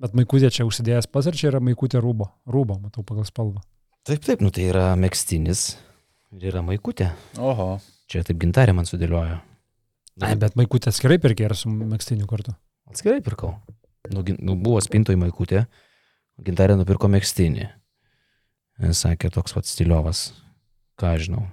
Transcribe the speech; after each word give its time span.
Bet 0.00 0.14
maikutė 0.16 0.48
čia 0.48 0.64
užsidėjęs 0.64 1.10
pats 1.12 1.28
ar 1.28 1.36
čia 1.36 1.50
yra 1.50 1.60
maikutė 1.60 2.00
rūbo? 2.00 2.30
Rūbo, 2.48 2.78
matau 2.80 3.04
pagal 3.04 3.26
spalvą. 3.28 3.60
Taip, 4.08 4.22
taip, 4.24 4.40
nu 4.40 4.48
tai 4.48 4.70
yra 4.70 4.94
mėgstinis 4.96 5.74
ir 6.32 6.46
yra 6.48 6.62
maikutė. 6.64 7.10
Oho. 7.36 7.74
Čia 8.08 8.24
taip 8.24 8.40
gintarė 8.40 8.72
man 8.76 8.88
sudėliojo. 8.88 9.36
Ai, 10.24 10.32
bet 10.40 10.56
maikutė 10.56 10.88
atskirai 10.88 11.20
pirkė 11.20 11.50
ir 11.50 11.56
su 11.56 11.68
mėgstiniu 11.68 12.28
kartu. 12.30 12.56
Atskirai 12.88 13.20
pirkau. 13.24 13.54
Nu, 14.10 14.24
nu, 14.24 14.56
buvo 14.56 14.80
spintoj 14.80 15.18
maikutė, 15.20 15.66
gintarė 16.40 16.78
nupirko 16.80 17.10
mėgstinį. 17.12 17.68
Sakė, 18.96 19.28
toks 19.32 19.52
pats 19.52 19.76
stiliovas. 19.76 20.30
Ką 21.00 21.12
žinau. 21.20 21.44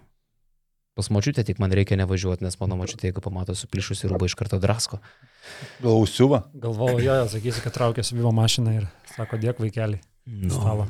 Pas 0.98 1.12
močiutę 1.14 1.44
tik 1.46 1.60
man 1.62 1.70
reikia 1.78 1.94
nevažiuoti, 2.00 2.42
nes 2.42 2.56
mano 2.58 2.80
močiutė, 2.80 3.12
jeigu 3.12 3.22
pamato 3.22 3.54
suplyšusi 3.54 4.10
rūbą, 4.10 4.26
iš 4.26 4.34
karto 4.40 4.58
drasko. 4.58 4.98
Gal 5.84 5.92
ausiuva? 5.94 6.40
Galvojau, 6.58 6.98
jo, 7.04 7.18
jo, 7.22 7.28
sakysi, 7.36 7.62
kad 7.62 7.76
traukėsi 7.76 8.18
vivo 8.18 8.32
mašiną 8.34 8.74
ir 8.80 8.88
sako, 9.14 9.38
dėk 9.44 9.62
vaikelį. 9.62 10.00
Nu, 10.28 10.50
Stalą. 10.56 10.88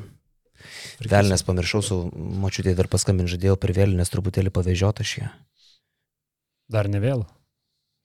Velnės 1.04 1.44
pamiršau 1.46 1.82
su 1.84 1.98
močiutė 2.14 2.72
dar 2.78 2.88
paskambin 2.90 3.28
žadėjau 3.30 3.58
per 3.60 3.74
vėlinės 3.76 4.10
truputėlį 4.14 4.52
pavežioti 4.54 5.04
aš 5.04 5.12
ją. 5.20 5.28
Dar 6.72 6.88
ne 6.88 7.00
vėl. 7.04 7.26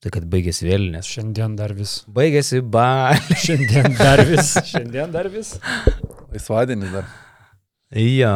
Tai 0.03 0.11
kad 0.11 0.27
baigėsi 0.27 0.67
vėlinės. 0.67 1.07
Šiandien 1.07 1.55
dar 1.55 1.71
vis. 1.77 2.01
Baigėsi 2.11 2.59
ba. 2.59 3.15
Šiandien 3.45 3.95
dar 3.95 4.25
vis. 4.27 4.51
Šiandien 4.67 5.15
dar 5.15 5.31
vis. 5.31 5.55
Laisvadienis 6.33 6.91
dar. 6.91 7.07
Jo, 7.95 8.33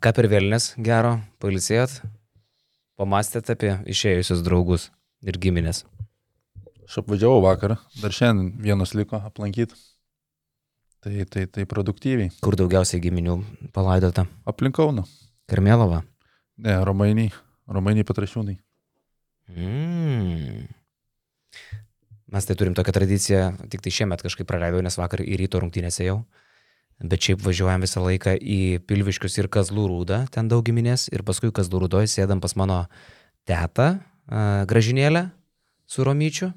ką 0.00 0.14
per 0.16 0.30
vėlinės 0.32 0.72
gero, 0.80 1.18
palisėjot? 1.42 2.00
Pamastėte 3.00 3.54
apie 3.56 3.70
išėjusius 3.88 4.42
draugus 4.44 4.90
ir 5.24 5.38
giminės. 5.40 5.86
Aš 6.84 6.98
apvažiavau 7.00 7.38
vakarą, 7.46 7.78
dar 8.02 8.12
šiandien 8.12 8.50
vienas 8.60 8.92
liko 8.98 9.16
aplankyti. 9.24 9.78
Tai, 11.00 11.24
tai, 11.32 11.46
tai 11.48 11.64
produktyviai. 11.64 12.28
Kur 12.44 12.58
daugiausiai 12.60 13.00
giminių 13.00 13.38
palaidota? 13.72 14.26
Aplinkauna. 14.44 15.06
Karmelova. 15.48 16.02
Ne, 16.60 16.74
Romainiai. 16.84 17.32
Romainiai 17.72 18.04
patrašiūnai. 18.04 18.58
Mm. 19.56 20.68
Mes 22.30 22.46
tai 22.46 22.58
turim 22.60 22.76
tokią 22.76 22.92
tradiciją, 23.00 23.46
tik 23.72 23.80
tai 23.80 23.94
šiemet 23.96 24.20
kažkaip 24.26 24.50
praleidau, 24.50 24.84
nes 24.84 25.00
vakar 25.00 25.24
į 25.24 25.40
ryto 25.40 25.64
rungtynėse 25.64 26.04
jau. 26.04 26.20
Bet 27.00 27.24
šiaip 27.24 27.40
važiuojam 27.40 27.80
visą 27.80 28.02
laiką 28.04 28.34
į 28.36 28.60
Pilviškius 28.84 29.38
ir 29.40 29.48
Kazlų 29.52 29.86
rūdą, 29.88 30.24
ten 30.34 30.50
daug 30.52 30.64
giminės, 30.66 31.06
ir 31.08 31.24
paskui 31.24 31.48
Kazlų 31.56 31.86
rūdoje 31.86 32.10
sėdam 32.12 32.42
pas 32.44 32.52
mano 32.60 32.82
tetą, 33.48 33.94
uh, 33.96 34.66
gražinėlę 34.68 35.30
su 35.88 36.04
Romyčiu. 36.04 36.50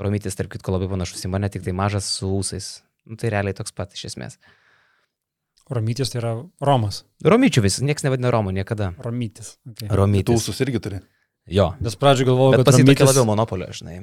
Romytis, 0.00 0.34
tarp 0.38 0.50
kitko, 0.54 0.72
labai 0.74 0.88
panašus 0.90 1.26
į 1.28 1.30
mane, 1.30 1.50
tik 1.52 1.66
tai 1.66 1.74
mažas 1.76 2.08
su 2.08 2.30
ūsais. 2.40 2.80
Nu, 3.04 3.18
tai 3.20 3.30
realiai 3.34 3.54
toks 3.54 3.74
pat 3.76 3.92
iš 3.92 4.08
esmės. 4.12 4.38
Romytis 5.72 6.10
tai 6.12 6.22
yra 6.22 6.32
Romas. 6.64 7.02
Romyčių 7.22 7.62
vis, 7.64 7.78
niekas 7.84 8.06
nevadina 8.06 8.32
Romu 8.34 8.50
niekada. 8.54 8.92
Romytis. 9.04 9.56
Okay. 9.68 9.92
Romytis. 9.92 10.32
Tūsus 10.32 10.64
irgi 10.64 10.80
turi. 10.82 11.02
Jo. 11.50 11.72
Nes 11.82 11.94
pradžioje 11.98 12.30
galvojau, 12.30 12.56
kad 12.56 12.66
pasitokia 12.68 13.04
Romytis, 13.04 13.10
labiau 13.12 13.28
monopolio, 13.28 13.68
žinai. 13.74 14.00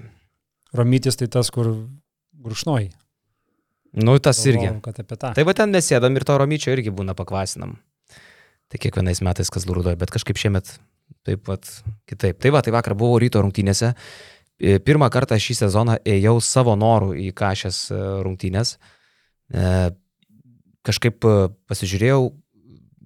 Romytis 0.76 1.20
tai 1.20 1.28
tas, 1.32 1.52
kur 1.54 1.72
grušnoji. 2.46 2.92
Nu, 3.98 4.18
tas 4.22 4.42
irgi. 4.46 4.70
Tą. 4.86 5.32
Tai 5.34 5.46
va 5.48 5.56
ten 5.58 5.72
mes 5.74 5.88
sėdam 5.90 6.18
ir 6.18 6.26
to 6.28 6.36
romyčio 6.38 6.74
irgi 6.76 6.94
būna 6.94 7.16
pakvasinam. 7.18 7.78
Tai 8.70 8.82
kiekvienais 8.82 9.24
metais 9.26 9.50
kas 9.50 9.66
lūrudoja, 9.66 9.98
bet 9.98 10.12
kažkaip 10.14 10.38
šiemet 10.38 10.76
taip 11.26 11.42
pat 11.48 11.66
kitaip. 12.10 12.38
Tai 12.42 12.52
va, 12.54 12.62
tai 12.62 12.74
vakar 12.76 12.94
buvau 12.98 13.18
ryto 13.22 13.42
rungtynėse. 13.42 13.96
E, 14.62 14.78
Pirmą 14.86 15.10
kartą 15.10 15.40
šį 15.42 15.58
sezoną 15.64 15.98
ėjau 16.06 16.36
savo 16.46 16.76
norų 16.78 17.16
į 17.18 17.32
kažkas 17.38 17.88
rungtynės. 18.26 18.76
E, 19.50 19.90
Kažkaip 20.86 21.26
e, 21.28 21.50
pasižiūrėjau 21.70 22.30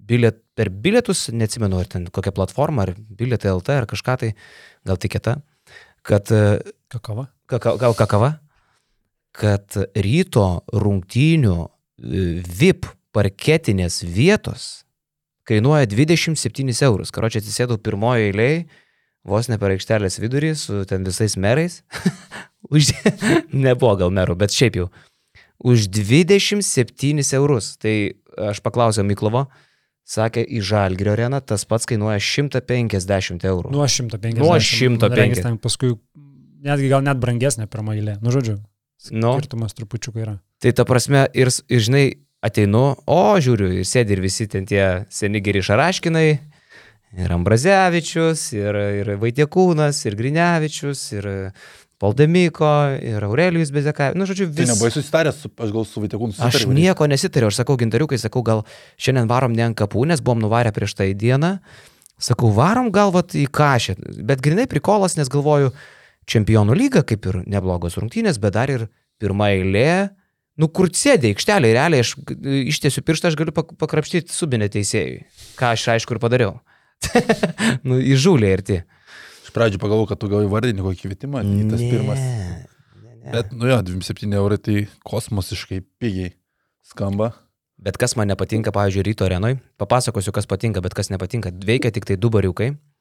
biliet, 0.08 0.38
per 0.54 0.70
bilietus, 0.70 1.26
neatsimenu, 1.34 1.80
ar 1.82 1.88
ten 1.90 2.06
kokią 2.06 2.32
platformą, 2.36 2.86
ar 2.86 2.92
bilietai 2.94 3.50
LT, 3.50 3.74
ar 3.80 3.88
kažką 3.90 4.16
tai, 4.20 4.30
gal 4.86 5.00
tikėta, 5.00 5.38
kad 6.06 6.30
e, 6.32 6.60
Kakava. 6.92 7.26
kaka, 7.50 7.74
gal 7.80 7.96
kakava, 7.98 8.30
kad 9.34 9.76
ryto 9.98 10.48
rungtynių 10.72 11.58
e, 11.64 12.24
VIP 12.44 12.88
parketinės 13.14 14.02
vietos 14.06 14.84
kainuoja 15.48 15.86
27 15.90 16.72
eurus. 16.86 17.12
Karočią 17.14 17.42
atsisėdau 17.42 17.78
pirmojo 17.82 18.30
eilėje, 18.30 18.64
vos 19.28 19.50
ne 19.50 19.58
per 19.60 19.74
aikštelės 19.74 20.20
vidurį 20.22 20.54
su 20.58 20.84
ten 20.88 21.04
visais 21.06 21.36
merais. 21.40 21.82
Už... 22.74 22.94
Nebuvo 23.66 23.94
gal 24.00 24.14
merų, 24.14 24.38
bet 24.40 24.54
šiaip 24.54 24.80
jau. 24.80 24.88
Už 25.64 25.88
27 25.92 27.22
eurus. 27.38 27.74
Tai 27.80 27.94
aš 28.50 28.60
paklausiau 28.64 29.04
Miklovo, 29.06 29.46
sakė, 30.08 30.42
į 30.44 30.62
Žalgirio 30.64 31.14
areną 31.14 31.40
tas 31.44 31.64
pats 31.68 31.86
kainuoja 31.88 32.18
150 32.20 33.44
eurų. 33.48 33.72
Nuo 33.72 33.86
150. 33.88 34.40
Nuo 34.40 34.56
150. 34.58 35.18
Regis 35.20 35.44
ten 35.44 35.60
Paskui 35.60 35.94
netgi 36.64 36.90
gal 36.92 37.04
net 37.04 37.20
brangesnė 37.20 37.68
pirmą 37.70 37.96
eilę. 37.98 38.18
Nu, 38.24 38.32
žodžiu. 38.34 38.58
Nu. 39.12 39.34
Skirtumas 39.36 39.76
trupučiuką 39.76 40.22
yra. 40.22 40.38
Tai 40.62 40.72
ta 40.72 40.86
prasme, 40.88 41.26
ir, 41.36 41.50
ir 41.68 41.84
žinai, 41.84 42.04
ateinu, 42.44 42.94
o 43.04 43.20
žiūriu, 43.40 43.70
ir 43.80 43.88
sėdi 43.88 44.16
ir 44.16 44.22
visi 44.24 44.46
ten 44.48 44.66
tie 44.68 45.04
seni 45.12 45.40
geri 45.44 45.62
šaraškinai, 45.64 46.28
ir 47.24 47.32
Ambrazevičius, 47.36 48.50
ir, 48.56 48.78
ir 49.00 49.14
Vaitiekūnas, 49.20 50.00
ir 50.08 50.16
Grinevičius, 50.18 51.06
ir 51.16 51.28
Valdemiko, 52.02 52.70
ir 53.00 53.24
Aurelijus 53.24 53.70
Bezeka. 53.72 54.10
Nu, 54.18 54.26
žodžiu, 54.28 54.50
Tai 54.52 54.64
vis... 54.64 54.72
nebuvai 54.74 54.90
susitaręs, 54.92 55.40
su, 55.44 55.50
aš 55.56 55.72
gal 55.72 55.86
su 55.88 56.02
Vaitekūnu 56.02 56.34
Aš 56.34 56.58
susitariau. 56.58 56.76
nieko 56.76 57.08
nesitariau, 57.08 57.52
aš 57.52 57.62
sakau 57.62 57.78
gintariukai, 57.80 58.18
sakau, 58.20 58.42
gal 58.44 58.64
šiandien 59.00 59.30
varom 59.30 59.54
ne 59.56 59.64
ant 59.68 59.78
kapų, 59.78 60.04
nes 60.10 60.20
buvom 60.24 60.42
nuvarę 60.44 60.72
prieš 60.76 60.96
tai 60.98 61.12
dieną. 61.16 61.56
Sakau, 62.20 62.50
varom 62.54 62.90
galvat 62.94 63.32
į 63.38 63.46
kažę, 63.50 63.96
bet 64.26 64.42
grinai 64.44 64.66
prikolas, 64.70 65.16
nes 65.18 65.30
galvoju, 65.32 65.72
čempionų 66.30 66.76
lyga 66.78 67.02
kaip 67.06 67.26
ir 67.30 67.40
neblogos 67.46 67.98
rungtynės, 68.00 68.38
bet 68.42 68.54
dar 68.56 68.70
ir 68.72 68.86
pirmą 69.22 69.50
eilė, 69.54 70.10
nu 70.60 70.68
kur 70.68 70.90
sėdė 70.94 71.32
aikštelė, 71.34 71.72
realiai 71.76 72.04
aš 72.04 72.14
g- 72.18 72.64
ištiesiu 72.72 73.02
pirštą, 73.06 73.30
aš 73.32 73.38
galiu 73.40 73.54
pak- 73.56 73.74
pakrapštyti 73.80 74.32
subinę 74.34 74.68
teisėjui. 74.72 75.24
Ką 75.58 75.72
aš 75.74 75.88
aišku 75.96 76.16
ir 76.16 76.22
padariau. 76.22 76.58
nu, 77.86 77.98
įžūlė 78.00 78.52
ir 78.56 78.62
ti. 78.66 78.80
Iš 79.44 79.52
pradžių 79.54 79.80
pagalvojau, 79.82 80.10
kad 80.12 80.20
tu 80.22 80.30
gal 80.32 80.46
įvardini 80.46 80.82
kokį 80.84 81.08
kvietimą, 81.08 81.42
į 81.44 81.66
tas 81.70 81.82
pirmas. 81.82 82.20
Ne, 82.20 83.16
ne. 83.24 83.32
Bet, 83.34 83.52
nu 83.56 83.68
jo, 83.70 83.80
27 83.90 84.34
eurai 84.38 84.58
tai 84.62 84.86
kosmosiškai 85.06 85.82
pigiai 86.00 86.34
skamba. 86.86 87.32
Bet 87.84 87.98
kas 88.00 88.14
man 88.16 88.30
nepatinka, 88.30 88.72
pavyzdžiui, 88.72 89.02
ryto 89.10 89.26
arenui, 89.26 89.58
papasakosiu, 89.82 90.32
kas 90.32 90.46
patinka, 90.48 90.80
bet 90.84 90.94
kas 90.96 91.10
nepatinka. 91.12 91.50
Veikia 91.66 91.90
tik 91.92 92.06
tai 92.08 92.16
du 92.16 92.30
bariukai, 92.32 92.70
e, 92.72 92.93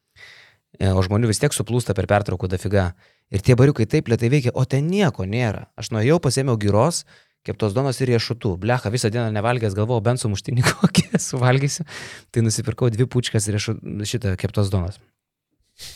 o 0.81 1.03
žmonių 1.06 1.29
vis 1.29 1.41
tiek 1.41 1.53
suplūsta 1.53 1.94
per 1.97 2.07
pertrauką 2.09 2.50
dafiga. 2.50 2.94
Ir 3.34 3.41
tie 3.45 3.56
bariukai 3.57 3.85
taip 3.89 4.09
lietai 4.11 4.29
veikia, 4.29 4.53
o 4.53 4.66
ten 4.66 4.88
nieko 4.89 5.25
nėra. 5.25 5.67
Aš 5.79 5.91
nuėjau, 5.94 6.19
pasėmiau 6.22 6.57
gyros, 6.61 7.03
keptos 7.45 7.75
donos 7.75 8.00
ir 8.01 8.13
riešutų. 8.13 8.56
Blecha, 8.61 8.91
visą 8.94 9.11
dieną 9.13 9.31
nevalgęs, 9.35 9.75
galvojau, 9.78 10.03
bent 10.06 10.22
sumuštinį 10.22 10.66
kokį 10.72 11.22
suvalgysiu. 11.22 11.85
Tai 12.34 12.45
nusipirkau 12.45 12.91
dvi 12.94 13.07
pučkas 13.09 13.50
riešų, 13.53 13.78
šitą 14.09 14.35
keptos 14.39 14.72
donos. 14.73 15.00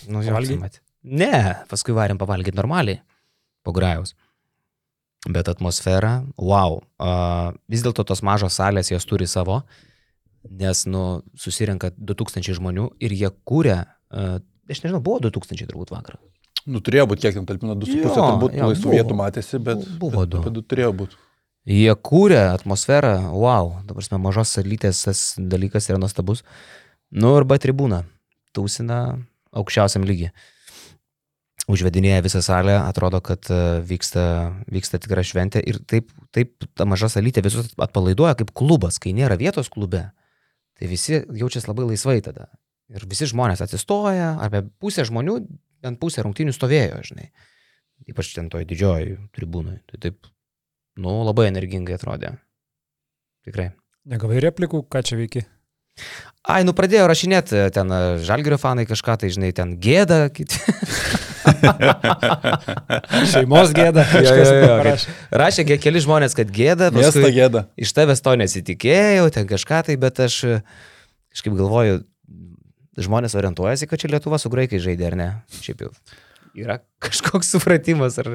Nu, 0.09 0.23
jo, 0.23 0.31
Pavalgei? 0.31 0.57
mat. 0.61 0.79
Ne, 1.07 1.63
paskui 1.69 1.95
varėm 1.95 2.19
pavalgyti 2.19 2.57
normaliai, 2.57 2.99
po 3.63 3.73
grajaus. 3.75 4.15
Bet 5.27 5.49
atmosfera, 5.51 6.21
wow. 6.39 6.81
Uh, 7.01 7.53
vis 7.71 7.83
dėlto 7.85 8.05
tos 8.07 8.23
mažos 8.25 8.57
salės 8.59 8.91
jos 8.91 9.05
turi 9.07 9.27
savo, 9.29 9.61
nes, 10.47 10.83
nu, 10.89 11.21
susirenka 11.37 11.91
2000 11.97 12.57
žmonių 12.57 12.89
ir 13.03 13.15
jie 13.15 13.31
kūrė, 13.47 13.79
uh, 13.85 14.37
aš 14.69 14.83
nežinau, 14.83 15.01
buvo 15.03 15.21
2000 15.23 15.69
turbūt 15.69 15.93
vakar. 15.93 16.17
Nu, 16.67 16.81
turėjo 16.83 17.05
būti 17.13 17.23
kiek 17.23 17.37
ten 17.37 17.45
talpino 17.47 17.77
2,5, 17.79 18.01
Jo, 18.03 18.11
turbūt 18.17 18.57
jo, 18.57 18.67
laisvų 18.73 18.89
buvo. 18.89 18.97
vietų 18.97 19.15
matėsi, 19.21 19.59
bet, 19.63 19.85
Buvo 20.01 20.25
bet, 20.25 20.35
bet 20.43 20.55
du 20.57 20.63
turėjo 20.65 20.91
būti. 20.99 21.19
Jie 21.67 21.93
kūrė 22.09 22.41
atmosferą, 22.53 23.13
wow, 23.35 23.73
dabar 23.87 24.03
mes 24.03 24.21
mažos 24.23 24.51
salytės 24.55 25.01
tas 25.03 25.21
dalykas 25.39 25.89
yra 25.91 25.99
nuostabus. 25.99 26.43
Nu, 27.11 27.33
arba 27.39 27.57
tribūna, 27.59 28.01
tūsina 28.55 28.99
aukščiausiam 29.55 30.05
lygiai. 30.07 30.31
Užvedinėja 31.67 32.21
visą 32.23 32.39
salę, 32.43 32.77
atrodo, 32.79 33.19
kad 33.19 33.43
e, 33.51 33.57
vyksta, 33.83 34.23
vyksta 34.71 35.01
tikra 35.03 35.23
šventė 35.27 35.59
ir 35.67 35.81
taip, 35.83 36.13
taip 36.31 36.63
ta 36.79 36.87
maža 36.87 37.09
salytė 37.11 37.43
visus 37.43 37.73
atpalaiduoja 37.75 38.37
kaip 38.39 38.53
klubas, 38.55 38.99
kai 39.03 39.11
nėra 39.15 39.35
vietos 39.39 39.67
klube. 39.71 40.05
Tai 40.79 40.87
visi 40.87 41.19
jaučiasi 41.19 41.67
labai 41.67 41.89
laisvai 41.89 42.21
tada. 42.23 42.47
Ir 42.95 43.03
visi 43.09 43.27
žmonės 43.27 43.59
atsistoja, 43.65 44.35
apie 44.43 44.61
pusę 44.79 45.03
žmonių, 45.07 45.39
bent 45.83 45.99
pusę 45.99 46.23
rungtynių 46.23 46.53
stovėjo, 46.55 47.01
žinai. 47.09 47.31
Ypač 48.07 48.29
ten 48.35 48.47
toj 48.53 48.63
didžioji 48.69 49.17
tribūnai. 49.35 49.79
Tai 49.89 49.99
taip, 50.05 50.29
nu, 51.01 51.17
labai 51.27 51.49
energingai 51.49 51.97
atrodė. 51.97 52.35
Tikrai. 53.47 53.71
Negavai 54.07 54.39
replikų, 54.43 54.85
ką 54.87 55.01
čia 55.03 55.19
veiki? 55.19 55.43
Ai, 56.47 56.61
nu 56.63 56.71
pradėjo 56.77 57.07
rašinėti 57.09 57.65
ten 57.75 57.91
e, 57.91 57.99
žalgerio 58.23 58.59
fanai 58.61 58.85
kažką, 58.87 59.17
tai 59.19 59.31
žinai, 59.33 59.49
ten 59.55 59.73
gėda, 59.83 60.27
kiti. 60.31 60.55
Šeimos 63.33 63.73
gėda. 63.75 64.05
Jo, 64.13 64.21
jo, 64.23 64.31
kažkas 64.31 65.07
jo, 65.07 65.15
Rašė 65.41 65.65
ge- 65.67 65.79
keli 65.83 65.99
žmonės, 66.03 66.35
kad 66.37 66.51
gėda. 66.53 66.87
Miesto 66.95 67.19
paskui 67.19 67.35
gėda. 67.35 67.65
Iš 67.79 67.91
tavęs 67.97 68.23
to 68.23 68.35
nesitikėjau, 68.39 69.27
ten 69.35 69.49
kažką 69.49 69.81
tai, 69.89 69.97
bet 69.99 70.21
aš 70.23 70.37
e, 70.47 70.59
kažkaip 71.35 71.57
galvoju, 71.59 71.99
žmonės 72.97 73.35
orientuojasi, 73.37 73.87
kad 73.89 74.01
čia 74.01 74.09
Lietuva 74.11 74.39
su 74.41 74.49
graikai 74.53 74.79
žaidė, 74.83 75.07
ar 75.11 75.15
ne? 75.19 75.29
Šiaip 75.61 75.85
jau 75.85 75.91
yra 76.57 76.79
kažkoks 77.03 77.51
supratimas, 77.53 78.17
ar, 78.23 78.31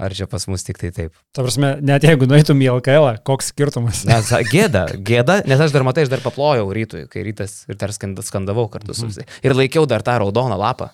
ar 0.00 0.14
čia 0.16 0.26
pas 0.28 0.44
mus 0.50 0.64
tik 0.66 0.76
tai 0.82 0.90
taip. 0.96 1.14
Ta 1.36 1.44
prasme, 1.46 1.72
net 1.84 2.04
jeigu 2.04 2.28
nueitum 2.28 2.60
į 2.60 2.68
LKL, 2.76 3.08
koks 3.24 3.48
skirtumas? 3.54 4.02
Nes 4.08 4.28
gėda, 4.52 4.86
gėda, 5.00 5.40
nes 5.48 5.60
aš 5.64 5.72
dar 5.76 5.86
matai, 5.86 6.04
aš 6.04 6.12
dar 6.12 6.20
paplojau 6.24 6.68
rytui, 6.76 7.06
kai 7.12 7.24
rytas 7.26 7.62
ir 7.70 7.78
dar 7.80 7.94
skand- 7.96 8.20
skandavau 8.26 8.68
kartu 8.72 8.96
su 8.96 9.08
visais. 9.08 9.28
Ir 9.46 9.56
laikiau 9.56 9.86
dar 9.88 10.04
tą 10.04 10.18
raudoną 10.20 10.58
lapą, 10.60 10.90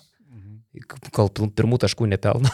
kol 1.11 1.31
pil- 1.33 1.51
pirmų 1.57 1.79
taškų 1.83 2.07
nepelno. 2.13 2.51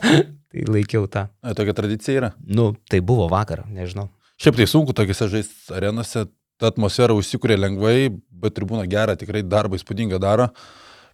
tai 0.54 0.64
laikiau 0.70 1.08
tą. 1.10 1.26
A, 1.42 1.52
Tokia 1.58 1.74
tradicija 1.76 2.20
yra. 2.20 2.32
Nu, 2.46 2.70
tai 2.88 3.00
buvo 3.04 3.26
vakar, 3.32 3.64
nežinau. 3.68 4.08
Šiaip 4.40 4.56
tai 4.58 4.66
sunku 4.70 4.94
tokiuose 4.96 5.28
žais 5.30 5.50
arenose, 5.74 6.24
ta 6.58 6.70
atmosfera 6.70 7.14
užsikūrė 7.18 7.56
lengvai, 7.58 8.08
bet 8.42 8.56
tribūna 8.56 8.86
gerą, 8.90 9.16
tikrai 9.20 9.44
darbą 9.46 9.78
įspūdingą 9.78 10.20
daro. 10.22 10.50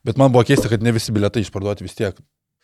Bet 0.06 0.20
man 0.20 0.32
buvo 0.32 0.46
keista, 0.48 0.70
kad 0.72 0.82
ne 0.82 0.94
visi 0.96 1.12
bilietai 1.12 1.42
išparduoti 1.44 1.84
vis 1.84 1.96
tiek. 1.98 2.20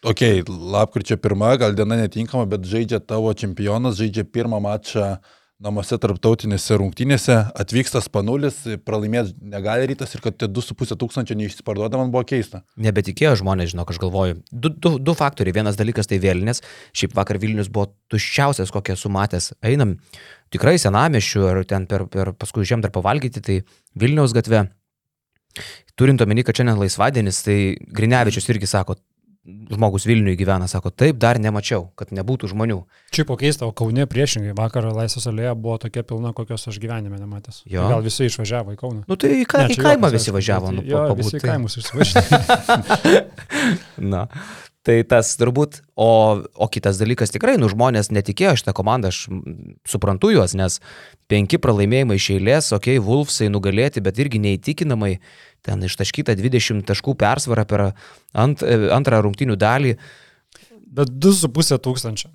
Ok, 0.06 0.22
lapkričio 0.48 1.16
pirmą, 1.20 1.54
gal 1.60 1.74
diena 1.76 1.96
netinkama, 1.98 2.44
bet 2.48 2.66
žaidžia 2.68 3.00
tavo 3.00 3.32
čempionas, 3.36 3.96
žaidžia 4.00 4.26
pirmą 4.28 4.60
mačą 4.64 5.16
namuose 5.62 5.96
tarptautinėse 6.00 6.76
rungtynėse, 6.76 7.36
atvyksta 7.56 8.02
spanulis, 8.04 8.58
pralaimėti 8.84 9.32
negali 9.48 9.88
rytas 9.88 10.12
ir 10.14 10.22
kad 10.24 10.36
tie 10.36 10.48
2,5 10.52 10.98
tūkstančio 11.00 11.36
neišsiparduoda, 11.40 11.96
man 12.00 12.12
buvo 12.12 12.26
keista. 12.28 12.60
Nebetikėjo 12.76 13.38
žmonės, 13.40 13.72
žinok, 13.72 13.94
aš 13.94 14.00
galvoju. 14.02 14.38
Du, 14.52 14.70
du, 14.70 14.96
du 15.00 15.16
faktoriai. 15.16 15.56
Vienas 15.56 15.78
dalykas 15.80 16.10
tai 16.10 16.20
vėlinės. 16.22 16.60
Šiaip 16.96 17.16
vakar 17.16 17.40
Vilnius 17.40 17.72
buvo 17.72 17.88
tuščiausias, 18.12 18.72
kokią 18.74 18.98
esu 18.98 19.12
matęs. 19.12 19.54
Einam 19.64 19.96
tikrai 20.52 20.76
senamiešių 20.82 21.48
ar 21.48 21.64
ten 21.68 21.88
per, 21.88 22.04
per 22.12 22.34
paskui 22.36 22.68
žiem 22.68 22.84
dar 22.84 22.92
pavalgyti, 22.94 23.40
tai 23.40 23.60
Vilniaus 23.96 24.36
gatve. 24.36 24.66
Turint 25.96 26.20
omeny, 26.20 26.44
kad 26.44 26.58
šiandien 26.58 26.76
laisvadienis, 26.82 27.40
tai 27.46 27.58
Grinevičius 27.96 28.52
irgi 28.52 28.68
sako, 28.68 28.98
žmogus 29.46 30.06
Vilniuje 30.06 30.37
gyvena, 30.37 30.66
sako, 30.69 30.90
taip 30.90 31.19
dar 31.22 31.38
nemačiau, 31.43 31.88
kad 31.98 32.12
nebūtų 32.14 32.50
žmonių. 32.50 32.81
Čia 33.14 33.25
po 33.28 33.37
keista, 33.40 33.66
o 33.69 33.75
Kaune 33.76 34.06
priešingai, 34.10 34.54
vakar 34.58 34.88
Laisvės 34.90 35.28
alėja 35.31 35.54
buvo 35.54 35.78
tokia 35.82 36.02
pilna, 36.06 36.32
kokios 36.37 36.66
aš 36.70 36.81
gyvenime 36.82 37.19
nematęs. 37.20 37.62
Jo. 37.70 37.87
Tai 37.87 37.96
Gal 37.96 38.06
visi 38.06 38.28
išvažiavo 38.31 38.75
į 38.75 38.81
Kauną. 38.81 39.02
Nu 39.08 39.19
tai 39.20 39.32
į, 39.40 39.46
ka, 39.48 39.66
Ne, 39.66 39.75
į 39.75 39.81
kaimą 39.82 40.10
visi 40.14 40.34
važiavo, 40.34 40.72
nu, 40.75 40.87
jo, 40.87 41.02
pabūt, 41.12 41.31
visi 41.31 41.43
kaimus 41.43 41.78
išsivažiavo. 41.81 42.37
Na, 44.14 44.26
tai 44.87 45.00
tas 45.08 45.32
turbūt, 45.38 45.81
o, 45.99 46.10
o 46.46 46.69
kitas 46.70 47.00
dalykas 47.00 47.34
tikrai, 47.34 47.56
nu 47.58 47.70
žmonės 47.72 48.12
netikėjo 48.14 48.54
šitą 48.60 48.75
komandą, 48.76 49.10
aš 49.10 49.26
suprantu 49.88 50.31
juos, 50.34 50.54
nes 50.58 50.78
penki 51.31 51.58
pralaimėjimai 51.62 52.19
iš 52.20 52.28
eilės, 52.37 52.70
okei, 52.76 52.99
okay, 53.00 53.04
Wolfsai 53.06 53.50
nugalėti, 53.50 54.02
bet 54.04 54.20
irgi 54.22 54.42
neįtikinamai, 54.44 55.16
ten 55.66 55.84
ištaškyta 55.86 56.36
20 56.38 56.86
taškų 56.88 57.16
persvara 57.20 57.66
per 57.68 57.90
ant, 57.90 58.62
e, 58.62 58.88
antrą 58.94 59.20
rungtinių 59.26 59.58
dalį. 59.60 59.96
Bet 60.96 61.12
2,5 61.12 61.80
tūkstančio. 61.84 62.32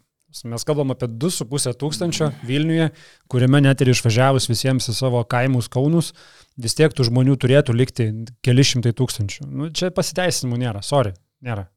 Mes 0.48 0.64
kalbam 0.64 0.94
apie 0.94 1.10
2,5 1.12 1.74
tūkstančio 1.76 2.30
Vilniuje, 2.48 2.92
kuriame 3.32 3.60
net 3.66 3.82
ir 3.84 3.92
išvažiavus 3.92 4.48
visiems 4.48 4.88
į 4.88 4.96
savo 4.96 5.24
kaimus 5.28 5.68
Kaunus, 5.72 6.14
vis 6.56 6.78
tiek 6.78 6.94
tų 6.96 7.10
žmonių 7.10 7.36
turėtų 7.42 7.76
likti 7.76 8.08
keli 8.46 8.64
šimtai 8.64 8.94
tūkstančių. 8.96 9.50
Nu, 9.50 9.68
čia 9.76 9.92
pasiteisinimų 9.92 10.62
nėra, 10.62 10.84
sorry, 10.88 11.12
nėra. 11.44 11.68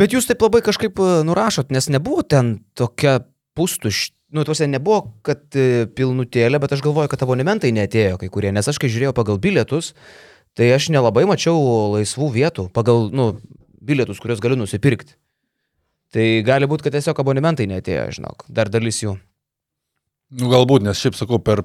Bet 0.00 0.16
jūs 0.16 0.26
taip 0.30 0.40
labai 0.42 0.62
kažkaip 0.64 0.96
e, 0.96 1.10
nurašot, 1.28 1.70
nes 1.74 1.90
nebuvo 1.92 2.24
ten 2.24 2.56
tokia 2.78 3.20
pustuš. 3.58 4.10
Nu, 4.32 4.46
tuose 4.48 4.64
nebuvo, 4.64 5.18
kad 5.26 5.44
e, 5.52 5.84
pilnutėlė, 5.92 6.56
bet 6.62 6.72
aš 6.72 6.80
galvoju, 6.86 7.12
kad 7.12 7.22
abonementai 7.26 7.74
netėjo 7.76 8.16
kai 8.22 8.32
kurie, 8.32 8.48
nes 8.56 8.68
aš 8.68 8.80
kai 8.80 8.88
žiūrėjau 8.88 9.12
pagal 9.18 9.36
bilietus, 9.42 9.92
tai 10.58 10.70
aš 10.74 10.90
nelabai 10.94 11.24
mačiau 11.28 11.58
laisvų 11.96 12.30
vietų 12.36 12.68
pagal, 12.76 13.08
nu, 13.14 13.32
bilietus, 13.82 14.20
kuriuos 14.22 14.42
galiu 14.42 14.60
nusipirkti. 14.60 15.16
Tai 16.12 16.24
gali 16.44 16.68
būti, 16.68 16.84
kad 16.86 16.96
tiesiog 16.96 17.22
abonementai 17.22 17.66
netėjo, 17.70 18.08
žinok, 18.18 18.44
dar 18.52 18.68
dalis 18.72 19.00
jų. 19.00 19.16
Nu, 20.36 20.48
galbūt, 20.52 20.84
nes 20.84 21.00
šiaip 21.00 21.16
sakau, 21.16 21.40
per, 21.40 21.64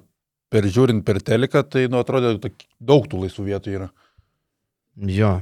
per 0.51 0.67
žiūrint 0.71 1.03
per 1.07 1.19
teleką, 1.23 1.65
tai, 1.67 1.85
nu, 1.91 1.99
atrodo, 1.99 2.33
daug 2.79 3.07
tų 3.11 3.25
laisvų 3.25 3.47
vietų 3.51 3.75
yra. 3.75 3.89
Jo. 4.97 5.37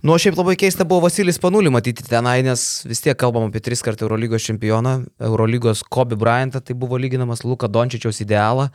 Nu, 0.00 0.14
šiaip 0.16 0.38
labai 0.38 0.54
keista 0.56 0.86
buvo 0.88 1.04
Vasilis 1.04 1.40
Panulį 1.40 1.72
matyti 1.74 2.04
tenai, 2.06 2.38
nes 2.44 2.62
vis 2.88 3.02
tiek 3.04 3.16
kalbam 3.20 3.50
apie 3.50 3.60
tris 3.60 3.82
kartų 3.84 4.06
Eurolygos 4.06 4.46
čempioną, 4.48 4.94
Eurolygos 5.28 5.82
Kobe 5.84 6.16
Bryantą, 6.16 6.62
tai 6.64 6.76
buvo 6.76 6.96
lyginamas 6.96 7.44
Luka 7.44 7.68
Dončičiaus 7.68 8.22
idealą. 8.24 8.70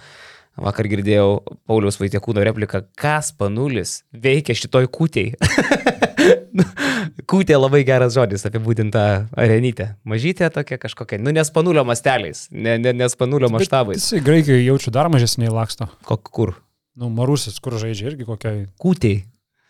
Vakar 0.56 0.88
girdėjau 0.88 1.42
Pauliaus 1.68 1.98
Vaitiekūno 2.00 2.44
repliką, 2.48 2.86
kas 2.96 3.34
Panulis 3.36 3.98
veikia 4.16 4.56
šitoj 4.56 4.88
kūtėj. 4.96 5.34
Kūtė 7.30 7.58
labai 7.58 7.82
geras 7.88 8.16
žodis 8.16 8.46
apibūdinta 8.48 9.02
arenytė. 9.36 9.92
Mažytė 10.08 10.48
tokia 10.54 10.78
kažkokia, 10.82 11.20
nu 11.22 11.34
nespanulio 11.36 11.84
masteliais, 11.88 12.46
ne, 12.52 12.78
ne, 12.82 12.94
nespanulio 12.96 13.50
maštabais. 13.54 14.00
Jisai 14.00 14.24
Graikijoje 14.26 14.64
jaučiu 14.66 14.94
dar 14.96 15.10
mažesniai 15.12 15.52
laksto. 15.54 15.90
Kok, 16.08 16.32
kur? 16.32 16.54
Nu, 16.96 17.10
Marusis, 17.12 17.60
kur 17.60 17.76
žaidžia 17.82 18.14
irgi 18.14 18.28
kokiai 18.28 18.66
Kūtėj. 18.82 19.20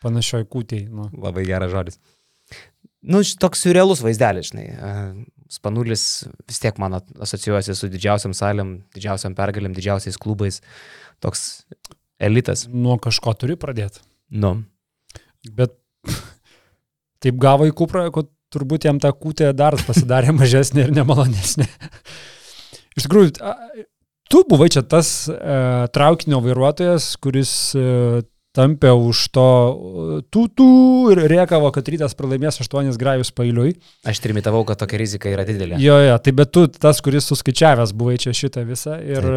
panašioj 0.05 0.45
kūtėjai. 0.53 0.85
Nu. 0.93 1.09
Labai 1.17 1.47
geras 1.47 1.73
žodis. 1.73 1.97
Nu, 3.05 3.23
toks 3.41 3.61
surrealus 3.65 4.03
vaizdelis, 4.05 4.51
žinai. 4.51 4.67
Spanulis 5.51 6.25
vis 6.49 6.61
tiek 6.61 6.77
man 6.81 6.97
asocijuojasi 6.97 7.75
su 7.77 7.89
didžiausiam 7.93 8.33
salėm, 8.33 8.79
didžiausiam 8.95 9.35
pergalėm, 9.37 9.75
didžiausiais 9.77 10.17
klubais. 10.21 10.61
Toks 11.23 11.65
elitas. 12.19 12.65
Nuo 12.71 12.97
kažko 13.01 13.35
turi 13.37 13.57
pradėti. 13.59 14.01
Nu. 14.33 14.57
Bet 15.55 15.75
taip 17.23 17.37
gavo 17.41 17.67
į 17.69 17.75
kuprą, 17.77 18.07
kad 18.15 18.31
turbūt 18.55 18.87
jam 18.87 19.01
ta 19.01 19.11
kūtė 19.13 19.51
dar 19.57 19.77
pasidarė 19.87 20.33
mažesnė 20.39 20.87
ir 20.87 20.95
nemalonesnė. 20.95 21.67
Iš 22.95 23.07
tikrųjų, 23.07 23.33
tu 24.31 24.43
buvai 24.49 24.69
čia 24.71 24.85
tas 24.87 25.27
e, 25.27 25.37
traukinio 25.93 26.39
vairuotojas, 26.45 27.09
kuris 27.21 27.51
e, 27.75 28.23
tampė 28.55 28.91
už 28.95 29.21
to 29.35 29.45
e, 29.45 30.17
tūtų 30.33 30.67
ir 31.13 31.23
rėkavo, 31.31 31.71
kad 31.75 31.87
rytas 31.91 32.15
pralaimės 32.17 32.61
8 32.63 32.91
grajus 33.01 33.31
pailiui. 33.35 33.75
Aš 34.07 34.21
trimitavau, 34.23 34.63
kad 34.67 34.79
tokia 34.81 34.99
rizika 35.01 35.31
yra 35.31 35.45
didelė. 35.47 35.79
Jo, 35.83 35.97
jo, 36.03 36.19
tai 36.23 36.35
bet 36.37 36.53
tu 36.55 36.65
tas, 36.71 37.01
kuris 37.05 37.27
suskaičiavęs 37.31 37.95
buvai 37.97 38.17
čia 38.21 38.35
šitą 38.35 38.63
visą 38.67 38.97
ir 39.03 39.27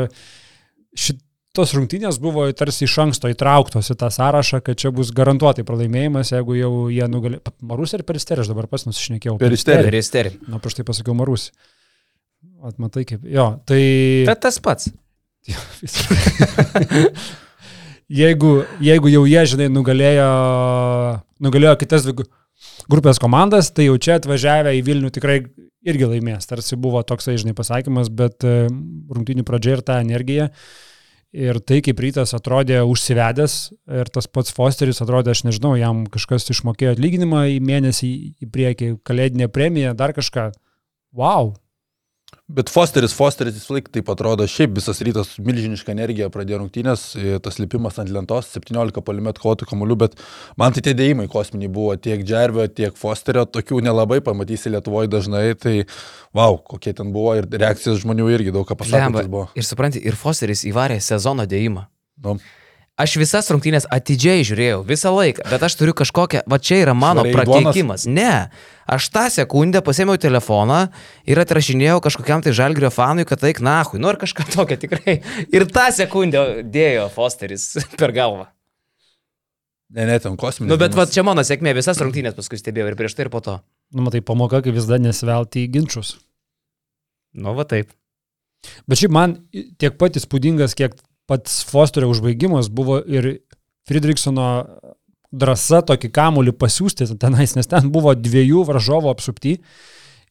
šitos 0.98 1.74
rungtynės 1.76 2.20
buvo 2.22 2.46
tarsi 2.56 2.86
iš 2.86 2.94
anksto 3.04 3.30
įtrauktos 3.32 3.90
į 3.92 3.98
tą 3.98 4.12
sąrašą, 4.14 4.62
kad 4.66 4.78
čia 4.78 4.92
bus 4.94 5.10
garantuotai 5.16 5.66
pralaimėjimas, 5.66 6.32
jeigu 6.36 6.58
jau 6.58 6.72
jie 6.92 7.10
nugalė. 7.10 7.42
Marus 7.66 7.96
ir 7.98 8.06
Peristerį, 8.06 8.44
aš 8.44 8.54
dabar 8.54 8.70
pas 8.70 8.86
nusišnekėjau. 8.86 9.36
Peristerį. 9.42 9.90
Peristerį. 9.90 10.34
Na, 10.48 10.62
prieš 10.62 10.78
tai 10.78 10.86
pasakiau 10.88 11.18
Marus. 11.18 11.50
Atmatai 12.62 13.02
kaip. 13.06 13.26
Jo, 13.26 13.50
tai... 13.66 13.82
Bet 14.28 14.42
tas 14.46 14.62
pats. 14.62 14.90
jeigu, 18.08 18.52
jeigu 18.82 19.12
jau 19.12 19.24
jie, 19.28 19.44
žinai, 19.52 19.68
nugalėjo, 19.72 20.28
nugalėjo 21.44 21.76
kitas 21.82 22.08
grupės 22.90 23.20
komandas, 23.22 23.70
tai 23.74 23.88
jau 23.88 23.96
čia 24.00 24.18
atvažiavę 24.18 24.74
į 24.78 24.84
Vilnių 24.86 25.12
tikrai 25.14 25.42
irgi 25.88 26.10
laimės. 26.10 26.48
Tarsi 26.48 26.78
buvo 26.80 27.02
toksai, 27.06 27.38
žinai, 27.40 27.54
pasakymas, 27.56 28.10
bet 28.10 28.44
e, 28.46 28.68
rungtynių 29.14 29.44
pradžia 29.46 29.78
ir 29.78 29.84
ta 29.86 30.00
energija. 30.04 30.48
Ir 31.28 31.58
tai, 31.60 31.82
kaip 31.84 31.98
rytas 32.00 32.32
atrodė 32.32 32.80
užsivedęs 32.88 33.56
ir 34.00 34.08
tas 34.08 34.26
pats 34.32 34.54
Fosteris 34.56 35.02
atrodė, 35.04 35.34
aš 35.34 35.44
nežinau, 35.44 35.74
jam 35.76 36.06
kažkas 36.08 36.48
išmokėjo 36.54 36.94
atlyginimą 36.96 37.44
į 37.52 37.58
mėnesį 37.68 38.12
į 38.40 38.48
priekį, 38.54 38.88
kalėdinę 39.04 39.50
premiją, 39.52 39.92
dar 39.98 40.16
kažką. 40.16 40.48
Wow, 41.12 41.52
Bet 42.48 42.70
Fosteris, 42.72 43.12
Fosteris 43.12 43.58
vis 43.58 43.66
laik 43.68 43.90
taip 43.92 44.08
atrodo, 44.08 44.46
šiaip 44.48 44.78
visas 44.78 45.02
rytas 45.04 45.34
milžinišką 45.44 45.92
energiją 45.92 46.30
pradėjo 46.32 46.62
rungtynės, 46.62 47.02
e, 47.20 47.34
tas 47.44 47.58
lipimas 47.60 47.98
ant 48.00 48.08
lentos, 48.08 48.48
17 48.54 49.02
polimet 49.04 49.36
kovotų 49.42 49.68
kamuolių, 49.68 49.96
bet 50.00 50.16
man 50.56 50.72
tai 50.72 50.80
tie 50.86 50.94
dėjimai 50.96 51.26
kosminiai 51.28 51.68
buvo 51.68 51.92
tiek 52.00 52.22
Džervio, 52.24 52.64
tiek 52.72 52.96
Fosterio, 52.96 53.44
tokių 53.44 53.82
nelabai 53.84 54.22
pamatysi 54.24 54.72
Lietuvoje 54.72 55.12
dažnai, 55.12 55.42
tai 55.60 55.74
wow, 56.32 56.56
kokie 56.72 56.96
ten 56.96 57.12
buvo 57.12 57.36
ir 57.36 57.50
reakcijos 57.52 58.00
žmonių 58.06 58.30
irgi 58.38 58.56
daug 58.56 58.64
ką 58.64 58.80
buvo. 59.28 59.44
Ir 59.52 59.68
supranti, 59.68 60.00
ir 60.00 60.16
Fosteris 60.16 60.64
įvarė 60.72 61.02
sezono 61.04 61.44
dėjimą. 61.44 61.84
Nu, 62.24 62.38
Aš 62.98 63.14
visas 63.20 63.46
rungtynės 63.52 63.84
atidžiai 63.94 64.42
žiūrėjau, 64.42 64.80
visą 64.86 65.12
laiką, 65.14 65.44
bet 65.46 65.62
aš 65.62 65.76
turiu 65.78 65.92
kažkokią, 66.00 66.40
va 66.50 66.58
čia 66.58 66.80
yra 66.82 66.96
mano 66.98 67.22
duonos? 67.22 67.36
prakeikimas. 67.36 68.06
Ne, 68.10 68.50
aš 68.90 69.06
tą 69.14 69.28
sekundę 69.30 69.84
pasėmiau 69.86 70.18
telefoną 70.18 70.80
ir 71.30 71.38
atrašinėjau 71.38 72.00
kažkokiam 72.02 72.42
tai 72.42 72.56
žalgrio 72.58 72.90
fanui, 72.90 73.22
kad 73.28 73.38
tai 73.44 73.52
knahui, 73.54 74.02
nu 74.02 74.10
ar 74.10 74.18
kažką 74.18 74.48
tokio 74.50 74.80
tikrai. 74.82 75.20
Ir 75.54 75.68
tą 75.70 75.86
sekundę 75.94 76.64
dėjo 76.66 77.06
Fosteris 77.14 77.70
per 78.00 78.16
galvą. 78.16 78.48
Ne, 79.94 80.04
ne, 80.04 80.18
ten 80.20 80.34
kosminis. 80.36 80.74
Nu, 80.74 80.76
bet 80.82 80.98
va, 80.98 81.06
čia 81.06 81.22
mano 81.24 81.46
sėkmė, 81.46 81.72
visas 81.78 82.02
rungtynės 82.02 82.34
paskui 82.36 82.58
stebėjau 82.58 82.90
ir 82.90 82.98
prieš 82.98 83.14
tai 83.14 83.28
ir 83.28 83.30
po 83.32 83.40
to. 83.46 83.60
Nu, 83.94 84.02
matai, 84.04 84.20
pamoka, 84.26 84.58
kaip 84.64 84.74
visada 84.74 84.98
nesvelti 85.00 85.62
į 85.64 85.70
ginčius. 85.78 86.16
Nu, 87.38 87.54
va 87.54 87.62
taip. 87.68 87.94
Bet 88.90 89.00
šiaip 89.00 89.14
man 89.14 89.38
tiek 89.78 89.94
pat 89.96 90.18
įspūdingas, 90.18 90.74
kiek 90.76 90.98
pats 91.28 91.60
Fosterio 91.68 92.08
užbaigimas 92.12 92.70
buvo 92.72 92.98
ir 93.04 93.36
Friedrichsono 93.88 94.48
drąsa 95.32 95.82
tokį 95.84 96.10
kamulį 96.12 96.54
pasiūsti 96.56 97.08
tenais, 97.20 97.54
nes 97.56 97.68
ten 97.68 97.88
buvo 97.92 98.14
dviejų 98.16 98.64
varžovų 98.68 99.12
apsupti 99.12 99.58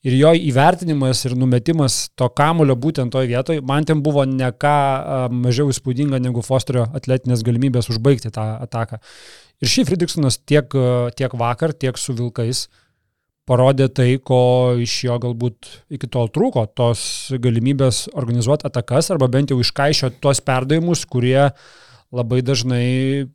ir 0.08 0.16
jo 0.18 0.32
įvertinimas 0.50 1.24
ir 1.28 1.36
numetimas 1.38 2.00
to 2.18 2.30
kamulio 2.38 2.78
būtent 2.78 3.14
toje 3.14 3.30
vietoje, 3.30 3.62
man 3.66 3.86
ten 3.86 4.02
buvo 4.06 4.26
ne 4.30 4.50
ką 4.54 5.30
mažiau 5.34 5.70
įspūdinga 5.74 6.22
negu 6.24 6.44
Fosterio 6.46 6.88
atletinės 6.98 7.46
galimybės 7.46 7.90
užbaigti 7.94 8.34
tą 8.34 8.48
ataką. 8.66 9.02
Ir 9.62 9.74
šį 9.74 9.88
Friedrichsonas 9.90 10.38
tiek, 10.46 10.74
tiek 11.18 11.34
vakar, 11.38 11.74
tiek 11.74 11.98
su 11.98 12.14
Vilkais 12.18 12.68
parodė 13.48 13.88
tai, 13.88 14.10
ko 14.20 14.76
iš 14.84 15.00
jo 15.08 15.18
galbūt 15.24 15.72
iki 15.96 16.10
tol 16.12 16.30
trūko, 16.34 16.68
tos 16.76 17.02
galimybės 17.32 18.06
organizuoti 18.14 18.68
atakas 18.70 19.12
arba 19.16 19.32
bent 19.32 19.54
jau 19.54 19.60
iškaišio 19.64 20.14
tuos 20.22 20.44
perdavimus, 20.44 21.06
kurie 21.08 21.50
labai 22.12 22.44
dažnai 22.46 23.28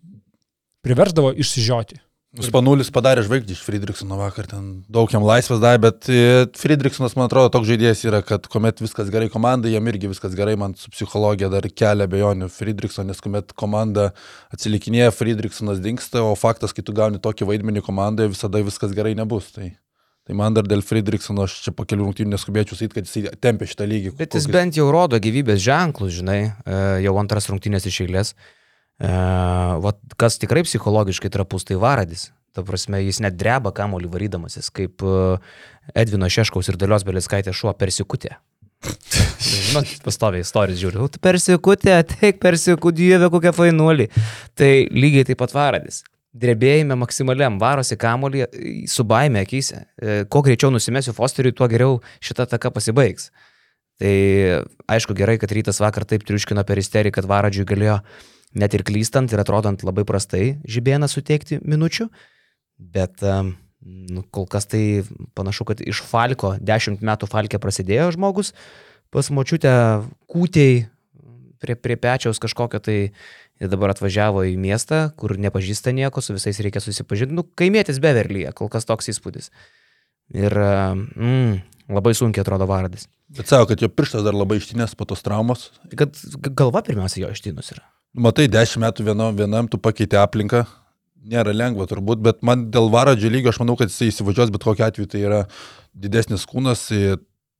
priversdavo 0.84 1.32
išsižioti. 1.42 2.00
Spanulis 2.40 2.88
padarė 2.88 3.20
žvaigždį 3.26 3.52
iš 3.52 3.60
Friedrichsono 3.60 4.16
vakar, 4.16 4.46
ten 4.48 4.68
daug 4.88 5.10
jam 5.12 5.20
laisvės 5.20 5.58
davė, 5.60 5.82
bet 5.82 6.08
e, 6.08 6.46
Friedrichsonas, 6.56 7.12
man 7.12 7.28
atrodo, 7.28 7.50
toks 7.52 7.68
žaidėjas 7.68 8.06
yra, 8.08 8.22
kad 8.24 8.48
kuomet 8.48 8.80
viskas 8.80 9.10
gerai 9.12 9.28
komandai, 9.28 9.74
jam 9.74 9.90
irgi 9.92 10.08
viskas 10.08 10.32
gerai, 10.38 10.54
man 10.56 10.72
su 10.80 10.88
psichologija 10.94 11.50
dar 11.52 11.68
kelia 11.68 12.08
bejonių 12.08 12.48
Friedrichsonas, 12.54 13.20
kuomet 13.20 13.52
komanda 13.52 14.14
atsilikinėja, 14.48 15.12
Friedrichsonas 15.12 15.84
dinksta, 15.84 16.24
o 16.24 16.32
faktas, 16.32 16.72
kai 16.72 16.86
tu 16.88 16.96
gauni 16.96 17.20
tokį 17.20 17.52
vaidmenį 17.52 17.84
komandoje, 17.84 18.32
visada 18.32 18.64
viskas 18.64 18.96
gerai 18.96 19.12
nebus. 19.18 19.52
Tai, 19.52 19.68
tai 20.28 20.36
man 20.38 20.54
dar 20.54 20.66
dėl 20.68 20.84
Friedrichsono 20.86 21.46
aš 21.48 21.58
čia 21.64 21.74
po 21.74 21.86
kelių 21.88 22.06
rungtynių 22.06 22.36
neskubėčiau 22.36 22.78
sakyti, 22.78 23.00
kad 23.00 23.08
jis 23.08 23.38
tempia 23.42 23.68
šitą 23.70 23.88
lygį. 23.90 24.12
Bet 24.20 24.36
jis 24.38 24.46
bent 24.50 24.78
jau 24.78 24.86
rodo 24.94 25.18
gyvybės 25.22 25.62
ženklus, 25.64 26.14
žinai, 26.20 26.40
e, 26.62 26.78
jau 27.06 27.16
antras 27.22 27.50
rungtynės 27.50 27.88
iš 27.90 28.02
eilės. 28.06 28.34
E, 29.02 29.10
vat, 29.82 29.98
kas 30.20 30.38
tikrai 30.42 30.62
psichologiškai 30.68 31.32
trapus, 31.32 31.66
tai 31.66 31.80
Varadis. 31.82 32.30
Ta 32.52 32.62
prasme, 32.68 33.00
jis 33.00 33.22
net 33.24 33.38
dreba 33.40 33.72
kamolį 33.74 34.10
varydamasis, 34.12 34.68
kaip 34.76 35.02
e, 35.02 35.18
Edvino 35.98 36.28
Šeškaus 36.30 36.70
ir 36.70 36.78
Dalios 36.78 37.06
Beliskaitė 37.08 37.54
šuo 37.56 37.72
persikutė. 37.74 38.36
Žinot, 39.42 39.90
pastoviai 40.04 40.44
istorijas 40.44 40.80
žiūriu, 40.82 41.08
tu 41.10 41.20
persikutė, 41.22 41.96
ateik 42.02 42.38
persikutė, 42.42 42.98
dieve 42.98 43.30
kokia 43.32 43.54
fainuolį. 43.56 44.08
Tai 44.58 44.72
lygiai 44.94 45.26
taip 45.30 45.40
pat 45.42 45.54
Varadis. 45.54 46.02
Drebėjime 46.32 46.96
maksimaliam 46.96 47.58
varosi 47.60 47.98
kamolį 48.00 48.46
su 48.88 49.04
baime 49.04 49.42
akise. 49.44 49.82
E, 50.00 50.22
kuo 50.32 50.40
greičiau 50.44 50.70
nusimesiu 50.72 51.12
Fosteriui, 51.12 51.52
tuo 51.52 51.68
geriau 51.68 51.98
šita 52.24 52.46
taka 52.48 52.70
pasibaigs. 52.72 53.28
Tai 54.00 54.14
aišku 54.90 55.14
gerai, 55.18 55.36
kad 55.38 55.52
rytas 55.52 55.82
vakar 55.82 56.06
taip 56.08 56.24
triuškino 56.26 56.64
per 56.64 56.80
isteriją, 56.80 57.14
kad 57.18 57.28
Varadžiui 57.28 57.68
galėjo 57.68 57.98
net 58.58 58.72
ir 58.76 58.84
klystant 58.88 59.32
ir 59.32 59.42
atrodant 59.42 59.84
labai 59.84 60.04
prastai 60.08 60.56
žibėną 60.68 61.08
suteikti 61.10 61.60
minučių, 61.60 62.08
bet 62.96 63.22
nu, 63.22 64.24
kol 64.30 64.46
kas 64.50 64.68
tai 64.70 65.02
panašu, 65.36 65.66
kad 65.68 65.84
iš 65.84 66.02
Falko, 66.06 66.54
dešimt 66.60 67.04
metų 67.04 67.28
Falkė 67.30 67.60
prasidėjo 67.62 68.10
žmogus, 68.16 68.52
pas 69.12 69.28
močiutę 69.34 69.72
kūtėjai 70.30 70.86
prie, 71.62 71.76
prie 71.78 71.96
pečiaus 72.00 72.42
kažkokio 72.42 72.82
tai 72.82 72.98
ir 73.62 73.70
dabar 73.70 73.94
atvažiavo 73.94 74.44
į 74.50 74.56
miestą, 74.60 75.04
kur 75.18 75.36
nepažįsta 75.40 75.94
nieko, 75.94 76.22
su 76.24 76.34
visais 76.36 76.58
reikia 76.64 76.82
susipažinti, 76.82 77.36
nu, 77.38 77.46
kaimėtis 77.58 78.02
beverlyje, 78.02 78.50
kol 78.58 78.70
kas 78.72 78.88
toks 78.88 79.12
įspūdis. 79.14 79.52
Ir 80.34 80.56
mm, 80.56 81.62
labai 81.92 82.14
sunkiai 82.18 82.44
atrodo 82.44 82.66
vardas. 82.70 83.06
Bet 83.32 83.48
savo, 83.48 83.68
kad 83.70 83.80
jo 83.80 83.88
pirštas 83.88 84.24
dar 84.26 84.36
labai 84.36 84.58
ištinės 84.60 84.96
po 84.98 85.06
tos 85.08 85.24
traumos. 85.24 85.70
Kad 85.96 86.18
galva 86.52 86.82
pirmiausia 86.84 87.24
jo 87.24 87.32
ištinus 87.32 87.72
yra. 87.76 87.84
Matai, 88.12 88.44
dešimt 88.52 88.84
metų 88.84 89.06
vienam, 89.06 89.36
vienam 89.38 89.68
tu 89.72 89.80
pakeitė 89.80 90.18
aplinką, 90.20 90.66
nėra 91.32 91.54
lengva 91.54 91.86
turbūt, 91.88 92.20
bet 92.24 92.42
man 92.44 92.66
dėl 92.74 92.90
varadžio 92.92 93.30
lygio 93.32 93.52
aš 93.52 93.62
manau, 93.62 93.76
kad 93.80 93.92
jisai 93.92 94.10
įsivažiuos, 94.10 94.52
bet 94.52 94.66
kokiu 94.66 94.84
atveju 94.84 95.08
tai 95.14 95.22
yra 95.24 95.40
didesnis 95.94 96.44
kūnas, 96.50 96.84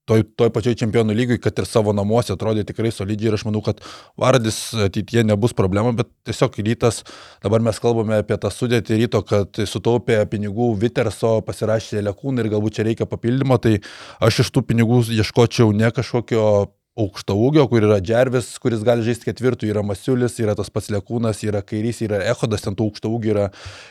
toj, 0.08 0.24
toj 0.38 0.50
pačioj 0.54 0.76
čempionų 0.82 1.14
lygiai, 1.16 1.40
kad 1.42 1.58
ir 1.60 1.68
savo 1.68 1.94
namuose 1.96 2.34
atrodė 2.34 2.64
tikrai 2.68 2.92
solidžiai 2.94 3.30
ir 3.30 3.38
aš 3.38 3.46
manau, 3.48 3.62
kad 3.64 3.80
Varadis 4.20 4.58
ateityje 4.88 5.24
nebus 5.28 5.54
problema, 5.56 5.94
bet 5.96 6.10
tiesiog 6.28 6.58
rytas, 6.66 7.02
dabar 7.44 7.62
mes 7.64 7.78
kalbame 7.82 8.18
apie 8.22 8.38
tą 8.42 8.50
sudėtį 8.52 9.00
ryto, 9.04 9.22
kad 9.26 9.62
sutaupė 9.68 10.22
pinigų 10.32 10.72
Viterso, 10.82 11.38
pasirašė 11.46 12.02
Lekūną 12.08 12.44
ir 12.44 12.52
galbūt 12.56 12.78
čia 12.78 12.86
reikia 12.88 13.08
papildymo, 13.10 13.58
tai 13.62 13.78
aš 14.22 14.44
iš 14.46 14.54
tų 14.54 14.66
pinigų 14.72 15.04
ieškočiau 15.20 15.74
ne 15.76 15.92
kažkokio 15.94 16.46
aukšto 16.98 17.36
ūgio, 17.40 17.64
kur 17.70 17.84
yra 17.86 17.98
Džervis, 18.04 18.50
kuris 18.60 18.82
gali 18.84 19.04
žaisti 19.06 19.30
ketvirtų, 19.30 19.70
yra 19.70 19.84
Masiulis, 19.86 20.36
yra 20.42 20.52
tas 20.58 20.68
pats 20.72 20.90
Lekūnas, 20.92 21.40
yra 21.46 21.62
Kairys, 21.64 22.02
yra 22.04 22.20
Ehodas, 22.28 22.66
ten 22.66 22.76
tų 22.76 22.90
aukšto 22.90 23.12
ūgio 23.12 23.32
yra. 23.32 23.46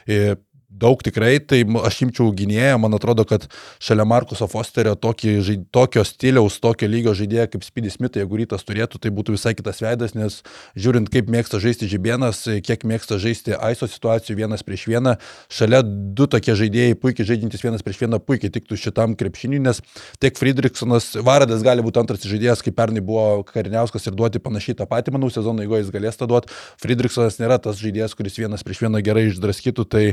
Ir 0.06 0.38
daug 0.72 1.02
tikrai, 1.04 1.36
tai 1.44 1.62
aš 1.84 2.00
imčiau 2.06 2.32
gynėją, 2.36 2.78
man 2.82 2.96
atrodo, 2.96 3.26
kad 3.28 3.48
šalia 3.84 4.06
Markuso 4.08 4.48
Fosterio 4.50 4.94
tokį, 4.96 5.34
tokio 5.74 6.04
stiliaus, 6.08 6.60
tokio 6.64 6.88
lygio 6.90 7.14
žaidėją 7.18 7.50
kaip 7.52 7.66
Spidis 7.68 7.98
Smith, 8.00 8.16
jeigu 8.18 8.40
rytas 8.40 8.64
turėtų, 8.68 9.02
tai 9.04 9.12
būtų 9.14 9.36
visai 9.36 9.54
kitas 9.58 9.82
veidas, 9.84 10.16
nes 10.16 10.40
žiūrint, 10.80 11.12
kaip 11.12 11.30
mėgsta 11.32 11.60
žaisti 11.62 11.90
Žibienas, 11.92 12.44
kiek 12.66 12.86
mėgsta 12.88 13.20
žaisti 13.22 13.56
Aiso 13.60 13.90
situacijų 13.92 14.38
vienas 14.40 14.64
prieš 14.66 14.88
vieną, 14.90 15.18
šalia 15.52 15.84
du 15.84 16.28
tokie 16.32 16.56
žaidėjai, 16.58 16.98
puikiai 17.04 17.28
žaidžiantis 17.34 17.66
vienas 17.66 17.86
prieš 17.86 18.02
vieną, 18.06 18.22
puikiai 18.24 18.54
tiktų 18.56 18.80
šitam 18.80 19.18
krepšiniui, 19.20 19.62
nes 19.68 19.84
tiek 20.24 20.40
Friedrichsonas, 20.40 21.12
Varadas 21.22 21.66
gali 21.68 21.84
būti 21.86 22.02
antras 22.02 22.26
žaidėjas, 22.26 22.64
kaip 22.66 22.80
pernai 22.80 23.04
buvo 23.06 23.44
Kariniauskas 23.52 24.08
ir 24.08 24.18
duoti 24.18 24.42
panašiai 24.42 24.80
tą 24.80 24.88
patį, 24.90 25.18
manau, 25.18 25.30
sezono 25.34 25.66
eigoje 25.66 25.86
jis 25.86 25.94
galės 25.94 26.20
tą 26.20 26.30
duoti. 26.32 26.50
Friedrichsonas 26.82 27.38
nėra 27.42 27.60
tas 27.62 27.80
žaidėjas, 27.82 28.16
kuris 28.18 28.40
vienas 28.40 28.64
prieš 28.66 28.86
vieną 28.86 29.04
gerai 29.06 29.28
išdraskytų, 29.30 29.88
tai 29.92 30.04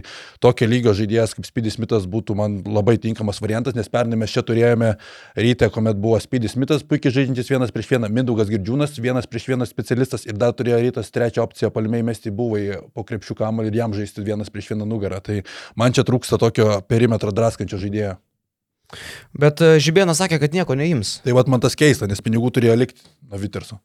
to 0.43 0.48
tokio 0.49 0.69
lygio 0.69 0.95
žaidėjas 0.97 1.37
kaip 1.37 1.47
Spydis 1.49 1.77
Smithas 1.77 2.09
būtų 2.11 2.37
man 2.39 2.59
labai 2.67 2.97
tinkamas 3.01 3.43
variantas, 3.45 3.77
nes 3.77 3.91
pernai 3.93 4.19
mes 4.21 4.33
čia 4.33 4.43
turėjome 4.47 4.95
rytę, 5.37 5.69
kuomet 5.75 6.01
buvo 6.01 6.19
Spydis 6.23 6.57
Smithas, 6.57 6.85
puikiai 6.89 7.15
žaidžiantis 7.15 7.53
vienas 7.53 7.75
prieš 7.75 7.93
vieną, 7.93 8.11
Mindaugas 8.13 8.51
Girdžiūnas, 8.53 8.97
vienas 9.05 9.29
prieš 9.31 9.51
vieną 9.53 9.69
specialistas 9.69 10.25
ir 10.29 10.39
dar 10.41 10.55
turėjo 10.57 10.81
rytas 10.87 11.13
trečią 11.15 11.45
opciją 11.45 11.73
palmiai 11.75 12.07
mesti 12.07 12.33
buvo 12.35 12.61
po 12.97 13.05
krepšių 13.09 13.37
kamalį 13.43 13.73
ir 13.73 13.81
jam 13.83 13.97
žaisti 13.97 14.25
vienas 14.25 14.53
prieš 14.53 14.73
vieną 14.73 14.89
nugarą. 14.89 15.21
Tai 15.25 15.43
man 15.79 15.95
čia 15.97 16.07
trūksta 16.09 16.41
tokio 16.41 16.81
perimetro 16.89 17.35
draskančio 17.35 17.81
žaidėjo. 17.83 18.17
Bet 19.37 19.61
e, 19.61 19.77
Žibėnas 19.85 20.23
sakė, 20.23 20.41
kad 20.41 20.57
nieko 20.57 20.77
neims. 20.79 21.19
Tai 21.25 21.37
vad 21.37 21.51
man 21.53 21.61
tas 21.61 21.77
keista, 21.77 22.09
nes 22.09 22.25
pinigų 22.25 22.51
turėjo 22.57 22.79
likti 22.79 23.05
nuo 23.29 23.41
Viterso. 23.41 23.83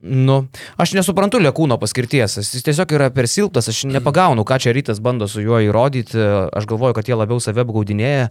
Nu, 0.00 0.36
aš 0.80 0.94
nesuprantu 0.96 1.36
Lekūno 1.42 1.76
paskirties, 1.80 2.38
jis 2.40 2.64
tiesiog 2.64 2.94
yra 2.96 3.10
per 3.12 3.26
silpnas, 3.28 3.66
aš 3.68 3.82
nepagaunu, 3.84 4.46
ką 4.48 4.56
čia 4.64 4.72
rytas 4.72 4.96
bando 5.04 5.28
su 5.28 5.42
juo 5.44 5.58
įrodyti, 5.60 6.16
aš 6.56 6.68
galvoju, 6.70 6.96
kad 6.96 7.10
jie 7.10 7.18
labiau 7.20 7.36
save 7.42 7.60
apgaudinėja, 7.66 8.30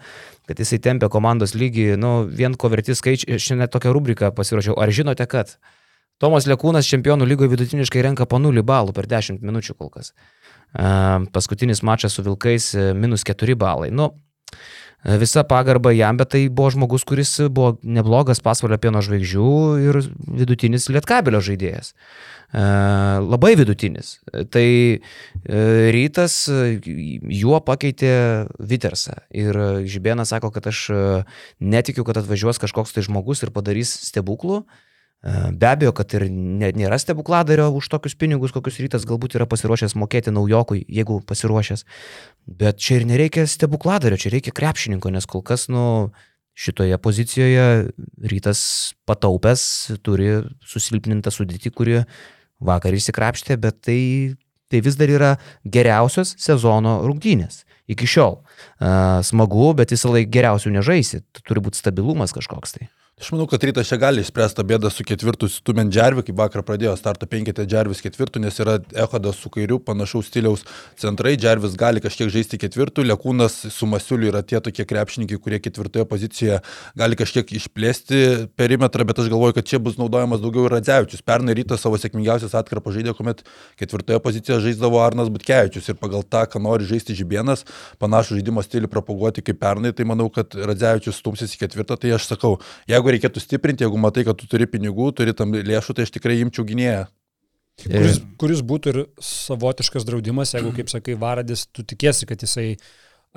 kad 0.49 0.63
jisai 0.63 0.79
tempia 0.81 1.11
komandos 1.13 1.53
lygį, 1.53 1.91
nu, 2.01 2.23
vien 2.25 2.57
ko 2.57 2.71
verti 2.73 2.97
skaičiai, 2.97 3.37
šiandien 3.37 3.69
tokią 3.69 3.93
rubriką 3.93 4.31
pasirašiau, 4.33 4.79
ar 4.81 4.89
žinote, 4.89 5.29
kad 5.29 5.59
Tomas 6.19 6.49
Lekūnas 6.49 6.89
čempionų 6.89 7.29
lygoje 7.29 7.53
vidutiniškai 7.53 8.01
renka 8.03 8.25
po 8.27 8.41
0 8.41 8.65
balų 8.65 8.95
per 8.97 9.05
10 9.07 9.39
minučių 9.39 9.77
kol 9.77 9.93
kas. 9.93 10.11
Paskutinis 11.31 11.79
mačas 11.85 12.17
su 12.17 12.25
Vilkais 12.25 12.73
minus 12.97 13.23
4 13.29 13.55
balai. 13.55 13.87
Nu, 13.93 14.09
visa 15.03 15.43
pagarba 15.47 15.93
jam, 15.95 16.17
bet 16.19 16.33
tai 16.35 16.41
buvo 16.49 16.69
žmogus, 16.73 17.05
kuris 17.07 17.31
buvo 17.47 17.77
neblogas 17.83 18.41
pasvalio 18.43 18.77
pieno 18.81 18.99
žvaigždžių 19.05 19.51
ir 19.85 20.01
vidutinis 20.41 20.89
lietkabelio 20.91 21.39
žaidėjas. 21.43 21.93
E, 22.51 22.63
labai 23.23 23.53
vidutinis. 23.55 24.17
Tai 24.51 24.65
e, 24.65 24.99
rytas 25.95 26.41
juo 26.49 27.61
pakeitė 27.63 28.11
Vitersą. 28.59 29.21
Ir 29.31 29.55
Žibėnas 29.87 30.33
sako, 30.33 30.51
kad 30.55 30.67
aš 30.67 30.85
netikiu, 31.61 32.03
kad 32.07 32.19
atvažiuos 32.19 32.59
kažkoks 32.59 32.95
tai 32.95 33.05
žmogus 33.07 33.45
ir 33.45 33.55
padarys 33.55 33.93
stebuklų. 34.09 34.63
E, 35.19 35.51
be 35.51 35.67
abejo, 35.67 35.91
kad 35.91 36.13
ir 36.15 36.29
nėra 36.31 36.95
stebukladario 37.01 37.65
už 37.75 37.89
tokius 37.91 38.15
pinigus, 38.15 38.53
kokius 38.55 38.77
rytas 38.79 39.03
galbūt 39.07 39.35
yra 39.35 39.47
pasiruošęs 39.51 39.97
mokėti 39.99 40.31
naujokui, 40.31 40.85
jeigu 40.87 41.19
pasiruošęs. 41.27 41.83
Bet 42.49 42.79
čia 42.81 42.97
ir 42.97 43.05
nereikia 43.05 43.45
stebukladario, 43.49 44.17
čia 44.17 44.31
reikia 44.33 44.53
krepšininko, 44.55 45.11
nes 45.13 45.27
kol 45.29 45.43
kas, 45.45 45.67
nu, 45.69 46.09
šitoje 46.59 46.97
pozicijoje 46.97 47.65
rytas 48.31 48.61
pataupęs 49.07 49.61
turi 50.03 50.41
susilpnintą 50.65 51.31
sudėtį, 51.31 51.71
kuri 51.75 51.99
vakar 52.59 52.95
įsikrapštė, 52.97 53.59
bet 53.61 53.79
tai, 53.85 53.99
tai 54.71 54.81
vis 54.83 54.97
dar 54.99 55.13
yra 55.13 55.31
geriausios 55.63 56.33
sezono 56.41 56.99
rungtynės. 57.05 57.63
Iki 57.89 58.05
šiol. 58.05 58.35
Uh, 58.77 59.21
smagu, 59.25 59.71
bet 59.77 59.93
visą 59.95 60.11
laiką 60.13 60.29
geriausių 60.33 60.73
nežaisi. 60.75 61.23
Turi 61.41 61.63
būti 61.65 61.79
stabilumas 61.79 62.35
kažkoks 62.35 62.75
tai. 62.75 62.89
Aš 63.19 63.33
manau, 63.33 63.49
kad 63.51 63.59
rytas 63.67 63.89
čia 63.89 63.97
gali 63.99 64.21
išspręsti 64.23 64.55
tą 64.55 64.63
bėdą 64.63 64.87
su 64.95 65.03
ketvirtu 65.03 65.49
stumint 65.51 65.91
Džervį, 65.91 66.21
kaip 66.29 66.37
vakar 66.39 66.61
pradėjo 66.63 66.93
starto 66.95 67.27
penketė 67.27 67.65
Džervis 67.67 67.99
ketvirtų, 67.99 68.39
nes 68.39 68.55
yra 68.63 68.77
Ehodas 68.95 69.41
su 69.43 69.49
kairiu 69.51 69.75
panašaus 69.83 70.29
stiliaus 70.29 70.61
centrai, 70.95 71.33
Džervis 71.35 71.75
gali 71.75 71.99
kažkiek 71.99 72.31
žaisti 72.31 72.55
ketvirtų, 72.61 73.03
Lekūnas 73.09 73.57
su 73.75 73.89
Masiuliu 73.91 74.29
yra 74.31 74.39
tie 74.39 74.61
tokie 74.63 74.85
krepšininkai, 74.87 75.35
kurie 75.43 75.59
ketvirtoje 75.59 76.05
pozicijoje 76.07 76.61
gali 77.01 77.17
kažkiek 77.19 77.51
išplėsti 77.59 78.21
perimetrą, 78.55 79.03
bet 79.11 79.19
aš 79.19 79.27
galvoju, 79.35 79.57
kad 79.59 79.67
čia 79.67 79.81
bus 79.83 79.99
naudojamas 79.99 80.39
daugiau 80.39 80.69
Radzevičius. 80.71 81.25
Pernai 81.27 81.57
rytas 81.59 81.83
savo 81.83 81.99
sėkmingiausias 81.99 82.55
atkarpą 82.55 82.95
žaidė, 82.95 83.17
kuomet 83.19 83.43
ketvirtoje 83.83 84.23
pozicijoje 84.23 84.69
žaisdavo 84.69 85.03
Arnas 85.03 85.27
Butkevičius 85.27 85.91
ir 85.91 85.99
pagal 85.99 86.23
tą, 86.23 86.45
ką 86.47 86.63
nori 86.63 86.87
žaisti 86.87 87.19
Žibienas, 87.19 87.67
panašų 87.99 88.39
žaidimo 88.39 88.63
stilių 88.63 88.87
propaguoti 88.95 89.43
kaip 89.43 89.59
pernai, 89.59 89.91
tai 89.91 90.07
manau, 90.07 90.31
kad 90.31 90.55
Radzevičius 90.55 91.19
stumsis 91.19 91.59
į 91.59 91.65
ketvirtą, 91.65 91.99
tai 91.99 92.15
aš 92.15 92.31
sakau, 92.31 92.55
jeigu 92.87 93.08
jeigu 93.09 93.17
reikėtų 93.17 93.41
stiprinti, 93.41 93.85
jeigu 93.85 93.97
matai, 93.97 94.23
kad 94.27 94.37
tu 94.37 94.47
turi 94.49 94.67
pinigų, 94.69 95.11
turi 95.17 95.33
tam 95.33 95.53
lėšų, 95.53 95.95
tai 95.97 96.05
aš 96.05 96.13
tikrai 96.13 96.39
imčiau 96.43 96.65
gynėją. 96.67 97.07
Kuris, 97.79 98.17
kuris 98.37 98.61
būtų 98.61 98.91
ir 98.91 98.97
savotiškas 99.23 100.03
draudimas, 100.05 100.53
jeigu, 100.53 100.73
kaip 100.75 100.89
sakai, 100.91 101.15
Varadis, 101.15 101.65
tu 101.71 101.85
tikėsi, 101.87 102.27
kad 102.27 102.41
jisai 102.43 102.73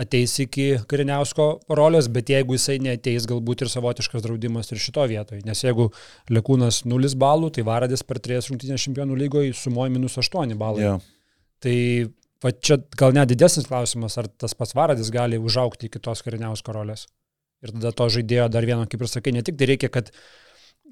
ateis 0.02 0.34
iki 0.42 0.80
kariniausko 0.88 1.46
rolės, 1.70 2.08
bet 2.10 2.32
jeigu 2.32 2.56
jisai 2.56 2.80
neteis, 2.82 3.28
galbūt 3.30 3.62
ir 3.62 3.70
savotiškas 3.70 4.24
draudimas 4.24 4.72
ir 4.72 4.82
šito 4.82 5.04
vietoje. 5.06 5.44
Nes 5.46 5.62
jeigu 5.62 5.90
Lekūnas 6.32 6.82
0 6.88 7.14
balų, 7.22 7.52
tai 7.54 7.66
Varadis 7.68 8.02
per 8.02 8.18
3 8.24 8.50
rungtynės 8.50 8.88
čempionų 8.88 9.20
lygoje 9.20 9.54
sumoja 9.54 9.92
minus 9.94 10.18
8 10.18 10.56
balų. 10.58 10.82
Yeah. 10.82 11.06
Tai 11.62 11.76
va 12.42 12.50
čia 12.56 12.80
gal 12.98 13.14
net 13.14 13.30
didesnis 13.30 13.68
klausimas, 13.68 14.18
ar 14.18 14.26
tas 14.26 14.56
pats 14.58 14.74
Varadis 14.74 15.12
gali 15.14 15.38
užaukti 15.38 15.86
iki 15.86 16.02
tos 16.02 16.24
kariniausko 16.26 16.74
rolės. 16.74 17.06
Ir 17.62 17.74
tada 17.76 17.92
to 17.96 18.08
žaidėjo 18.18 18.48
dar 18.52 18.66
vieno, 18.66 18.86
kaip 18.90 19.04
ir 19.04 19.10
sakai, 19.10 19.34
ne 19.34 19.42
tik 19.46 19.58
tai 19.60 19.70
reikia, 19.70 19.90
kad 19.92 20.10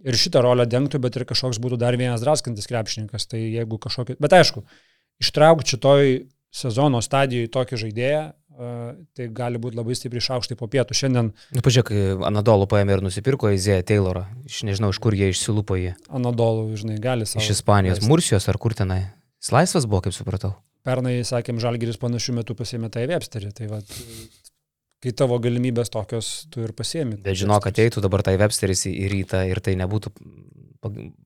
ir 0.01 0.17
šitą 0.17 0.43
rolę 0.47 0.67
dengtų, 0.71 1.01
bet 1.03 1.19
ir 1.19 1.27
kažkoks 1.29 1.59
būtų 1.63 1.81
dar 1.83 1.99
vienas 1.99 2.23
draskantis 2.23 2.71
krepšininkas. 2.71 3.27
Tai 3.31 3.41
jeigu 3.41 3.79
kažkokį... 3.83 4.21
Bet 4.23 4.37
aišku, 4.39 4.63
ištraukti 5.23 5.75
šitoj 5.75 6.13
sezono 6.55 7.03
stadijoje 7.05 7.51
tokį 7.53 7.81
žaidėją, 7.85 8.23
tai 9.17 9.27
gali 9.33 9.61
būti 9.63 9.79
labai 9.79 9.95
stipriai 9.97 10.23
šaukštai 10.25 10.57
po 10.61 10.67
pietų. 10.71 10.97
Šiandien... 10.97 11.31
Nu, 11.57 11.63
pažiūrėk, 11.65 11.93
Anadolu 12.29 12.67
paėmė 12.69 12.99
ir 12.99 13.05
nusipirko 13.07 13.53
Izėją 13.55 13.85
Taylorą. 13.89 14.27
Iš 14.49 14.63
nežinau, 14.69 14.91
iš 14.93 14.99
kur 15.01 15.17
jie 15.17 15.31
išsilupo 15.33 15.79
jį. 15.81 15.95
Anadolu, 16.13 16.67
žinai, 16.77 16.99
gali 17.01 17.29
savo. 17.29 17.41
Iš 17.41 17.55
Ispanijos, 17.55 18.01
leisti. 18.01 18.11
Mursijos 18.11 18.49
ar 18.53 18.59
kur 18.61 18.77
tenai. 18.77 19.01
Jis 19.41 19.55
laisvas 19.57 19.89
buvo, 19.89 20.03
kaip 20.05 20.17
supratau. 20.17 20.53
Pernai, 20.85 21.15
sakėm, 21.25 21.61
Žalgiris 21.63 22.01
panašių 22.01 22.37
metų 22.41 22.57
pasėmė 22.59 22.93
tą 22.93 23.07
Websterį. 23.09 23.55
Tai 23.57 23.71
va, 23.73 23.81
kai 25.01 25.13
tavo 25.17 25.39
galimybės 25.43 25.93
tokios, 25.93 26.31
tu 26.53 26.65
ir 26.65 26.75
pasiemi. 26.77 27.19
Bet 27.25 27.39
žinok, 27.41 27.65
kad 27.65 27.77
ateitų 27.77 28.03
dabar 28.05 28.25
tai 28.27 28.37
Websteris 28.41 28.87
į 28.91 29.09
rytą 29.13 29.43
ir 29.49 29.63
tai 29.65 29.77
nebūtų 29.81 30.13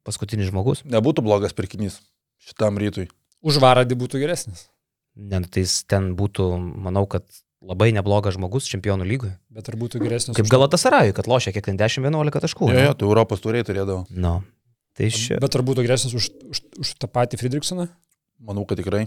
paskutinis 0.06 0.50
žmogus. 0.50 0.82
Nebūtų 0.88 1.24
blogas 1.26 1.54
pirkinys 1.56 2.00
šitam 2.42 2.78
rytui. 2.80 3.08
Už 3.44 3.60
varadį 3.62 3.98
būtų 4.00 4.22
geresnis. 4.22 4.68
Ne, 5.14 5.42
nu, 5.42 5.50
tai 5.50 5.62
ten 5.90 6.14
būtų, 6.18 6.48
manau, 6.58 7.04
kad 7.10 7.26
labai 7.64 7.90
neblogas 7.94 8.36
žmogus 8.36 8.66
čempionų 8.70 9.06
lygoje. 9.08 9.34
Bet 9.52 9.68
ar 9.70 9.76
būtų 9.78 10.00
geresnis? 10.02 10.36
Kaip 10.36 10.50
Galatasarajui, 10.50 11.14
kad 11.16 11.28
lošia 11.30 11.54
kiek 11.54 11.66
ten 11.68 11.78
10-11 11.80 12.42
taškų. 12.44 12.70
Jo, 12.74 12.86
jo, 12.88 12.96
tu 12.98 13.08
Europos 13.08 13.44
turėjai 13.44 13.68
turėdavo. 13.70 14.04
No. 14.10 14.40
Tai 14.98 15.10
ši... 15.10 15.38
Bet 15.42 15.54
ar 15.58 15.64
būtų 15.66 15.86
geresnis 15.86 16.14
už, 16.18 16.30
už, 16.50 16.62
už 16.82 16.94
tą 17.02 17.10
patį 17.10 17.38
Friedrichsoną? 17.40 17.88
Manau, 18.44 18.66
kad 18.68 18.78
tikrai. 18.82 19.06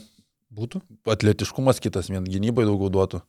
Būtų. 0.54 0.82
Atletiškumas 1.12 1.82
kitas, 1.84 2.08
vien 2.12 2.24
gynybai 2.28 2.66
daugiau 2.68 2.92
duotų. 2.92 3.22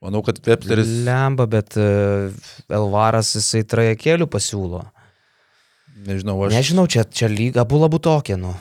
Manau, 0.00 0.22
kad 0.24 0.38
Websteris. 0.46 0.88
Lemba, 1.04 1.44
bet 1.50 1.76
uh, 1.76 2.32
Elvaras 2.72 3.34
jisai 3.36 3.60
trajekėlių 3.68 4.30
pasiūlo. 4.32 4.80
Nežinau, 6.06 6.38
aš. 6.46 6.56
Nežinau, 6.56 6.86
čia, 6.88 7.04
čia 7.04 7.28
lyga, 7.28 7.66
abu 7.66 7.80
labu 7.82 8.00
tokie, 8.00 8.38
nu. 8.40 8.54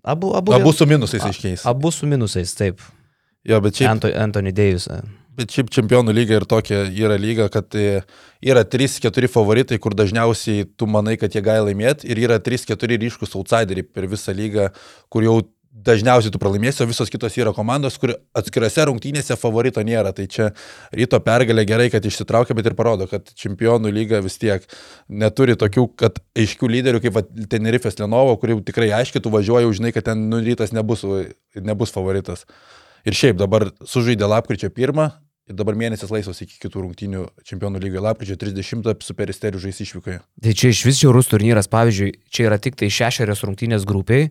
Abu, 0.00 0.32
abu, 0.32 0.54
abu 0.56 0.72
su 0.72 0.86
minusais 0.88 1.26
aiškiais. 1.28 1.66
Abu 1.68 1.92
su 1.92 2.08
minusais, 2.08 2.54
taip. 2.56 2.80
Jo, 3.44 3.60
bet 3.60 3.76
šiaip. 3.76 3.90
Anto, 3.90 4.08
Anthony 4.16 4.52
Davis. 4.56 4.88
Bet 5.36 5.52
šiaip 5.52 5.68
čempionų 5.76 6.14
lyga 6.16 6.38
ir 6.40 6.48
tokia 6.48 6.82
yra 6.88 7.20
lyga, 7.20 7.50
kad 7.52 7.76
e, 7.76 8.00
yra 8.44 8.64
3-4 8.64 9.28
favoritai, 9.30 9.78
kur 9.80 9.92
dažniausiai 9.96 10.64
tu 10.76 10.88
manai, 10.90 11.18
kad 11.20 11.36
jie 11.36 11.44
gali 11.44 11.68
laimėti, 11.68 12.08
ir 12.08 12.24
yra 12.24 12.40
3-4 12.40 12.98
ryškus 13.04 13.36
outsideriai 13.36 13.84
per 13.84 14.08
visą 14.08 14.32
lygą, 14.36 14.70
kur 15.12 15.28
jau 15.28 15.36
dažniausiai 15.70 16.32
tu 16.34 16.40
pralaimėsi, 16.42 16.82
o 16.82 16.88
visos 16.90 17.10
kitos 17.12 17.36
yra 17.38 17.52
komandos, 17.54 17.96
kur 18.00 18.12
atskirose 18.36 18.84
rungtynėse 18.88 19.36
favorito 19.38 19.82
nėra. 19.86 20.12
Tai 20.16 20.26
čia 20.30 20.50
ryto 20.96 21.20
pergalė 21.22 21.64
gerai, 21.68 21.88
kad 21.92 22.04
išsitraukia, 22.06 22.56
bet 22.58 22.70
ir 22.70 22.76
parodo, 22.78 23.06
kad 23.10 23.30
čempionų 23.38 23.92
lyga 23.94 24.20
vis 24.24 24.38
tiek 24.42 24.66
neturi 25.08 25.56
tokių, 25.60 25.86
kad 26.00 26.18
aiškių 26.38 26.72
lyderių 26.74 27.02
kaip 27.06 27.20
Tenerifės 27.52 28.00
Lenovo, 28.02 28.34
kur 28.40 28.54
jau 28.54 28.60
tikrai 28.66 28.90
aiškiai 28.98 29.22
tu 29.22 29.32
važiuoji, 29.32 29.70
žinai, 29.78 29.94
kad 29.94 30.10
ten 30.10 30.26
nu, 30.32 30.42
rytas 30.44 30.74
nebus, 30.76 31.06
nebus 31.54 31.94
favoritas. 31.94 32.46
Ir 33.06 33.16
šiaip 33.16 33.38
dabar 33.40 33.70
sužaidė 33.86 34.28
lapkričio 34.28 34.68
pirmą, 34.74 35.12
Ir 35.50 35.56
dabar 35.58 35.74
mėnesis 35.74 36.12
laisvas 36.12 36.38
iki 36.44 36.60
kitų 36.62 36.84
rungtynių 36.84 37.24
čempionų 37.48 37.80
lygoje. 37.82 38.02
Lapkričio 38.04 38.36
30 38.38 39.02
su 39.02 39.16
peristeriu 39.18 39.58
žais 39.58 39.80
išvykoje. 39.82 40.20
Tai 40.46 40.52
čia 40.54 40.70
iš 40.70 40.84
vis 40.86 41.00
žiaurus 41.00 41.26
turnyras, 41.32 41.66
pavyzdžiui, 41.72 42.12
čia 42.30 42.46
yra 42.46 42.58
tik 42.62 42.78
tai 42.78 42.86
šešerios 42.94 43.42
rungtynės 43.42 43.86
grupiai. 43.88 44.28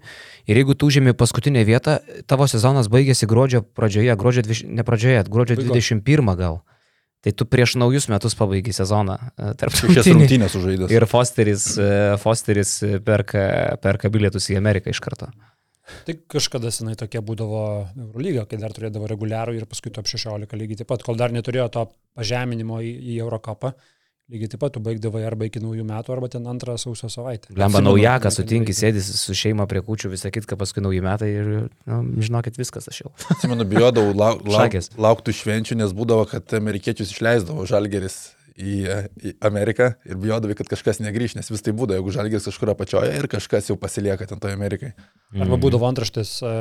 Ir 0.47 0.61
jeigu 0.61 0.77
tu 0.79 0.87
užėmė 0.87 1.11
paskutinę 1.19 1.65
vietą, 1.67 1.97
tavo 2.23 2.47
sezonas 2.47 2.87
baigėsi 2.87 3.27
gruodžio 3.27 3.65
pradžioje, 3.67 4.15
gruodžio, 4.21 4.45
ne 4.71 4.87
pradžioje, 4.87 5.25
gruodžio 5.27 5.59
21 5.59 6.35
gal. 6.39 6.61
Tai 7.19 7.35
tu 7.35 7.43
prieš 7.43 7.75
naujus 7.75 8.07
metus 8.07 8.37
pabaigai 8.39 8.71
sezoną. 8.71 9.19
E, 9.35 9.69
šias 9.91 10.07
rungtynės 10.07 10.55
sužaidęs. 10.55 10.95
Ir 10.95 11.03
Fosteris, 11.11 11.65
e, 11.75 11.91
Fosteris 12.21 12.77
perka, 13.03 13.43
perka 13.83 14.07
bilietus 14.13 14.47
į 14.53 14.55
Ameriką 14.61 14.95
iš 14.95 15.03
karto. 15.03 15.27
Tai 16.07 16.15
kažkada 16.35 16.71
senai 16.73 16.95
tokia 16.99 17.21
būdavo 17.25 17.61
Eurolyga, 18.07 18.47
kai 18.49 18.59
dar 18.61 18.73
turėdavo 18.75 19.09
reguliarų 19.09 19.59
ir 19.59 19.69
paskui 19.69 19.93
top 19.95 20.09
16 20.09 20.59
lygiai 20.59 20.81
taip 20.81 20.91
pat, 20.91 21.05
kol 21.05 21.19
dar 21.19 21.33
neturėjo 21.35 21.69
to 21.75 21.87
pažeminimo 22.17 22.81
į, 22.85 22.91
į 23.13 23.17
Eurocapą. 23.23 23.73
Lygiai 24.29 24.51
taip 24.51 24.61
pat 24.61 24.75
tu 24.75 24.81
baigdavai 24.85 25.23
arba 25.25 25.47
iki 25.49 25.61
naujų 25.61 25.83
metų, 25.89 26.13
arba 26.13 26.27
ten 26.29 26.45
antrą 26.51 26.75
sausio 26.77 27.07
savaitę. 27.09 27.49
Lemba 27.57 27.81
naujaką, 27.81 28.29
sutinki, 28.29 28.75
sėdis 28.77 29.07
su 29.17 29.33
šeima 29.33 29.65
prie 29.69 29.81
kučių, 29.85 30.11
visą 30.13 30.29
kitką, 30.33 30.53
paskui 30.59 30.83
nauji 30.85 31.01
metai 31.01 31.29
ir, 31.33 31.49
nu, 31.89 32.01
žinokit, 32.21 32.59
viskas 32.61 32.85
aš 32.91 33.01
jau. 33.01 33.13
Atsimenu, 33.33 33.65
bijodavau 33.71 34.13
lauk, 34.21 34.45
lauk, 34.45 34.77
lauktų 35.01 35.33
švenčių, 35.33 35.79
nes 35.81 35.97
būdavo, 35.97 36.27
kad 36.29 36.53
amerikiečius 36.59 37.15
išleisdavo 37.15 37.65
žalgeris 37.69 38.19
į, 38.59 38.75
į 39.23 39.33
Ameriką 39.47 39.93
ir 40.07 40.19
bijodavai, 40.19 40.55
kad 40.59 40.69
kažkas 40.71 40.99
negrįž, 41.03 41.37
nes 41.39 41.49
vis 41.51 41.63
tai 41.65 41.73
būdavo, 41.75 41.99
jeigu 41.99 42.13
žalgis 42.15 42.47
kažkur 42.49 42.73
apačioje 42.73 43.15
ir 43.15 43.27
kažkas 43.31 43.71
jau 43.71 43.77
pasilieka 43.79 44.27
ten 44.29 44.41
toje 44.41 44.57
Amerikai. 44.57 44.91
Arba 45.33 45.55
mhm. 45.55 45.61
būdavo 45.63 45.87
antraštės 45.89 46.33
e, 46.43 46.53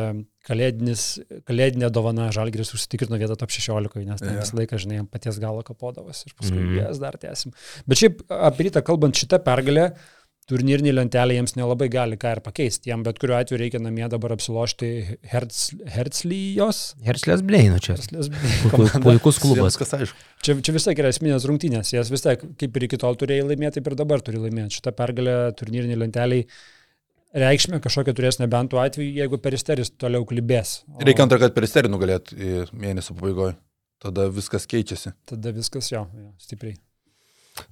kalėdinė 0.48 1.90
dovana, 1.94 2.28
žalgis 2.34 2.74
užsitikrino 2.76 3.18
vietą 3.20 3.38
top 3.40 3.54
16, 3.54 3.98
nes 4.04 4.22
ten 4.22 4.36
ja. 4.36 4.44
visą 4.44 4.60
laiką, 4.60 4.80
žinai, 4.84 5.02
paties 5.10 5.40
galo 5.42 5.64
kapodavas 5.66 6.24
ir 6.26 6.36
paskui 6.38 6.60
mm. 6.60 6.78
jas 6.82 7.02
dar 7.02 7.18
tęsim. 7.20 7.54
Bet 7.88 8.02
šiaip 8.02 8.22
apie 8.32 8.68
rytą 8.68 8.84
kalbant 8.86 9.18
šitą 9.18 9.40
pergalę, 9.44 9.90
turnyrinį 10.48 10.94
lentelę 10.94 11.36
jiems 11.36 11.54
nelabai 11.58 11.90
gali 11.92 12.16
ką 12.20 12.32
ir 12.36 12.40
pakeisti. 12.44 12.88
Jam 12.92 13.02
bet 13.06 13.20
kuriuo 13.20 13.36
atveju 13.38 13.60
reikia 13.60 13.80
namie 13.82 14.06
dabar 14.10 14.32
apsilošti 14.36 14.88
Herz, 15.28 15.60
Herzlyjos. 15.94 16.80
Herzlės 17.04 17.44
Bleino 17.46 17.80
čia. 17.84 17.98
Puikus 19.04 19.40
klubas. 19.42 19.76
Kas 19.80 19.94
aišku. 19.98 20.24
Čia, 20.44 20.56
čia 20.64 20.74
vis 20.76 20.88
tiek 20.88 21.02
yra 21.04 21.12
esminės 21.12 21.46
rungtynės. 21.48 21.92
Jas 21.92 22.12
vis 22.14 22.24
tiek 22.24 22.42
kaip 22.60 22.80
ir 22.80 22.88
iki 22.88 23.00
tol 23.00 23.18
turėjai 23.20 23.46
laimėti, 23.50 23.78
taip 23.78 23.92
ir 23.92 23.98
dabar 24.00 24.24
turi 24.24 24.40
laimėti. 24.40 24.78
Šitą 24.78 24.94
pergalę 24.96 25.36
turnyrinį 25.58 26.00
lentelį 26.00 26.42
reikšmę 27.44 27.82
kažkokią 27.84 28.16
turės 28.16 28.40
nebent 28.40 28.72
tuo 28.72 28.80
atveju, 28.80 29.12
jeigu 29.20 29.40
peristeris 29.44 29.92
toliau 30.00 30.24
klibės. 30.28 30.82
O... 30.88 31.02
Reikia 31.04 31.26
antrą, 31.26 31.42
kad 31.44 31.56
peristerį 31.56 31.92
nugalėt 31.92 32.32
mėnesio 32.72 33.18
pabaigoje. 33.18 33.58
Tada 33.98 34.28
viskas 34.30 34.64
keičiasi. 34.70 35.12
Tada 35.26 35.50
viskas 35.52 35.90
jo, 35.90 36.06
jo 36.14 36.30
stipriai. 36.40 36.78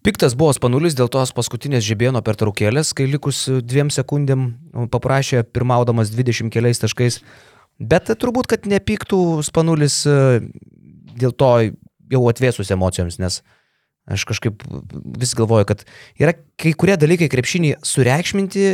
Piktas 0.06 0.34
buvo 0.38 0.52
Spanulis 0.56 0.96
dėl 0.98 1.10
tos 1.12 1.32
paskutinės 1.36 1.84
žibėno 1.86 2.22
pertraukėlės, 2.24 2.92
kai 2.96 3.08
likus 3.10 3.46
dviem 3.62 3.90
sekundėm 3.92 4.48
paprašė 4.92 5.44
pirmaudamas 5.50 6.12
20 6.14 6.52
keliais 6.54 6.80
taškais. 6.82 7.20
Bet 7.76 8.08
turbūt, 8.08 8.48
kad 8.48 8.66
nepyktų 8.70 9.42
Spanulis 9.44 10.00
e, 10.08 10.40
dėl 11.20 11.34
to 11.36 11.50
jau 12.12 12.22
atvėsus 12.30 12.72
emocijoms, 12.72 13.18
nes 13.20 13.42
aš 14.06 14.22
kažkaip 14.30 14.62
vis 15.18 15.34
galvoju, 15.36 15.66
kad 15.68 15.82
yra 16.22 16.36
kai 16.60 16.72
kurie 16.78 16.94
dalykai 17.00 17.28
krepšinį 17.30 17.74
sureikšminti, 17.84 18.66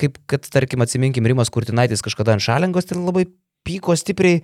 kaip 0.00 0.20
kad, 0.30 0.44
tarkim, 0.52 0.84
atsiminkim, 0.84 1.26
Rimas 1.26 1.50
Kurtinaitis 1.50 2.04
kažkada 2.04 2.36
ant 2.36 2.44
šalengos 2.44 2.90
tai 2.90 3.00
labai 3.00 3.24
pyko 3.64 3.96
stipriai, 3.96 4.42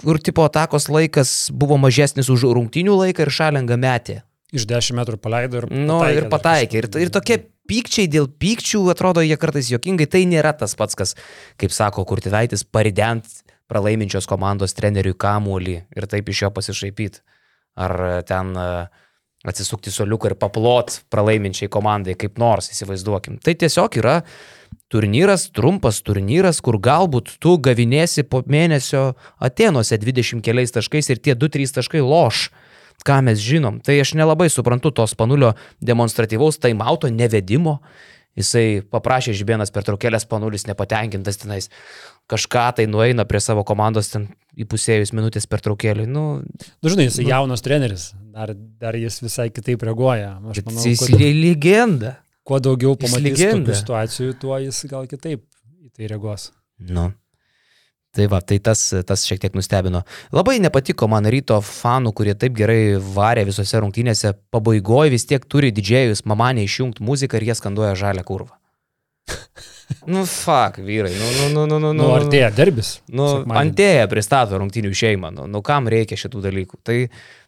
kur 0.00 0.18
tipo 0.24 0.46
atakos 0.48 0.88
laikas 0.88 1.52
buvo 1.52 1.76
mažesnis 1.80 2.32
už 2.32 2.48
rungtinių 2.56 2.96
laiką 3.04 3.26
ir 3.26 3.34
šalengą 3.36 3.76
metė. 3.80 4.22
Iš 4.56 4.66
10 4.66 4.96
metrų 4.98 5.20
paleido 5.22 5.60
ir 5.60 5.68
pataikė. 5.68 5.86
Nu, 5.86 6.00
ir 6.10 6.26
pataikė. 6.32 6.80
Ir, 6.82 6.88
ir 7.04 7.12
tokie 7.14 7.36
pykčiai 7.70 8.10
dėl 8.10 8.26
pykčių 8.42 8.82
atrodo 8.90 9.22
jie 9.22 9.36
kartais 9.38 9.70
jokingai. 9.70 10.08
Tai 10.10 10.24
nėra 10.26 10.54
tas 10.58 10.74
pats, 10.78 10.98
kas, 10.98 11.14
kaip 11.60 11.74
sako 11.74 12.06
Kurtivaitis, 12.08 12.66
parident 12.66 13.28
pralaiminčios 13.70 14.26
komandos 14.26 14.74
treneriui 14.74 15.14
kamuolį 15.14 15.76
ir 15.94 16.08
taip 16.10 16.32
iš 16.32 16.46
jo 16.46 16.50
pasišaipyti. 16.56 17.22
Ar 17.80 17.94
ten 18.26 18.50
uh, 18.58 18.88
atsisukti 19.46 19.92
soliuką 19.92 20.32
ir 20.32 20.36
paplot 20.40 21.00
pralaiminčiai 21.12 21.70
komandai, 21.72 22.16
kaip 22.18 22.38
nors 22.40 22.68
įsivaizduokim. 22.74 23.38
Tai 23.44 23.54
tiesiog 23.56 23.96
yra 24.02 24.16
turnyras, 24.92 25.46
trumpas 25.56 26.02
turnyras, 26.04 26.60
kur 26.64 26.80
galbūt 26.82 27.36
tu 27.40 27.56
gavinėsi 27.62 28.26
po 28.28 28.42
mėnesio 28.46 29.14
Atenuose 29.40 29.96
20 30.02 30.44
keliais 30.44 30.74
taškais 30.74 31.08
ir 31.14 31.22
tie 31.24 31.36
2-3 31.38 31.78
taškai 31.78 32.02
loš 32.04 32.48
ką 33.06 33.20
mes 33.26 33.40
žinom. 33.42 33.80
Tai 33.84 33.96
aš 34.02 34.14
nelabai 34.18 34.48
suprantu 34.52 34.90
tos 34.94 35.14
panulio 35.18 35.54
demonstratyvaus 35.80 36.58
taimauto 36.62 37.08
nevedimo. 37.12 37.78
Jisai 38.38 38.80
paprašė 38.86 39.32
žibienas 39.34 39.72
per 39.74 39.82
traukėlės 39.84 40.24
panulis 40.30 40.62
nepatenkintas 40.68 41.40
tenais. 41.42 41.66
Kažką 42.30 42.68
tai 42.78 42.84
nueina 42.86 43.24
prie 43.26 43.40
savo 43.42 43.64
komandos 43.66 44.12
ten 44.12 44.28
įpusėjus 44.60 45.10
minutės 45.16 45.48
per 45.50 45.60
traukėlį. 45.64 46.06
Nu, 46.06 46.42
Nu, 46.82 46.88
žinai, 46.92 47.08
jis 47.08 47.18
Nu. 47.18 47.26
jaunas 47.28 47.60
treneris, 47.66 48.12
dar, 48.32 48.54
dar 48.54 48.94
jis 48.94 49.18
visai 49.20 49.48
kitaip 49.50 49.82
reaguoja. 49.82 50.36
Aš 50.50 50.62
manau, 50.64 50.84
jis 50.86 51.02
kuo, 51.02 51.18
legenda. 51.18 52.16
kuo 52.46 52.60
daugiau 52.62 52.94
pamatys 52.96 53.40
tokių 53.42 53.74
situacijų, 53.82 54.38
tuo 54.40 54.56
jis 54.62 54.78
gal 54.88 55.06
kitaip 55.10 55.42
į 55.82 55.90
tai 55.96 56.06
reaguos. 56.06 56.52
Nu. 56.78 57.10
Tai 58.10 58.26
va, 58.26 58.40
tai 58.42 58.58
tas, 58.58 58.80
tas 59.06 59.22
šiek 59.22 59.38
tiek 59.38 59.54
nustebino. 59.54 60.00
Labai 60.34 60.56
nepatiko 60.58 61.06
man 61.10 61.28
ryto 61.30 61.60
fanų, 61.62 62.10
kurie 62.18 62.34
taip 62.34 62.56
gerai 62.58 62.96
varė 62.98 63.44
visose 63.46 63.78
rungtynėse, 63.78 64.32
pabaigoje 64.50 65.12
vis 65.14 65.28
tiek 65.30 65.46
turi 65.46 65.70
didžėjus 65.74 66.24
mamanė 66.26 66.64
išjungti 66.66 67.06
muziką 67.06 67.38
ir 67.38 67.46
jie 67.50 67.56
skanduoja 67.60 67.94
žalę 68.00 68.26
kurvą. 68.26 68.56
nu, 70.10 70.24
fuck, 70.26 70.80
vyrai, 70.82 71.12
nu, 71.14 71.30
nu, 71.36 71.46
nu, 71.54 71.66
nu, 71.70 71.78
nu, 71.78 71.92
Nu, 71.94 72.10
artėja 72.16 72.50
derbis. 72.54 72.96
Nu. 73.06 73.28
Antėja 73.46 74.10
pristato 74.10 74.58
rungtinių 74.58 74.90
šeimą, 74.90 75.30
nu, 75.36 75.46
nu 75.46 75.62
kam 75.62 75.86
reikia 75.86 76.18
šitų 76.18 76.42
dalykų. 76.50 76.82
Tai, 76.82 76.98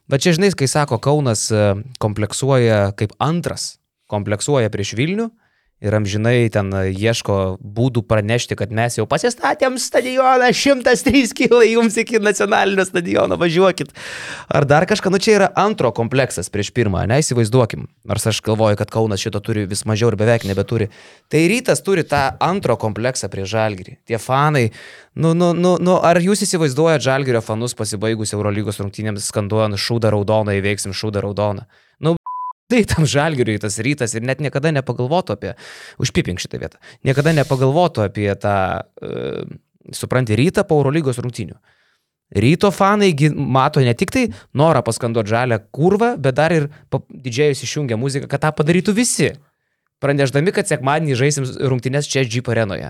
bet 0.07 0.23
čia 0.23 0.37
žinai, 0.39 0.55
kai 0.55 0.71
sako, 0.71 1.03
Kaunas 1.03 1.49
e, 1.51 1.69
kompleksuoja 2.03 2.93
kaip 3.03 3.19
antras, 3.19 3.81
kompleksuoja 4.13 4.71
prieš 4.71 4.95
Vilnių 4.95 5.33
ir 5.83 5.95
amžinai 5.99 6.47
ten 6.55 6.71
e, 6.77 6.85
ieško 6.95 7.59
būdų 7.59 8.05
pranešti, 8.07 8.57
kad 8.59 8.71
mes 8.75 8.97
jau 8.99 9.07
pasistatėm 9.11 9.79
stadioną, 9.83 10.53
103 10.55 11.35
kilai 11.37 11.73
jums 11.73 11.99
iki 12.01 12.21
nacionalinio 12.23 12.87
stadiono, 12.87 13.39
važiuokit. 13.41 13.91
Ar 14.47 14.67
dar 14.69 14.87
kažką, 14.89 15.11
nu 15.13 15.21
čia 15.23 15.35
yra 15.41 15.51
antro 15.59 15.91
kompleksas 15.95 16.53
prieš 16.53 16.71
pirmą, 16.77 17.03
neįsivaizduokim. 17.11 17.89
Nors 18.09 18.29
aš 18.31 18.43
galvoju, 18.47 18.79
kad 18.79 18.95
Kaunas 18.95 19.23
šito 19.23 19.43
turi 19.43 19.67
vis 19.71 19.85
mažiau 19.89 20.13
ir 20.13 20.19
beveik 20.21 20.47
nebeturi. 20.49 20.89
Tai 21.33 21.43
rytas 21.51 21.83
turi 21.83 22.07
tą 22.07 22.25
antro 22.43 22.79
kompleksą 22.79 23.31
prie 23.33 23.47
Žalgirį. 23.49 23.99
Tie 24.07 24.19
fanai, 24.23 24.69
nu, 25.15 25.35
nu, 25.35 25.53
nu, 25.57 25.77
nu, 25.83 25.99
ar 25.99 26.23
jūs 26.23 26.47
įsivaizduojate 26.47 27.11
Žalgirio 27.11 27.43
fanus 27.43 27.75
pasibaigus 27.79 28.35
Eurolygos 28.37 28.79
rungtynėms 28.83 29.33
skanduojant 29.33 29.81
šūdą 29.81 30.15
raudoną, 30.15 30.55
įveiksim 30.61 30.95
šūdą 30.95 31.27
raudoną? 31.27 31.67
Nu, 32.73 32.79
tai 32.81 32.87
tam 32.89 33.05
Žalgiriui 33.05 33.61
tas 33.61 33.77
rytas 33.85 34.15
ir 34.17 34.25
net 34.25 34.41
niekada 34.41 34.73
nepagalvotų 34.73 35.37
apie, 35.37 35.53
užpipink 36.01 36.41
šitą 36.41 36.61
vietą, 36.63 36.81
niekada 37.05 37.35
nepagalvotų 37.37 38.07
apie 38.07 38.31
tą, 38.41 38.57
uh, 39.05 39.45
supranti, 39.93 40.37
rytą 40.39 40.65
po 40.65 40.81
Eurolygos 40.81 41.21
rungtynių. 41.21 41.59
Ryto 42.33 42.71
fanai 42.73 43.13
mato 43.37 43.83
ne 43.85 43.93
tik 43.93 44.11
tai 44.11 44.25
norą 44.57 44.81
paskanduoti 44.87 45.29
žalę 45.29 45.59
kurvą, 45.69 46.15
bet 46.17 46.39
dar 46.39 46.55
ir 46.57 46.71
didžėjus 47.13 47.61
išjungia 47.67 47.99
muziką, 48.01 48.29
kad 48.31 48.41
tą 48.47 48.53
padarytų 48.57 48.95
visi. 48.97 49.35
Praneždami, 50.01 50.55
kad 50.57 50.67
sekmadienį 50.67 51.19
žaisim 51.19 51.45
rungtynės 51.61 52.09
čia 52.09 52.25
Jeep 52.25 52.49
arenoje. 52.49 52.89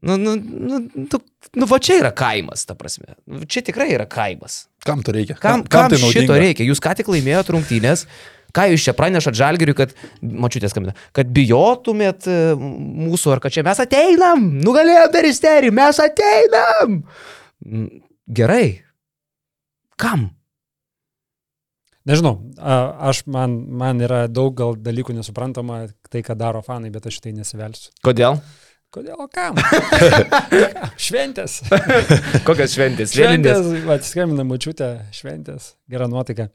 Nu, 0.00 0.16
nu, 0.16 0.36
nu, 0.38 0.78
nu, 0.94 1.18
nu, 1.58 1.66
va 1.66 1.78
čia 1.82 1.98
yra 2.00 2.12
kaimas, 2.16 2.62
ta 2.64 2.76
prasme. 2.78 3.18
Nu, 3.26 3.42
Čia 3.44 3.60
tikrai 3.66 3.90
yra 3.92 4.06
kaimas. 4.08 4.62
Kam 4.86 5.02
to 5.04 5.12
reikia? 5.12 5.36
Kam, 5.36 5.66
kam, 5.66 5.90
tai 5.90 5.98
kam 5.98 6.06
šito 6.06 6.22
naudinga? 6.30 6.38
reikia? 6.40 6.68
Jūs 6.70 6.80
ką 6.80 6.94
tik 6.96 7.10
laimėjot 7.12 7.50
rungtynės, 7.52 8.06
ką 8.56 8.66
jūs 8.72 8.84
čia 8.88 8.94
pranešat 8.98 9.36
žalgiriui, 9.38 9.76
kad, 9.78 9.94
mačiutės 10.22 10.74
kamina, 10.76 10.94
kad 11.16 11.30
bijotumėt 11.36 12.28
e, 12.30 12.36
mūsų, 12.58 13.34
ar 13.36 13.42
kad 13.44 13.54
čia 13.54 13.64
mes 13.66 13.80
ateinam, 13.82 14.44
nugalėjom 14.64 15.12
peristerį, 15.14 15.72
mes 15.76 16.00
ateinam. 16.02 17.00
Mm, 17.66 17.88
Gerai. 18.30 18.66
Kam? 20.00 20.28
Nežinau, 22.08 22.38
a- 22.56 23.10
aš 23.10 23.24
man, 23.28 23.58
man 23.76 24.00
yra 24.00 24.24
daug 24.30 24.54
gal 24.56 24.72
dalykų 24.80 25.12
nesuprantama, 25.18 25.82
tai 26.10 26.22
ką 26.24 26.36
daro 26.38 26.62
fanai, 26.64 26.88
bet 26.94 27.06
aš 27.10 27.18
tai 27.20 27.34
nesivelsiu. 27.36 27.90
Kodėl? 28.06 28.38
Kodėl, 28.90 29.18
o 29.22 29.28
kam? 29.30 29.58
šventės. 31.06 31.60
Kokios 32.48 32.72
šventės? 32.74 33.12
Šventės, 33.14 33.68
atsiskambina 33.98 34.42
mačiutė, 34.48 34.88
šventės, 35.14 35.74
gera 35.92 36.08
nuotaika. 36.10 36.48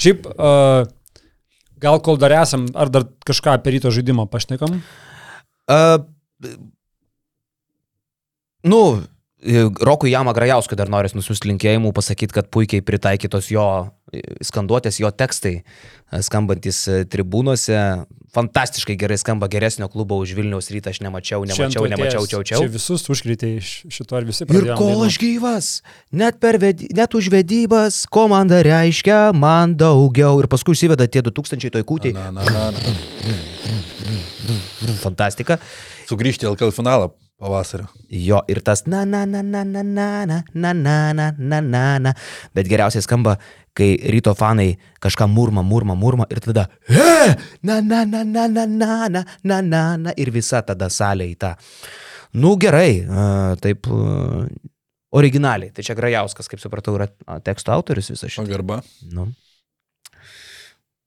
Šiaip, 0.00 0.24
uh, 0.36 0.86
gal 1.82 2.00
kol 2.04 2.18
dar 2.20 2.34
esam, 2.42 2.66
ar 2.74 2.90
dar 2.92 3.06
kažką 3.26 3.56
apie 3.56 3.76
ryto 3.76 3.92
žaidimą 3.94 4.28
pašnekam? 4.32 4.80
Uh, 5.66 5.98
nu, 8.66 8.80
Rokui 9.80 10.10
Jama 10.10 10.34
Grajauskui 10.36 10.78
dar 10.78 10.90
noriu 10.92 11.12
nusiųsti 11.18 11.52
linkėjimų, 11.52 11.92
pasakyti, 11.94 12.34
kad 12.34 12.48
puikiai 12.50 12.84
pritaikytos 12.84 13.50
jo 13.52 13.66
skanduotės, 14.44 15.00
jo 15.02 15.10
tekstai, 15.10 15.56
e, 15.62 16.20
skambantis 16.22 16.84
e, 16.88 17.00
tribūnose. 17.10 18.06
Fantastiškai 18.36 18.98
gerai 19.00 19.16
skamba 19.16 19.48
geresnio 19.48 19.88
klubo 19.88 20.18
už 20.20 20.34
Vilniaus 20.36 20.68
rytą, 20.68 20.92
aš 20.92 21.00
nemačiau, 21.00 21.46
nemačiau, 21.48 21.86
nemačiau, 21.88 22.26
čiau, 22.28 22.42
čiau. 22.44 22.60
Čia 22.60 22.72
visus 22.72 23.06
užkrėtė 23.12 23.54
iš 23.56 23.72
šito 23.88 24.18
ar 24.18 24.28
visi 24.28 24.44
Ir 24.44 24.50
pradėjom 24.50 24.76
kol 24.80 25.06
aš 25.06 25.18
gyvas, 25.22 25.70
net, 26.12 26.36
per 26.42 26.60
vedi, 26.60 26.90
net 26.94 27.16
už 27.16 27.30
vedybas 27.32 28.04
komanda 28.12 28.60
reiškia 28.66 29.32
man 29.32 29.74
daugiau. 29.80 30.36
Ir 30.42 30.50
paskui 30.52 30.76
užsiveda 30.76 31.08
tie 31.08 31.24
2000 31.24 31.72
toj 31.78 31.86
kūtį. 31.88 32.12
Na, 32.16 32.28
na, 32.34 32.44
na, 32.44 32.70
na. 32.76 32.80
Fantastika. 35.00 35.56
Sugrįžti 36.06 36.46
į 36.46 36.52
LKL 36.52 36.76
finalą 36.76 37.10
pavasario. 37.38 37.86
Jo, 38.08 38.40
ir 38.48 38.60
tas 38.64 38.86
na 38.86 39.04
na 39.04 39.24
na 39.26 39.42
na 39.42 39.64
na 39.64 39.82
na 39.82 40.26
na 40.26 40.42
na 40.54 40.72
na 40.72 41.12
na 41.12 41.30
na 41.38 41.60
na 41.60 41.84
na. 41.98 42.14
Bet 42.54 42.68
geriausiai 42.68 43.04
skamba, 43.04 43.36
kai 43.76 43.96
ryto 44.12 44.34
fanai 44.34 44.76
kažką 45.04 45.28
murma, 45.28 45.62
murma, 45.62 45.94
murma 45.94 46.26
ir 46.30 46.40
tada 46.40 46.68
he, 46.88 47.36
na 47.62 47.80
na 47.80 48.04
na 48.04 48.24
na 48.24 48.46
na 48.46 48.66
na 48.66 49.08
na 49.08 49.24
na 49.44 49.60
na 49.60 49.82
na 49.96 50.14
ir 50.16 50.30
visa 50.30 50.62
tada 50.62 50.88
salė 50.88 51.28
į 51.32 51.36
tą. 51.44 51.54
Nu 52.36 52.56
gerai, 52.60 53.06
taip 53.62 53.86
originaliai. 55.16 55.72
Tai 55.72 55.84
čia 55.84 55.96
Grajauskas, 55.96 56.48
kaip 56.50 56.60
supratau, 56.60 56.96
yra 56.98 57.08
teksto 57.44 57.72
autorius 57.72 58.10
viso 58.12 58.28
šito. 58.28 58.44
Pagarba. 58.44 58.82
Nu. 59.12 59.30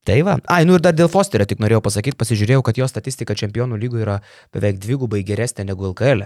Tai 0.08 0.22
va. 0.24 0.38
Ai, 0.48 0.64
nu 0.66 0.78
ir 0.78 0.84
dar 0.84 0.96
dėl 0.96 1.10
Fosterio 1.12 1.46
tik 1.50 1.60
norėjau 1.60 1.82
pasakyti, 1.84 2.18
pasižiūrėjau, 2.20 2.64
kad 2.66 2.80
jo 2.80 2.88
statistika 2.88 3.36
čempionų 3.38 3.78
lygoje 3.82 4.06
yra 4.06 4.18
beveik 4.56 4.80
dvigubai 4.82 5.22
geresnė 5.28 5.68
negu 5.68 5.90
LKL. 5.92 6.24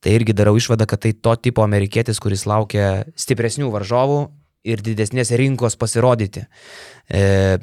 Tai 0.00 0.14
irgi 0.16 0.34
darau 0.36 0.56
išvadą, 0.56 0.88
kad 0.88 1.04
tai 1.04 1.12
to 1.12 1.36
tipo 1.36 1.64
amerikietis, 1.66 2.20
kuris 2.22 2.46
laukia 2.48 3.04
stipresnių 3.20 3.68
varžovų 3.74 4.22
ir 4.64 4.82
didesnės 4.84 5.34
rinkos 5.36 5.76
pasirodyti. 5.80 6.46
E, 7.12 7.60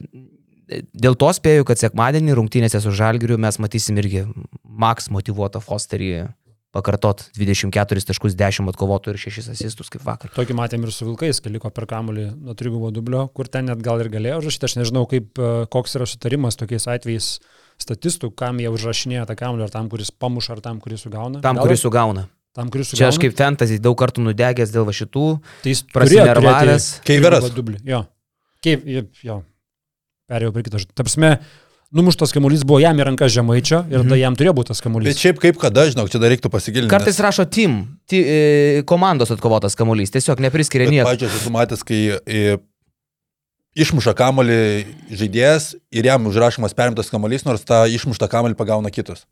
dėl 0.93 1.17
to 1.19 1.33
spėju, 1.33 1.65
kad 1.67 1.81
sekmadienį 1.81 2.37
rungtynėse 2.37 2.81
su 2.83 2.93
Žalgiriu 2.93 3.39
mes 3.41 3.57
matysim 3.61 3.97
irgi 4.01 4.27
Max 4.61 5.09
motivuotą 5.13 5.61
Fosterį 5.63 6.27
pakartot 6.75 7.23
24 7.37 8.05
taškus 8.09 8.35
10 8.37 8.71
atkovotų 8.71 9.13
ir 9.13 9.21
6 9.21 9.51
asistus 9.53 9.91
kaip 9.93 10.03
vakar. 10.05 10.31
Tokį 10.35 10.57
matėm 10.57 10.85
ir 10.85 10.93
su 10.93 11.07
Vilkais, 11.07 11.39
kai 11.43 11.53
liko 11.53 11.71
per 11.73 11.87
kamulį 11.89 12.29
nuo 12.35 12.55
trigubo 12.59 12.91
dublio, 12.93 13.25
kur 13.33 13.49
ten 13.51 13.69
net 13.71 13.81
gal 13.85 14.01
ir 14.03 14.11
galėjo 14.13 14.41
užrašyti. 14.43 14.69
Aš 14.69 14.77
nežinau, 14.81 15.05
kaip, 15.09 15.31
e, 15.39 15.65
koks 15.73 15.97
yra 15.99 16.07
sutarimas 16.09 16.59
tokiais 16.59 16.87
atvejais 16.91 17.29
statistų, 17.81 18.31
kam 18.37 18.59
jie 18.61 18.71
užrašinėja 18.73 19.27
tą 19.29 19.37
kamulį, 19.39 19.67
ar 19.67 19.73
tam, 19.73 19.91
kuris 19.91 20.11
pamuša, 20.11 20.57
ar 20.57 20.65
tam, 20.65 20.81
kuris 20.83 21.05
sugauna. 21.07 21.41
Tam, 21.45 21.59
Gal 21.59 21.69
kuris 21.69 21.85
sugauna. 21.85 22.27
Tam, 22.57 22.71
kuris 22.73 22.91
sugauna. 22.91 23.03
Čia 23.03 23.11
aš 23.13 23.21
kaip 23.21 23.37
fantasy 23.37 23.77
daug 23.81 23.97
kartų 23.99 24.25
nudegęs 24.25 24.73
dėl 24.73 24.87
va 24.87 24.95
šitų, 24.97 25.27
tai 25.63 25.75
jis 25.75 25.83
prasinervavęs. 25.93 26.89
Keiveras. 27.07 27.51
Keiv, 28.65 28.87
jo. 29.23 29.43
Perėjau 30.27 30.51
prie 30.55 30.65
kito. 30.65 30.81
Tapsme, 30.97 31.37
numuštas 31.91 32.33
kamuolys 32.35 32.63
buvo 32.67 32.79
jam 32.83 32.97
į 32.99 33.05
rankas 33.07 33.31
žemaičio 33.31 33.85
ir 33.91 33.99
Mhm. 33.99 34.09
tada 34.09 34.17
jam 34.19 34.35
turėjo 34.35 34.53
būti 34.53 34.67
tas 34.73 34.79
Bet 34.81 34.83
kamuolys. 34.87 35.17
šiaip 35.19 35.39
kaip 35.39 35.57
kada, 35.57 35.85
žinok, 35.89 36.09
čia 36.11 36.19
dar 36.19 36.29
reiktų 36.31 36.49
pasigilinti. 36.51 36.89
Kartais 36.91 37.19
rašo 37.19 37.45
team, 37.49 37.99
ti, 38.07 38.19
e, 38.25 38.83
komandos 38.85 39.31
atkovotas 39.31 39.75
kamuolys, 39.75 40.11
tiesiog 40.11 40.39
nepriskiria 40.39 40.89
nieko. 40.89 41.07
Pačios 41.07 41.31
esu 41.39 41.49
matęs, 41.49 41.83
kai 41.87 42.19
e, 42.27 42.57
išmuša 43.77 44.13
kamolį 44.17 44.59
žaidėjas 45.13 45.75
ir 45.93 46.05
jam 46.09 46.25
užrašomas 46.27 46.73
perimtas 46.73 47.09
kamolys, 47.13 47.45
nors 47.45 47.61
tą 47.63 47.85
išmuštą 47.87 48.27
kamolį 48.31 48.57
pagauna 48.57 48.89
kitus. 48.91 49.25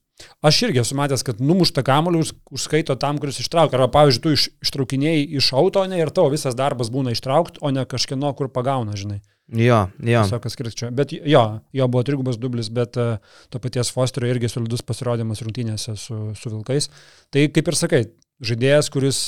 Aš 0.46 0.62
irgi 0.70 0.80
esu 0.80 0.96
matęs, 0.96 1.24
kad 1.28 1.41
numuštą 1.44 1.84
kamuolį 1.84 2.22
už, 2.24 2.34
užskaito 2.56 2.96
tam, 3.02 3.18
kuris 3.20 3.39
ištraukia. 3.41 3.76
Arba, 3.76 3.89
pavyzdžiui, 3.91 4.22
tu 4.24 4.32
iš, 4.38 4.50
ištraukinėjai 4.63 5.26
iš 5.41 5.50
auto, 5.58 5.84
ne, 5.89 5.98
ir 6.00 6.08
tavo 6.13 6.30
visas 6.32 6.56
darbas 6.56 6.88
būna 6.94 7.12
ištraukti, 7.12 7.60
o 7.62 7.72
ne 7.74 7.84
kažkieno, 7.86 8.32
kur 8.38 8.48
pagauna, 8.48 8.96
žinai. 8.96 9.20
Jo, 9.54 9.86
jo. 10.02 10.22
Tiesiog 10.26 10.42
kas 10.42 10.56
skirčia. 10.58 10.90
Bet 10.96 11.14
jo, 11.14 11.44
jo 11.76 11.88
buvo 11.92 12.02
trigubas 12.08 12.40
dublis, 12.42 12.72
bet 12.74 12.98
uh, 12.98 13.20
to 13.54 13.62
paties 13.62 13.92
Fosterio 13.94 14.32
irgi 14.34 14.50
solidus 14.50 14.82
pasirodymas 14.82 15.44
rungtynėse 15.46 15.94
su, 16.02 16.22
su 16.34 16.50
Vilkais. 16.50 16.90
Tai 17.30 17.44
kaip 17.54 17.70
ir 17.70 17.78
sakai, 17.78 18.02
žaidėjas, 18.44 18.90
kuris 18.92 19.20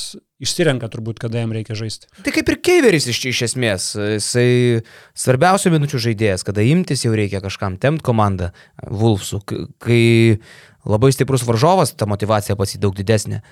išsirenka 0.44 0.90
turbūt, 0.92 1.22
kada 1.22 1.44
jam 1.44 1.54
reikia 1.56 1.78
žaisti. 1.78 2.10
Tai 2.26 2.34
kaip 2.34 2.50
ir 2.50 2.58
Keiveris 2.66 3.08
iš, 3.14 3.22
iš 3.30 3.44
esmės, 3.52 3.92
jisai 4.18 4.82
svarbiausių 5.18 5.76
minučių 5.78 6.02
žaidėjas, 6.10 6.46
kada 6.48 6.66
imtis 6.66 7.06
jau 7.06 7.14
reikia 7.16 7.42
kažkam 7.44 7.78
tempt 7.82 8.04
komandą 8.06 8.52
Vulfsų, 8.90 9.44
kai 9.84 10.04
labai 10.88 11.14
stiprus 11.16 11.46
varžovas, 11.48 11.94
ta 11.94 12.10
motivacija 12.10 12.58
pats 12.60 12.78
daug 12.82 12.98
didesnė. 12.98 13.44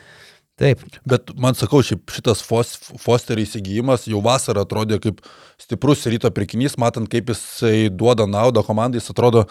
Taip. 0.55 0.85
Bet 1.03 1.33
man 1.35 1.55
sakau, 1.59 1.81
šitas 1.83 2.39
Fosterį 2.45 3.43
įsigijimas 3.43 4.05
jau 4.07 4.21
vasarą 4.23 4.63
atrodė 4.63 5.01
kaip 5.03 5.19
stiprus 5.59 6.05
ryto 6.07 6.31
pirkinys, 6.31 6.77
matant, 6.79 7.09
kaip 7.11 7.33
jisai 7.33 7.89
duoda 7.91 8.23
naudą 8.29 8.63
komandai, 8.63 9.01
jis 9.01 9.11
atrodo 9.11 9.43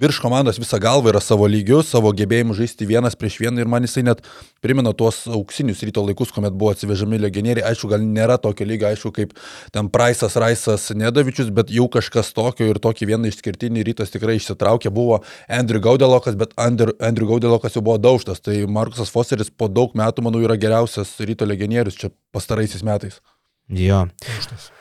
virš 0.00 0.20
komandos 0.22 0.58
visą 0.60 0.78
galvą 0.82 1.10
yra 1.12 1.20
savo 1.22 1.46
lygiu, 1.50 1.80
savo 1.86 2.12
gebėjimu 2.14 2.54
žaisti 2.56 2.86
vienas 2.86 3.16
prieš 3.18 3.38
vieną 3.42 3.62
ir 3.62 3.70
man 3.70 3.86
jisai 3.86 4.04
net 4.06 4.22
primena 4.64 4.92
tuos 4.96 5.24
auksinius 5.26 5.82
ryto 5.86 6.04
laikus, 6.06 6.30
kuomet 6.34 6.54
buvo 6.54 6.72
atsivežami 6.74 7.18
legionieriai. 7.24 7.66
Aišku, 7.70 7.90
gal 7.90 8.04
nėra 8.04 8.38
tokio 8.42 8.66
lygio, 8.68 8.88
aišku, 8.92 9.12
kaip 9.16 9.34
ten 9.74 9.90
Praisas, 9.94 10.38
Raisas, 10.38 10.88
Nedavičius, 10.94 11.50
bet 11.54 11.72
jau 11.74 11.88
kažkas 11.92 12.30
tokio 12.36 12.68
ir 12.70 12.80
tokį 12.82 13.10
vieną 13.12 13.32
išskirtinį 13.32 13.86
rytas 13.90 14.14
tikrai 14.14 14.38
išsitraukė. 14.38 14.94
Buvo 14.94 15.20
Andrew 15.48 15.82
Gaudelokas, 15.82 16.38
bet 16.38 16.54
Andrew, 16.56 16.94
Andrew 17.02 17.30
Gaudelokas 17.30 17.78
jau 17.78 17.84
buvo 17.84 17.98
daužtas. 17.98 18.42
Tai 18.44 18.56
Markusas 18.70 19.12
Fosteris 19.14 19.50
po 19.50 19.70
daug 19.72 19.98
metų, 19.98 20.26
manau, 20.26 20.42
yra 20.46 20.58
geriausias 20.60 21.16
ryto 21.18 21.48
legionierius 21.48 21.98
čia 21.98 22.14
pastaraisiais 22.34 22.86
metais. 22.86 23.22
Jo. 23.68 24.06
Daužtas. 24.24 24.72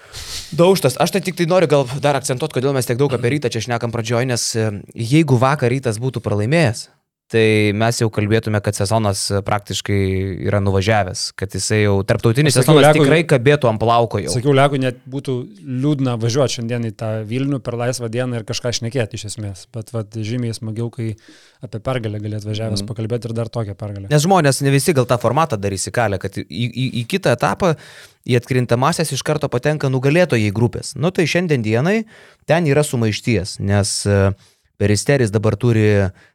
Daužtas. 0.58 0.96
Aš 1.02 1.12
tai 1.15 1.22
tik 1.22 1.36
tai 1.38 1.48
noriu 1.50 1.70
gal 1.72 1.88
dar 2.04 2.17
akcentuoti, 2.20 2.56
kodėl 2.58 2.76
mes 2.76 2.88
tiek 2.88 3.00
daug 3.00 3.13
apie 3.13 3.36
rytą 3.36 3.52
čia 3.52 3.63
šnekam 3.65 3.91
pradžioj, 3.93 4.28
nes 4.30 4.43
e, 4.56 4.70
jeigu 4.96 5.39
vakar 5.41 5.74
rytas 5.74 6.00
būtų 6.00 6.24
pralaimėjęs, 6.24 6.88
tai 7.31 7.73
mes 7.75 7.99
jau 7.99 8.07
kalbėtume, 8.13 8.59
kad 8.63 8.77
sezonas 8.77 9.25
praktiškai 9.45 9.97
yra 10.47 10.61
nuvažiavęs, 10.63 11.31
kad 11.37 11.51
jisai 11.55 11.81
jau 11.81 11.97
tarptautinis 12.07 12.55
sakiau, 12.55 12.77
sezonas 12.77 12.87
Lekui, 12.87 13.03
tikrai 13.03 13.19
kabėtų 13.27 13.69
ant 13.71 13.81
plauko 13.81 14.21
jau. 14.23 14.31
Sakiau, 14.31 14.55
Lekui 14.55 14.79
net 14.83 15.01
būtų 15.11 15.35
liūdna 15.83 16.15
važiuoti 16.21 16.59
šiandien 16.59 16.87
į 16.87 16.93
tą 16.99 17.11
Vilnių 17.27 17.59
per 17.65 17.75
laisvą 17.79 18.09
dieną 18.13 18.39
ir 18.39 18.47
kažką 18.47 18.71
šnekėti 18.79 19.19
iš 19.19 19.27
esmės, 19.33 19.67
bet 19.75 19.91
vat, 19.95 20.15
žymiai 20.15 20.55
smagiau, 20.55 20.87
kai 20.93 21.13
apie 21.63 21.83
pergalę 21.83 22.23
galėt 22.23 22.47
važiavęs 22.47 22.85
mm. 22.85 22.91
pakalbėti 22.93 23.27
ir 23.27 23.37
dar 23.37 23.51
tokią 23.51 23.75
pergalę. 23.75 24.07
Nes 24.13 24.23
žmonės 24.23 24.63
ne 24.63 24.71
visi 24.71 24.95
gal 24.95 25.09
tą 25.09 25.19
formatą 25.19 25.59
darys 25.59 25.89
įkalę, 25.91 26.21
kad 26.23 26.39
į, 26.39 26.47
į, 26.47 26.89
į 27.01 27.07
kitą 27.11 27.35
etapą 27.35 27.75
į 28.27 28.39
atkrintamasias 28.39 29.11
iš 29.15 29.23
karto 29.27 29.49
patenka 29.51 29.91
nugalėtojai 29.91 30.51
grupės. 30.55 30.95
Nu 30.99 31.11
tai 31.15 31.27
šiandien 31.27 31.63
dienai 31.65 32.01
ten 32.47 32.67
yra 32.69 32.83
sumaišties, 32.87 33.57
nes 33.63 33.99
uh, 34.07 34.35
Peristeris 34.77 35.33
dabar 35.33 35.55
turi 35.57 35.87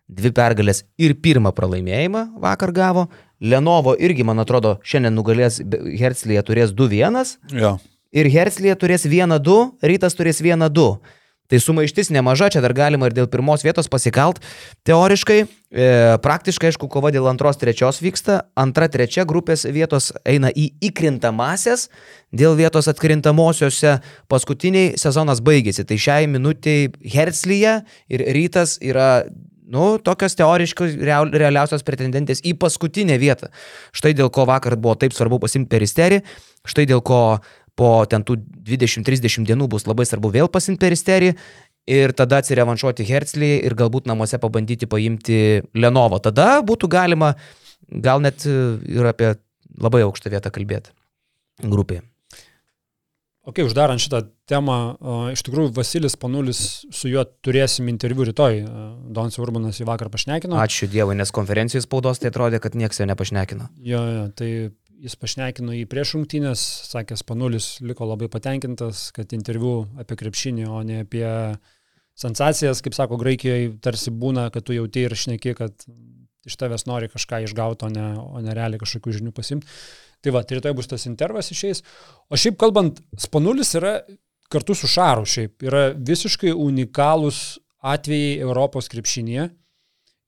dvi 0.08 0.32
pergalės 0.34 0.82
ir 1.00 1.14
pirmą 1.22 1.52
pralaimėjimą 1.56 2.26
vakar 2.42 2.72
gavo. 2.74 3.08
Lenovo 3.42 3.96
irgi, 3.98 4.22
man 4.26 4.38
atrodo, 4.38 4.76
šiandien 4.86 5.16
nugalės 5.16 5.58
Herzlėje 5.62 6.44
turės 6.46 6.74
2-1. 6.78 7.38
Ja. 7.58 7.76
Ir 8.14 8.28
Herzlėje 8.30 8.76
turės 8.78 9.08
1-2, 9.08 9.58
Rytas 9.82 10.14
turės 10.18 10.42
1-2. 10.44 10.86
Tai 11.52 11.58
sumaištis 11.60 12.08
nemaža, 12.08 12.46
čia 12.48 12.62
dar 12.64 12.72
galima 12.72 13.10
ir 13.10 13.12
dėl 13.12 13.26
pirmos 13.28 13.60
vietos 13.60 13.90
pasikalt. 13.92 14.38
Teoriškai, 14.88 15.42
e, 15.44 15.88
praktiškai, 16.24 16.70
aišku, 16.70 16.88
kova 16.88 17.10
dėl 17.12 17.26
antros, 17.28 17.58
trečios 17.60 17.98
vyksta. 18.00 18.38
Antra, 18.56 18.88
trečia 18.88 19.26
grupės 19.28 19.66
vietos 19.68 20.14
eina 20.24 20.48
į 20.48 20.70
įkrintamasias, 20.88 21.90
dėl 22.32 22.56
vietos 22.56 22.88
atkrintamosiose 22.88 23.98
paskutiniai 24.32 24.94
sezonas 24.96 25.44
baigėsi. 25.44 25.84
Tai 25.84 26.00
šiai 26.00 26.30
minutiai 26.30 26.88
Herzlyje 27.04 27.82
ir 28.08 28.24
Rytas 28.32 28.78
yra 28.80 29.26
nu, 29.62 29.96
tokios 30.02 30.36
teoriškos 30.38 30.96
real, 31.00 31.30
realiausios 31.30 31.84
pretendentės 31.86 32.42
į 32.46 32.54
paskutinę 32.60 33.18
vietą. 33.22 33.50
Štai 33.94 34.14
dėl 34.18 34.30
ko 34.34 34.46
vakar 34.48 34.76
buvo 34.76 34.96
taip 34.98 35.14
svarbu 35.14 35.40
pasimti 35.42 35.70
peristerį, 35.72 36.22
štai 36.68 36.86
dėl 36.90 37.02
ko 37.06 37.22
po 37.78 37.92
ten 38.10 38.24
tų 38.26 38.36
20-30 38.68 39.46
dienų 39.48 39.70
bus 39.72 39.86
labai 39.88 40.06
svarbu 40.08 40.32
vėl 40.34 40.50
pasimti 40.52 40.82
peristerį 40.84 41.32
ir 41.92 42.14
tada 42.16 42.42
atsirevanšuoti 42.42 43.06
Herzlį 43.08 43.52
ir 43.66 43.76
galbūt 43.78 44.06
namuose 44.10 44.38
pabandyti 44.42 44.88
paimti 44.90 45.62
Lenovo. 45.74 46.20
Tada 46.22 46.60
būtų 46.66 46.90
galima 46.92 47.34
gal 47.88 48.22
net 48.22 48.44
ir 48.46 49.08
apie 49.08 49.34
labai 49.80 50.04
aukštą 50.06 50.32
vietą 50.32 50.52
kalbėti 50.54 50.92
grupėje. 51.62 52.04
Ok, 53.42 53.58
uždarant 53.66 53.98
šitą 53.98 54.20
temą, 54.46 54.76
iš 55.34 55.42
tikrųjų 55.42 55.72
Vasilis 55.74 56.14
Panulis 56.20 56.60
su 56.94 57.10
juo 57.10 57.24
turėsim 57.42 57.88
interviu 57.90 58.28
rytoj. 58.28 58.60
Dons 59.10 59.38
Urbanas 59.42 59.80
į 59.82 59.86
vakar 59.88 60.12
pašnekino. 60.14 60.60
Ačiū 60.62 60.86
Dievui, 60.90 61.16
nes 61.18 61.34
konferencijos 61.34 61.88
spaudos 61.88 62.22
tai 62.22 62.30
atrodė, 62.30 62.60
kad 62.62 62.78
niekas 62.78 63.02
jo 63.02 63.08
nepašnekino. 63.10 63.66
Jo, 63.82 64.04
jo, 64.06 64.22
tai 64.38 64.50
jis 65.02 65.18
pašnekino 65.18 65.74
į 65.74 65.82
prieš 65.90 66.14
rungtynės, 66.14 66.62
sakęs 66.92 67.26
Panulis 67.26 67.72
liko 67.82 68.06
labai 68.06 68.30
patenkintas, 68.30 69.08
kad 69.16 69.34
interviu 69.34 69.88
apie 69.98 70.20
krepšinį, 70.22 70.68
o 70.70 70.78
ne 70.86 71.02
apie 71.02 71.26
sensacijas, 72.14 72.84
kaip 72.84 72.94
sako 72.94 73.18
Graikijoje, 73.18 73.72
tarsi 73.82 74.14
būna, 74.14 74.52
kad 74.54 74.68
tu 74.68 74.76
jauti 74.76 75.02
ir 75.08 75.18
šneki, 75.18 75.56
kad 75.58 75.86
iš 76.46 76.58
tavęs 76.58 76.86
nori 76.86 77.10
kažką 77.10 77.42
išgauti, 77.48 77.86
o 77.86 77.90
ne, 77.90 78.06
o 78.22 78.42
ne 78.42 78.54
realiai 78.54 78.82
kažkokių 78.82 79.18
žinių 79.18 79.34
pasimti. 79.34 79.66
Tai 80.22 80.34
va, 80.36 80.44
tai 80.46 80.58
rytoj 80.58 80.74
bus 80.78 80.90
tas 80.90 81.06
intervas 81.10 81.50
išeis. 81.50 81.82
O 82.30 82.38
šiaip 82.38 82.58
kalbant, 82.60 83.00
Spanulis 83.18 83.74
yra 83.78 83.96
kartu 84.52 84.76
su 84.78 84.90
Šaru 84.90 85.26
šiaip, 85.26 85.64
yra 85.66 85.88
visiškai 85.96 86.52
unikalūs 86.54 87.42
atvejai 87.82 88.38
Europos 88.44 88.90
krepšinėje 88.92 89.48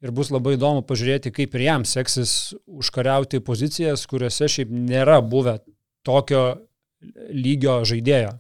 ir 0.05 0.13
bus 0.13 0.31
labai 0.35 0.57
įdomu 0.59 0.83
pažiūrėti, 0.85 1.33
kaip 1.33 1.55
ir 1.57 1.67
jam 1.69 1.85
seksis 1.89 2.53
užkariauti 2.67 3.41
pozicijas, 3.45 4.05
kuriuose 4.11 4.51
šiaip 4.51 4.73
nėra 4.75 5.21
buvę 5.25 5.59
tokio 6.05 6.45
lygio 7.33 7.81
žaidėjo 7.89 8.35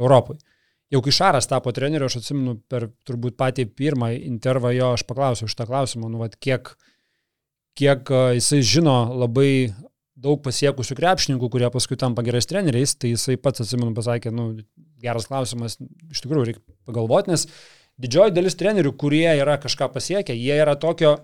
Europai. 0.00 0.38
Jau 0.92 1.00
kai 1.02 1.14
Šaras 1.16 1.48
tapo 1.50 1.72
treneriu, 1.74 2.06
aš 2.06 2.20
atsimenu 2.20 2.54
per 2.70 2.86
turbūt 3.08 3.36
patį 3.40 3.66
pirmą 3.76 4.12
intervą 4.14 4.70
jo, 4.76 4.92
aš 4.94 5.04
paklausiau 5.08 5.50
šitą 5.50 5.66
klausimą, 5.68 6.08
nu, 6.12 6.20
vat, 6.22 6.36
kiek, 6.38 6.70
kiek 7.78 8.12
jisai 8.38 8.60
žino 8.62 8.98
labai 9.24 9.72
daug 10.14 10.40
pasiekusių 10.44 10.96
krepšininkų, 10.98 11.50
kurie 11.50 11.68
paskui 11.74 11.98
tampa 12.00 12.22
gerais 12.26 12.46
treneriais, 12.50 12.94
tai 12.96 13.12
jisai 13.14 13.36
pats, 13.40 13.64
atsimenu, 13.64 13.92
pasakė, 13.96 14.32
nu, 14.34 14.50
geras 15.02 15.28
klausimas, 15.30 15.76
iš 16.12 16.22
tikrųjų 16.24 16.48
reikia 16.50 16.62
pagalvoti, 16.86 17.34
nes 17.34 17.48
didžioji 18.00 18.34
dalis 18.36 18.58
trenerių, 18.60 18.94
kurie 19.00 19.26
yra 19.32 19.58
kažką 19.62 19.90
pasiekę, 19.94 20.36
jie 20.38 20.56
yra 20.62 20.78
tokio, 20.80 21.16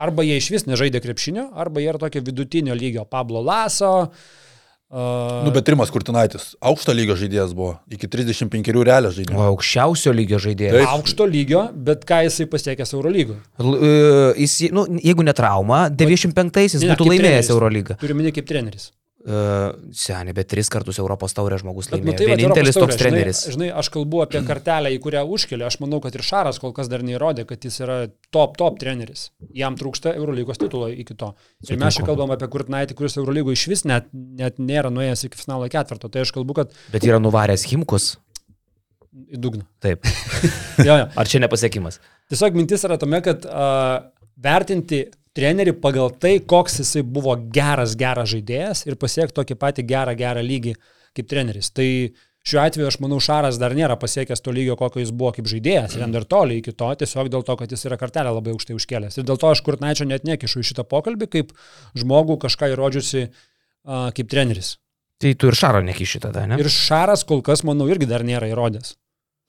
arba 0.00 0.24
jie 0.26 0.40
iš 0.40 0.50
vis 0.54 0.68
nežaidė 0.68 1.02
krepšinio, 1.04 1.50
arba 1.60 1.84
jie 1.84 1.92
yra 1.92 2.00
tokio 2.02 2.24
vidutinio 2.24 2.76
lygio 2.78 3.04
Pablo 3.08 3.44
Laso. 3.44 3.94
Uh, 4.08 4.38
nu, 5.44 5.50
bet 5.52 5.68
Rimas 5.68 5.90
Kurtinaitis, 5.92 6.54
aukšto 6.64 6.94
lygio 6.96 7.16
žaidėjas 7.20 7.52
buvo, 7.56 7.74
iki 7.92 8.08
35 8.08 8.70
realią 8.88 9.10
žaidėją. 9.12 9.36
O 9.36 9.48
aukščiausio 9.52 10.14
lygio 10.16 10.40
žaidėjas. 10.40 10.78
Taip. 10.78 10.92
Aukšto 10.94 11.26
lygio, 11.28 11.66
bet 11.88 12.06
ką 12.08 12.22
jisai 12.24 12.48
pasiekęs 12.48 12.94
Eurolygo? 12.96 13.36
Uh, 13.60 14.32
jis, 14.38 14.60
nu, 14.72 14.86
jeigu 15.04 15.26
ne 15.28 15.34
trauma, 15.36 15.82
95-aisiais 15.92 16.86
būtų 16.88 17.10
laimėjęs 17.12 17.52
Eurolygą. 17.52 17.98
Turiu 18.00 18.16
minį 18.16 18.32
kaip 18.38 18.48
treneris. 18.48 18.88
Uh, 19.18 19.72
Seniai, 19.98 20.30
bet 20.30 20.46
tris 20.46 20.68
kartus 20.70 21.00
Europos 21.02 21.32
taurė 21.34 21.56
žmogus 21.58 21.88
laimėjo. 21.90 22.06
Bet, 22.06 22.20
nu, 22.20 22.20
tai 22.20 22.26
Vienintelis 22.38 22.76
taurė, 22.76 22.94
toks 22.94 22.98
treneris. 23.00 23.40
Žinai, 23.42 23.54
žinai, 23.56 23.70
aš 23.80 23.88
kalbu 23.96 24.20
apie 24.22 24.42
kartelę, 24.46 24.92
į 24.94 25.00
kurią 25.02 25.24
užkelia. 25.34 25.66
Aš 25.66 25.80
manau, 25.82 25.98
kad 26.04 26.14
ir 26.14 26.22
Šaras 26.22 26.60
kol 26.62 26.70
kas 26.76 26.86
dar 26.92 27.02
neįrodė, 27.02 27.42
kad 27.48 27.66
jis 27.66 27.80
yra 27.82 27.96
top, 28.34 28.54
top 28.60 28.78
treneris. 28.78 29.26
Jam 29.58 29.74
trūksta 29.80 30.14
Eurolygos 30.14 30.62
titulo 30.62 30.86
iki 30.94 31.18
to. 31.18 31.32
Ir 31.66 31.82
mes 31.82 31.98
čia 31.98 32.06
kalbam 32.06 32.30
apie 32.36 32.46
Kurtnaitį, 32.52 32.94
kuris 33.00 33.18
Eurolygo 33.18 33.50
iš 33.56 33.66
vis 33.74 33.82
net, 33.90 34.06
net 34.14 34.62
nėra 34.62 34.94
nuėjęs 34.94 35.26
iki 35.26 35.42
finalo 35.42 35.66
ketvirto. 35.72 36.12
Tai 36.14 36.22
aš 36.22 36.32
kalbu, 36.38 36.60
kad... 36.60 36.78
Bet 36.94 37.10
yra 37.10 37.18
nuvaręs 37.18 37.66
Himkus. 37.72 38.12
Į 39.34 39.42
dugną. 39.42 39.66
Taip. 39.82 40.06
jo, 40.86 40.94
jo. 40.94 41.10
Ar 41.18 41.28
čia 41.28 41.42
nepasiekimas? 41.42 41.98
Tiesiog 42.30 42.54
mintis 42.54 42.86
yra 42.86 43.00
tame, 43.02 43.18
kad 43.26 43.42
uh, 43.50 43.98
vertinti 44.38 45.08
trenerį 45.38 45.74
pagal 45.82 46.12
tai, 46.20 46.38
koks 46.42 46.80
jisai 46.82 47.04
buvo 47.06 47.36
geras, 47.54 47.94
geras 47.98 48.32
žaidėjas 48.34 48.86
ir 48.88 48.98
pasiekti 49.00 49.38
tokį 49.38 49.58
patį 49.58 49.84
gerą, 49.88 50.14
gerą 50.18 50.42
lygį 50.44 50.74
kaip 51.16 51.28
treneris. 51.30 51.70
Tai 51.74 51.86
šiuo 52.48 52.62
atveju 52.62 52.88
aš 52.88 52.98
manau, 53.04 53.20
Šaras 53.22 53.58
dar 53.60 53.74
nėra 53.76 53.98
pasiekęs 54.00 54.42
to 54.44 54.54
lygio, 54.54 54.76
kokio 54.80 55.02
jis 55.02 55.12
buvo 55.14 55.32
kaip 55.36 55.48
žaidėjas, 55.50 55.96
ir 55.98 56.06
dar 56.14 56.26
toli 56.28 56.58
iki 56.62 56.74
to, 56.74 56.90
tiesiog 57.02 57.30
dėl 57.32 57.46
to, 57.46 57.56
kad 57.60 57.72
jis 57.74 57.86
yra 57.88 57.98
kartelę 58.00 58.34
labai 58.34 58.54
aukštai 58.54 58.76
užkėlęs. 58.78 59.18
Ir 59.20 59.28
dėl 59.28 59.40
to 59.40 59.52
aš 59.52 59.62
Kurtnaičio 59.66 60.08
net 60.08 60.26
nekišu 60.28 60.62
į 60.62 60.68
šitą 60.72 60.86
pokalbį 60.88 61.30
kaip 61.32 61.54
žmogų 61.98 62.38
kažką 62.46 62.72
įrodžiusi 62.74 63.26
uh, 63.28 64.08
kaip 64.16 64.30
treneris. 64.30 64.76
Tai 65.18 65.34
tu 65.34 65.50
ir 65.50 65.58
Šaro 65.58 65.82
nekiši 65.82 66.22
tada, 66.22 66.46
ne? 66.46 66.60
Ir 66.62 66.70
Šaras 66.70 67.24
kol 67.26 67.42
kas, 67.46 67.64
manau, 67.66 67.88
irgi 67.90 68.06
dar 68.10 68.22
nėra 68.26 68.50
įrodęs. 68.52 68.94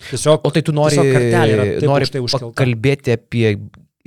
Tiesiog, 0.09 0.45
o 0.47 0.49
tai 0.55 0.63
tu 0.63 0.73
nori, 0.73 0.95
nori 1.83 2.07
kalbėti 2.57 3.17
apie 3.17 3.49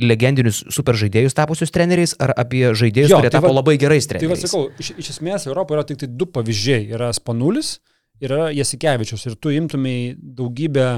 legendinius 0.04 0.62
superžaidėjus 0.74 1.36
tapusius 1.38 1.72
treneriais 1.74 2.14
ar 2.22 2.34
apie 2.38 2.64
žaidėjus, 2.78 3.12
jo, 3.12 3.20
kurie 3.20 3.30
tai 3.30 3.38
tapo 3.38 3.50
va, 3.50 3.58
labai 3.60 3.78
gerais 3.80 4.08
treneriais? 4.10 4.42
Tai 4.42 4.46
va 4.46 4.50
sakau, 4.50 4.82
iš, 4.82 4.92
iš 5.00 5.14
esmės 5.16 5.48
Europoje 5.48 5.78
yra 5.78 5.86
tik 5.88 6.02
tai 6.02 6.10
du 6.10 6.28
pavyzdžiai. 6.34 6.86
Yra 6.96 7.10
Spanulis 7.16 7.76
ir 8.22 8.30
yra 8.30 8.48
Jasikevičius. 8.54 9.26
Ir 9.30 9.36
tu 9.40 9.52
imtumai 9.54 10.14
daugybę 10.16 10.88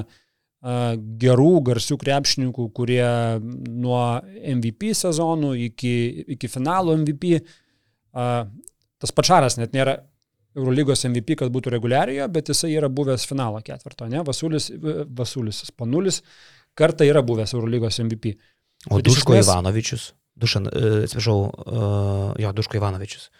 gerų, 1.20 1.50
garsių 1.66 1.98
krepšininkų, 2.00 2.70
kurie 2.72 3.04
nuo 3.68 4.00
MVP 4.54 4.94
sezonų 4.96 5.52
iki, 5.66 5.94
iki 6.36 6.48
finalo 6.48 6.96
MVP 6.96 7.36
tas 8.14 9.12
pačaras 9.12 9.58
net 9.60 9.74
nėra 9.76 9.98
Eurolygos 10.54 11.02
MVP, 11.08 11.34
kad 11.40 11.50
būtų 11.50 11.72
reguliarioje, 11.74 12.26
bet 12.30 12.50
jisai 12.52 12.76
yra 12.76 12.86
buvęs 12.86 13.24
finalo 13.26 13.58
ketvirto, 13.66 14.06
ne? 14.06 14.20
Vasulis, 14.22 14.68
Vasulis, 15.18 15.64
Spanulis 15.66 16.20
kartą 16.78 17.06
yra 17.08 17.24
buvęs 17.26 17.56
Eurolygos 17.56 17.98
MVP. 18.04 18.36
O 18.90 18.98
Bet 18.98 19.06
Duško 19.08 19.34
esmės- 19.34 19.48
Ivanovičius. 19.48 20.12
Dušan, 20.36 20.66
uh, 20.66 21.04
atsiprašau, 21.06 21.38
uh, 21.46 22.34
jo, 22.42 22.52
Duško 22.52 22.76
Ivanovičius. 22.80 23.30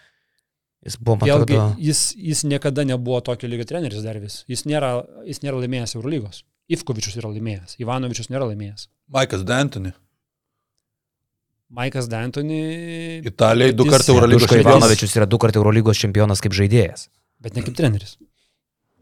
Jis 0.85 0.95
buvo, 1.01 1.17
man 1.21 1.29
atrodo, 1.29 1.75
jis, 1.81 2.13
jis 2.15 2.43
niekada 2.45 2.83
nebuvo 2.85 3.19
tokio 3.25 3.49
lygio 3.49 3.65
treneris 3.65 4.03
dar 4.05 4.19
vis. 4.21 4.43
Jis 4.47 4.63
nėra, 4.69 5.03
jis 5.25 5.41
nėra 5.41 5.57
laimėjęs 5.63 5.95
Eurolygos. 5.97 6.43
Ivkovičius 6.69 7.17
yra 7.17 7.29
laimėjęs, 7.33 7.75
Ivanovičius 7.81 8.29
nėra 8.29 8.45
laimėjęs. 8.51 8.87
Maikas 9.09 9.43
D'Antoni. 9.45 9.91
Maikas 11.69 12.07
D'Antoni. 12.09 12.61
Italijai 13.25 13.73
du 13.73 13.87
kartų 13.89 14.13
Eurolygos 14.15 14.45
čempionas. 14.47 14.77
Ivanovičius 14.77 15.15
yra 15.17 15.27
du 15.29 15.39
kartai 15.41 15.59
Eurolygos 15.61 15.99
čempionas 16.01 16.41
kaip 16.43 16.53
žaidėjas. 16.57 17.07
Bet 17.41 17.57
ne 17.57 17.65
kaip 17.65 17.75
treneris. 17.77 18.15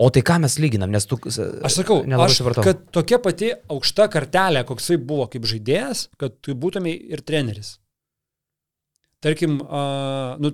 O 0.03 0.09
tai 0.11 0.23
ką 0.25 0.39
mes 0.43 0.57
lyginam, 0.59 0.91
nes 0.91 1.05
tu... 1.07 1.15
Aš 1.23 1.77
sakau, 1.79 2.01
aš, 2.03 2.39
supratau. 2.41 2.65
kad 2.65 2.81
tokia 2.91 3.19
pati 3.23 3.53
aukšta 3.71 4.09
kartelė, 4.11 4.65
koksai 4.67 4.97
buvo 4.99 5.29
kaip 5.31 5.47
žaidėjas, 5.47 6.09
kad 6.19 6.35
tu 6.43 6.55
būtumai 6.59 6.91
ir 7.13 7.23
treneris. 7.23 7.77
Tarkim, 9.23 9.61
uh, 9.63 10.35
nu, 10.43 10.51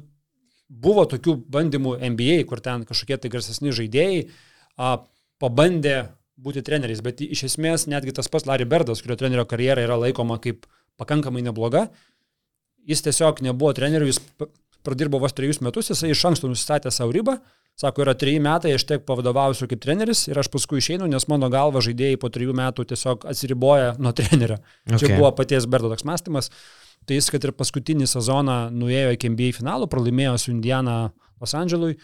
buvo 0.70 1.08
tokių 1.10 1.40
bandymų 1.50 1.96
NBA, 2.14 2.44
kur 2.50 2.62
ten 2.62 2.86
kažkokie 2.86 3.18
tai 3.24 3.32
garsesni 3.34 3.74
žaidėjai 3.74 4.22
uh, 4.28 5.00
pabandė 5.42 5.98
būti 6.40 6.64
treneriais, 6.66 7.02
bet 7.04 7.24
iš 7.26 7.48
esmės 7.50 7.88
netgi 7.90 8.14
tas 8.16 8.30
pats 8.32 8.46
Larry 8.48 8.68
Berdas, 8.70 9.02
kurio 9.04 9.18
trenerio 9.20 9.48
karjera 9.50 9.84
yra 9.84 9.98
laikoma 10.00 10.38
kaip 10.44 10.68
pakankamai 11.02 11.42
nebloga, 11.44 11.88
jis 12.88 13.02
tiesiog 13.06 13.42
nebuvo 13.46 13.74
treneriu, 13.76 14.12
jis 14.12 14.22
pradirbo 14.86 15.20
vos 15.22 15.36
trejus 15.36 15.60
metus, 15.66 15.92
jisai 15.92 16.14
iš 16.14 16.24
anksto 16.30 16.52
nusistatė 16.52 16.94
savo 16.94 17.16
ribą, 17.16 17.40
sako, 17.80 18.04
yra 18.04 18.14
treji 18.20 18.42
metai, 18.44 18.74
aš 18.76 18.84
tiek 18.90 19.06
pavadovausiu 19.08 19.70
kaip 19.72 19.82
treneris 19.84 20.26
ir 20.28 20.40
aš 20.40 20.50
paskui 20.52 20.82
išeinu, 20.82 21.08
nes 21.12 21.26
mano 21.32 21.48
galva 21.54 21.82
žaidėjai 21.86 22.20
po 22.20 22.32
trijų 22.34 22.56
metų 22.60 22.86
tiesiog 22.92 23.24
atsiriboja 23.32 23.96
nuo 24.04 24.12
trenerio. 24.16 24.60
Okay. 24.84 25.00
Čia 25.06 25.16
buvo 25.16 25.32
paties 25.38 25.68
Berdo 25.70 25.92
toks 25.94 26.08
mąstymas. 26.08 26.52
Tai 27.08 27.16
jis, 27.16 27.30
kad 27.32 27.46
ir 27.48 27.56
paskutinį 27.56 28.06
sezoną 28.12 28.58
nuėjo 28.76 29.14
iki 29.16 29.32
NBA 29.32 29.54
finalų, 29.58 29.88
pralaimėjo 29.90 30.36
su 30.44 30.52
Indiana 30.52 30.98
Los 31.40 31.56
Andželui, 31.56 31.96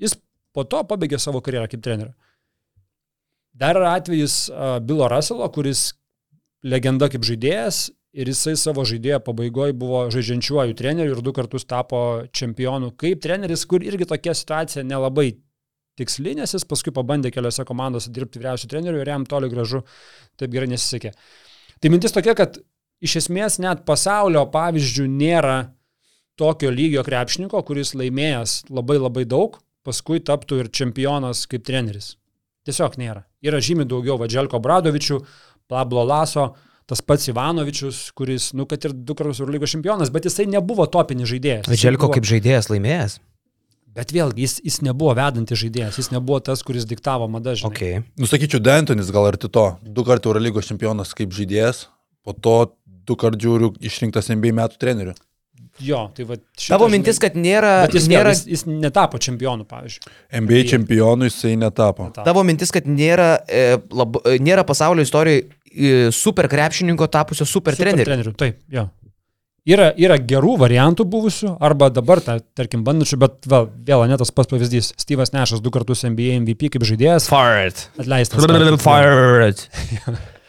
jis 0.00 0.14
po 0.54 0.64
to 0.64 0.84
pabaigė 0.86 1.18
savo 1.20 1.42
karjerą 1.42 1.66
kaip 1.70 1.82
trenerio. 1.84 2.14
Dar 3.60 3.76
yra 3.76 3.96
atvejis 3.98 4.44
uh, 4.48 4.78
Bilo 4.78 5.10
Russelo, 5.10 5.48
kuris 5.52 5.90
legenda 6.62 7.10
kaip 7.10 7.26
žaidėjas 7.26 7.88
ir 8.12 8.30
jisai 8.30 8.56
savo 8.58 8.84
žaidėjo 8.86 9.20
pabaigoje 9.26 9.76
buvo 9.78 10.02
žaidžiančiuoju 10.12 10.74
treneriu 10.78 11.14
ir 11.16 11.22
du 11.24 11.34
kartus 11.36 11.66
tapo 11.68 12.24
čempionu 12.34 12.90
kaip 12.98 13.22
treneris, 13.22 13.64
kur 13.70 13.84
irgi 13.86 14.08
tokia 14.10 14.34
situacija 14.34 14.84
nelabai 14.86 15.30
tiksli, 16.00 16.34
nes 16.38 16.54
jis 16.54 16.66
paskui 16.66 16.94
pabandė 16.96 17.32
keliose 17.34 17.64
komandose 17.68 18.12
dirbti 18.14 18.40
vyriausių 18.40 18.70
trenerių 18.70 19.02
ir 19.02 19.12
jam 19.12 19.26
toli 19.28 19.50
gražu 19.52 19.82
taip 20.40 20.52
gerai 20.54 20.70
nesisekė. 20.72 21.12
Tai 21.80 21.92
mintis 21.92 22.14
tokia, 22.16 22.34
kad 22.38 22.58
iš 23.04 23.20
esmės 23.22 23.58
net 23.62 23.84
pasaulio 23.88 24.42
pavyzdžių 24.52 25.06
nėra 25.10 25.58
tokio 26.40 26.70
lygio 26.72 27.04
krepšininko, 27.04 27.60
kuris 27.68 27.92
laimėjęs 27.98 28.64
labai 28.72 28.96
labai 29.00 29.26
daug, 29.28 29.58
paskui 29.84 30.20
taptų 30.24 30.64
ir 30.64 30.72
čempionas 30.72 31.46
kaip 31.50 31.64
treneris. 31.68 32.14
Tiesiog 32.68 32.98
nėra. 33.00 33.24
Yra 33.44 33.60
žymiai 33.64 33.88
daugiau 33.88 34.18
Vadželko 34.20 34.60
Bradovičių, 34.60 35.20
Pablo 35.70 36.04
Laso, 36.04 36.50
tas 36.90 37.02
pats 37.06 37.28
Ivanovičius, 37.30 37.98
kuris, 38.18 38.50
nu, 38.58 38.66
kad 38.66 38.82
ir 38.88 38.94
du 38.94 39.14
kartus 39.14 39.38
Eurolygos 39.42 39.70
čempionas, 39.76 40.10
bet 40.10 40.26
jisai 40.26 40.48
nebuvo 40.50 40.88
topinis 40.90 41.30
žaidėjas. 41.30 41.70
Želko 41.70 42.08
buvo- 42.08 42.18
kaip 42.18 42.26
žaidėjas 42.26 42.70
laimėjęs. 42.72 43.20
Bet 43.94 44.12
vėlgi, 44.14 44.44
jis, 44.46 44.56
jis 44.62 44.80
nebuvo 44.86 45.14
vedantis 45.18 45.58
žaidėjas, 45.58 45.98
jis 45.98 46.10
nebuvo 46.14 46.38
tas, 46.46 46.62
kuris 46.66 46.86
diktavo 46.86 47.26
madą 47.30 47.56
žinai. 47.58 47.70
Okay. 47.70 48.02
Nusakyčiau, 48.22 48.62
D'Antonis 48.62 49.10
gal 49.10 49.26
arti 49.30 49.50
to. 49.50 49.66
Du 49.82 50.04
kartų 50.06 50.30
Eurolygos 50.30 50.70
čempionas 50.70 51.14
kaip 51.18 51.34
žaidėjas, 51.34 51.88
po 52.26 52.34
to 52.34 52.54
du 53.06 53.18
kartų 53.18 53.46
žiūriu 53.46 53.72
išrinktas 53.82 54.30
NBA 54.30 54.54
metų 54.60 54.78
treneriu. 54.78 55.16
Jo, 55.80 56.10
tai 56.14 56.26
va. 56.28 56.36
šitas, 56.36 56.68
Tavo 56.68 56.86
žinai, 56.86 56.98
mintis, 56.98 57.18
kad 57.22 57.36
nėra... 57.40 57.70
Jis, 57.88 58.06
nėra 58.10 58.34
jis, 58.34 58.42
jis 58.52 58.64
netapo 58.68 59.20
čempionu, 59.22 59.64
pavyzdžiui. 59.68 60.12
NBA 60.42 60.64
čempionu 60.68 61.28
jisai 61.28 61.54
netapo. 61.60 62.10
Netapo. 62.10 62.26
Tavo 62.26 62.44
mintis, 62.44 62.72
kad 62.74 62.88
nėra, 62.90 63.30
e, 63.48 63.78
lab, 63.96 64.18
e, 64.28 64.36
nėra 64.44 64.66
pasaulio 64.68 65.04
istorijoje 65.06 65.46
super 66.14 66.48
krepšininko 66.50 67.06
tapusio 67.06 67.46
super, 67.46 67.74
super 67.76 67.92
treneriu. 67.92 68.08
treneriu. 68.08 68.32
Taip, 68.38 68.58
jo. 68.70 68.88
Yra, 69.70 69.90
yra 70.00 70.16
gerų 70.16 70.54
variantų 70.62 71.04
buvusių, 71.12 71.50
arba 71.62 71.90
dabar, 71.92 72.22
ta, 72.24 72.38
tarkim, 72.56 72.80
bandančių, 72.86 73.18
bet 73.20 73.48
vėl, 73.50 73.68
vėl 73.86 74.06
ne 74.08 74.16
tas 74.18 74.32
pats 74.32 74.48
pavyzdys. 74.50 74.94
Steve'as 74.98 75.34
Nešas 75.36 75.60
du 75.60 75.70
kartus 75.74 76.02
NBA 76.08 76.40
MVP 76.40 76.72
kaip 76.74 76.86
žaidėjas, 76.88 77.28
Fired. 77.30 77.84
atleistas. 78.00 78.48
Fired. 78.82 79.64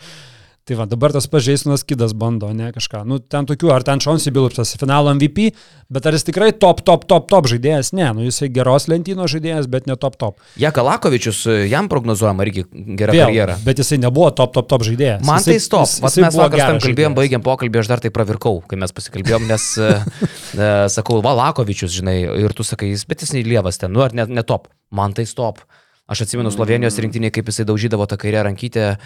Tai 0.62 0.76
va, 0.78 0.86
dabar 0.86 1.10
tas 1.10 1.26
pats 1.26 1.41
Žaisminas 1.47 1.82
Kidas 1.89 2.12
bando, 2.13 2.45
ne 2.54 2.67
kažką. 2.69 3.00
Nu, 3.10 3.17
ten 3.17 3.47
tokių, 3.50 3.71
ar 3.74 3.82
ten 3.82 3.97
Šonsi 4.04 4.30
Bilupsas 4.30 4.76
finalo 4.78 5.10
MVP, 5.17 5.47
bet 5.89 6.06
ar 6.06 6.13
jis 6.13 6.28
tikrai 6.28 6.52
top, 6.54 6.84
top, 6.86 7.08
top, 7.10 7.26
top 7.32 7.47
žaidėjas? 7.50 7.89
Ne, 7.97 8.06
nu 8.13 8.28
jisai 8.28 8.52
geros 8.54 8.86
lentynos 8.91 9.34
žaidėjas, 9.34 9.65
bet 9.74 9.89
ne 9.89 9.95
top, 9.97 10.19
top. 10.21 10.38
Jakalakovičius, 10.62 11.39
e, 11.50 11.56
jam 11.71 11.89
prognozuojama 11.89 12.45
irgi 12.45 12.67
gera 13.00 13.15
Vėl, 13.17 13.26
karjera. 13.32 13.58
bet 13.65 13.82
jisai 13.82 13.97
nebuvo 14.06 14.30
top, 14.38 14.54
top, 14.54 14.69
top 14.69 14.86
žaidėjas. 14.86 15.26
Man 15.26 15.41
tai 15.41 15.58
Jisai- 15.58 15.65
stop. 15.65 15.88
jis- 15.89 15.97
jisai 16.06 16.28
mes 16.28 16.39
vakar 16.43 16.63
tam 16.67 16.80
kalbėjom, 16.86 17.17
baigiam 17.17 17.41
pokalbį, 17.50 17.82
aš 17.82 17.88
dar 17.95 18.00
tai 18.06 18.13
pravirkau, 18.13 18.62
kai 18.69 18.78
mes 18.78 18.93
pasikalbėjom, 19.02 19.50
nes, 19.50 19.65
e, 19.82 19.91
e, 20.62 20.71
sakau, 20.93 21.24
Valakovičius, 21.26 21.89
žinai, 21.97 22.19
ir 22.45 22.54
tu 22.54 22.62
sakai, 22.63 22.93
jis, 22.93 23.08
bet 23.10 23.26
jis 23.26 23.34
neįlievas 23.34 23.82
ten, 23.82 23.89
nu 23.91 24.06
ar 24.06 24.13
net 24.13 24.30
ne 24.30 24.45
top. 24.45 24.69
Man 24.93 25.17
tai 25.17 25.26
stop. 25.26 25.65
Aš 26.12 26.26
atsimenu 26.26 26.52
Slovenijos 26.52 26.97
rinktinį, 27.00 27.30
kaip 27.32 27.47
jisai 27.47 27.63
daužydavo 27.65 28.04
tą 28.06 28.17
kairę 28.19 28.41
rankytę. 28.43 28.97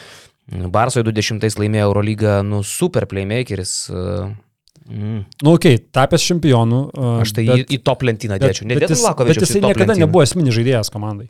Barsoje 0.70 1.04
20 1.08 1.58
laimėjo 1.58 1.88
Eurolygą, 1.90 2.44
nu 2.46 2.64
super 2.64 3.06
playmakeris. 3.06 3.90
e, 3.90 4.36
Mm. 4.86 5.24
Nu, 5.42 5.54
okei, 5.58 5.78
okay, 5.80 5.86
tapęs 5.92 6.22
čempionu. 6.22 6.92
uh, 6.94 7.22
Aš 7.24 7.32
tai 7.34 7.46
bet- 7.48 7.72
į, 7.72 7.74
į 7.74 7.84
top 7.84 8.04
lentyną 8.06 8.38
bet- 8.38 8.52
dėčiau. 8.52 8.68
bet 8.68 8.78
Nedėtum 8.78 8.94
jis- 8.94 9.26
Bet 9.26 9.38
jisai 9.42 9.62
niekada 9.62 9.94
lentyną. 9.96 10.06
nebuvo 10.06 10.22
esminis 10.22 10.54
žaidėjas 10.54 10.92
komandai. 10.94 11.30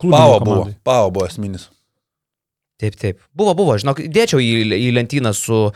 Pavo 0.00 0.40
buvo. 0.40 0.68
Pavo 0.84 1.10
buvo 1.10 1.26
esminis. 1.26 1.68
Taip, 2.80 2.96
taip. 2.96 3.18
Buvo, 3.36 3.52
buvo, 3.54 3.76
žinok, 3.76 4.00
dėčiau 4.08 4.40
į, 4.40 4.72
į 4.72 4.88
lentyną 4.96 5.34
su 5.34 5.70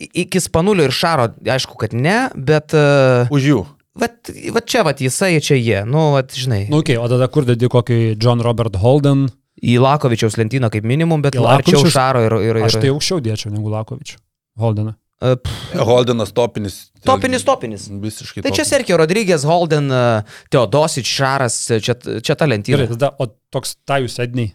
i- 0.00 0.08
iki 0.22 0.38
Spanulio 0.40 0.84
ir 0.84 0.90
Šaro, 0.96 1.28
aišku, 1.44 1.76
kad 1.76 1.92
ne, 1.92 2.30
bet... 2.34 2.72
Uh, 2.72 3.28
Už 3.28 3.42
jų. 3.42 3.66
vat, 3.94 4.30
vat 4.54 4.64
čia, 4.64 4.82
vat 4.82 4.96
jisai, 4.98 5.36
čia 5.42 5.56
jie, 5.60 5.84
nu, 5.84 6.12
vat, 6.12 6.32
žinai. 6.32 6.70
Nu, 6.70 6.78
okei, 6.78 6.96
okay, 6.96 7.04
o 7.04 7.08
tada 7.08 7.28
kur 7.28 7.44
dedi 7.44 7.68
kokį 7.68 8.16
John 8.18 8.40
Robert 8.40 8.76
Holden? 8.76 9.28
Į 9.64 9.78
Lakovičiaus 9.80 10.36
lentyną 10.36 10.68
kaip 10.72 10.84
minimum, 10.88 11.22
bet 11.24 11.38
Į 11.38 11.44
arčiau 11.48 11.86
Šaro 11.88 12.26
ir... 12.26 12.36
ir, 12.44 12.60
ir 12.60 12.68
Aš 12.68 12.78
tai 12.82 12.92
aukščiau 12.92 13.22
dėčiau 13.24 13.54
negu 13.54 13.72
Lakovičių. 13.72 14.18
Holdeną. 14.60 14.96
E, 15.16 15.32
pff, 15.40 15.80
Holdenas 15.88 16.32
topinis. 16.36 16.76
Topinis, 17.06 17.44
topinis. 17.46 17.86
Visiškai. 17.88 18.42
Tai 18.44 18.50
čia 18.50 18.60
topinis. 18.60 18.72
Sergio 18.74 18.98
Rodrygės, 19.00 19.46
Holden, 19.48 19.88
e, 19.88 20.02
Teodosič, 20.52 21.08
Šaras, 21.08 21.56
čia, 21.80 21.96
čia 21.96 22.36
ta 22.36 22.48
lentyna. 22.48 22.82
Gerai, 22.82 22.90
tada, 22.92 23.14
o 23.16 23.30
toks 23.52 23.78
tajus 23.88 24.18
Edney. 24.20 24.52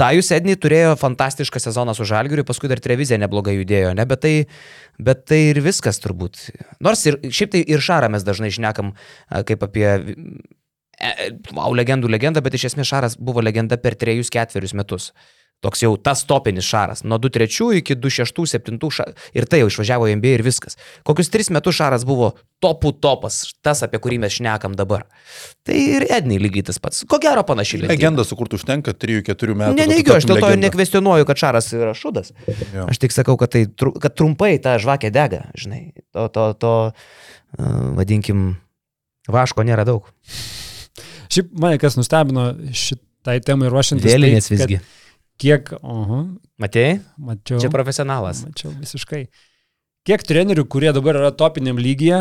Tajus 0.00 0.32
Edney 0.34 0.56
turėjo 0.58 0.96
fantastišką 0.98 1.60
sezoną 1.62 1.94
su 1.94 2.06
Žalgiriu, 2.08 2.42
paskui 2.48 2.70
dar 2.70 2.80
televizija 2.82 3.20
neblogai 3.22 3.54
judėjo, 3.54 3.92
ne, 3.94 4.06
bet 4.08 4.24
tai, 4.24 4.32
bet 4.98 5.22
tai 5.30 5.38
ir 5.52 5.60
viskas 5.62 6.02
turbūt. 6.02 6.48
Nors 6.82 7.04
ir 7.06 7.20
šiaip 7.28 7.52
tai 7.54 7.62
ir 7.62 7.84
Šarą 7.84 8.08
mes 8.10 8.26
dažnai 8.26 8.50
šnekam 8.54 8.90
a, 8.96 9.44
kaip 9.46 9.62
apie, 9.68 9.86
e, 9.86 10.16
wow, 11.52 11.72
legendų 11.74 12.10
legenda, 12.12 12.42
bet 12.44 12.58
iš 12.58 12.70
esmės 12.72 12.90
Šaras 12.92 13.18
buvo 13.18 13.42
legenda 13.44 13.78
per 13.80 13.98
trejus 13.98 14.32
ketverius 14.32 14.76
metus. 14.78 15.12
Toks 15.62 15.84
jau 15.84 15.92
tas 15.94 16.24
topinis 16.26 16.66
šaras. 16.66 17.04
Nuo 17.06 17.20
2-3 17.22 17.76
iki 17.78 17.94
2-6-7 17.94 18.80
ša... 18.90 19.04
ir 19.38 19.44
tai 19.46 19.60
jau 19.60 19.68
išvažiavo 19.70 20.08
į 20.10 20.16
NBA 20.18 20.32
ir 20.34 20.42
viskas. 20.42 20.74
Kokius 21.06 21.30
3 21.30 21.52
metus 21.54 21.76
šaras 21.78 22.02
buvo 22.06 22.32
topų 22.62 22.90
topas, 23.02 23.36
tas, 23.62 23.84
apie 23.86 24.00
kurį 24.02 24.18
mes 24.24 24.34
šnekam 24.34 24.74
dabar. 24.78 25.04
Tai 25.62 25.76
ir 25.78 26.08
Ednei 26.10 26.40
lygiai 26.42 26.66
tas 26.66 26.82
pats. 26.82 27.04
Ko 27.06 27.20
gero 27.22 27.44
panašiai. 27.46 27.84
lentyna. 27.84 27.94
Legenda 27.94 28.24
sukurtų 28.26 28.58
užtenka 28.58 28.96
3-4 29.04 29.54
metų. 29.60 29.76
Ne, 29.78 29.86
kad 29.86 29.92
tu 29.92 29.94
neigiu, 29.94 30.16
aš 30.16 30.26
dėl 30.32 30.42
to 30.42 30.50
ir 30.50 30.58
nekvestionuoju, 30.64 31.28
kad 31.30 31.42
Šaras 31.44 31.70
yra 31.78 31.94
šudas. 31.94 32.34
Jo. 32.74 32.88
Aš 32.90 32.98
tik 33.06 33.14
sakau, 33.14 33.38
kad, 33.38 33.54
tai, 33.54 33.68
kad 34.02 34.18
trumpai 34.18 34.56
ta 34.62 34.74
žvakė 34.82 35.12
dega, 35.14 35.44
žinai. 35.54 35.84
To, 36.10 36.26
to, 36.34 36.48
to 36.58 36.74
uh, 36.90 37.86
vadinkim, 38.00 38.56
vaško 39.30 39.62
nėra 39.62 39.86
daug. 39.86 40.10
Šiaip 41.32 41.54
mane 41.64 41.78
kas 41.80 41.96
nustebino 41.98 42.50
šitai 42.76 43.38
temai 43.46 43.70
ruošiantis. 43.72 44.08
Vėlinės 44.10 44.50
tai, 44.50 44.58
visgi. 44.58 44.80
Kiek, 45.42 45.72
oho, 45.80 46.20
Matėjai? 46.60 47.00
mačiau. 47.18 47.58
Čia 47.62 47.72
profesionalas. 47.72 48.44
Mačiau 48.46 48.70
visiškai. 48.76 49.24
Kiek 50.06 50.22
trenerių, 50.26 50.66
kurie 50.70 50.90
dabar 50.94 51.18
yra 51.20 51.30
topiniam 51.34 51.78
lygyje, 51.78 52.18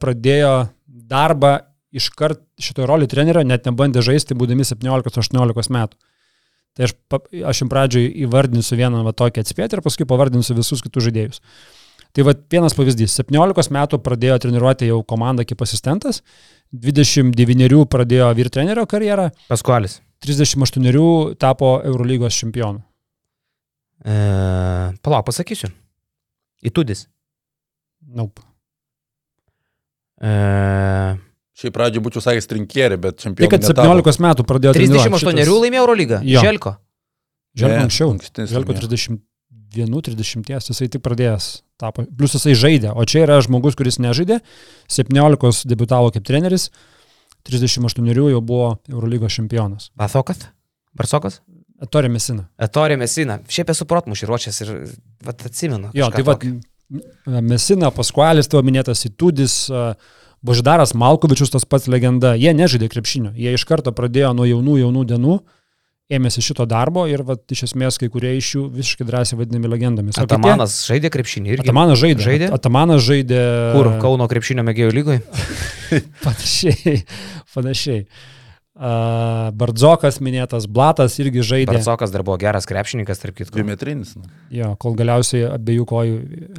pradėjo 0.00 0.52
darbą 0.88 1.58
iškart 1.96 2.42
šito 2.60 2.86
rolių 2.88 3.08
trenerio, 3.08 3.44
net 3.46 3.68
nebandė 3.68 4.02
žaisti, 4.04 4.36
būdami 4.36 4.66
17-18 4.68 5.74
metų. 5.76 5.98
Tai 6.76 6.86
aš, 6.86 6.94
aš 7.50 7.62
jums 7.62 7.72
pradžioj 7.72 8.08
įvardinsiu 8.26 8.76
vieną 8.78 9.02
va 9.06 9.12
tokį 9.16 9.42
atspėti 9.42 9.78
ir 9.78 9.84
paskui 9.84 10.06
pavardinsiu 10.08 10.56
visus 10.58 10.84
kitus 10.84 11.08
žaidėjus. 11.08 11.40
Tai 12.16 12.24
va 12.26 12.34
vienas 12.50 12.76
pavyzdys. 12.76 13.14
17 13.20 13.74
metų 13.74 14.00
pradėjo 14.04 14.38
treniruoti 14.44 14.88
jau 14.88 15.02
komandą 15.06 15.44
kaip 15.48 15.62
asistentas, 15.64 16.22
29 16.72 17.84
pradėjo 17.92 18.30
vyr 18.38 18.50
trenerio 18.52 18.86
karjerą. 18.88 19.30
Paskualis. 19.52 20.00
38 20.24 21.36
tapo 21.38 21.78
Eurolygos 21.86 22.34
čempionu. 22.34 22.82
E, 24.02 24.14
palauk, 25.02 25.26
pasakysiu. 25.28 25.70
Įtudis. 26.66 27.06
Naup. 28.08 28.38
Nope. 28.38 28.48
E... 30.22 31.28
Šiaip 31.58 31.74
pradžioje 31.74 32.04
būčiau 32.04 32.22
sakęs 32.22 32.46
trinkierį, 32.46 32.98
bet 33.02 33.16
čempionas. 33.18 33.50
Tai 33.50 33.50
kad 33.50 33.64
17 33.66 33.98
netapo. 33.98 34.22
metų 34.28 34.44
pradėjo 34.46 34.74
38 34.76 35.18
šitas... 35.18 35.48
laimėjo 35.50 35.82
Eurolygą. 35.82 36.20
Jo. 36.22 36.42
Želko. 36.46 36.74
Želko 37.58 37.80
anksčiau. 37.82 38.12
Želko 38.52 38.76
30. 38.78 39.18
31-30 39.74 40.72
jisai 40.72 40.88
tik 40.92 41.02
pradėjęs 41.04 41.48
tapo. 41.80 42.04
Plus 42.18 42.34
jisai 42.36 42.54
žaidė, 42.58 42.92
o 42.94 43.04
čia 43.08 43.24
yra 43.26 43.40
žmogus, 43.44 43.76
kuris 43.78 44.00
nežaidė, 44.02 44.40
17 44.92 45.68
debutavo 45.68 46.12
kaip 46.14 46.26
treneris, 46.26 46.70
38 47.48 48.08
jau 48.12 48.40
buvo 48.44 48.78
Eurolygos 48.90 49.36
čempionas. 49.38 49.90
Basokas? 49.96 50.48
Barsokas? 50.98 51.40
Etorė 51.82 52.10
Mesina. 52.10 52.48
Etorė 52.58 52.96
Mesina. 52.98 53.38
Šiaip 53.48 53.70
esu 53.70 53.86
protmušį 53.88 54.26
ruošęs 54.28 54.64
ir 54.64 54.72
vat, 55.24 55.44
atsimenu. 55.46 55.92
Jo, 55.94 56.08
tai 56.10 56.24
vat, 56.26 56.46
Mesina, 57.44 57.92
Paskualis, 57.94 58.48
tavo 58.50 58.64
minėtas 58.66 59.04
Itudis, 59.06 59.68
Boždaras 60.42 60.94
Malkovičius, 60.98 61.52
tas 61.54 61.66
pats 61.68 61.88
legenda, 61.90 62.32
jie 62.38 62.54
nežaidė 62.56 62.88
krepšinio, 62.90 63.32
jie 63.38 63.54
iš 63.54 63.66
karto 63.68 63.92
pradėjo 63.94 64.32
nuo 64.38 64.46
jaunų, 64.48 64.78
jaunų 64.82 65.04
dienų 65.12 65.38
ėmėsi 66.08 66.42
šito 66.44 66.64
darbo 66.68 67.04
ir 67.10 67.22
va, 67.26 67.36
iš 67.36 67.66
esmės 67.68 67.98
kai 68.00 68.08
kurie 68.12 68.32
iš 68.38 68.54
jų 68.54 68.62
visiškai 68.78 69.06
drąsiai 69.08 69.38
vadinami 69.42 69.68
legendomis. 69.74 70.16
O 70.16 70.24
Atamanas 70.24 70.78
žaidė 70.88 71.10
krepšinį 71.12 71.52
irgi. 71.56 71.66
Atamanas 71.66 72.00
žaidė. 72.00 72.24
Žaidė? 72.24 72.48
Atamanas 72.56 73.04
žaidė. 73.04 73.42
Kur? 73.76 73.92
Kauno 74.00 74.28
krepšinio 74.30 74.64
mėgėjų 74.68 74.96
lygoje? 74.96 75.20
Panašiai. 76.24 77.02
panašiai. 77.54 78.02
Uh, 78.78 79.48
Bardzokas 79.58 80.20
minėtas, 80.22 80.68
Blatas 80.70 81.16
irgi 81.18 81.42
žaidė. 81.42 81.72
Barsokas 81.72 82.12
dar 82.14 82.22
buvo 82.22 82.36
geras 82.38 82.68
krepšininkas, 82.70 83.18
tarp 83.18 83.34
kitko. 83.40 83.56
Dvimetrinis. 83.56 84.12
nu. 84.14 84.28
Jo, 84.54 84.76
kol 84.78 84.94
galiausiai 84.94 85.48
abiejų 85.50 85.86
kojų 85.90 86.18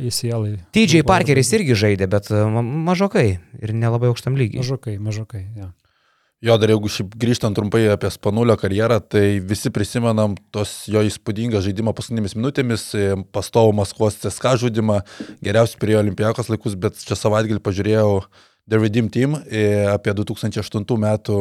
įsielai. 0.10 0.58
TJ 0.76 1.06
Parkeris 1.08 1.54
irgi 1.56 1.78
žaidė, 1.80 2.10
bet 2.12 2.28
ma- 2.52 2.66
mažokai 2.91 3.28
ir 3.39 3.72
nelabai 3.72 4.12
aukštam 4.12 4.36
lygiai. 4.36 4.60
Mažokai, 4.60 4.97
mažokai. 5.00 5.45
Ja. 5.56 5.72
Jo, 6.40 6.56
dar 6.56 6.72
jeigu 6.72 6.88
šiaip 6.88 7.18
grįžtant 7.20 7.58
trumpai 7.58 7.82
apie 7.92 8.08
Spanulio 8.16 8.56
karjerą, 8.56 9.02
tai 9.12 9.42
visi 9.44 9.68
prisimenam 9.76 10.38
tos 10.56 10.86
jo 10.88 11.02
įspūdingą 11.04 11.60
žaidimą 11.66 11.92
paskutinėmis 11.98 12.38
minutėmis, 12.38 12.86
e, 12.96 13.18
pastovų 13.36 13.74
Maskvos 13.82 14.22
CSK 14.22 14.54
žudimą, 14.62 15.02
geriausiai 15.44 15.82
prie 15.82 15.98
Olimpijakos 16.00 16.48
laikus, 16.48 16.78
bet 16.80 16.96
čia 17.04 17.18
savaitgalį 17.20 17.60
pažiūrėjau 17.66 18.14
The 18.70 18.78
Redeem 18.78 19.09
Team 19.09 19.36
e, 19.49 19.65
apie 19.89 20.13
2008 20.13 20.97
metų 21.01 21.38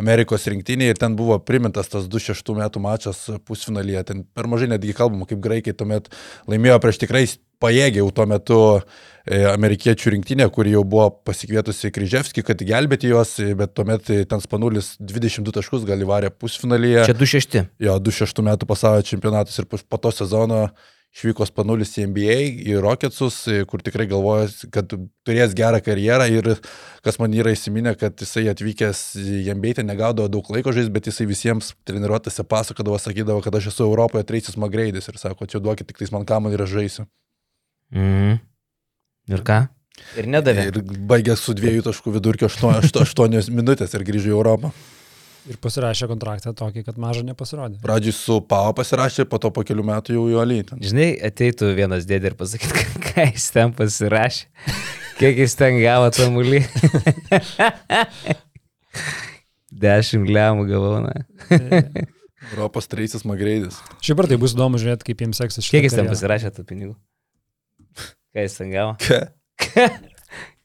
Amerikos 0.00 0.46
rinktinį 0.48 0.92
ir 0.92 1.00
ten 1.00 1.16
buvo 1.18 1.36
primintas 1.44 1.90
tas 1.92 2.08
2006 2.08 2.54
metų 2.56 2.82
mačas 2.82 3.26
pusfinalyje. 3.46 4.04
Ten 4.08 4.22
per 4.24 4.48
mažai 4.48 4.70
netgi 4.72 4.94
kalbama, 4.96 5.28
kaip 5.28 5.42
graikai 5.44 5.74
tuomet 5.76 6.08
laimėjo 6.48 6.78
prieš 6.82 7.02
tikrai 7.04 7.26
pajėgė 7.62 8.00
jau 8.00 8.08
tuo 8.16 8.26
metu 8.26 8.60
e, 8.72 9.42
amerikiečių 9.52 10.14
rinktinė, 10.16 10.48
kuri 10.54 10.72
jau 10.74 10.82
buvo 10.88 11.10
pasikvietusi 11.28 11.92
Kryževskį, 11.94 12.46
kad 12.48 12.64
gelbėti 12.66 13.12
juos, 13.12 13.36
bet 13.58 13.76
tuomet 13.76 14.08
ten 14.30 14.42
Spanulis 14.42 14.94
22 14.98 15.54
taškus 15.60 15.86
gali 15.88 16.08
varė 16.08 16.32
pusfinalyje. 16.34 17.04
Čia 17.10 17.18
2-6. 17.20 17.60
Jo, 17.84 18.00
2006 18.02 18.42
metų 18.48 18.70
pasaulio 18.72 19.06
čempionatas 19.12 19.60
ir 19.60 19.68
po 19.70 20.02
to 20.02 20.14
sezono 20.14 20.64
išvyko 21.12 21.46
Spanulis 21.48 21.92
į 22.00 22.06
NBA, 22.08 22.36
į 22.72 22.78
Rocketsus, 22.82 23.42
e, 23.50 23.66
kur 23.68 23.82
tikrai 23.84 24.06
galvoja, 24.10 24.46
kad 24.72 24.94
turės 25.26 25.52
gerą 25.56 25.82
karjerą 25.84 26.28
ir 26.32 26.48
kas 27.04 27.18
man 27.20 27.34
yra 27.36 27.52
įsiminę, 27.52 27.92
kad 28.00 28.16
jisai 28.22 28.46
atvykęs 28.52 29.02
į 29.20 29.42
NBA 29.58 29.76
ten 29.80 29.90
negaudavo 29.90 30.30
daug 30.32 30.48
laiko 30.54 30.72
žaisti, 30.72 30.94
bet 30.94 31.10
jisai 31.10 31.28
visiems 31.28 31.74
treniruotėse 31.88 32.46
pasakodavo, 32.48 32.96
sakydavo, 33.02 33.44
kad 33.44 33.60
aš 33.60 33.68
esu 33.74 33.84
Europoje 33.88 34.24
Treisis 34.28 34.56
Magreidis 34.60 35.10
ir 35.12 35.20
sako, 35.20 35.48
čia 35.50 35.60
duokit 35.60 35.90
tik 35.90 36.00
tais 36.00 36.14
man 36.14 36.24
kamuolį 36.28 36.58
ir 36.58 36.64
aš 36.64 36.74
žaisiu. 36.78 37.06
Mhm. 37.92 38.40
Ir 39.32 39.44
ką? 39.46 39.60
Ir 40.18 40.26
nedavė. 40.32 40.66
Ir 40.72 40.80
baigė 41.08 41.36
su 41.36 41.52
dviejų 41.54 41.84
taškų 41.90 42.16
vidurkio 42.16 42.48
8 42.48 43.52
minutės 43.52 43.92
ir 43.94 44.04
grįžo 44.08 44.32
į 44.32 44.36
Europą. 44.38 44.72
Ir 45.50 45.56
pasirašė 45.58 46.06
kontraktą 46.06 46.52
tokį, 46.54 46.84
kad 46.86 46.98
mažą 47.02 47.24
nepasirodė. 47.26 47.80
Pradžiui 47.82 48.12
su 48.14 48.36
Pau 48.46 48.70
pasirašė, 48.78 49.24
po 49.26 49.40
to 49.42 49.50
po 49.54 49.64
kelių 49.66 49.82
metų 49.88 50.14
jau 50.14 50.26
į 50.30 50.36
Olytą. 50.38 50.76
Žinai, 50.78 51.08
ateitų 51.26 51.72
vienas 51.74 52.06
dėdė 52.06 52.30
ir 52.30 52.36
pasakytų, 52.38 52.84
ką 53.08 53.24
jis 53.32 53.48
ten 53.54 53.72
pasirašė. 53.74 54.46
Kiek 55.18 55.40
jis 55.42 55.56
ten 55.58 55.80
gavo 55.82 56.12
tą 56.14 56.28
mulį. 56.34 56.62
Dešimt 59.82 60.30
lemų 60.30 60.68
gavau, 60.70 60.94
na. 61.08 61.14
Europos 62.52 62.86
Treisis 62.90 63.26
Magreidis. 63.26 63.80
Šiaip 64.04 64.22
ar 64.22 64.30
tai 64.30 64.38
bus 64.38 64.54
įdomu 64.54 64.78
žiūrėti, 64.78 65.08
kaip 65.10 65.26
jiems 65.26 65.42
seksis 65.42 65.70
Kiek 65.72 65.88
jis 65.88 65.96
ten 65.96 66.06
karjerą. 66.06 66.14
pasirašė 66.14 66.54
tų 66.58 66.68
pinigų? 66.70 66.94
Ką 68.30 68.46
jis 68.46 68.58
ten 68.60 68.70
gavo? 68.74 68.94
Ką? 69.02 69.90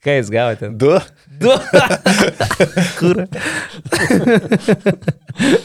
Ką 0.08 0.14
jis 0.14 0.30
gavo 0.30 0.56
ten? 0.56 0.78
Du? 0.78 1.00
Du. 1.40 1.50
Kur? 3.00 3.28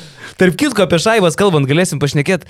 Tarp 0.40 0.56
kitko, 0.58 0.84
apie 0.86 0.98
šaibas 1.02 1.36
kalbant, 1.38 1.66
galėsim 1.68 1.98
pašnekėti. 2.02 2.46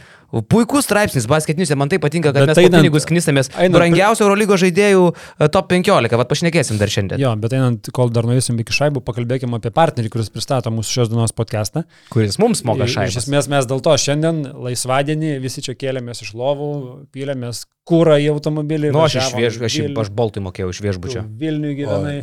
Puikus 0.49 0.87
straipsnis 0.87 1.27
basketiniuose, 1.29 1.77
man 1.77 1.91
tai 1.93 1.99
patinka, 2.01 2.31
kad 2.33 2.39
Bet 2.47 2.53
mes 2.55 2.59
einant, 2.63 2.79
pinigus 2.81 3.05
knisamės. 3.05 3.51
einant- 3.53 3.75
Brangiausio 3.77 4.25
Eurolygo 4.25 4.57
žaidėjų 4.57 5.03
e, 5.13 5.49
top 5.53 5.69
15, 5.69 6.17
vad 6.17 6.29
pašnekėsim 6.31 6.79
dar 6.81 6.89
šiandien. 6.89 7.21
Jo, 7.21 7.35
bet 7.37 7.53
einant, 7.53 7.91
kol 7.93 8.09
dar 8.15 8.25
nuėsim 8.25 8.57
iki 8.63 8.73
šaibų, 8.73 9.03
pakalbėkime 9.05 9.59
apie 9.59 9.73
partnerį, 9.75 10.09
kuris 10.15 10.31
pristato 10.33 10.71
mūsų 10.73 10.95
šios 10.97 11.11
dienos 11.13 11.35
podcastą. 11.37 11.83
Kuris 12.15 12.39
mums 12.41 12.63
moka 12.65 12.87
Iš 12.89 12.95
šaibas. 12.97 13.19
esmės 13.27 13.49
mes 13.53 13.67
dėl 13.69 13.83
to 13.85 13.93
šiandien 14.01 14.41
laisvadienį 14.57 15.35
visi 15.43 15.61
čia 15.67 15.75
kėlėmės 15.77 16.23
iš 16.25 16.33
lovų, 16.39 16.71
pylėmės 17.13 17.67
kūrą 17.85 18.17
į 18.23 18.31
automobilį. 18.33 18.93
Nu, 18.95 19.03
aš 19.05 19.19
iš 19.21 19.35
viešbučio, 19.37 19.91
aš, 19.93 19.99
aš 20.07 20.11
Baltui 20.17 20.41
mokėjau 20.47 20.71
iš 20.73 20.81
viešbučio. 20.87 21.27
Vilniui 21.29 21.77
gyvenai. 21.83 22.17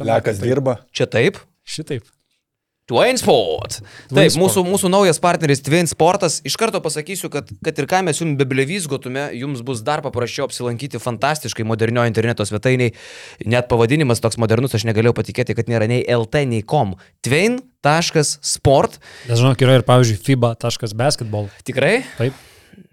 Lekas 0.00 0.40
dirba. 0.40 0.78
Čia 0.96 1.06
taip? 1.10 1.36
Šitaip. 1.66 2.08
Twin 2.90 3.18
Sport. 3.20 3.78
Twin 4.10 4.18
Taip, 4.18 4.36
mūsų, 4.40 4.64
mūsų 4.66 4.90
naujas 4.90 5.20
partneris 5.22 5.62
Twin 5.62 5.86
Sportas. 5.86 6.40
Iš 6.46 6.56
karto 6.58 6.80
pasakysiu, 6.82 7.30
kad, 7.30 7.52
kad 7.62 7.78
ir 7.78 7.86
ką 7.90 8.02
mes 8.08 8.18
jums 8.18 8.34
beblevizgotume, 8.40 9.28
jums 9.38 9.62
bus 9.66 9.84
dar 9.86 10.02
paprasčiau 10.02 10.48
apsilankyti 10.48 10.98
fantastiškai 11.02 11.66
modernio 11.68 12.02
interneto 12.08 12.46
svetainiai. 12.48 12.96
Net 13.46 13.70
pavadinimas 13.70 14.22
toks 14.24 14.40
modernus, 14.42 14.74
aš 14.74 14.88
negalėjau 14.90 15.14
patikėti, 15.20 15.54
kad 15.54 15.70
nėra 15.70 15.86
nei 15.90 16.02
LT, 16.02 16.44
nei 16.50 16.66
com. 16.66 16.96
Twain.sport. 17.22 18.98
Nes 19.30 19.38
žinok, 19.38 19.62
yra 19.62 19.78
ir, 19.78 19.86
pavyzdžiui, 19.86 20.20
fiba.basketball. 20.26 21.50
Tikrai? 21.66 22.00
Taip. 22.18 22.46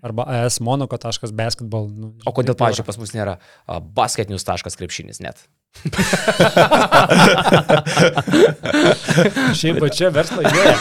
Arba 0.05 0.27
asmonoko.basketball. 0.45 1.89
Nu, 1.89 2.13
O 2.27 2.33
kodėl, 2.35 2.53
pavyzdžiui, 2.59 2.85
pas 2.85 3.01
mus 3.01 3.17
nėra 3.17 3.39
a, 3.65 3.79
basketnews.krepšinis 3.81 5.25
net? 5.25 5.47
Šiaip 9.57 9.79
čia 9.95 10.09
verslo 10.13 10.41
idėja. 10.43 10.75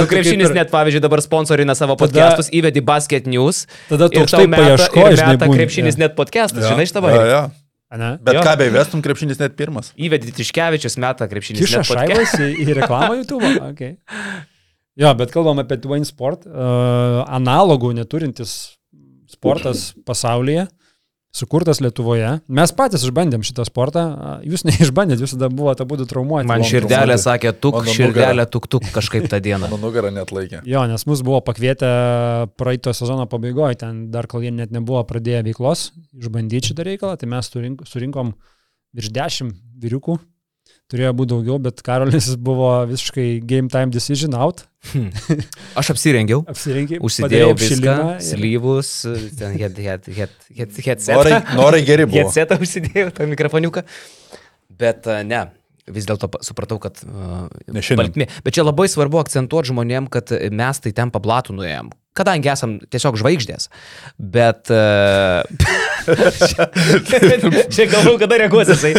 Nu, 0.00 0.06
krepšinis 0.10 0.48
ir- 0.50 0.56
net, 0.56 0.70
pavyzdžiui, 0.72 1.02
dabar 1.04 1.20
sponsorina 1.24 1.74
savo 1.78 1.94
Tada- 1.96 2.02
podcastus, 2.06 2.48
įvedi 2.54 2.80
Basket 2.84 3.26
News. 3.30 3.66
Tada 3.90 4.08
tu 4.08 4.20
meta- 4.20 4.56
paieškoji, 4.56 5.16
meta 5.26 5.46
krepšinis 5.50 5.94
jo. 5.98 6.02
net 6.04 6.12
podcastus, 6.16 6.62
Jo. 6.64 6.68
žinai, 6.74 6.86
šitą 6.88 7.00
Jo, 7.00 7.04
variantą. 7.08 7.30
jo. 7.30 7.50
Ane? 7.94 8.18
Bet 8.22 8.34
Jo. 8.34 8.40
ką 8.42 8.56
beivestum, 8.58 9.02
krepšinis 9.02 9.38
net 9.38 9.54
pirmas. 9.56 9.92
Įvedi 9.96 10.32
Tiškevičius, 10.34 10.96
meta 10.98 11.28
krepšinis 11.30 11.60
Kiša 11.62 11.82
šaibas 11.86 12.32
į, 12.40 12.48
į 12.64 12.66
reklamą 12.80 13.12
YouTube. 13.22 13.44
Okay. 13.74 13.96
Jo, 14.96 15.10
bet 15.14 15.30
kalbam 15.34 15.58
apie 15.58 15.76
Twin 15.82 16.04
Sport. 16.06 16.46
Uh, 16.46 17.24
analogų 17.26 17.90
neturintis 17.98 18.76
sportas 19.26 19.90
pasaulyje, 20.06 20.68
sukurtas 21.34 21.80
Lietuvoje. 21.82 22.28
Mes 22.46 22.72
patys 22.76 23.04
išbandėm 23.06 23.42
šitą 23.46 23.66
sportą. 23.66 24.04
Jūs 24.46 24.64
neišbandėt, 24.68 25.22
jūs 25.24 25.34
tada 25.36 25.50
buvote 25.52 25.84
abu 25.84 25.98
traumuoti. 26.00 26.48
Man 26.50 26.64
širdelė 26.66 27.16
sakė, 27.20 27.54
tuk, 27.58 27.80
širdelė 27.90 28.46
tuk, 28.50 28.68
tuk 28.70 28.86
kažkaip 28.94 29.26
tą 29.30 29.40
dieną. 29.44 29.66
Mano 29.72 29.80
nugarą 29.82 30.12
net 30.14 30.32
laikė. 30.34 30.62
Jo, 30.68 30.84
nes 30.90 31.06
mus 31.10 31.24
buvo 31.26 31.40
pakvietę 31.44 31.90
praeito 32.60 32.94
sezono 32.96 33.26
pabaigoje, 33.30 33.80
ten 33.82 34.04
dar 34.14 34.30
kol 34.30 34.46
jie 34.46 34.54
net 34.54 34.74
nebuvo 34.74 35.02
pradėję 35.08 35.42
veiklos, 35.50 35.88
išbandyti 36.14 36.72
šitą 36.72 36.86
reikalą, 36.86 37.18
tai 37.20 37.30
mes 37.34 37.50
surink, 37.50 37.82
surinkom 37.90 38.34
virš 38.94 39.10
dešimt 39.14 39.58
vyriukų. 39.82 40.18
Turėjo 40.92 41.14
būti 41.16 41.32
daugiau, 41.32 41.56
bet 41.64 41.80
Karolis 41.84 42.28
buvo 42.48 42.70
visiškai 42.90 43.28
game 43.48 43.72
time 43.72 43.92
decision 43.94 44.36
out. 44.36 44.66
Aš 45.80 45.94
apsirengiau, 45.94 46.42
Apsirinkė, 46.50 46.98
užsidėjau 47.04 47.54
viską, 47.56 47.96
slyvus, 48.20 48.90
headsetą. 50.84 51.16
Norai, 51.16 51.38
norai 51.56 51.80
geri 51.88 52.04
buvo. 52.04 52.20
Headsetą 52.20 52.60
užsidėjau, 52.60 53.14
tą 53.16 53.28
mikrofoniuką. 53.30 53.84
Bet 54.76 55.08
ne, 55.24 55.46
vis 55.90 56.06
dėlto 56.08 56.30
supratau, 56.44 56.78
kad... 56.82 57.02
Uh, 57.04 57.44
šiandien. 57.74 58.00
baltmė. 58.00 58.28
Bet 58.46 58.56
čia 58.56 58.64
labai 58.64 58.86
svarbu 58.90 59.20
akcentuoti 59.20 59.72
žmonėm, 59.72 60.08
kad 60.12 60.32
mes 60.54 60.80
tai 60.84 60.94
ten 60.96 61.12
pablatų 61.14 61.58
nuėjom. 61.58 61.92
kadangi 62.14 62.50
esam 62.52 62.76
tiesiog 62.94 63.18
žvaigždės. 63.18 63.68
Bet... 64.18 64.70
Uh, 64.70 65.42
čia, 66.48 66.68
čia 67.72 67.88
galvoju, 67.90 68.20
kada 68.22 68.38
reaguosi 68.44 68.76
jisai. 68.76 68.92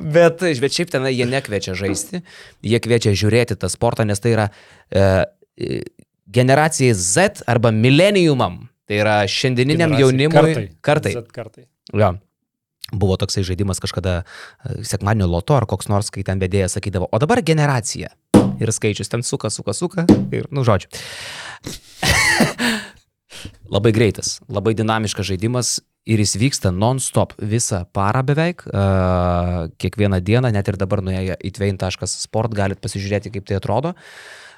Bet, 0.00 0.42
bet 0.42 0.74
šiaip 0.74 0.90
ten 0.92 1.06
jie 1.10 1.28
nekviečia 1.30 1.76
žaisti, 1.78 2.22
jie 2.66 2.80
kviečia 2.82 3.14
žiūrėti 3.14 3.58
tą 3.60 3.70
sportą, 3.70 4.06
nes 4.08 4.22
tai 4.22 4.34
yra 4.34 4.48
uh, 4.50 5.24
generacijai 6.26 6.94
Z 6.94 7.42
arba 7.46 7.70
mileniumam. 7.70 8.64
Tai 8.86 9.00
yra 9.02 9.16
šiandieniniam 9.30 9.96
jaunimui. 9.98 10.34
Kartai. 10.34 10.68
Kartai. 10.80 11.12
Z 11.16 11.34
kartai. 11.34 11.66
Jo. 11.94 12.14
Buvo 12.92 13.16
toksai 13.18 13.42
žaidimas 13.46 13.82
kažkada 13.82 14.20
e, 14.22 14.24
sekmadienio 14.86 15.26
loto 15.30 15.56
ar 15.58 15.66
koks 15.66 15.90
nors, 15.90 16.12
kai 16.14 16.22
ten 16.26 16.42
vedėjas 16.42 16.78
sakydavo, 16.78 17.10
o 17.10 17.22
dabar 17.22 17.42
generacija. 17.42 18.12
Ir 18.62 18.72
skaičius 18.72 19.10
ten 19.10 19.26
suka, 19.26 19.50
suka, 19.50 19.74
suka. 19.76 20.06
Ir, 20.32 20.46
nu, 20.54 20.64
žodžiu. 20.64 20.88
labai 23.74 23.92
greitas, 23.94 24.38
labai 24.48 24.74
dinamiškas 24.78 25.26
žaidimas 25.32 25.76
ir 26.06 26.22
jis 26.22 26.36
vyksta 26.38 26.70
non-stop 26.70 27.34
visą 27.42 27.82
parą 27.96 28.22
beveik, 28.26 28.62
uh, 28.70 29.66
kiekvieną 29.82 30.22
dieną, 30.22 30.52
net 30.54 30.70
ir 30.70 30.78
dabar 30.78 31.02
nuėję 31.02 31.40
į 31.42 31.50
tvein.sport 31.58 32.54
galit 32.54 32.82
pasižiūrėti, 32.82 33.34
kaip 33.34 33.48
tai 33.48 33.58
atrodo. 33.58 33.96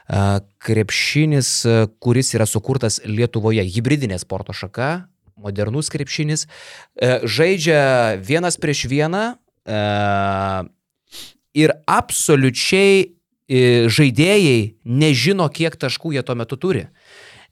Uh, 0.08 0.38
krepšinis, 0.64 1.50
kuris 2.00 2.34
yra 2.36 2.46
sukurtas 2.48 3.00
Lietuvoje, 3.04 3.64
hybridinė 3.64 4.20
sporto 4.20 4.56
šaka, 4.56 5.08
modernus 5.42 5.90
krepšinis, 5.92 6.46
uh, 6.46 7.22
žaidžia 7.24 8.18
vienas 8.22 8.58
prieš 8.60 8.86
vieną 8.90 9.24
uh, 9.34 10.66
ir 11.56 11.74
absoliučiai 11.86 13.06
uh, 13.06 13.86
žaidėjai 13.88 14.58
nežino, 14.84 15.48
kiek 15.48 15.78
taškų 15.80 16.16
jie 16.16 16.26
tuo 16.26 16.36
metu 16.38 16.60
turi. 16.60 16.88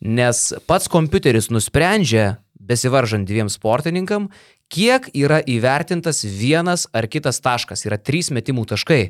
Nes 0.05 0.51
pats 0.69 0.91
kompiuteris 0.93 1.49
nusprendžia, 1.49 2.37
besivaržant 2.67 3.25
dviem 3.29 3.49
sportininkam, 3.53 4.29
kiek 4.73 5.09
yra 5.15 5.41
įvertintas 5.41 6.25
vienas 6.27 6.87
ar 6.93 7.09
kitas 7.09 7.41
taškas. 7.41 7.87
Yra 7.87 7.99
trys 7.99 8.33
metimų 8.35 8.67
taškai. 8.73 9.03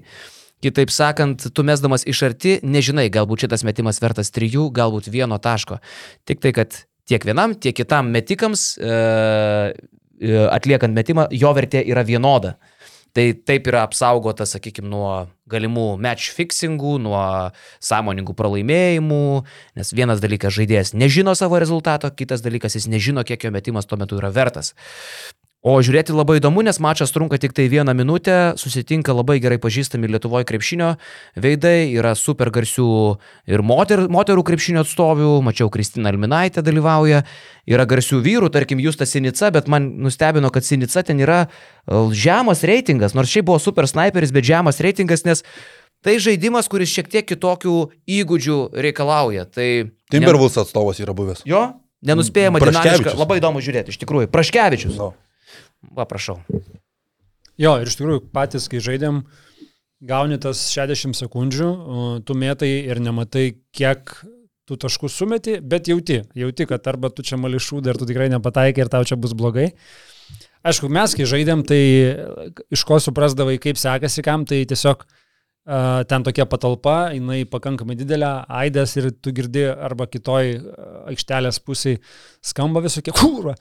Kitaip 0.65 0.93
sakant, 0.93 1.49
tu 1.53 1.65
mesdamas 1.69 2.07
iš 2.09 2.23
arti, 2.31 2.57
nežinai, 2.65 3.11
galbūt 3.13 3.45
šitas 3.45 3.65
metimas 3.67 4.01
vertas 4.01 4.33
trijų, 4.33 4.71
galbūt 4.73 5.11
vieno 5.13 5.37
taško. 5.43 5.83
Tik 6.29 6.41
tai, 6.41 6.53
kad 6.57 6.79
tiek 7.09 7.27
vienam, 7.27 7.55
tiek 7.55 7.77
kitam 7.77 8.11
metikams 8.15 8.73
e, 8.79 8.95
e, 10.21 10.41
atliekant 10.51 10.97
metimą, 10.97 11.29
jo 11.35 11.53
vertė 11.57 11.85
yra 11.87 12.05
vienoda. 12.07 12.57
Tai 13.17 13.31
taip 13.49 13.69
yra 13.71 13.87
apsaugota, 13.87 14.45
sakykime, 14.45 14.91
nuo 14.93 15.11
galimų 15.49 15.87
match 16.05 16.35
fixingų, 16.37 16.99
nuo 17.01 17.21
sąmoningų 17.81 18.35
pralaimėjimų, 18.37 19.21
nes 19.79 19.93
vienas 19.97 20.21
dalykas 20.21 20.53
žaidėjas 20.59 20.93
nežino 20.93 21.33
savo 21.39 21.57
rezultato, 21.63 22.11
kitas 22.13 22.45
dalykas 22.45 22.77
jis 22.77 22.91
nežino, 22.93 23.25
kiek 23.25 23.47
jo 23.47 23.55
metimas 23.55 23.89
tuo 23.89 23.97
metu 23.97 24.19
yra 24.21 24.29
vertas. 24.37 24.75
O 25.67 25.73
žiūrėti 25.83 26.15
labai 26.15 26.37
įdomu, 26.39 26.63
nes 26.63 26.77
mačas 26.79 27.11
trunka 27.11 27.41
tik 27.43 27.51
tai 27.57 27.65
vieną 27.67 27.91
minutę, 27.99 28.55
susitinka 28.55 29.11
labai 29.11 29.41
gerai 29.43 29.57
pažįstami 29.59 30.07
Lietuvoje 30.13 30.47
krepšinio 30.47 30.93
veidai, 31.43 31.91
yra 31.91 32.13
super 32.15 32.53
garsių 32.55 32.87
ir 33.51 33.65
moter, 33.67 34.05
moterų 34.07 34.45
krepšinio 34.47 34.85
atstovių, 34.87 35.33
mačiau 35.43 35.67
Kristina 35.75 36.13
Alminaitė 36.15 36.63
dalyvauja, 36.63 37.25
yra 37.67 37.87
garsių 37.91 38.21
vyrų, 38.23 38.53
tarkim 38.55 38.79
Justas 38.85 39.11
Sinica, 39.17 39.51
bet 39.51 39.67
man 39.67 39.91
nustebino, 40.07 40.53
kad 40.55 40.63
Sinica 40.63 41.03
ten 41.03 41.25
yra 41.27 41.41
e, 41.49 41.51
žemas 42.15 42.63
reitingas, 42.63 43.19
nors 43.19 43.35
šiaip 43.35 43.51
buvo 43.51 43.59
super 43.59 43.91
sniperis, 43.91 44.31
bet 44.31 44.47
žemas 44.47 44.79
reitingas, 44.79 45.27
nes 45.27 45.43
tai 46.07 46.21
žaidimas, 46.23 46.71
kuris 46.71 46.95
šiek 46.95 47.11
tiek 47.11 47.27
kitokių 47.27 47.77
įgūdžių 48.21 48.63
reikalauja. 48.87 49.51
Tai 49.51 49.69
Timberwolves 50.15 50.63
atstovas 50.63 51.03
yra 51.03 51.11
buvęs. 51.11 51.43
Jo, 51.43 51.73
nenuspėjama 52.07 52.63
Praškevičius. 52.63 53.19
labai 53.19 53.43
įdomu 53.43 53.59
žiūrėti, 53.59 53.91
iš 53.91 54.05
tikrųjų. 54.07 54.31
Praškevičius. 54.31 55.01
No. 55.03 55.17
Va, 55.95 56.07
prašau. 56.09 56.41
Jo, 57.61 57.77
ir 57.81 57.89
iš 57.89 57.99
tikrųjų 57.99 58.25
patys, 58.35 58.67
kai 58.73 58.83
žaidėm, 58.85 59.23
gauni 60.07 60.39
tas 60.43 60.61
60 60.75 61.17
sekundžių, 61.17 61.69
tu 62.29 62.37
metai 62.37 62.73
ir 62.85 63.01
nematai, 63.01 63.49
kiek 63.77 64.13
tu 64.67 64.77
taškų 64.83 65.09
sumeti, 65.13 65.61
bet 65.63 65.89
jauti, 65.89 66.21
jauti, 66.37 66.67
kad 66.69 66.89
arba 66.91 67.09
tu 67.15 67.25
čia 67.25 67.39
mališūdai, 67.39 67.93
ar 67.93 68.01
tu 68.01 68.09
tikrai 68.09 68.27
nepataikai 68.33 68.85
ir 68.85 68.91
tau 68.93 69.07
čia 69.07 69.19
bus 69.21 69.33
blogai. 69.39 69.71
Aišku, 70.67 70.91
mes, 70.91 71.15
kai 71.15 71.29
žaidėm, 71.31 71.63
tai 71.69 71.81
iš 72.75 72.83
ko 72.89 72.99
suprasdavai, 73.03 73.61
kaip 73.63 73.79
sekasi 73.79 74.25
kam, 74.27 74.45
tai 74.49 74.65
tiesiog 74.67 75.07
ten 76.07 76.23
tokia 76.23 76.45
patalpa, 76.47 77.11
jinai 77.11 77.41
pakankamai 77.51 77.97
didelė, 77.99 78.29
aidas 78.63 78.93
ir 79.01 79.09
tu 79.19 79.33
girdi 79.35 79.65
arba 79.67 80.07
kitoj 80.07 80.53
uh, 80.55 80.85
aikštelės 81.11 81.59
pusėje 81.67 81.99
skamba 82.47 82.85
visokie 82.85 83.11
kūra. 83.17 83.57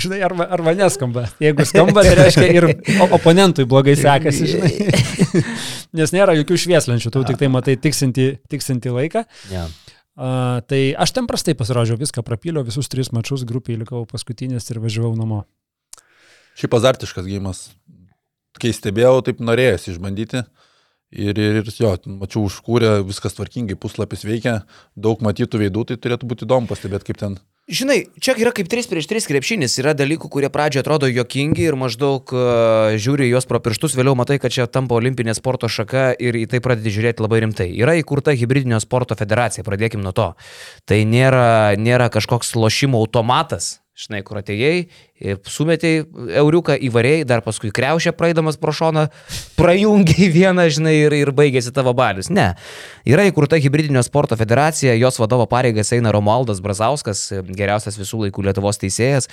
Žinai, 0.00 0.18
arba, 0.26 0.44
arba 0.52 0.74
neskamba. 0.76 1.24
Jeigu 1.40 1.64
skamba, 1.68 2.04
tai 2.04 2.12
reiškia 2.18 2.50
ir 2.52 2.68
oponentui 3.08 3.64
blogai 3.70 3.96
sekasi, 3.96 4.50
žinai. 4.52 5.40
Nes 5.96 6.12
nėra 6.12 6.36
jokių 6.36 6.60
švieslenčių, 6.66 7.14
tu 7.16 7.24
tik 7.32 7.40
tai 7.40 7.48
matai 7.48 7.78
tiksinti, 7.80 8.34
tiksinti 8.52 8.92
laiką. 8.92 9.24
Ja. 9.54 9.64
Uh, 10.20 10.60
tai 10.68 10.82
aš 11.00 11.16
ten 11.16 11.24
prastai 11.30 11.56
pasirodžiau, 11.56 11.96
viską 11.96 12.20
prapyliau, 12.26 12.66
visus 12.66 12.92
tris 12.92 13.08
mačius, 13.16 13.48
grupiai 13.48 13.80
likau 13.80 14.04
paskutinis 14.10 14.68
ir 14.68 14.84
važiavau 14.84 15.16
namo. 15.16 15.46
Šiaip 16.60 16.76
azartiškas 16.76 17.24
gėjimas. 17.24 17.70
Kai 18.60 18.74
stebėjau, 18.76 19.22
taip 19.24 19.40
norėjęs 19.40 19.94
išbandyti. 19.94 20.44
Ir, 21.10 21.34
ir, 21.34 21.56
ir 21.58 21.70
jo, 21.74 21.94
mačiau, 22.20 22.44
užkūrė, 22.46 23.00
viskas 23.06 23.34
tvarkingai, 23.34 23.74
puslapis 23.80 24.22
veikia, 24.22 24.60
daug 24.94 25.22
matytų 25.26 25.64
veidų, 25.64 25.88
tai 25.88 25.96
turėtų 25.98 26.28
būti 26.30 26.46
įdomu 26.46 26.70
pastebėti, 26.70 27.10
kaip 27.10 27.18
ten. 27.18 27.40
Žinai, 27.70 28.00
čia 28.18 28.34
yra 28.34 28.50
kaip 28.50 28.66
3 28.66 28.88
prieš 28.90 29.06
3 29.06 29.28
krepšinis. 29.30 29.76
Yra 29.78 29.92
dalykų, 29.94 30.26
kurie 30.32 30.48
pradžioje 30.50 30.82
atrodo 30.82 31.06
jokingi 31.06 31.68
ir 31.68 31.76
maždaug 31.78 32.32
uh, 32.34 32.94
žiūri 32.98 33.28
juos 33.28 33.46
pro 33.46 33.60
pirštus, 33.62 33.94
vėliau 33.94 34.16
matai, 34.18 34.40
kad 34.42 34.50
čia 34.50 34.66
tampa 34.66 34.96
olimpinė 34.98 35.36
sporto 35.38 35.70
šaka 35.70 36.08
ir 36.18 36.38
į 36.40 36.48
tai 36.50 36.58
pradedi 36.64 36.90
žiūrėti 36.96 37.22
labai 37.22 37.44
rimtai. 37.44 37.68
Yra 37.78 37.94
įkurta 38.00 38.34
hybridinio 38.34 38.80
sporto 38.82 39.14
federacija, 39.14 39.62
pradėkim 39.66 40.02
nuo 40.02 40.10
to. 40.10 40.32
Tai 40.82 40.98
nėra, 41.06 41.78
nėra 41.78 42.10
kažkoks 42.10 42.56
lošimo 42.58 42.98
automatas, 42.98 43.76
žinai, 44.00 44.22
kur 44.24 44.38
atėjai, 44.40 44.86
ir 45.20 45.38
sumetėjai 45.44 46.04
euriuką 46.40 46.76
įvarėjai, 46.88 47.26
dar 47.28 47.42
paskui 47.44 47.68
kreušę 47.74 48.12
praeidamas 48.16 48.56
pro 48.60 48.72
šoną, 48.72 49.06
prajungiai 49.58 50.30
vieną, 50.32 50.66
žinai, 50.72 50.94
ir, 51.04 51.16
ir 51.18 51.32
baigėsi 51.36 51.72
tavo 51.76 51.92
balius. 51.96 52.30
Ne. 52.32 52.54
Yra 53.08 53.26
įkurta 53.28 53.60
hybridinio 53.60 54.02
sporto 54.06 54.38
federacija, 54.40 54.96
jos 54.96 55.20
vadovo 55.20 55.44
pareigas 55.50 55.92
eina 55.96 56.12
Romualdas 56.16 56.62
Brazauskas, 56.64 57.26
geriausias 57.50 58.00
visų 58.00 58.24
laikų 58.24 58.46
Lietuvos 58.48 58.80
teisėjas. 58.80 59.28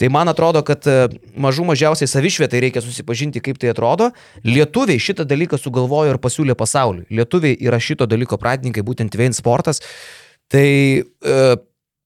Tai 0.00 0.12
man 0.12 0.32
atrodo, 0.32 0.60
kad 0.66 0.86
e, 0.90 0.98
mažų 1.40 1.66
mažiausiai 1.72 2.10
savišvietai 2.10 2.62
reikia 2.66 2.84
susipažinti, 2.84 3.40
kaip 3.44 3.60
tai 3.62 3.72
atrodo. 3.72 4.10
Lietuviai 4.44 5.00
šitą 5.00 5.24
dalyką 5.28 5.60
sugalvojo 5.60 6.12
ir 6.12 6.20
pasiūlė 6.22 6.58
pasauliui. 6.58 7.08
Lietuviai 7.12 7.56
yra 7.64 7.80
šito 7.80 8.08
dalyko 8.10 8.36
pradininkai, 8.40 8.84
būtent 8.84 9.16
Vein 9.16 9.32
sportas. 9.36 9.80
Tai 10.52 10.68
e, 11.00 11.36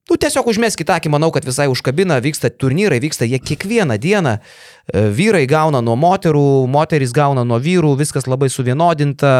Nu, 0.07 0.15
tiesiog 0.23 0.47
užmeskite 0.53 0.95
akį, 0.95 1.11
manau, 1.11 1.33
kad 1.35 1.43
visai 1.47 1.67
užkabina, 1.67 2.21
vyksta 2.23 2.53
turnyrai, 2.55 3.01
vyksta 3.03 3.27
jie 3.27 3.41
kiekvieną 3.43 3.97
dieną. 3.99 4.37
E, 4.39 5.01
Vyrai 5.17 5.49
gauna 5.51 5.81
nuo 5.83 5.97
moterų, 5.99 6.47
moterys 6.71 7.15
gauna 7.17 7.43
nuo 7.47 7.59
vyrų, 7.63 7.97
viskas 7.99 8.29
labai 8.31 8.47
suvienodinta. 8.53 9.33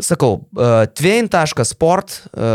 Sakau, 0.00 0.38
e, 0.56 0.70
tvein.sport, 0.96 2.16
e, 2.32 2.54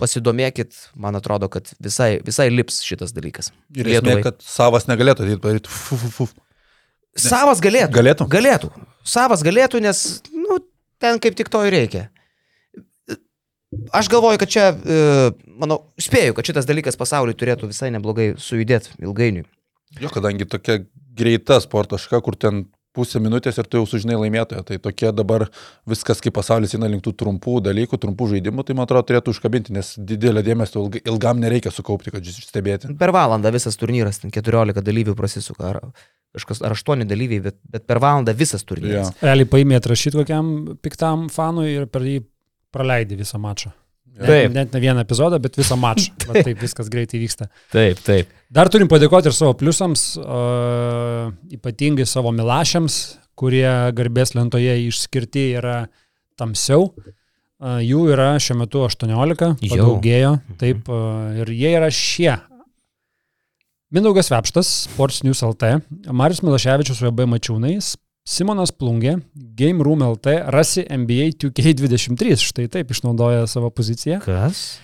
pasidomėkit, 0.00 0.80
man 0.96 1.20
atrodo, 1.20 1.50
kad 1.52 1.68
visai, 1.76 2.14
visai 2.24 2.48
lips 2.48 2.80
šitas 2.86 3.12
dalykas. 3.12 3.52
Ir 3.76 3.92
esmė, 3.98 4.16
kad 4.24 4.40
savas 4.40 4.88
negalėtų 4.88 5.28
ateit 5.28 5.44
padaryti. 5.44 5.76
Fu, 5.76 6.00
fu, 6.00 6.14
fu. 6.16 6.28
Savas 7.20 7.60
galėtų. 7.60 7.92
Galėtų? 7.92 8.30
Galėtų. 8.32 8.72
Savas 9.04 9.44
galėtų, 9.44 9.84
nes, 9.84 10.22
nu, 10.32 10.56
ten 11.02 11.20
kaip 11.20 11.36
tik 11.36 11.52
to 11.52 11.60
ir 11.68 11.76
reikia. 11.76 12.06
Aš 13.92 14.08
galvoju, 14.12 14.38
kad 14.42 14.52
čia, 14.52 14.68
e, 14.76 15.32
manau, 15.60 15.80
spėju, 16.00 16.36
kad 16.36 16.48
šitas 16.48 16.68
dalykas 16.68 16.98
pasauliui 17.00 17.36
turėtų 17.38 17.70
visai 17.70 17.88
neblogai 17.94 18.34
sujudėti 18.40 18.98
ilgainiui. 19.00 19.46
Jo, 20.00 20.10
kadangi 20.12 20.44
tokia 20.48 20.82
greita 21.16 21.58
sporto 21.60 21.98
šaka, 22.00 22.20
kur 22.24 22.36
ten 22.36 22.66
pusę 22.92 23.20
minutės 23.24 23.56
ir 23.56 23.68
tu 23.68 23.80
jau 23.80 23.86
sužinai 23.88 24.18
laimėtoją, 24.20 24.62
tai 24.68 24.76
tokie 24.82 25.08
dabar 25.16 25.46
viskas, 25.88 26.20
kaip 26.24 26.34
pasaulis 26.36 26.74
eina 26.76 26.90
link 26.92 27.04
tų 27.04 27.14
trumpų 27.22 27.58
dalykų, 27.64 27.98
trumpų 28.02 28.28
žaidimų, 28.34 28.64
tai 28.68 28.76
man 28.76 28.84
atrodo 28.84 29.06
turėtų 29.08 29.32
užkabinti, 29.32 29.72
nes 29.76 29.94
didelio 29.96 30.42
dėmesio 30.44 30.82
ilg- 30.84 31.00
ilgam 31.08 31.40
nereikia 31.40 31.72
sukaupti, 31.72 32.12
kad 32.12 32.28
stebėti. 32.28 32.92
Per 33.00 33.14
valandą 33.16 33.52
visas 33.54 33.80
turnyras, 33.80 34.20
ten 34.20 34.32
14 34.34 34.84
dalyvių 34.84 35.16
prasisuka, 35.16 35.70
ar, 35.72 35.80
kažkas, 36.36 36.60
ar 36.68 36.76
8 36.76 37.06
dalyviai, 37.08 37.40
bet, 37.48 37.56
bet 37.64 37.88
per 37.88 38.00
valandą 38.04 38.36
visas 38.36 38.64
turnyras. 38.68 39.14
Jo. 39.14 39.30
Realiai 39.30 39.48
paimė 39.56 39.80
atrašyti 39.80 40.20
kokiam 40.20 40.52
piktam 40.84 41.30
fanui 41.32 41.70
ir 41.72 41.88
per 41.88 42.04
jį 42.04 42.20
praleidai 42.72 43.18
visą 43.20 43.40
mačą. 43.42 43.72
Net, 44.12 44.28
Taip. 44.28 44.52
net 44.52 44.74
ne 44.74 44.80
vieną 44.82 45.00
epizodą, 45.06 45.38
bet 45.40 45.56
visą 45.56 45.78
mačą. 45.80 46.12
Va, 46.28 46.42
taip 46.44 46.60
viskas 46.60 46.90
greitai 46.92 47.20
vyksta. 47.22 47.48
Taip, 47.72 48.02
taip. 48.04 48.32
Dar 48.52 48.68
turim 48.72 48.90
padėkoti 48.90 49.30
ir 49.30 49.36
savo 49.36 49.54
pliusams, 49.56 50.04
uh, 50.20 51.32
ypatingai 51.56 52.04
savo 52.08 52.34
milašiams, 52.36 52.98
kurie 53.40 53.68
garbės 53.96 54.34
lentoje 54.36 54.76
išskirti 54.84 55.48
yra 55.56 55.82
tamsiau. 56.38 56.90
A, 57.62 57.78
Jų 57.82 58.08
yra 58.10 58.32
šiuo 58.42 58.58
metu 58.58 58.82
18, 58.82 59.12
Jau. 59.62 59.70
padaugėjo. 59.70 60.32
Taip, 60.60 60.88
a, 60.90 61.02
ir 61.38 61.52
jie 61.54 61.70
yra 61.78 61.90
šie. 61.94 62.34
Mindaugas 63.92 64.32
Vepštas, 64.32 64.70
Sports 64.88 65.20
News 65.22 65.42
LT, 65.46 65.76
Marius 66.16 66.40
Milaševičius 66.42 67.02
VB 67.04 67.26
Mačiūnais, 67.28 67.92
Simonas 68.22 68.70
Plungė, 68.70 69.16
Game 69.34 69.82
Room 69.82 70.04
LT, 70.06 70.36
Rasi 70.54 70.84
NBA 70.86 71.32
2K23, 71.42 72.36
štai 72.38 72.68
taip 72.70 72.92
išnaudoja 72.94 73.48
savo 73.50 73.70
poziciją. 73.74 74.20
Kas? 74.22 74.78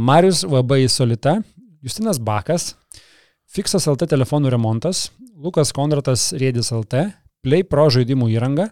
Marius 0.00 0.40
VB 0.46 0.86
Solita, 0.88 1.36
Justinas 1.84 2.20
Bakas, 2.22 2.72
Fixas 3.46 3.86
LT 3.90 4.08
telefonų 4.08 4.50
remontas, 4.54 5.10
Lukas 5.36 5.74
Konratas 5.76 6.30
Rėdis 6.36 6.72
LT, 6.72 7.10
Play 7.44 7.66
Pro 7.68 7.90
žaidimų 7.92 8.30
įranga, 8.32 8.70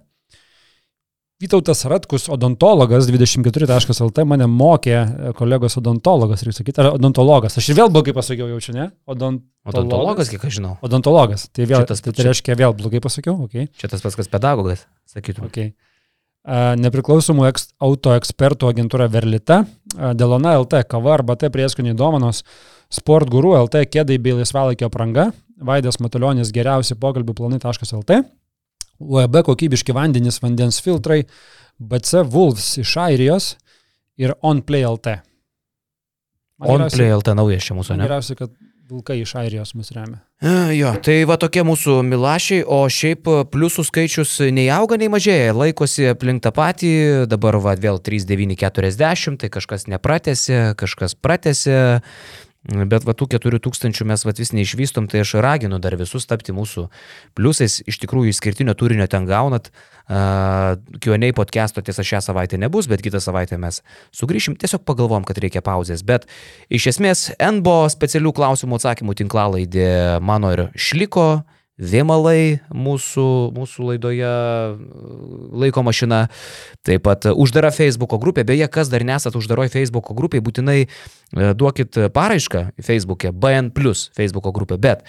Vytautas 1.42 1.82
Ratkus, 1.90 2.28
odontologas 2.30 3.08
24.lt 3.10 4.22
mane 4.30 4.46
mokė 4.46 4.92
e, 4.94 5.30
kolegos 5.34 5.74
odontologas, 5.80 6.44
reikia 6.46 6.60
sakyti, 6.60 6.78
ar 6.78 6.92
odontologas. 6.94 7.56
Aš 7.58 7.72
ir 7.72 7.78
vėl 7.80 7.90
blogai 7.90 8.12
pasakiau, 8.14 8.46
jaučiu, 8.52 8.76
ne? 8.76 8.84
Odontologas. 9.10 9.72
Odontologas, 9.72 10.30
kiek 10.30 10.44
aš 10.46 10.60
žinau. 10.60 10.76
Odontologas. 10.86 11.48
Tai 11.50 11.66
vėl, 11.66 11.82
tas 11.90 12.04
tai, 12.04 12.12
tai 12.14 12.28
reiškia 12.28 12.54
vėl 12.60 12.76
blogai 12.78 13.00
pasakiau, 13.02 13.34
okei. 13.48 13.66
Okay. 13.66 13.80
Čia 13.82 13.90
tas 13.90 14.04
pats, 14.04 14.14
kas 14.20 14.30
pedagogas, 14.30 14.84
sakytum. 15.10 15.48
Okay. 15.50 15.72
Nepriklausomų 16.84 17.48
eks, 17.50 17.66
auto 17.82 18.14
ekspertų 18.14 18.70
agentūra 18.70 19.10
Verlita, 19.10 19.64
Delona 20.14 20.54
LT, 20.60 20.84
kava 20.86 21.16
arba 21.16 21.34
T 21.40 21.50
prieskoniai 21.50 21.96
dovanos, 21.98 22.44
Sport 22.94 23.32
Guru 23.32 23.56
LT, 23.64 23.88
kėdai 23.90 24.20
bei 24.22 24.38
laisvalaikio 24.38 24.86
apranga, 24.86 25.32
Vaidas 25.58 25.98
Matulionis 26.04 26.54
geriausi 26.54 26.94
pokalbių 27.00 27.34
planai.lt, 27.40 28.22
UAB 29.04 29.40
kokybiški 29.46 29.92
vandenys, 29.96 30.40
vandens 30.42 30.80
filtrai, 30.84 31.22
BC 31.78 32.24
Wolves 32.32 32.76
iš 32.82 32.96
Airijos 33.04 33.52
ir 34.20 34.32
OnPlay 34.42 34.84
LT. 34.88 35.18
Man 36.60 36.70
On 36.70 36.80
geriausia- 36.80 36.96
Play 36.96 37.10
LT 37.18 37.34
naujas 37.34 37.64
čia 37.66 37.74
mūsų, 37.74 37.96
ne? 37.98 38.06
Geriausia, 38.06 38.36
kad 38.38 38.50
vilkai 38.90 39.16
iš 39.24 39.32
Airijos 39.40 39.72
mus 39.74 39.90
remia. 39.96 40.20
E, 40.44 40.74
Jo, 40.76 40.92
tai 41.02 41.24
va 41.24 41.36
tokie 41.40 41.62
mūsų 41.64 41.96
milašiai, 42.04 42.64
o 42.68 42.82
šiaip 42.86 43.26
e, 43.26 43.44
pliusų 43.48 43.84
skaičius 43.88 44.34
nei 44.52 44.68
auga, 44.70 44.98
nei 45.00 45.08
mažėja, 45.08 45.54
laikosi 45.56 46.06
aplink 46.12 46.42
tą 46.44 46.52
patį, 46.54 46.92
dabar 47.26 47.56
va 47.64 47.74
vėl 47.80 47.98
3940, 47.98 49.38
tai 49.40 49.48
kažkas 49.48 49.86
nepratėsi, 49.88 50.74
kažkas 50.78 51.16
pratėsi, 51.16 51.74
bet 52.64 53.04
va 53.04 53.12
tų 53.12 53.28
4000 53.34 54.06
mes 54.08 54.24
va 54.24 54.32
vis 54.36 54.52
neišvystom, 54.56 55.08
tai 55.10 55.20
aš 55.24 55.36
raginu 55.44 55.78
dar 55.82 55.96
visus 56.00 56.24
tapti 56.26 56.54
mūsų 56.56 56.86
pliusais, 57.36 57.82
iš 57.84 57.98
tikrųjų 58.02 58.32
išskirtinio 58.32 58.74
turinio 58.78 59.06
ten 59.10 59.28
gaunat, 59.28 59.70
Q&A 60.04 61.30
podcast'o 61.36 61.80
tiesa 61.84 62.04
šią 62.04 62.20
savaitę 62.24 62.58
nebus, 62.60 62.88
bet 62.88 63.04
kitą 63.04 63.20
savaitę 63.24 63.56
mes 63.60 63.80
sugrįšim, 64.12 64.56
tiesiog 64.60 64.84
pagalvom, 64.84 65.24
kad 65.24 65.40
reikia 65.40 65.64
pauzės, 65.64 66.04
bet 66.04 66.28
iš 66.68 66.90
esmės 66.92 67.30
NBO 67.40 67.84
specialių 67.92 68.34
klausimų 68.36 68.80
atsakymų 68.80 69.16
tinklalaidė 69.22 70.20
mano 70.24 70.52
ir 70.52 70.66
šliko, 70.76 71.44
Vėmalai 71.74 72.60
mūsų, 72.70 73.26
mūsų 73.56 73.86
laidoje 73.88 74.22
e, 74.22 74.74
laiko 75.64 75.82
mašina, 75.82 76.20
taip 76.86 77.02
pat 77.02 77.26
uždara 77.34 77.72
Facebook'o 77.74 78.20
grupė, 78.22 78.44
beje, 78.46 78.68
kas 78.70 78.92
dar 78.92 79.02
nesat 79.02 79.34
uždaroj 79.34 79.72
Facebook'o 79.74 80.14
grupė, 80.14 80.38
būtinai 80.44 80.84
e, 80.84 80.88
duokit 81.58 81.98
paraišką 82.14 82.68
Facebook'e, 82.78 83.34
BN 83.34 83.72
plus 83.74 84.06
Facebook'o 84.14 84.54
grupė, 84.54 84.78
bet 84.78 85.02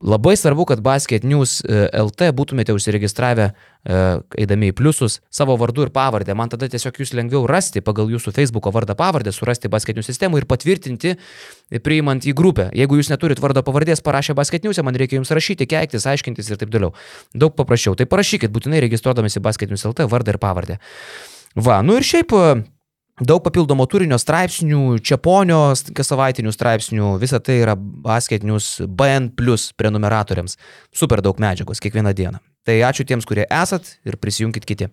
labai 0.00 0.36
svarbu, 0.36 0.64
kad 0.64 0.80
Basket 0.80 1.24
News 1.24 1.60
e, 1.60 1.84
LT 1.92 2.30
būtumėte 2.36 2.72
užsiregistravę, 2.72 3.50
e, 3.50 3.98
eidami 4.40 4.70
į 4.72 4.76
pliusus, 4.78 5.18
savo 5.32 5.56
vardu 5.60 5.84
ir 5.84 5.92
pavardę. 5.92 6.34
Man 6.36 6.48
tada 6.52 6.70
tiesiog 6.72 7.02
jūs 7.02 7.12
lengviau 7.16 7.44
rasti 7.48 7.82
pagal 7.84 8.08
jūsų 8.12 8.32
Facebook'o 8.36 8.72
vardą 8.72 8.96
pavardę, 8.96 9.32
surasti 9.34 9.68
Basket 9.72 9.98
News 9.98 10.08
sistemų 10.08 10.40
ir 10.40 10.48
patvirtinti, 10.48 11.14
e, 11.16 11.82
priimant 11.84 12.24
į 12.24 12.34
grupę. 12.36 12.70
Jeigu 12.76 13.00
jūs 13.00 13.12
neturit 13.12 13.42
vardo 13.44 13.62
pavardės 13.66 14.00
parašę 14.00 14.34
Basket 14.34 14.64
News, 14.64 14.80
man 14.82 14.96
reikia 14.96 15.20
jums 15.20 15.32
rašyti, 15.36 15.68
keiktis, 15.68 16.08
aiškintis 16.08 16.50
ir 16.50 16.60
taip 16.60 16.72
toliau. 16.72 16.94
Daug 17.34 17.54
paprasčiau. 17.56 17.94
Tai 17.94 18.08
parašykit 18.08 18.50
būtinai 18.50 18.80
registruodamėsi 18.88 19.44
Basket 19.44 19.68
News 19.68 19.84
LT 19.84 20.08
vardą 20.08 20.32
ir 20.32 20.40
pavardę. 20.40 20.80
Va, 21.60 21.82
nu 21.82 21.98
ir 22.00 22.06
šiaip 22.06 22.32
e, 22.32 22.62
daug 23.20 23.42
papildomo 23.44 23.86
turinio 23.90 24.18
straipsnių, 24.20 24.98
čiaponio 25.04 25.60
kas 25.96 26.10
savaitinių 26.12 26.52
straipsnių, 26.54 27.10
visa 27.20 27.40
tai 27.44 27.60
yra 27.62 27.76
Basket 27.76 28.46
News 28.46 28.78
BN 28.86 29.30
plus 29.36 29.70
prenumeratoriams. 29.76 30.56
Super 30.96 31.22
daug 31.24 31.40
medžiagos 31.42 31.82
kiekvieną 31.82 32.14
dieną. 32.16 32.40
Tai 32.66 32.80
ačiū 32.90 33.06
tiems, 33.08 33.28
kurie 33.28 33.46
esat 33.48 33.96
ir 34.08 34.18
prisijunkit 34.20 34.66
kiti. 34.68 34.90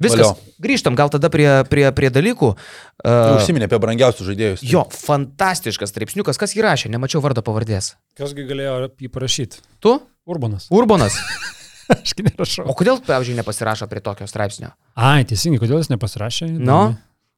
Viskas. 0.00 0.30
Valio. 0.30 0.54
Grįžtam 0.62 0.96
gal 0.96 1.10
tada 1.12 1.28
prie, 1.32 1.48
prie, 1.68 1.84
prie 1.92 2.08
dalykų. 2.14 2.52
Uh, 2.54 3.36
Užsiminė 3.36 3.66
apie 3.68 3.80
brangiausius 3.82 4.30
žaidėjus. 4.30 4.64
jo, 4.64 4.86
fantastiškas 4.94 5.92
straipsniukas. 5.92 6.40
Kas 6.40 6.54
jį 6.56 6.64
rašė? 6.64 6.92
Nemačiau 6.94 7.20
vardo 7.24 7.44
pavardės. 7.44 7.94
Kasgi 8.18 8.46
galėjo 8.48 8.76
jį 8.94 9.12
parašyti? 9.12 9.64
Tu? 9.82 9.98
Urbanas. 10.30 10.70
Urbanas. 10.72 11.18
Ašgi 11.98 12.26
nerašau. 12.26 12.66
O 12.70 12.76
kodėl, 12.78 13.00
pavyzdžiui, 13.06 13.38
nepasirašo 13.40 13.88
prie 13.90 14.02
tokio 14.04 14.28
straipsnio? 14.30 14.72
Ai, 14.98 15.24
teisingai, 15.28 15.60
kodėl 15.62 15.80
jis 15.82 15.90
nepasirašė? 15.92 16.50
Nu, 16.60 16.78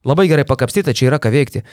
labai 0.09 0.29
gerai 0.31 0.47
pakapstyta, 0.49 0.95
čia 0.97 1.09
yra 1.11 1.21
ką 1.23 1.33
veikti. 1.35 1.65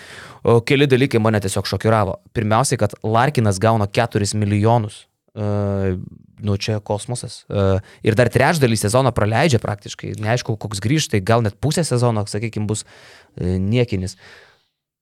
O 0.47 0.59
keli 0.65 0.87
dalykai 0.89 1.21
mane 1.23 1.41
tiesiog 1.43 1.69
šokiravo. 1.69 2.19
Pirmiausiai, 2.35 2.79
kad 2.81 2.95
Larkinas 3.03 3.61
gauna 3.61 3.89
4 3.99 4.33
milijonus. 4.39 5.05
Uh, 5.39 5.99
nu, 6.41 6.55
čia 6.57 6.79
kosmosas. 6.83 7.43
Uh, 7.47 7.77
ir 8.03 8.17
dar 8.17 8.31
trečdalį 8.33 8.79
sezono 8.81 9.11
praleidžia 9.15 9.61
praktiškai. 9.61 10.15
Neaišku, 10.19 10.57
koks 10.59 10.81
grįžtai, 10.83 11.21
gal 11.23 11.45
net 11.45 11.59
pusę 11.61 11.85
sezono, 11.87 12.25
sakykime, 12.27 12.67
bus 12.67 12.83
uh, 12.83 13.55
niekinis. 13.61 14.17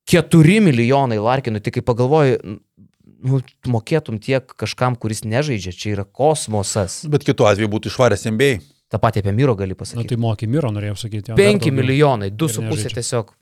4 0.08 0.60
milijonai 0.64 1.18
Larkinų, 1.20 1.62
tik 1.64 1.80
kai 1.80 1.86
pagalvoju, 1.88 2.60
nu, 3.24 3.42
tu 3.42 3.70
mokėtum 3.74 4.20
tiek 4.22 4.46
kažkam, 4.58 4.96
kuris 5.00 5.24
nežaidžia, 5.26 5.72
čia 5.74 5.94
yra 5.96 6.06
kosmosas. 6.06 7.06
Bet 7.10 7.24
kitu 7.28 7.46
atveju 7.50 7.70
būtų 7.70 7.90
išvaręs 7.92 8.26
MBA. 8.32 8.60
Ta 8.90 8.98
pati 9.04 9.20
apie 9.20 9.34
Miro 9.36 9.56
gali 9.56 9.74
Nu, 9.74 9.80
pasakyti. 9.80 10.08
tai 10.14 10.18
moky 10.18 10.48
Miro 10.48 10.70
norėjau 10.72 10.96
sakyti. 10.96 11.32
jo, 11.32 11.36
dar 11.36 11.42
5 11.46 11.60
daugiau. 11.60 11.76
milijonai, 11.76 12.28
Ir 12.32 12.38
2,5 12.40 12.62
nežaidžia. 12.70 12.94
tiesiog. 13.02 13.34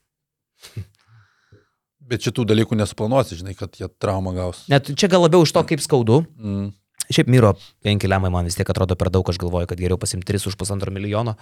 Bet 2.06 2.22
šitų 2.22 2.46
dalykų 2.46 2.78
nesuplanuosi, 2.78 3.38
žinai, 3.40 3.56
kad 3.58 3.74
jie 3.80 3.88
traumą 4.02 4.34
gaus. 4.36 4.64
Net 4.70 4.92
čia 4.94 5.10
gal 5.10 5.24
labiau 5.26 5.42
iš 5.46 5.54
to, 5.56 5.64
kaip 5.66 5.82
skaudu. 5.82 6.22
Mm. 6.38 6.68
Šiaip 7.10 7.28
Miro 7.30 7.54
5 7.86 8.06
lemai 8.10 8.30
man 8.34 8.46
vis 8.46 8.58
tiek 8.58 8.70
atrodo 8.70 8.96
per 8.98 9.10
daug, 9.14 9.26
aš 9.30 9.38
galvoju, 9.42 9.68
kad 9.70 9.78
geriau 9.82 9.98
pasimti 10.02 10.26
3 10.34 10.48
už 10.50 10.58
pusantro 10.58 10.94
milijono, 10.94 11.36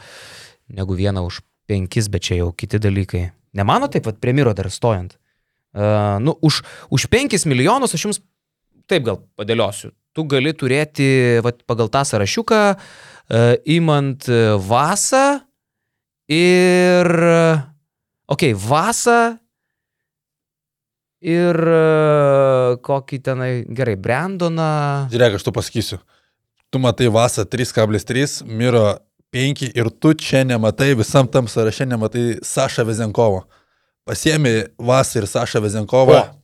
negu 0.72 0.96
vieną 0.96 1.24
už 1.28 1.42
5, 1.72 2.10
bet 2.12 2.22
čia 2.24 2.40
jau 2.42 2.52
kiti 2.56 2.80
dalykai. 2.80 3.32
Nemano 3.56 3.88
taip, 3.92 4.04
pat 4.08 4.20
prie 4.24 4.34
Miro 4.36 4.54
dar 4.56 4.68
stojant. 4.72 5.18
Uh, 5.74 6.22
nu, 6.22 6.38
už, 6.42 6.62
už 6.94 7.08
5 7.10 7.46
milijonus 7.50 7.96
aš 7.98 8.06
jums 8.06 8.22
taip 8.90 9.06
gal 9.08 9.22
padėliosiu. 9.38 9.92
Tu 10.14 10.26
gali 10.30 10.54
turėti 10.54 11.40
vat, 11.42 11.64
pagal 11.66 11.90
tą 11.90 12.04
sąrašiuką, 12.06 12.62
uh, 12.74 13.56
imant 13.66 14.30
Vasą 14.62 15.42
ir... 16.30 17.10
Ok, 18.34 18.54
Vasą 18.56 19.36
ir 21.24 21.58
uh, 21.58 22.76
kokį 22.84 23.20
tenai, 23.24 23.52
gerai, 23.72 23.96
Brandoną. 24.00 25.10
Žiūrėk, 25.12 25.40
aš 25.40 25.48
tu 25.48 25.54
pasakysiu. 25.56 26.00
Tu 26.74 26.82
matai 26.82 27.10
Vasą 27.14 27.46
3,3, 27.48 28.44
Miro 28.50 28.86
5 29.34 29.72
ir 29.74 29.90
tu 29.98 30.14
čia 30.14 30.44
nematai, 30.46 30.94
visam 30.98 31.28
tam 31.30 31.48
sąraše 31.50 31.88
nematai 31.90 32.40
Sašą 32.46 32.86
Vezenkovo. 32.86 33.44
Pasiemi 34.06 34.64
Vasą 34.80 35.22
ir 35.22 35.28
Sašą 35.28 35.62
Vezenkovą. 35.64 36.20
O. 36.20 36.39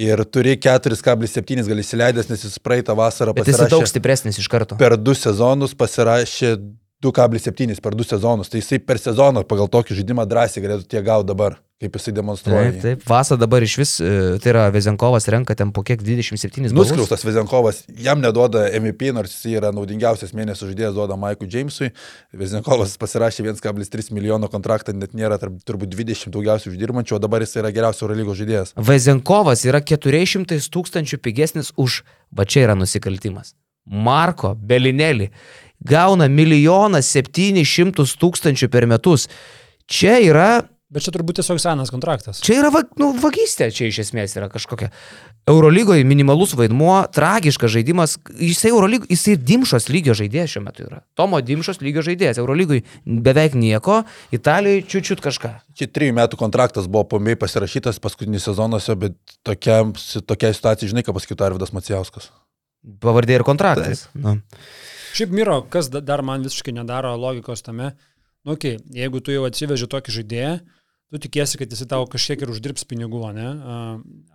Ir 0.00 0.22
turi 0.30 0.54
4,7 0.56 1.66
gal 1.66 1.80
įsileidęs, 1.82 2.28
nes 2.30 2.44
jis 2.46 2.58
praeitą 2.62 2.94
vasarą 2.96 3.34
Bet 3.36 3.48
jis 3.50 3.58
daug 3.58 3.66
pasirašė 3.66 3.90
stipresnis 3.90 4.38
iš 4.38 4.46
karto. 4.48 4.78
per 4.78 4.94
du 4.96 5.14
sezonus, 5.18 5.74
pasirašė 5.74 6.54
2,7 7.02 7.80
per 7.82 7.96
du 7.98 8.06
sezonus. 8.06 8.48
Tai 8.48 8.62
jisai 8.62 8.78
per 8.78 9.00
sezoną 9.02 9.42
pagal 9.50 9.68
tokį 9.68 9.98
žaidimą 9.98 10.26
drąsiai 10.30 10.62
galėtų 10.64 10.86
tiek 10.86 11.04
gauti 11.04 11.28
dabar, 11.32 11.58
kaip 11.80 11.94
jisai 11.96 12.12
demonstruoja. 12.12 12.72
Taip, 12.74 12.82
taip. 12.82 13.04
Vasa 13.08 13.36
dabar 13.40 13.64
iš 13.64 13.74
vis, 13.80 13.92
e, 14.04 14.36
tai 14.42 14.52
yra 14.52 14.66
Vezenkovas 14.72 15.24
renka 15.32 15.54
ten 15.56 15.70
po 15.72 15.80
kiek 15.86 16.02
27 16.04 16.68
balus. 16.68 16.74
Nuskriaustas 16.76 17.24
Vezenkovas, 17.24 17.78
jam 17.96 18.20
neduoda 18.20 18.66
MVP, 18.76 19.14
nors 19.16 19.32
jis 19.32 19.56
yra 19.56 19.70
naudingiausias 19.72 20.34
mėnesio 20.36 20.68
žaidėjas, 20.68 20.92
duoda 20.98 21.16
Maikui 21.20 21.48
Jamesui. 21.48 21.88
Vezenkovas 22.36 22.98
pasirašė 23.00 23.46
1,3 23.48 24.12
milijono 24.12 24.50
kontraktą, 24.52 24.92
net 24.92 25.16
nėra 25.16 25.38
tarp, 25.40 25.56
turbūt 25.64 25.94
20 25.94 26.34
daugiausiai 26.34 26.74
uždirbančių, 26.74 27.16
o 27.16 27.22
dabar 27.22 27.46
jis 27.46 27.56
yra 27.62 27.70
geriausias 27.72 28.04
Eurolygos 28.04 28.36
žaidėjas. 28.42 28.74
Vezenkovas 28.76 29.64
yra 29.64 29.80
400 29.80 30.60
tūkstančių 30.76 31.20
pigesnis 31.24 31.72
už, 31.80 32.02
va 32.36 32.44
čia 32.44 32.66
yra 32.66 32.76
nusikaltimas. 32.76 33.54
Marko 33.88 34.52
Belinelį 34.52 35.30
gauna 35.88 36.28
milijoną 36.28 37.00
700 37.00 38.04
tūkstančių 38.20 38.68
per 38.68 38.84
metus. 38.90 39.30
Čia 39.88 40.18
yra 40.20 40.50
Bet 40.90 41.04
čia 41.06 41.12
turbūt 41.14 41.38
tiesiog 41.38 41.60
senas 41.62 41.92
kontraktas. 41.94 42.40
Čia 42.42 42.56
yra 42.64 42.70
va, 42.74 42.80
nu, 42.98 43.12
vagystė, 43.22 43.68
čia 43.70 43.86
iš 43.86 44.00
esmės 44.02 44.32
yra 44.34 44.48
kažkokia. 44.50 44.88
Eurolygoje 45.46 46.02
minimalus 46.02 46.56
vaidmuo, 46.58 46.96
tragiškas 47.14 47.70
žaidimas. 47.76 48.16
Jisai, 48.34 48.72
Eurolygo, 48.72 49.06
jisai 49.06 49.36
Dimšos 49.38 49.86
lygio 49.86 50.16
žaidėjas 50.18 50.56
šiuo 50.56 50.64
metu 50.64 50.88
yra. 50.88 50.98
Tomo 51.14 51.38
Dimšos 51.46 51.78
lygio 51.78 52.02
žaidėjas. 52.02 52.40
Eurolygoje 52.42 52.82
beveik 53.06 53.54
nieko, 53.54 54.00
Italijoje 54.34 54.82
čiūčiut 54.90 55.22
kažką. 55.22 55.52
Čia 55.78 55.88
trijų 55.94 56.16
metų 56.18 56.40
kontraktas 56.40 56.90
buvo 56.90 57.06
pomiai 57.14 57.38
pasirašytas 57.38 58.02
paskutinį 58.02 58.42
sezonuose, 58.42 58.98
bet 58.98 59.14
tokia, 59.46 59.84
tokia 60.26 60.50
situacija, 60.58 60.90
žinai, 60.90 61.06
ką 61.06 61.14
pasakytų 61.14 61.46
Arvidas 61.52 61.70
Macijauskas. 61.76 62.32
Pavardė 62.98 63.38
ir 63.38 63.46
kontraktas. 63.46 64.08
Nu. 64.18 64.40
Šiaip 65.14 65.30
Miro, 65.38 65.60
kas 65.70 65.86
da- 65.94 66.02
dar 66.02 66.26
man 66.26 66.42
visiškai 66.42 66.74
nedaro 66.74 67.14
logikos 67.14 67.62
tame, 67.62 67.92
nu, 68.42 68.58
okay, 68.58 68.78
jeigu 68.90 69.22
tu 69.22 69.30
jau 69.34 69.46
atsiveži 69.46 69.86
tokį 69.90 70.18
žaidėją, 70.18 70.52
tu 71.10 71.18
tikiesi, 71.18 71.58
kad 71.58 71.72
jis 71.72 71.82
tau 71.90 72.06
kažkiek 72.10 72.42
ir 72.42 72.52
uždirbs 72.52 72.86
pinigų, 72.88 73.24
ne? 73.34 73.48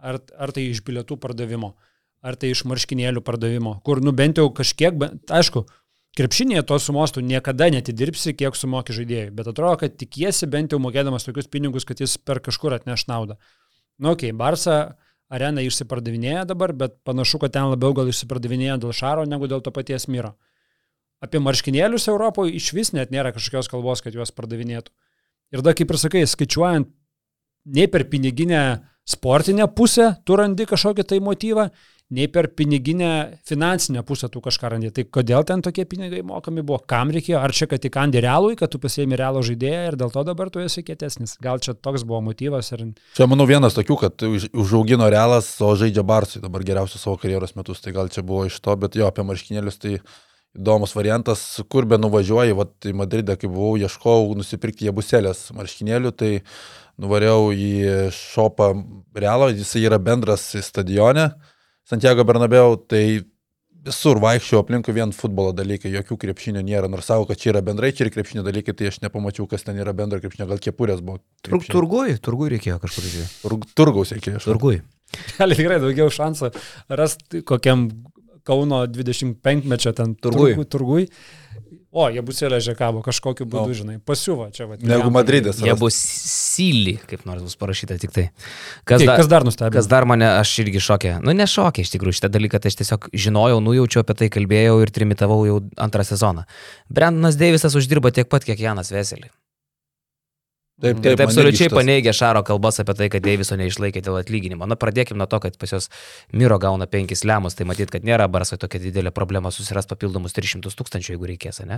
Ar, 0.03 0.19
ar 0.19 0.53
tai 0.55 0.67
iš 0.71 0.83
bilietų 0.85 1.17
pardavimo, 1.21 1.73
ar 2.25 2.37
tai 2.39 2.51
iš 2.51 2.65
marškinėlių 2.67 3.23
pardavimo, 3.25 3.77
kur, 3.85 4.03
nu, 4.03 4.11
bent 4.15 4.41
jau 4.41 4.49
kažkiek, 4.53 4.97
ben- 4.99 5.19
aišku, 5.31 5.63
krepšinėje 6.19 6.65
tos 6.67 6.87
sumos 6.89 7.15
tu 7.15 7.23
niekada 7.23 7.69
netidirbsi, 7.71 8.35
kiek 8.35 8.55
sumoki 8.59 8.95
žaidėjai, 8.95 9.31
bet 9.35 9.51
atrodo, 9.51 9.79
kad 9.83 9.95
tikiesi 9.99 10.49
bent 10.51 10.75
jau 10.75 10.81
mokėdamas 10.83 11.27
tokius 11.27 11.47
pinigus, 11.51 11.87
kad 11.87 12.03
jis 12.03 12.17
per 12.17 12.43
kažkur 12.43 12.75
atneš 12.75 13.07
naudą. 13.11 13.39
Nu, 13.99 14.11
okei, 14.11 14.31
okay, 14.31 14.37
Barsa 14.37 14.97
arena 15.31 15.63
išsipardavinėja 15.65 16.43
dabar, 16.49 16.73
bet 16.75 16.99
panašu, 17.07 17.39
kad 17.41 17.55
ten 17.55 17.71
labiau 17.71 17.95
gal 17.97 18.11
išsipardavinėja 18.11 18.77
dėl 18.83 18.93
Šaro 18.95 19.25
negu 19.27 19.47
dėl 19.51 19.63
to 19.63 19.71
paties 19.75 20.07
Myro. 20.11 20.35
Apie 21.23 21.39
marškinėlius 21.41 22.09
Europoje 22.11 22.53
iš 22.59 22.73
vis 22.75 22.91
net 22.93 23.13
nėra 23.15 23.31
kažkokios 23.33 23.71
kalbos, 23.71 24.03
kad 24.03 24.13
juos 24.13 24.33
pardavinėtų. 24.35 24.91
Ir 25.55 25.63
dar, 25.63 25.77
kaip 25.77 25.91
ir 25.93 26.01
sakai, 26.01 26.25
skaičiuojant 26.27 26.91
nei 27.75 27.87
per 27.89 28.05
piniginę 28.11 28.61
sportinę 29.07 29.67
pusę 29.71 30.15
tu 30.25 30.35
randi 30.35 30.65
kažkokį 30.67 31.05
tai 31.07 31.21
motyvą, 31.23 31.69
nei 32.15 32.27
per 32.29 32.51
piniginę 32.53 33.39
finansinę 33.49 34.03
pusę 34.05 34.29
tu 34.29 34.41
kažką 34.41 34.69
randi. 34.69 34.91
Tai 34.93 35.05
kodėl 35.09 35.45
ten 35.47 35.61
tokie 35.65 35.85
pinigai 35.89 36.21
mokami 36.25 36.61
buvo, 36.61 36.77
kam 36.85 37.13
reikėjo, 37.13 37.39
ar 37.41 37.53
čia, 37.55 37.65
kad 37.69 37.85
įkandi 37.85 38.21
realui, 38.21 38.57
kad 38.59 38.69
tu 38.73 38.81
pasiemi 38.81 39.17
realų 39.17 39.41
žaidėją 39.47 39.81
ir 39.87 39.97
dėl 40.01 40.13
to 40.13 40.25
dabar 40.27 40.51
tu 40.53 40.61
esi 40.61 40.83
kietesnis. 40.85 41.37
Gal 41.41 41.61
čia 41.65 41.73
toks 41.73 42.05
buvo 42.05 42.21
motyvas 42.27 42.69
ir... 42.75 42.85
Čia, 43.17 43.29
manau, 43.31 43.47
vienas 43.49 43.77
tokių, 43.77 43.97
kad 44.03 44.27
už- 44.27 44.51
užaugino 44.53 45.09
realas, 45.09 45.49
o 45.61 45.71
žaidžia 45.77 46.05
Barsui 46.05 46.43
dabar 46.43 46.65
geriausius 46.67 47.01
savo 47.05 47.17
karjeros 47.21 47.57
metus. 47.57 47.81
Tai 47.81 47.95
gal 47.97 48.13
čia 48.13 48.25
buvo 48.25 48.45
iš 48.49 48.59
to, 48.61 48.77
bet 48.77 48.97
jo, 48.99 49.09
apie 49.09 49.25
marškinėlius 49.25 49.81
tai 49.81 49.97
įdomus 50.55 50.95
variantas, 50.95 51.43
kur 51.69 51.85
be 51.85 51.97
nuvažiuoji, 51.99 52.55
va, 52.57 52.65
į 52.87 52.93
Madridą, 52.95 53.35
kai 53.39 53.49
buvau, 53.51 53.75
ieškojau 53.81 54.33
nusipirkti 54.39 54.87
jebuselės 54.87 55.49
marškinėlių, 55.55 56.11
tai 56.15 56.31
nuvariau 57.01 57.49
į 57.51 58.09
šopą 58.15 58.69
realo, 59.19 59.49
jisai 59.51 59.83
yra 59.89 59.99
bendras 59.99 60.47
stadione, 60.63 61.31
Santiago 61.85 62.23
Bernabeu, 62.25 62.77
tai 62.89 63.21
visur 63.85 64.17
vaikščiau 64.17 64.63
aplinkui 64.63 64.95
vien 64.97 65.11
futbolo 65.13 65.51
dalykai, 65.53 65.91
jokių 65.93 66.15
krepšinio 66.23 66.63
nėra, 66.65 66.87
nors 66.89 67.05
savo, 67.11 67.27
kad 67.29 67.37
čia 67.37 67.51
yra 67.51 67.61
bendrai, 67.61 67.91
čia 67.93 68.07
ir 68.07 68.13
krepšinio 68.15 68.41
dalykai, 68.47 68.73
tai 68.73 68.87
aš 68.89 68.97
nepamačiau, 69.03 69.45
kas 69.51 69.61
ten 69.67 69.77
yra 69.77 69.93
bendro 69.93 70.17
krepšinio, 70.23 70.47
gal 70.49 70.57
kepurės 70.63 71.03
buvo. 71.05 71.19
Krepšinio. 71.45 71.75
turgui, 71.75 72.15
turgui 72.25 72.49
reikėjo 72.55 72.79
kažkur 72.81 73.05
žiūrėti. 73.05 73.35
Tur, 73.43 73.57
turgaus 73.77 74.15
reikėjo. 74.15 74.39
aš- 74.41 74.47
Turgui. 74.49 74.79
Gali 75.37 75.55
tikrai 75.59 75.77
daugiau 75.83 76.09
šansų 76.09 76.49
rasti 76.97 77.43
kokiam 77.45 77.85
Kauno 78.45 78.83
25-mečio 78.87 79.93
ten 79.97 80.13
turgui. 80.15 80.53
turgui. 80.69 81.07
O, 81.95 82.09
jie 82.11 82.19
bus 82.27 82.41
įležę 82.43 82.73
kabo 82.75 82.99
kažkokiu 82.99 83.45
būdu, 83.47 83.71
O. 83.71 83.75
žinai, 83.77 83.93
pasiuvo 84.03 84.49
čia. 84.51 84.65
Va, 84.67 84.75
Negu 84.83 85.07
Madridas. 85.15 85.61
Jie 85.63 85.71
bus 85.79 85.95
syli, 85.95 86.97
kaip 87.07 87.23
nors 87.23 87.39
bus 87.45 87.55
parašyta 87.55 87.95
tik 88.01 88.11
tai. 88.11 88.25
Kas, 88.83 88.99
Kas, 88.99 89.05
da, 89.07 89.15
kas 89.21 89.29
dar 89.31 89.45
nustebino? 89.47 89.71
kas 89.77 89.87
dar 89.87 90.03
mane, 90.03 90.27
aš 90.27 90.51
irgi 90.65 90.81
šokė. 90.83 91.13
Nu, 91.23 91.31
nešokė 91.39 91.85
iš 91.87 91.93
tikrųjų 91.95 92.17
šitą 92.19 92.29
dalyką, 92.35 92.59
tai 92.59 92.73
aš 92.73 92.81
tiesiog 92.81 93.07
žinojau, 93.15 93.61
nujaučiau 93.63 94.03
apie 94.03 94.17
tai, 94.19 94.27
kalbėjau 94.35 94.75
ir 94.83 94.91
trimitavau 94.91 95.39
jau 95.47 95.61
antrą 95.87 96.03
sezoną. 96.03 96.43
Brandonas 96.91 97.39
Deivisas 97.39 97.79
uždirba 97.79 98.11
tiek 98.11 98.27
pat, 98.27 98.43
kiek 98.43 98.59
Janas 98.59 98.91
Veselį. 98.91 99.31
Taip, 100.75 100.97
Taip, 100.97 101.03
taip, 101.05 101.15
tai 101.15 101.25
absoliučiai 101.29 101.69
paneigė 101.71 102.11
Šaro 102.11 102.41
kalbas 102.43 102.81
apie 102.81 102.93
tai, 102.99 103.05
kad 103.07 103.23
Deiviso 103.23 103.55
neišlaikė 103.55 104.01
dėl 104.03 104.17
atlyginimo. 104.19 104.65
Na, 104.67 104.75
pradėkime 104.75 105.15
nuo 105.21 105.27
to, 105.31 105.37
kad 105.39 105.55
pas 105.55 105.71
jos 105.71 105.85
Miro 106.35 106.57
gauna 106.59 106.83
penkis 106.91 107.21
lemus, 107.23 107.55
tai 107.55 107.63
matyt, 107.69 107.93
kad 107.93 108.03
nėra 108.03 108.25
Barsai 108.27 108.57
tokia 108.59 108.81
didelė 108.83 109.13
problema 109.15 109.53
susiras 109.55 109.87
papildomus 109.87 110.35
300 110.35 110.73
tūkstančių, 110.75 111.13
jeigu 111.13 111.29
reikės, 111.31 111.61
ne? 111.69 111.77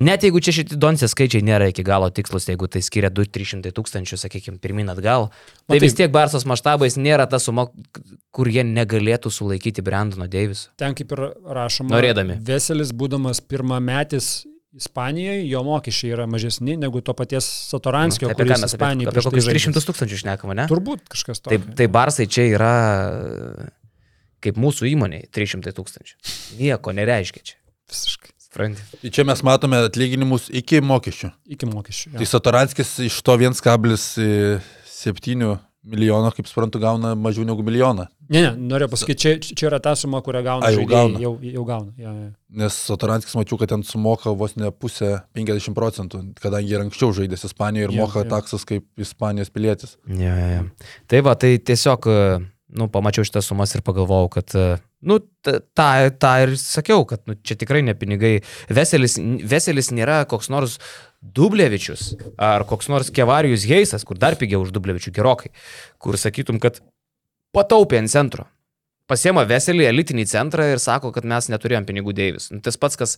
Net 0.00 0.24
jeigu 0.24 0.40
čia 0.40 0.54
šitie 0.56 0.78
Donsės 0.80 1.12
skaičiai 1.12 1.44
nėra 1.44 1.68
iki 1.74 1.84
galo 1.84 2.08
tikslus, 2.08 2.48
jeigu 2.48 2.70
tai 2.72 2.80
skiria 2.86 3.10
2-300 3.12 3.68
tūkstančių, 3.76 4.16
sakykime, 4.24 4.56
pirmin 4.64 4.88
atgal, 4.94 5.28
tai 5.68 5.76
Matai- 5.76 5.82
vis 5.84 5.98
tiek 6.00 6.14
Barsos 6.14 6.48
maštabais 6.48 6.96
nėra 6.96 7.28
ta 7.28 7.36
suma, 7.36 7.66
kur 8.32 8.48
jie 8.48 8.64
negalėtų 8.64 9.28
sulaikyti 9.28 9.84
Brandono 9.84 10.24
Deiviso. 10.24 10.70
Ten 10.80 10.96
kaip 10.96 11.12
ir 11.12 11.26
rašoma. 11.52 11.92
Norėdami. 11.92 12.40
Veselis, 12.48 12.94
būdamas 12.96 13.44
pirmametis 13.44 14.46
Ispanijoje, 14.72 15.42
jo 15.50 15.60
mokesčiai 15.66 16.14
yra 16.14 16.24
mažesni 16.30 16.78
negu 16.80 17.02
to 17.04 17.12
paties 17.16 17.44
Satoranskio, 17.68 18.30
Tai 18.30 18.36
apie 18.36 18.46
ką 18.46 18.48
kuris 18.48 18.62
mes 18.62 18.72
apie, 18.72 18.78
Ispanijoje 18.78 19.08
apie 19.10 19.16
prieš 19.16 19.26
tai 19.26 19.32
kokius 19.32 19.46
žaidė. 19.48 19.64
300 19.68 19.86
tūkstančių 19.88 20.16
šnekama, 20.22 20.52
ne? 20.56 20.64
Turbūt 20.70 21.00
kažkas 21.12 21.42
to. 21.44 21.52
Tai, 21.52 21.58
tai 21.76 21.86
Barsai 21.92 22.26
čia 22.32 22.46
yra 22.54 22.74
kaip 24.42 24.56
mūsų 24.60 24.88
įmoniai 24.94 25.22
300 25.28 25.74
tūkstančių. 25.76 26.14
Nieko 26.60 26.88
nereiškia 26.96 27.40
čia. 27.44 27.56
Visiškai. 27.92 28.30
Supranti? 28.42 28.80
Tai 29.02 29.10
čia 29.18 29.24
mes 29.28 29.40
matome 29.46 29.76
atlyginimus 29.86 30.42
iki 30.62 30.76
mokesčių. 30.84 31.28
Iki 31.56 31.64
mokesčių. 31.68 32.06
Tai 32.16 32.24
jo. 32.24 32.30
Satoranskis 32.32 32.90
iš 33.06 33.14
to 33.24 33.32
1,7 33.40 35.56
milijono, 35.82 36.30
kaip 36.34 36.46
suprantu, 36.46 36.78
gauna 36.82 37.14
mažiau 37.18 37.44
negu 37.48 37.62
milijoną. 37.66 38.06
Ne, 38.32 38.42
ne, 38.42 38.52
noriu 38.70 38.86
pasakyti, 38.88 39.18
čia, 39.18 39.54
čia 39.58 39.66
yra 39.68 39.80
ta 39.82 39.94
suma, 39.98 40.20
kurią 40.24 40.42
gauna. 40.46 40.66
A, 40.68 40.70
jau 40.72 40.82
žaidėjai, 40.84 40.92
gauna. 40.94 41.20
Jau, 41.24 41.32
jau 41.56 41.64
gauna. 41.68 41.92
Ja, 42.00 42.12
ja. 42.16 42.28
Nes 42.62 42.76
Satoranskis 42.86 43.34
mačiau, 43.36 43.58
kad 43.60 43.72
ten 43.72 43.82
sumoka 43.86 44.32
vos 44.36 44.54
ne 44.60 44.70
pusę 44.70 45.18
50 45.36 45.74
procentų, 45.76 46.22
kadangi 46.40 46.72
ir 46.76 46.84
anksčiau 46.84 47.12
žaidęs 47.16 47.46
Ispanijoje 47.50 47.90
ir 47.90 47.96
Jo, 47.96 48.06
moka 48.06 48.22
jo. 48.24 48.30
taksas 48.30 48.64
kaip 48.68 48.86
Ispanijos 49.00 49.50
pilietis. 49.52 49.96
Ja, 50.06 50.36
ja, 50.38 50.48
ja. 50.58 50.62
Tai 51.10 51.20
va, 51.26 51.34
tai 51.34 51.56
tiesiog, 51.58 52.08
e, 52.08 52.40
nu, 52.78 52.88
pamačiau 52.92 53.26
šitas 53.26 53.48
sumas 53.48 53.74
ir 53.76 53.84
pagalvojau, 53.84 54.30
kad, 54.32 54.54
e, 54.56 54.78
nu, 55.08 55.18
tą, 55.44 55.88
tą 56.22 56.32
ir 56.44 56.54
sakiau, 56.60 57.04
kad, 57.08 57.22
nu, 57.28 57.36
čia 57.44 57.56
tikrai 57.60 57.82
ne 57.86 57.94
pinigai. 57.98 58.38
Veselis, 58.72 59.18
Veselis 59.48 59.92
nėra 59.94 60.22
koks 60.30 60.50
nors 60.52 60.78
Dublevičius 61.22 62.12
ar 62.40 62.66
koks 62.68 62.90
nors 62.90 63.12
Kevarijus 63.14 63.66
Heisas, 63.70 64.06
kur 64.08 64.18
dar 64.18 64.38
pigiau 64.40 64.64
už 64.64 64.72
Dublevičių 64.74 65.14
gerokai, 65.14 65.52
kur 66.02 66.18
sakytum, 66.18 66.58
kad 66.62 66.80
pataupė 67.54 68.02
ant 68.02 68.12
centro. 68.12 68.48
Pasiema 69.10 69.42
Veselį 69.44 69.84
elitinį 69.90 70.24
centrą 70.30 70.68
ir 70.72 70.80
sako, 70.80 71.10
kad 71.12 71.26
mes 71.28 71.48
neturėjom 71.52 71.84
pinigų 71.88 72.14
Deivis. 72.16 72.48
Nu, 72.54 72.62
tas 72.64 72.78
pats, 72.80 72.96
kas, 72.96 73.16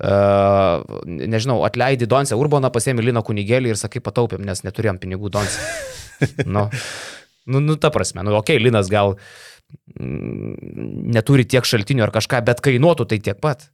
uh, 0.00 0.80
nežinau, 1.06 1.60
atleidai 1.68 2.08
Donsę 2.10 2.38
Urbaną, 2.40 2.72
pasiemi 2.74 3.04
Lino 3.04 3.22
kunigėlį 3.22 3.74
ir 3.74 3.78
sakai, 3.78 4.02
pataupėm, 4.02 4.42
nes 4.48 4.64
neturėjom 4.66 4.98
pinigų 5.02 5.30
Donsę. 5.36 5.60
nu, 6.48 6.66
nu, 7.46 7.62
nu, 7.62 7.76
ta 7.80 7.90
prasme, 7.94 8.22
nu, 8.26 8.34
okei, 8.36 8.56
okay, 8.56 8.64
Linas 8.64 8.90
gal 8.92 9.16
mm, 10.00 11.10
neturi 11.14 11.46
tiek 11.48 11.66
šaltinių 11.66 12.06
ar 12.06 12.12
kažką, 12.14 12.42
bet 12.46 12.62
kainuotų 12.64 13.08
tai 13.10 13.18
tiek 13.22 13.40
pat. 13.42 13.68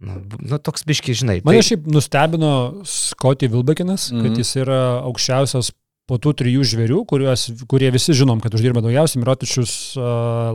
Nu, 0.00 0.16
nu 0.40 0.56
toks 0.64 0.86
biški, 0.88 1.12
žinai. 1.12 1.40
Mane 1.44 1.60
tai, 1.60 1.66
šiaip 1.66 1.88
nustebino 1.92 2.52
Scotty 2.88 3.50
Wilbekinas, 3.52 4.08
mm 4.10 4.16
Mhm. 4.16 4.20
-hmm. 4.20 4.28
kad 4.28 4.38
jis 4.38 4.56
yra 4.56 4.80
aukščiausias 5.04 5.72
po 6.10 6.18
tų 6.18 6.34
trijų 6.42 6.66
žvėrių, 6.66 7.04
kuriuos, 7.10 7.46
kurie 7.70 7.90
visi 7.94 8.16
žinom, 8.18 8.42
kad 8.42 8.54
uždirba 8.58 8.82
daugiausiai, 8.82 9.22
Mirotičius, 9.22 9.74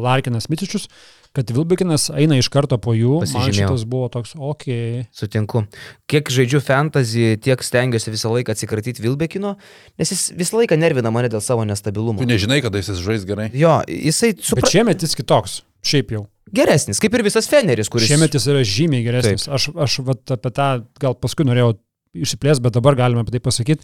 Larkinas, 0.03 0.49
Mitičius, 0.51 0.89
kad 1.35 1.51
Wilbekinas 1.51 2.09
eina 2.15 2.37
iš 2.39 2.49
karto 2.51 2.77
po 2.81 2.93
jų. 2.95 3.21
Man 3.33 3.55
šitas 3.55 3.83
buvo 3.87 4.07
toks, 4.11 4.35
okei. 4.35 4.75
Okay. 5.01 5.05
Sutinku. 5.15 5.65
Kiek 6.11 6.31
žaidžiu 6.31 6.61
fantasy, 6.63 7.33
tiek 7.43 7.63
stengiuosi 7.63 8.13
visą 8.13 8.31
laiką 8.31 8.55
atsikratyti 8.55 9.03
Vilbekino, 9.03 9.55
nes 9.99 10.13
jis 10.13 10.29
visą 10.35 10.61
laiką 10.61 10.79
nervina 10.79 11.11
mane 11.15 11.31
dėl 11.31 11.43
savo 11.43 11.67
nestabilumo. 11.67 12.23
Tu 12.23 12.29
nežinai, 12.29 12.61
kada 12.63 12.79
jis 12.79 13.03
žais 13.03 13.27
gerai. 13.27 13.49
Jo, 13.55 13.81
jisai 13.87 14.33
Bet 14.35 14.47
supra... 14.47 14.71
šiemet 14.71 15.03
jis 15.03 15.15
kitoks, 15.19 15.57
šiaip 15.85 16.15
jau. 16.15 16.25
geresnis, 16.55 17.03
kaip 17.03 17.15
ir 17.19 17.25
visas 17.27 17.51
Feneris, 17.51 17.91
kuris... 17.91 18.07
Šiemet 18.11 18.39
jis 18.39 18.47
yra 18.51 18.63
žymiai 18.63 19.03
geresnis. 19.07 19.49
Taip. 19.49 19.57
Aš, 19.59 19.69
aš 19.87 19.99
vat, 20.07 20.23
apie 20.37 20.55
tą 20.55 20.69
gal 21.03 21.19
paskui 21.19 21.47
norėjau 21.47 21.75
išsiplės, 22.15 22.63
bet 22.63 22.75
dabar 22.79 22.95
galime 22.95 23.25
apie 23.25 23.35
tai 23.35 23.43
pasakyti. 23.43 23.83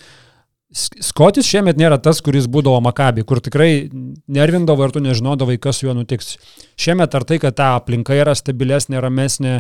Skotis 0.72 1.46
šiemet 1.50 1.76
nėra 1.76 1.98
tas, 2.00 2.22
kuris 2.24 2.46
būdavo 2.48 2.80
Makabi, 2.86 3.26
kur 3.28 3.42
tikrai 3.44 3.90
nervindavo 4.32 4.86
ir 4.88 4.94
tu 4.96 5.02
nežinodavai, 5.04 5.58
kas 5.60 5.82
su 5.82 5.88
juo 5.90 5.96
nutiks. 5.98 6.38
Šiemet 6.80 7.16
ar 7.18 7.26
tai, 7.28 7.42
kad 7.44 7.58
ta 7.60 7.74
aplinka 7.76 8.16
yra 8.16 8.32
stabilesnė, 8.40 9.02
ramesnė, 9.04 9.58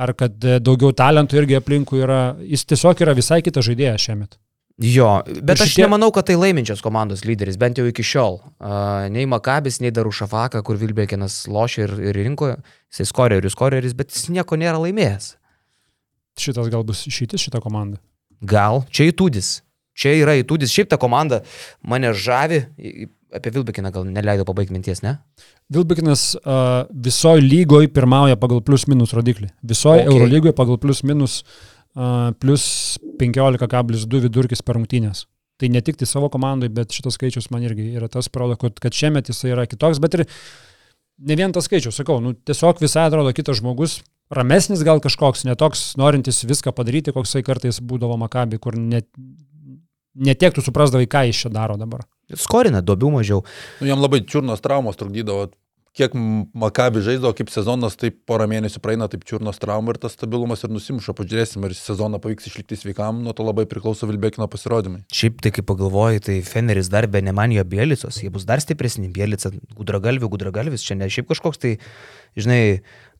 ar 0.00 0.12
kad 0.16 0.40
e, 0.48 0.56
daugiau 0.64 0.94
talentų 0.96 1.42
irgi 1.42 1.58
aplinkui 1.58 2.00
yra, 2.00 2.20
jis 2.40 2.64
tiesiog 2.70 3.02
yra 3.04 3.12
visai 3.18 3.42
kitas 3.44 3.66
žaidėjas 3.68 4.06
šiemet. 4.08 4.38
Jo, 4.78 5.10
bet 5.42 5.58
Ir 5.58 5.64
aš 5.66 5.72
šitie- 5.74 5.84
nemanau, 5.84 6.08
kad 6.14 6.28
tai 6.30 6.36
laiminčios 6.38 6.80
komandos 6.80 7.24
lyderis, 7.26 7.56
bent 7.58 7.76
jau 7.80 7.84
iki 7.90 8.04
šiol. 8.06 8.38
Uh, 8.62 9.08
nei 9.10 9.26
Makabis, 9.26 9.80
nei 9.82 9.90
Darušafaka, 9.90 10.62
kur 10.64 10.78
Vilbekinas 10.78 11.42
lošia 11.50 11.88
ir, 11.88 11.96
ir 12.08 12.14
rinkoje, 12.22 12.60
jisai 12.94 13.08
skorerius, 13.10 13.56
skorerius, 13.58 13.96
bet 13.98 14.14
jis 14.14 14.28
nieko 14.30 14.54
nėra 14.56 14.78
laimėjęs. 14.80 15.32
Šitas 16.38 16.70
gal 16.70 16.84
bus 16.86 17.02
išeitis 17.10 17.42
šitą 17.48 17.58
komandą. 17.60 17.98
Gal, 18.40 18.84
čia 18.94 19.10
įtūdis. 19.10 19.58
Čia 19.98 20.14
yra 20.20 20.36
įtūdis, 20.38 20.72
šiaip 20.74 20.90
ta 20.92 20.98
komanda 21.00 21.42
mane 21.82 22.12
žavi, 22.14 22.62
apie 23.34 23.52
Vilbekiną 23.54 23.90
gal 23.92 24.06
neleido 24.08 24.46
pabaigti 24.48 24.74
minties, 24.76 25.02
ne? 25.04 25.16
Vilbekinas 25.74 26.30
uh, 26.38 26.86
visoje 26.90 27.42
lygoje 27.44 27.90
pirmauja 27.92 28.38
pagal 28.40 28.62
plius 28.64 28.86
minus 28.88 29.12
rodiklį. 29.16 29.50
Visoje 29.66 30.06
Okay. 30.06 30.14
Eurolygoje 30.14 30.54
pagal 30.56 30.78
plius 30.80 31.02
minus 31.04 31.42
uh, 31.42 32.30
plus 32.40 32.98
15,2 33.20 34.22
vidurkis 34.24 34.62
per 34.64 34.78
rungtynės. 34.78 35.26
Tai 35.58 35.68
ne 35.74 35.82
tik 35.82 35.98
tai 35.98 36.06
savo 36.06 36.30
komandai, 36.30 36.70
bet 36.70 36.94
šitas 36.94 37.18
skaičius 37.18 37.50
man 37.50 37.64
irgi 37.66 37.90
yra 37.98 38.06
tas 38.12 38.30
parodo, 38.30 38.54
kad, 38.60 38.78
kad 38.78 38.94
šiemet 38.94 39.28
jis 39.32 39.42
yra 39.50 39.66
kitoks, 39.66 39.98
bet 39.98 40.14
ir 40.14 40.24
ne 41.18 41.36
vien 41.38 41.52
tas 41.52 41.66
skaičius, 41.66 41.98
sakau, 41.98 42.20
nu, 42.22 42.36
tiesiog 42.46 42.78
visai 42.78 43.08
atrodo 43.08 43.32
kitas 43.34 43.58
žmogus, 43.58 43.98
ramesnis 44.30 44.84
gal 44.86 45.02
kažkoks, 45.02 45.42
netoks 45.48 45.96
norintis 45.98 46.44
viską 46.46 46.70
padaryti, 46.76 47.14
koksai 47.16 47.42
kartais 47.42 47.80
būdavo 47.82 48.14
Makabi, 48.22 48.60
kur 48.62 48.78
net, 48.78 49.08
netiek 50.18 50.54
tu 50.54 50.64
suprasdavai, 50.64 51.08
ką 51.10 51.26
jis 51.28 51.44
čia 51.44 51.52
daro 51.54 51.78
dabar. 51.80 52.04
Skorina, 52.36 52.82
duobių 52.84 53.14
mažiau. 53.20 53.46
Nu, 53.80 53.88
jam 53.88 54.02
labai 54.02 54.20
čiurnos 54.26 54.62
traumos 54.64 54.98
trukdydavo. 55.00 55.48
Kiek 55.98 56.12
Makabi 56.54 57.00
žaisdavo, 57.02 57.32
kaip 57.34 57.48
sezonas, 57.50 57.96
taip 57.98 58.20
porą 58.28 58.44
mėnesių 58.46 58.78
praeina, 58.84 59.08
taip 59.10 59.24
čiurnos 59.26 59.56
trauma 59.58 59.90
ir 59.90 59.98
tas 59.98 60.12
stabilumas 60.14 60.60
ir 60.62 60.70
nusimuša. 60.70 61.14
Pažiūrėsim, 61.16 61.64
ar 61.66 61.74
sezoną 61.74 62.20
pavyks 62.22 62.46
išlikti 62.46 62.78
sveikam, 62.78 63.24
nuo 63.24 63.32
to 63.34 63.42
labai 63.42 63.64
priklauso 63.66 64.06
Vilbekino 64.06 64.46
pasirodymai. 64.52 65.00
Šiaip 65.10 65.40
tai, 65.42 65.50
kai 65.56 65.64
pagalvoji, 65.66 66.22
tai 66.28 66.36
Feneris 66.46 66.92
dar 66.92 67.08
be 67.10 67.24
nemanijo 67.24 67.64
Bielicos, 67.66 68.20
jie 68.22 68.30
bus 68.30 68.46
dar 68.46 68.62
stipresni. 68.62 69.08
Bielica, 69.10 69.50
gudragalvių, 69.80 70.30
gudragalvis, 70.36 70.86
čia 70.86 70.94
ne 71.00 71.08
šiaip 71.10 71.32
kažkoks 71.32 71.64
tai, 71.64 71.74
žinai, 72.38 72.60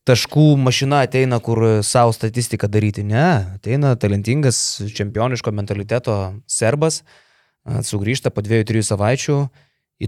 taškų 0.09 0.49
mašina 0.61 1.03
ateina, 1.07 1.39
kur 1.45 1.63
savo 1.87 2.15
statistiką 2.17 2.71
daryti. 2.73 3.05
Ne, 3.07 3.27
ateina 3.59 3.95
talentingas, 4.01 4.81
čempioniško 4.97 5.53
mentaliteto 5.55 6.19
serbas, 6.49 7.03
sugrįžta 7.65 8.33
po 8.33 8.45
dviejų, 8.45 8.69
trijų 8.69 8.89
savaičių. 8.89 9.39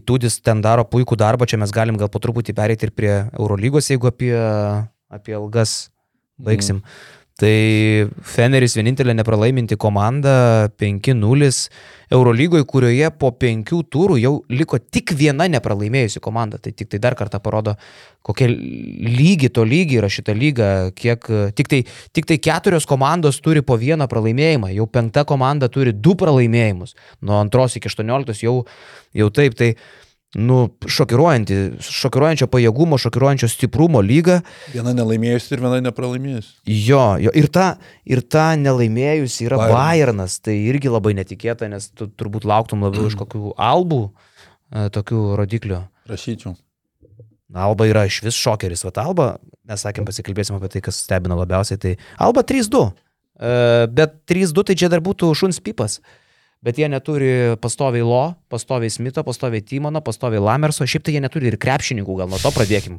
Įtūdis 0.01 0.39
ten 0.47 0.61
daro 0.63 0.85
puikų 0.87 1.19
darbą, 1.19 1.49
čia 1.51 1.59
mes 1.59 1.73
galim 1.75 1.99
gal 1.99 2.09
po 2.13 2.21
truputį 2.23 2.55
pereiti 2.55 2.87
ir 2.87 2.93
prie 2.95 3.15
Eurolygos, 3.35 3.91
jeigu 3.91 4.11
apie, 4.11 4.35
apie 5.11 5.35
ilgas 5.35 5.91
baigsim. 6.41 6.81
Mm. 6.81 7.20
Tai 7.41 8.11
Feneris 8.27 8.75
vienintelė 8.77 9.15
nepralaiminti 9.17 9.79
komanda 9.81 10.69
5-0 10.81 11.49
Eurolygoje, 12.13 12.67
kurioje 12.69 13.09
po 13.17 13.31
penkių 13.39 13.79
turų 13.89 14.19
jau 14.21 14.33
liko 14.53 14.81
tik 14.83 15.15
viena 15.17 15.47
nepralaimėjusi 15.49 16.21
komanda. 16.21 16.59
Tai 16.61 16.75
tik 16.77 16.91
tai 16.93 17.01
dar 17.01 17.17
kartą 17.17 17.41
parodo, 17.41 17.77
kokia 18.27 18.51
lygi 18.51 19.49
to 19.55 19.65
lygi 19.65 20.01
yra 20.03 20.11
šita 20.13 20.35
lyga, 20.37 20.69
kiek 20.99 21.31
tik 21.57 21.71
tai, 21.71 21.81
tik 22.13 22.29
tai 22.29 22.41
keturios 22.43 22.89
komandos 22.91 23.41
turi 23.41 23.63
po 23.65 23.79
vieną 23.81 24.11
pralaimėjimą, 24.11 24.75
jau 24.77 24.89
penkta 24.91 25.25
komanda 25.25 25.71
turi 25.73 25.95
du 25.97 26.17
pralaimėjimus. 26.21 26.97
Nuo 27.25 27.41
antros 27.41 27.79
iki 27.81 27.89
18 27.89 28.45
jau, 28.45 28.59
jau 29.17 29.31
taip. 29.33 29.57
Tai 29.57 29.73
nu, 30.39 30.59
šokiruojanti, 30.87 31.59
šokiruojančio 31.83 32.47
pajėgumo, 32.51 32.99
šokiruojančio 33.03 33.49
stiprumo 33.51 34.03
lyga. 34.05 34.41
Viena 34.71 34.95
nelaimėjusi 34.95 35.57
ir 35.57 35.65
viena 35.65 35.81
nepralaimėjusi. 35.89 36.53
Jo, 36.71 37.05
jo. 37.23 37.35
Ir 37.35 37.51
ta, 37.51 37.67
ir 38.07 38.23
ta 38.23 38.53
nelaimėjusi 38.61 39.49
yra 39.49 39.59
Bayernas. 39.59 39.77
Bayernas, 39.81 40.39
tai 40.47 40.57
irgi 40.71 40.93
labai 40.93 41.17
netikėta, 41.19 41.71
nes 41.73 41.91
tu 41.91 42.07
turbūt 42.07 42.47
lauktum 42.47 42.87
labiau 42.87 43.11
iš 43.11 43.19
kokių 43.19 43.57
albų, 43.59 44.03
e, 44.71 44.89
tokių 44.95 45.27
rodiklių. 45.41 45.83
Rašyčiau. 46.11 46.55
Alba 47.51 47.89
yra 47.91 48.07
iš 48.07 48.21
vis 48.23 48.39
šokeris, 48.39 48.85
va 48.87 48.95
Alba, 49.03 49.31
mes 49.67 49.83
sakėm, 49.83 50.07
pasikalbėsim 50.07 50.55
apie 50.55 50.71
tai, 50.71 50.83
kas 50.87 51.03
stebina 51.03 51.35
labiausiai, 51.35 51.81
tai 51.83 51.97
Alba 52.23 52.45
3-2, 52.47 52.93
E, 53.41 53.87
bet 53.89 54.21
3-2 54.29 54.67
tai 54.69 54.77
čia 54.77 54.91
dar 54.93 55.01
būtų 55.01 55.33
šuns 55.33 55.63
pipas. 55.65 55.99
Bet 56.61 56.77
jie 56.77 56.91
neturi 56.93 57.57
pastoviai 57.61 58.05
Lo, 58.05 58.35
pastoviai 58.53 58.93
Smito, 58.93 59.25
pastoviai 59.25 59.65
Timono, 59.65 60.03
pastoviai 60.05 60.43
Lamerso, 60.45 60.85
šiaip 60.85 61.07
tai 61.07 61.15
jie 61.17 61.23
neturi 61.25 61.49
ir 61.49 61.57
krepšininkų, 61.61 62.17
gal 62.19 62.29
nuo 62.29 62.41
to 62.43 62.53
pradėkim. 62.53 62.99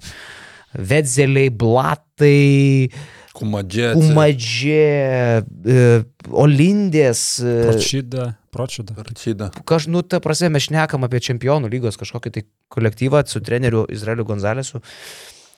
Vedzeliai, 0.72 1.52
Blatai, 1.52 2.90
Kumadžė. 3.36 3.94
Umadžė, 3.96 5.44
e, 5.46 5.84
Olindės. 6.32 7.40
e, 7.40 7.54
Pročida, 7.70 8.34
pročida. 8.52 8.96
Račyda. 8.98 9.52
Kaž, 9.64 9.88
nu, 9.88 10.02
ta 10.02 10.20
prasme, 10.20 10.50
mes 10.52 10.68
šnekam 10.68 11.08
apie 11.08 11.22
čempionų 11.24 11.72
lygos 11.72 12.00
kažkokį 12.02 12.32
tai 12.32 12.44
kolektyvą 12.70 13.24
su 13.28 13.40
treneriu 13.40 13.86
Izraeliu 13.88 14.26
Gonzalesu. 14.26 14.82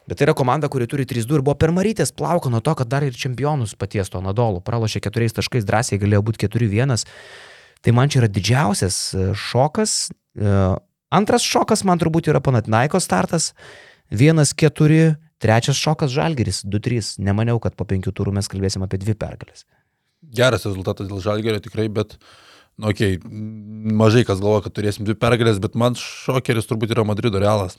Bet 0.07 0.19
tai 0.19 0.27
yra 0.27 0.35
komanda, 0.35 0.67
kuri 0.67 0.85
turi 0.87 1.05
3-2 1.07 1.39
ir 1.39 1.41
buvo 1.41 1.55
per 1.55 1.71
marytės 1.71 2.11
plauko 2.11 2.51
nuo 2.51 2.59
to, 2.59 2.75
kad 2.75 2.87
dar 2.91 3.03
ir 3.03 3.15
čempionus 3.15 3.73
paties 3.73 4.11
to 4.11 4.19
Nadolų. 4.21 4.61
Pralošė 4.61 4.99
keturiais 4.99 5.33
taškais, 5.33 5.65
drąsiai 5.65 6.01
galėjo 6.01 6.21
būti 6.27 6.45
4-1. 6.45 7.07
Tai 7.83 7.93
man 7.95 8.11
čia 8.11 8.23
yra 8.23 8.31
didžiausias 8.31 8.97
e, 9.11 9.29
šokas. 9.35 9.97
E, 10.39 10.57
Antras 11.13 11.45
šokas 11.45 11.83
man 11.85 11.99
turbūt 12.01 12.31
yra 12.31 12.41
Panatinaiko 12.41 12.97
startas. 13.03 13.51
Vienas 14.13 14.53
keturi, 14.57 15.13
trečias 15.41 15.77
šokas 15.77 16.13
Žalgeris, 16.13 16.63
2-3. 16.65 17.19
Nemaniau, 17.23 17.59
kad 17.61 17.75
po 17.77 17.85
penkių 17.89 18.13
turų 18.15 18.33
mes 18.39 18.49
kalbėsim 18.49 18.85
apie 18.85 18.97
dvi 19.01 19.13
pergalės. 19.19 19.67
Geras 20.33 20.65
rezultatas 20.65 21.09
dėl 21.11 21.21
Žalgerio 21.21 21.61
tikrai, 21.61 21.85
bet, 21.93 22.15
nu, 22.79 22.89
okei, 22.89 23.19
okay, 23.19 23.41
mažai 24.01 24.23
kas 24.25 24.41
galvoja, 24.41 24.63
kad 24.65 24.77
turėsim 24.79 25.05
dvi 25.05 25.17
pergalės, 25.19 25.61
bet 25.61 25.77
man 25.77 25.97
šokeris 25.99 26.69
turbūt 26.69 26.95
yra 26.95 27.05
Madrido 27.05 27.41
realas. 27.43 27.77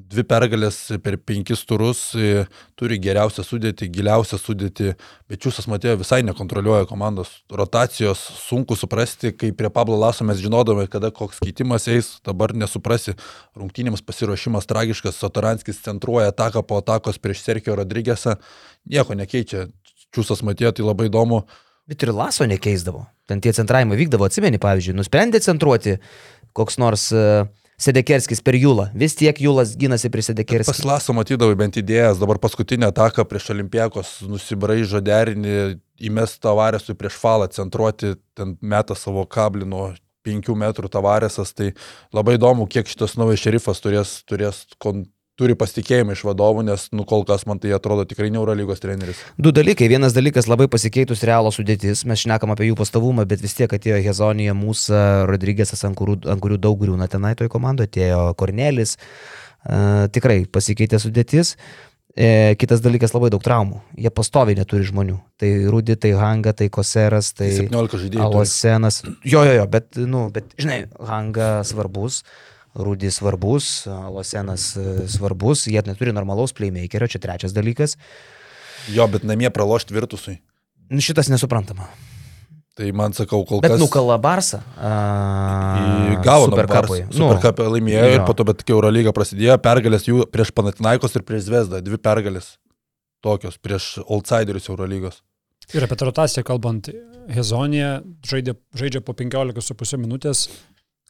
Dvi 0.00 0.22
pergalės 0.24 0.76
per 1.04 1.16
penkis 1.26 1.60
turus, 1.68 1.98
e, 2.16 2.44
turi 2.78 2.96
geriausią 3.02 3.42
sudėtį, 3.44 3.88
giliausią 3.92 4.38
sudėtį, 4.40 4.94
bet 5.28 5.42
Čiūsas 5.44 5.68
Matėjo 5.68 5.98
visai 6.00 6.20
nekontroliuoja 6.24 6.86
komandos 6.88 7.32
rotacijos, 7.52 8.22
sunku 8.46 8.78
suprasti, 8.78 9.34
kai 9.36 9.50
prie 9.52 9.68
Pablo 9.74 9.98
Laso 10.00 10.24
mes 10.24 10.40
žinodome, 10.40 10.86
kada 10.88 11.10
koks 11.12 11.42
keitimas 11.44 11.88
eis, 11.92 12.12
dabar 12.24 12.54
nesuprasi, 12.56 13.16
rungtynėms 13.58 14.04
pasiruošimas 14.06 14.68
tragiškas, 14.70 15.20
Sotaranskis 15.20 15.82
centruoja 15.84 16.32
ataką 16.32 16.64
po 16.64 16.80
atakos 16.80 17.20
prieš 17.20 17.44
Sergio 17.44 17.76
Rodrygėsą, 17.76 18.38
nieko 18.88 19.18
nekeičia, 19.18 19.68
Čiūsas 20.14 20.40
Matėjo 20.46 20.78
tai 20.78 20.86
labai 20.86 21.10
įdomu, 21.10 21.44
Bet 21.90 22.04
ir 22.06 22.12
laso 22.14 22.44
nekeisdavo. 22.46 23.00
Ten 23.26 23.40
tie 23.42 23.50
centravimai 23.50 23.96
vykdavo, 23.98 24.28
atsimeni, 24.28 24.60
pavyzdžiui, 24.62 24.92
nusprendė 24.94 25.40
centruoti 25.42 25.96
koks 26.54 26.78
nors 26.78 27.08
uh, 27.10 27.48
Sedekerskis 27.80 28.42
per 28.44 28.58
Jūlą. 28.60 28.90
Vis 28.96 29.14
tiek 29.16 29.38
Jūlas 29.40 29.72
gynasi 29.80 30.10
prie 30.12 30.24
Sedekerskio. 30.24 30.74
Pasilaso 30.74 31.14
matydavai 31.16 31.56
bent 31.62 31.78
idėjas, 31.80 32.20
dabar 32.20 32.40
paskutinę 32.42 32.90
ataką 32.90 33.24
prieš 33.28 33.50
Olimpijakos 33.54 34.10
nusibraižo 34.28 35.00
derinį, 35.04 35.54
įmes 36.10 36.36
tavarėsui 36.44 36.96
prieš 36.98 37.16
falą, 37.20 37.48
centruoti, 37.54 38.14
ten 38.36 38.58
meta 38.60 38.96
savo 38.98 39.24
kablį 39.24 39.68
nuo 39.72 39.86
5 40.28 40.52
metrų 40.60 40.90
tavarėsas, 40.92 41.54
tai 41.56 41.72
labai 42.12 42.36
įdomu, 42.36 42.68
kiek 42.68 42.88
šitas 42.90 43.16
naujas 43.16 43.40
šerifas 43.40 43.80
turės, 43.80 44.18
turės 44.28 44.66
kon, 44.82 45.06
turi 45.40 45.56
pasitikėjimą 45.58 46.14
iš 46.14 46.22
vadovų, 46.28 46.66
nes, 46.68 46.86
nu, 46.94 47.06
kol 47.08 47.24
kas 47.28 47.46
man 47.48 47.60
tai 47.62 47.72
atrodo 47.76 48.06
tikrai 48.08 48.30
ne 48.30 48.40
Eurolygos 48.40 48.84
treneris. 48.84 49.24
Du 49.40 49.54
dalykai. 49.56 49.88
Vienas 49.90 50.16
dalykas 50.16 50.50
labai 50.50 50.68
pasikeitus 50.72 51.24
realo 51.28 51.52
sudėtis. 51.54 52.04
Mes 52.08 52.22
šnekam 52.22 52.52
apie 52.54 52.70
jų 52.70 52.78
pastovumą, 52.80 53.26
bet 53.28 53.42
vis 53.44 53.56
tiek 53.58 53.72
atėjo 53.72 54.00
Hezonija, 54.04 54.56
mūsų 54.56 55.04
Rodrygėsas, 55.30 55.84
ant 55.88 55.98
kurių, 55.98 56.20
ant 56.30 56.44
kurių 56.44 56.60
daug 56.60 56.80
griūna 56.80 57.08
tenai 57.10 57.34
toj 57.38 57.52
komandoje, 57.52 57.90
atėjo 57.90 58.24
Kornelis. 58.40 58.98
Uh, 59.60 60.08
tikrai 60.12 60.44
pasikeitė 60.48 61.00
sudėtis. 61.02 61.56
E, 62.18 62.56
kitas 62.58 62.80
dalykas 62.82 63.12
labai 63.14 63.30
daug 63.30 63.42
traumų. 63.44 63.78
Jie 64.00 64.10
pastoviai 64.10 64.58
neturi 64.58 64.86
žmonių. 64.88 65.16
Tai 65.38 65.50
Rudi, 65.70 65.94
tai 66.00 66.10
Hanga, 66.18 66.52
tai 66.56 66.66
Koseras, 66.72 67.30
tai... 67.38 67.52
17 67.54 68.00
žaidėjų. 68.02 68.18
turi. 68.18 68.24
Alosenas. 68.26 69.02
Jo, 69.22 69.44
jo, 69.46 69.54
jo, 69.60 69.66
bet, 69.70 70.00
nu, 70.10 70.24
bet, 70.34 70.50
žinai, 70.58 70.80
Hanga 71.06 71.60
svarbus, 71.68 72.24
Rudis 72.74 73.18
svarbus, 73.18 73.86
Alosenas 73.90 74.76
e, 74.78 75.08
svarbus, 75.10 75.66
jie 75.66 75.82
neturi 75.86 76.14
normalaus 76.14 76.54
playmakerio, 76.56 77.08
čia 77.10 77.22
trečias 77.22 77.56
dalykas. 77.56 77.96
Jo, 78.94 79.08
bet 79.10 79.26
namie 79.26 79.50
pralošti 79.50 79.96
virtusui. 79.96 80.38
Nu, 80.90 81.02
šitas 81.02 81.28
nesuprantama. 81.30 81.88
Tai 82.78 82.86
man 82.96 83.12
sakau, 83.12 83.42
kol 83.44 83.60
Bet 83.60 83.74
kas... 83.74 83.80
nukala 83.82 84.16
Barsą. 84.22 84.62
Gavo 86.24 86.46
Superkapui. 86.48 87.02
Nu, 87.10 87.26
Superkapą 87.26 87.66
laimėjo 87.74 88.06
jo. 88.06 88.12
ir 88.16 88.24
po 88.24 88.34
to, 88.38 88.46
bet 88.48 88.62
kai 88.64 88.72
Eurolyga 88.76 89.12
prasidėjo, 89.14 89.58
pergalės 89.62 90.06
jų 90.08 90.24
prieš 90.32 90.54
Panatinaikos 90.56 91.18
ir 91.18 91.26
prieš 91.26 91.48
Zvezdą, 91.50 91.82
dvi 91.84 91.98
pergalės 92.00 92.54
tokios 93.20 93.58
prieš 93.60 93.98
outsiderius 94.06 94.70
Eurolygos. 94.70 95.20
Ir 95.76 95.84
apie 95.86 95.98
rotaciją 96.02 96.46
kalbant, 96.46 96.88
Hezonija 97.30 98.00
žaidė, 98.26 98.56
žaidžia 98.74 99.02
po 99.04 99.14
15,5 99.18 100.00
minutės, 100.00 100.46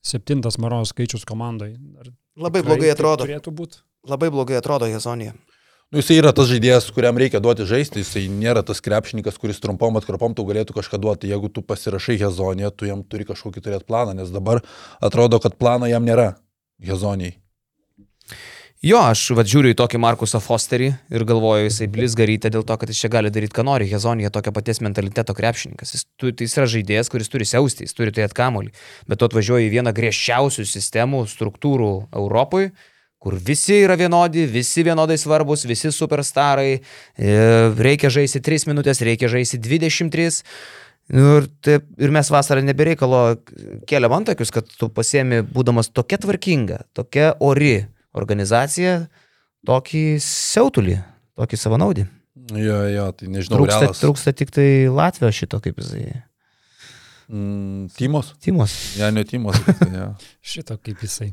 septintas 0.03 0.59
Maros 0.59 0.95
skaičius 0.95 1.27
komandai. 1.29 1.75
Ar 2.01 2.11
Labai 2.41 2.63
tikrai 2.63 2.77
blogai 2.77 2.93
atrodo. 2.95 3.27
Turėtų 3.27 3.55
būti. 3.55 3.83
Labai 4.09 4.31
blogai 4.33 4.59
atrodo 4.61 4.89
Hezonija. 4.89 5.35
Nu, 5.91 5.99
jisai 5.99 6.21
yra 6.21 6.31
tas 6.31 6.47
žaidėjas, 6.47 6.87
kuriam 6.95 7.19
reikia 7.19 7.41
duoti 7.43 7.65
žaisti, 7.67 8.05
jisai 8.05 8.29
nėra 8.31 8.63
tas 8.63 8.79
krepšininkas, 8.85 9.41
kuris 9.43 9.59
trumpom 9.59 9.99
atkarpom 9.99 10.37
tau 10.39 10.47
galėtų 10.47 10.77
kažką 10.77 11.01
duoti. 11.03 11.31
Jeigu 11.33 11.51
tu 11.51 11.65
pasirašai 11.67 12.15
Hezoniją, 12.21 12.71
tu 12.71 12.87
jam 12.87 13.03
turi 13.03 13.27
kažkokį 13.27 13.65
turėti 13.65 13.89
planą, 13.89 14.15
nes 14.21 14.31
dabar 14.31 14.63
atrodo, 15.03 15.43
kad 15.43 15.59
plano 15.59 15.91
jam 15.91 16.07
nėra 16.07 16.37
Hezonijai. 16.87 17.40
Jo, 18.81 18.97
aš 19.05 19.27
vad 19.37 19.45
žiūriu 19.45 19.75
į 19.75 19.77
tokį 19.77 19.99
Markusą 20.01 20.39
Fosterį 20.41 20.87
ir 21.13 21.23
galvoju, 21.29 21.67
jisai 21.67 21.85
blizgarytė 21.93 22.49
dėl 22.49 22.63
to, 22.65 22.79
kad 22.81 22.89
jis 22.89 23.03
čia 23.03 23.11
gali 23.13 23.29
daryti, 23.29 23.53
ką 23.59 23.65
nori. 23.69 23.85
Hezonija 23.91 24.31
tokio 24.33 24.55
paties 24.57 24.81
mentaliteto 24.81 25.35
krepšininkas. 25.37 25.93
Jis, 25.93 26.07
tu, 26.17 26.31
tai 26.33 26.49
jis 26.49 26.57
yra 26.57 26.65
žaidėjas, 26.73 27.11
kuris 27.13 27.29
turi 27.29 27.45
siausti, 27.45 27.85
jis 27.85 27.93
turi 27.99 28.15
tai 28.17 28.25
atkamolį. 28.25 28.73
Bet 29.05 29.21
tu 29.21 29.29
atvažiuoji 29.29 29.69
į 29.69 29.75
vieną 29.75 29.93
griežčiausių 30.01 30.65
sistemų, 30.65 31.21
struktūrų 31.29 31.91
Europoje, 32.23 32.73
kur 33.21 33.37
visi 33.51 33.83
yra 33.83 33.99
vienodi, 34.01 34.47
visi 34.49 34.87
vienodai 34.89 35.21
svarbus, 35.21 35.67
visi 35.69 35.93
superstarai. 35.93 36.81
e, 36.81 37.37
Reikia 37.77 38.09
žaisti 38.09 38.41
3 38.41 38.65
minutės, 38.73 39.05
reikia 39.05 39.29
žaisti 39.29 39.61
23. 39.61 40.43
Nu, 41.21 41.43
ir, 41.43 41.53
taip, 41.61 41.85
ir 42.01 42.17
mes 42.17 42.33
vasarą 42.33 42.65
nebereikalo 42.65 43.43
keliam 43.85 44.17
antakius, 44.23 44.49
kad 44.49 44.65
tu 44.73 44.89
pasiemi, 44.89 45.45
būdamas 45.45 45.93
tokia 45.93 46.17
tvarkinga, 46.17 46.87
tokia 46.97 47.35
ori 47.45 47.83
organizacija, 48.17 49.05
tokį 49.67 50.05
siautulį, 50.25 50.97
tokį 51.39 51.61
savanaudį. 51.61 52.07
Jo, 52.57 52.81
jo, 52.91 53.05
tai 53.15 53.29
nežinau, 53.31 53.61
Trūksta, 53.61 53.83
realas. 53.85 54.01
trūksta 54.01 54.33
tik 54.35 54.51
tai 54.55 54.67
Latvijos 54.91 55.37
šito, 55.37 55.61
kaip 55.63 55.79
jisai. 55.83 56.23
Mm, 57.31 57.91
Timos? 57.95 58.33
Timos. 58.43 58.75
Ja, 58.99 59.11
ne 59.15 59.23
Timos. 59.29 59.61
tai 59.79 59.93
jo. 59.95 60.09
Šito 60.55 60.75
kaip 60.83 61.03
jisai. 61.05 61.31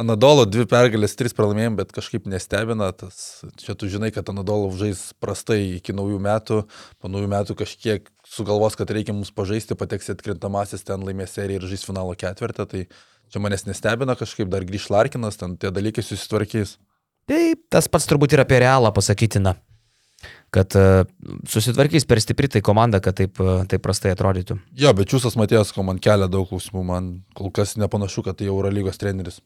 Anadolo 0.00 0.46
dvi 0.48 0.64
pergalės, 0.70 1.12
trys 1.18 1.34
pralaimėjimai, 1.36 1.82
bet 1.82 1.90
kažkaip 1.92 2.24
nestebina. 2.30 2.88
Tas, 2.96 3.42
čia 3.60 3.74
tu 3.76 3.90
žinai, 3.90 4.08
kad 4.14 4.30
Anadolo 4.32 4.70
žais 4.78 5.10
prastai 5.20 5.76
iki 5.76 5.92
naujų 5.94 6.18
metų, 6.24 6.62
po 7.02 7.10
naujų 7.12 7.28
metų 7.30 7.56
kažkiek 7.58 8.08
sugalvos, 8.24 8.78
kad 8.80 8.90
reikia 8.94 9.12
mums 9.12 9.30
pažaisti, 9.34 9.76
pateks 9.78 10.10
atkrintamasis, 10.14 10.86
ten 10.88 11.04
laimės 11.04 11.36
seriją 11.36 11.60
ir 11.60 11.68
žais 11.74 11.84
finalo 11.84 12.16
ketvirtą. 12.18 12.66
Tai 12.70 12.86
čia 13.30 13.42
manęs 13.42 13.66
nestebina, 13.68 14.16
kažkaip 14.18 14.50
dar 14.52 14.66
grįž 14.66 14.90
Larkinas, 14.92 15.38
ten 15.40 15.56
tie 15.60 15.72
dalykai 15.74 16.04
susitvarkys. 16.04 16.76
Taip, 17.30 17.62
tas 17.70 17.86
pats 17.90 18.08
turbūt 18.10 18.34
ir 18.34 18.42
apie 18.42 18.58
realą 18.62 18.90
pasakytina. 18.94 19.54
Kad 20.52 20.74
uh, 20.76 21.06
susitvarkys 21.48 22.04
per 22.10 22.20
stipri 22.20 22.50
tai 22.50 22.60
komanda, 22.64 22.98
kad 23.00 23.16
taip, 23.20 23.38
uh, 23.40 23.62
taip 23.70 23.84
prastai 23.84 24.12
atrodytų. 24.12 24.58
Jo, 24.82 24.92
bet 24.98 25.08
Čiūsas 25.12 25.38
Matijas, 25.38 25.70
ko 25.72 25.86
man 25.86 26.02
kelia 26.02 26.26
daug 26.28 26.50
klausimų, 26.50 26.82
man 26.84 27.08
kol 27.38 27.52
kas 27.54 27.76
nepanašu, 27.80 28.26
kad 28.26 28.40
tai 28.40 28.50
Eurolygos 28.50 28.98
treneris. 29.00 29.38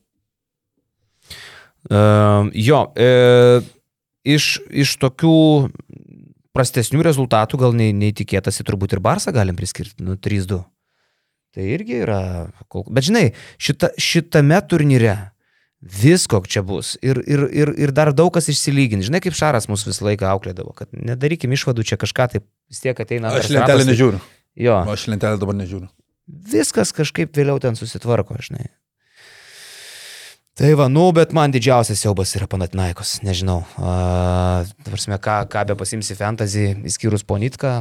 Uh, 1.84 2.48
jo, 2.56 2.80
e, 2.96 3.60
iš, 4.24 4.56
iš 4.72 4.94
tokių 5.02 5.36
prastesnių 6.56 7.02
rezultatų 7.04 7.60
gal 7.60 7.74
neįtikėtasi 7.76 8.64
turbūt 8.64 8.96
ir 8.96 9.02
Barsą 9.04 9.34
galim 9.36 9.58
priskirti, 9.58 10.00
nu 10.06 10.16
3-2. 10.16 10.62
Tai 11.54 11.62
irgi 11.70 12.00
yra, 12.02 12.18
bet 12.90 13.06
žinai, 13.06 13.28
šita, 13.62 13.92
šitame 14.00 14.58
turnyre 14.66 15.14
visko 15.84 16.40
čia 16.48 16.62
bus 16.66 16.94
ir, 17.04 17.20
ir, 17.28 17.44
ir, 17.52 17.70
ir 17.78 17.92
dar 17.94 18.10
daug 18.16 18.32
kas 18.34 18.48
išsilygins. 18.50 19.06
Žinai, 19.06 19.20
kaip 19.22 19.36
Šaras 19.36 19.68
mus 19.70 19.84
visą 19.86 20.06
laiką 20.08 20.26
auklėdavo, 20.32 20.72
kad 20.74 20.88
nedarykim 20.96 21.52
išvadų 21.54 21.84
čia 21.86 21.98
kažką, 22.00 22.26
tai 22.32 22.40
vis 22.72 22.80
tiek 22.82 22.98
ateina. 23.04 23.30
Aš 23.36 23.52
lentelę 23.54 23.84
tai- 23.84 23.90
nežiūriu. 23.92 24.22
Jo, 24.56 24.80
Aš 24.90 25.06
lentelę 25.12 25.38
dabar 25.38 25.54
nežiūriu. 25.60 25.90
viskas 26.26 26.90
kažkaip 26.96 27.30
vėliau 27.36 27.60
ten 27.60 27.76
susitvarko, 27.78 28.34
žinai. 28.40 28.66
Tai 30.54 30.68
va, 30.78 30.86
nu, 30.86 31.08
bet 31.10 31.32
man 31.34 31.50
didžiausias 31.50 31.98
siaubas 31.98 32.30
yra 32.38 32.46
Panatinaikos, 32.46 33.16
nežinau. 33.26 33.64
Uh, 33.74 34.62
Tavarsime, 34.86 35.18
ką, 35.18 35.40
ką 35.50 35.64
be 35.66 35.74
pasimsi 35.80 36.14
fantasy, 36.14 36.68
įskyrus 36.86 37.26
Ponitką, 37.26 37.72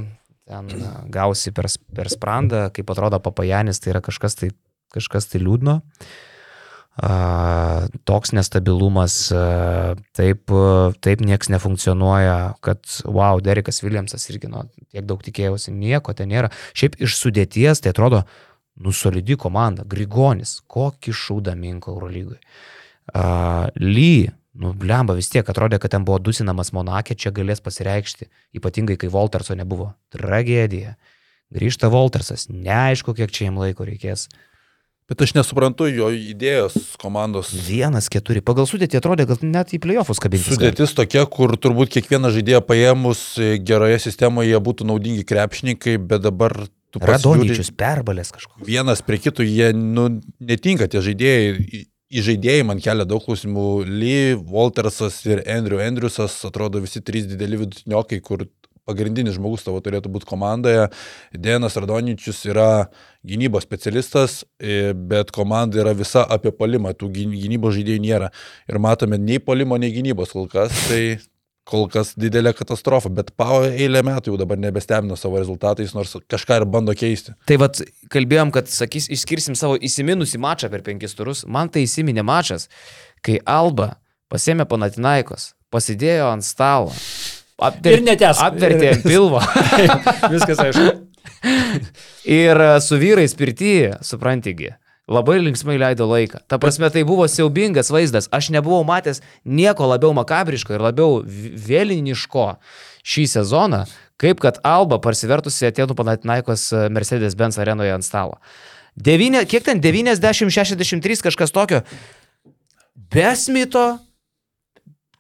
ten 0.50 0.70
a, 0.84 0.92
gausi 1.12 1.54
per, 1.56 1.70
per 1.96 2.12
sprandą, 2.12 2.68
kaip 2.76 2.92
atrodo 2.94 3.20
papajanis, 3.24 3.82
tai 3.84 3.96
yra 3.96 4.04
kažkas 4.04 4.38
tai, 4.40 4.52
kažkas 4.94 5.32
tai 5.32 5.44
liūdno. 5.44 5.80
Uh, 6.94 7.88
toks 8.06 8.36
nestabilumas, 8.38 9.16
uh, 9.34 9.96
taip, 10.14 10.52
uh, 10.54 10.94
taip 11.02 11.24
nieks 11.26 11.50
nefunkcionuoja, 11.50 12.54
kad, 12.62 12.84
wow, 13.10 13.42
Derekas 13.42 13.82
Williamsas 13.82 14.28
irgi, 14.30 14.52
nu, 14.52 14.62
tiek 14.94 15.08
daug 15.10 15.24
tikėjausi, 15.26 15.74
nieko 15.74 16.14
ten 16.14 16.30
nėra. 16.30 16.52
Šiaip 16.78 17.00
iš 17.02 17.16
sudėties 17.18 17.82
tai 17.82 17.96
atrodo, 17.96 18.22
nu, 18.78 18.94
solidi 18.94 19.34
komanda, 19.42 19.88
Grigonis, 19.90 20.60
kokį 20.70 21.16
šūdą 21.18 21.58
minko 21.58 21.96
Eurolygui. 21.96 22.38
Uh, 23.10 23.74
Ly, 23.82 24.30
nu, 24.54 24.74
blemba 24.78 25.16
vis 25.18 25.32
tiek 25.34 25.48
atrodė, 25.50 25.80
kad 25.82 25.94
ten 25.96 26.06
buvo 26.08 26.20
dusinamas 26.22 26.74
Monakė, 26.76 27.18
čia 27.18 27.34
galės 27.36 27.64
pasireikšti, 27.64 28.30
ypatingai 28.60 28.98
kai 29.02 29.10
Volterso 29.14 29.58
nebuvo. 29.58 29.94
Tragedija. 30.14 30.96
Grįžta 31.54 31.90
Voltersas, 31.94 32.48
neaišku, 32.50 33.14
kiek 33.18 33.34
čia 33.34 33.50
jam 33.50 33.60
laiko 33.62 33.86
reikės. 33.86 34.28
Bet 35.10 35.20
aš 35.22 35.34
nesuprantu 35.36 35.90
jo 35.92 36.08
idėjos 36.16 36.96
komandos. 37.02 37.52
Vienas, 37.68 38.08
keturi. 38.10 38.40
Pagal 38.46 38.66
sudėtį 38.70 39.02
atrodė, 39.02 39.26
kad 39.30 39.44
net 39.44 39.74
į 39.76 39.82
playoffus 39.84 40.22
kabintis. 40.24 40.48
gali. 40.56 40.72
Sudėtis 40.72 40.96
tokia, 40.96 41.26
kur 41.30 41.54
turbūt 41.60 41.92
kiekvieną 41.98 42.32
žaidėją 42.34 42.62
paėmus 42.66 43.26
e, 43.36 43.58
geroje 43.60 44.00
sistemoje 44.06 44.54
jie 44.54 44.62
būtų 44.64 44.88
naudingi 44.88 45.26
krepšininkai, 45.28 45.98
bet 46.00 46.24
dabar 46.24 46.56
tu 46.94 47.04
Radonyčius, 47.04 47.74
perbalės 47.76 48.32
kažkoks. 48.32 48.64
vienas 48.66 49.04
prie 49.04 49.20
kitų, 49.20 49.44
jie 49.44 49.74
nu, 49.76 50.08
netinka 50.40 50.88
tie 50.88 51.04
žaidėjai. 51.04 51.84
Į- 52.14 52.20
Į 52.20 52.24
žaidėjai 52.28 52.66
man 52.66 52.80
kelia 52.80 53.06
daug 53.10 53.24
klausimų. 53.26 53.86
Lee, 53.90 54.36
Waltersas 54.36 55.26
ir 55.26 55.42
Andrew 55.50 55.80
Andrewsas 55.82 56.36
atrodo 56.46 56.80
visi 56.84 57.02
trys 57.02 57.26
dideli 57.26 57.58
vidutiniokai, 57.58 58.22
kur 58.22 58.46
pagrindinis 58.86 59.38
žmogus 59.38 59.64
tavo 59.64 59.80
turėtų 59.80 60.12
būti 60.12 60.28
komandoje. 60.28 60.90
Denas 61.34 61.78
Radonyčius 61.80 62.42
yra 62.52 62.90
gynybos 63.26 63.64
specialistas, 63.64 64.44
e, 64.60 64.92
bet 64.94 65.32
komanda 65.32 65.80
yra 65.80 65.94
visa 65.96 66.26
apie 66.30 66.52
palimą, 66.52 66.92
tų 66.94 67.10
gyn- 67.16 67.34
gynybos 67.40 67.78
žaidėjų 67.78 68.02
nėra. 68.04 68.30
Ir 68.68 68.80
matome 68.80 69.18
nei 69.18 69.40
palimo, 69.40 69.78
nei 69.80 69.92
gynybos 69.92 70.32
kol 70.36 70.48
kas, 70.52 70.72
tai 70.90 71.18
kol 71.68 71.88
kas 71.92 72.14
didelė 72.20 72.52
katastrofa, 72.58 73.12
bet 73.14 73.32
Pau 73.40 73.62
eilę 73.66 74.04
metų 74.06 74.34
jau 74.34 74.40
dabar 74.42 74.60
nebestebino 74.60 75.16
savo 75.20 75.40
rezultatais, 75.40 75.94
nors 75.96 76.16
kažką 76.32 76.60
ir 76.60 76.66
bando 76.70 76.96
keisti. 76.98 77.36
Tai 77.50 77.60
vad, 77.62 77.80
kalbėjom, 78.14 78.52
kad 78.56 78.72
sakys, 78.72 79.08
išskirsim 79.14 79.56
savo 79.60 79.78
įsiminusį 79.80 80.42
mačą 80.44 80.72
per 80.74 80.84
penkis 80.86 81.16
turus. 81.18 81.46
Man 81.48 81.72
tai 81.74 81.86
įsiminė 81.88 82.26
mačas, 82.28 82.68
kai 83.24 83.40
Alba 83.48 83.94
pasėmė 84.34 84.68
Panatinaikos, 84.70 85.54
pasidėjo 85.74 86.34
ant 86.34 86.46
stalo. 86.46 86.92
Apver... 87.64 87.96
Ir 87.96 88.04
netęsk. 88.04 88.44
Apvertė 88.44 88.94
ant 88.98 89.08
pilvo. 89.08 89.40
Viskas 90.34 90.60
aišku. 90.66 90.88
Ir 92.40 92.60
e, 92.60 92.72
su 92.84 92.98
vyrais 93.00 93.36
pirtyje, 93.40 93.98
suprantigi, 94.06 94.74
labai 95.08 95.40
linksmai 95.42 95.78
leido 95.80 96.08
laiką. 96.08 96.44
Ta 96.48 96.60
prasme, 96.62 96.90
tai 96.94 97.04
buvo 97.08 97.28
siaubingas 97.28 97.92
vaizdas. 97.92 98.30
Aš 98.32 98.52
nebuvau 98.56 98.86
matęs 98.88 99.22
nieko 99.44 99.88
labiau 99.90 100.14
makabriško 100.16 100.76
ir 100.76 100.86
labiau 100.86 101.22
vėliniško 101.24 102.48
šį 103.04 103.26
sezoną, 103.36 103.84
kaip 104.22 104.40
kad 104.44 104.62
Alba 104.64 105.02
parsivertusi 105.04 105.68
atėnų 105.68 105.98
Panatinaikos 106.00 106.70
e, 106.72 106.86
Mercedes-Benz 106.96 107.60
arenoje 107.60 107.92
ant 107.96 108.08
stalo. 108.08 108.40
Devynė, 108.96 109.44
kiek 109.50 109.66
ten 109.66 109.82
90-63 109.84 111.26
kažkas 111.26 111.52
tokio. 111.52 111.82
Be 113.12 113.28
Smito, 113.36 113.98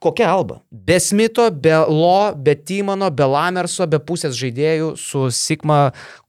kokia 0.03 0.29
alba? 0.31 0.59
Be 0.71 0.99
Smito, 1.01 1.45
be 1.51 1.73
Lo, 1.89 2.33
be 2.35 2.55
Timano, 2.55 3.09
be 3.13 3.27
Lamerso, 3.29 3.87
be 3.89 3.99
pusės 4.03 4.35
žaidėjų 4.39 4.93
su 4.99 5.25
Sigma, 5.33 5.79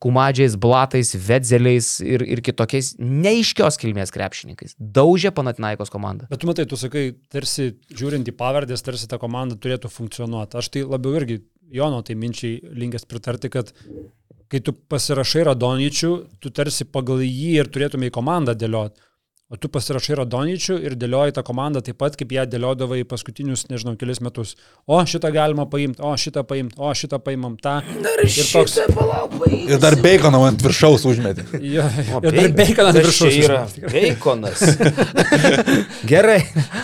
Kumadžiais, 0.02 0.56
Blatais, 0.60 1.14
Vedzeliais 1.26 1.96
ir, 2.04 2.24
ir 2.24 2.42
kitokiais 2.44 2.94
neiškios 2.98 3.78
kilmės 3.82 4.14
krepšininkais. 4.14 4.76
Daužė 4.78 5.34
Panatinaikos 5.34 5.92
komandą. 5.92 6.28
Bet 6.30 6.42
tu 6.42 6.50
matai, 6.50 6.68
tu 6.70 6.78
sakai, 6.80 7.10
tarsi 7.32 7.72
žiūrint 7.92 8.30
į 8.30 8.36
pavardės, 8.38 8.84
tarsi 8.86 9.10
ta 9.10 9.20
komanda 9.22 9.58
turėtų 9.58 9.90
funkcionuoti. 9.92 10.60
Aš 10.60 10.70
tai 10.74 10.86
labiau 10.86 11.18
irgi 11.20 11.42
Jono 11.74 12.02
tai 12.06 12.14
minčiai 12.14 12.60
linkęs 12.76 13.06
pritarti, 13.08 13.48
kad 13.50 13.72
kai 14.52 14.60
tu 14.62 14.74
pasirašai 14.74 15.46
Radonyčių, 15.48 16.12
tu 16.38 16.52
tarsi 16.54 16.86
pagal 16.86 17.24
jį 17.24 17.56
ir 17.62 17.70
turėtumai 17.72 18.12
komandą 18.14 18.54
dėlioti. 18.58 19.00
O 19.54 19.58
tu 19.60 19.68
pasirašai 19.70 20.16
Radonyčių 20.18 20.80
ir 20.82 20.96
dėlioji 20.98 21.36
tą 21.36 21.44
komandą 21.46 21.78
taip 21.86 21.94
pat, 22.00 22.16
kaip 22.18 22.32
ją 22.34 22.42
dėliodavai 22.50 23.04
paskutinius, 23.06 23.68
nežinau, 23.70 23.92
kelius 24.00 24.18
metus. 24.24 24.54
O 24.90 24.98
šitą 25.06 25.30
galima 25.34 25.62
paimti, 25.70 26.02
o 26.02 26.10
šitą 26.18 26.42
paimti, 26.48 26.74
o 26.82 26.90
šitą 26.90 27.20
paimam 27.22 27.54
tą. 27.62 27.76
Ir 28.02 28.48
toks. 28.50 28.74
Ir 29.54 29.78
dar 29.84 29.94
beikoną 30.02 30.40
ant 30.48 30.64
viršaus 30.64 31.06
užmetė. 31.06 31.46
Jo, 31.62 31.86
ir 32.18 32.34
dar 32.40 32.50
beikoną 32.58 32.90
ant 32.90 32.98
viršaus. 32.98 33.38
yra 33.44 33.60
beikonas. 33.94 34.66
Gerai. 36.10 36.40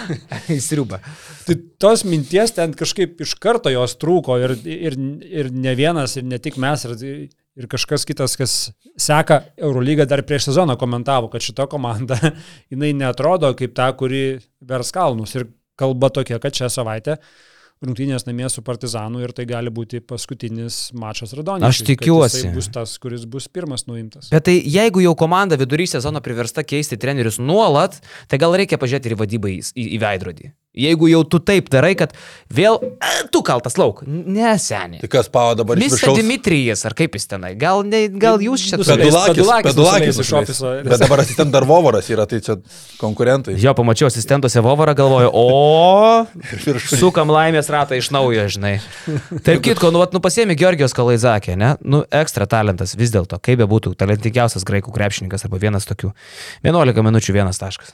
Įsiriuba. 0.60 1.02
Tai 1.48 1.58
tos 1.82 2.06
minties 2.06 2.54
ten 2.54 2.76
kažkaip 2.78 3.18
iš 3.26 3.34
karto 3.42 3.74
jos 3.74 3.98
trūko 3.98 4.38
ir, 4.44 4.54
ir, 4.62 4.94
ir 5.26 5.50
ne 5.50 5.74
vienas, 5.74 6.14
ir 6.20 6.30
ne 6.30 6.38
tik 6.38 6.60
mes, 6.62 6.86
ir, 6.86 7.26
ir 7.60 7.68
kažkas 7.70 8.06
kitas, 8.08 8.36
kas 8.40 8.56
seka 9.00 9.42
Eurolygą 9.60 10.06
dar 10.08 10.22
prieš 10.26 10.48
sezoną 10.50 10.78
komentavo, 10.80 11.30
kad 11.32 11.44
šita 11.44 11.68
komanda, 11.70 12.18
jinai 12.72 12.94
netrodo 12.96 13.52
kaip 13.58 13.76
ta, 13.76 13.90
kuri 13.96 14.40
vers 14.60 14.92
kalnus. 14.96 15.36
Ir 15.36 15.48
kalba 15.80 16.10
tokia, 16.12 16.40
kad 16.42 16.56
šią 16.56 16.72
savaitę 16.72 17.20
rungtynės 17.80 18.26
namie 18.26 18.48
su 18.52 18.60
Partizanu 18.64 19.22
ir 19.24 19.32
tai 19.36 19.46
gali 19.48 19.70
būti 19.72 20.02
paskutinis 20.04 20.90
mačas 21.00 21.32
Radonė. 21.36 21.64
Aš 21.68 21.80
tikiuosi. 21.88 22.42
Tai 22.44 22.52
bus 22.58 22.68
tas, 22.74 22.92
kuris 23.00 23.24
bus 23.30 23.48
pirmas 23.48 23.86
nuimtas. 23.88 24.28
Bet 24.32 24.44
tai 24.50 24.58
jeigu 24.60 25.00
jau 25.04 25.14
komanda 25.18 25.56
vidury 25.60 25.86
sezono 25.88 26.20
priversta 26.24 26.64
keisti 26.66 27.00
trenerius 27.00 27.40
nuolat, 27.40 27.96
tai 28.28 28.40
gal 28.42 28.56
reikia 28.60 28.76
pažiūrėti 28.80 29.14
ir 29.14 29.16
į, 29.16 29.54
į, 29.72 29.86
į 29.96 30.02
veidrodį. 30.04 30.52
Jeigu 30.70 31.08
jau 31.10 31.24
tu 31.26 31.40
taip 31.42 31.66
darai, 31.72 31.96
kad 31.98 32.12
vėl 32.54 32.76
e, 32.78 33.08
tu 33.34 33.40
kaltas 33.42 33.74
lauk. 33.74 34.04
Ne, 34.06 34.52
seniai. 34.62 35.00
Tai 35.02 35.08
kas 35.10 35.26
pavo 35.32 35.56
dabar 35.58 35.80
iš 35.80 35.96
Mr. 35.96 36.12
Dimitrijas, 36.14 36.84
ar 36.86 36.94
kaip 36.94 37.16
jis 37.18 37.26
tenai? 37.26 37.56
Gal, 37.58 37.82
ne, 37.82 38.04
gal 38.22 38.38
jūs 38.38 38.68
čia... 38.68 38.78
Nu, 38.78 38.86
turite- 38.86 39.08
Pedulakis, 39.10 39.66
Pedulakis, 39.66 40.20
iš 40.22 40.30
ofiso. 40.38 40.70
Bet 40.86 41.02
dabar 41.02 41.24
asistent 41.24 41.50
dar 41.50 41.66
Vovaras 41.66 42.06
yra, 42.14 42.22
tai 42.30 42.38
čia 42.46 42.54
konkurentai. 43.00 43.56
Jo, 43.58 43.74
pamačiau 43.74 44.06
asistentuose 44.12 44.62
Vovarą, 44.62 44.94
galvoju, 45.00 45.32
o 45.34 46.22
sukam 47.02 47.32
laimės 47.34 47.70
ratą 47.74 47.98
iš 47.98 48.12
naujo, 48.14 48.44
žinai. 48.54 48.76
Tarp 49.42 49.64
kitko, 49.66 49.90
nu, 49.90 50.04
vat, 50.04 50.14
nu 50.14 50.22
pasiemi 50.22 50.54
Georgijos 50.60 50.94
Kalaizakė, 50.94 51.56
ne? 51.58 51.72
Nu, 51.82 52.04
ekstra 52.14 52.46
talentas 52.50 52.94
vis 52.94 53.10
dėlto, 53.10 53.40
kaip 53.42 53.58
be 53.58 53.66
būtų, 53.70 53.96
talentingiausias 53.98 54.62
graikų 54.70 54.94
krepšininkas 54.94 55.48
arba 55.50 55.58
vienas 55.66 55.90
tokių. 55.90 56.12
11 56.70 57.04
minučių 57.10 57.36
vienas 57.40 57.58
taškas. 57.58 57.90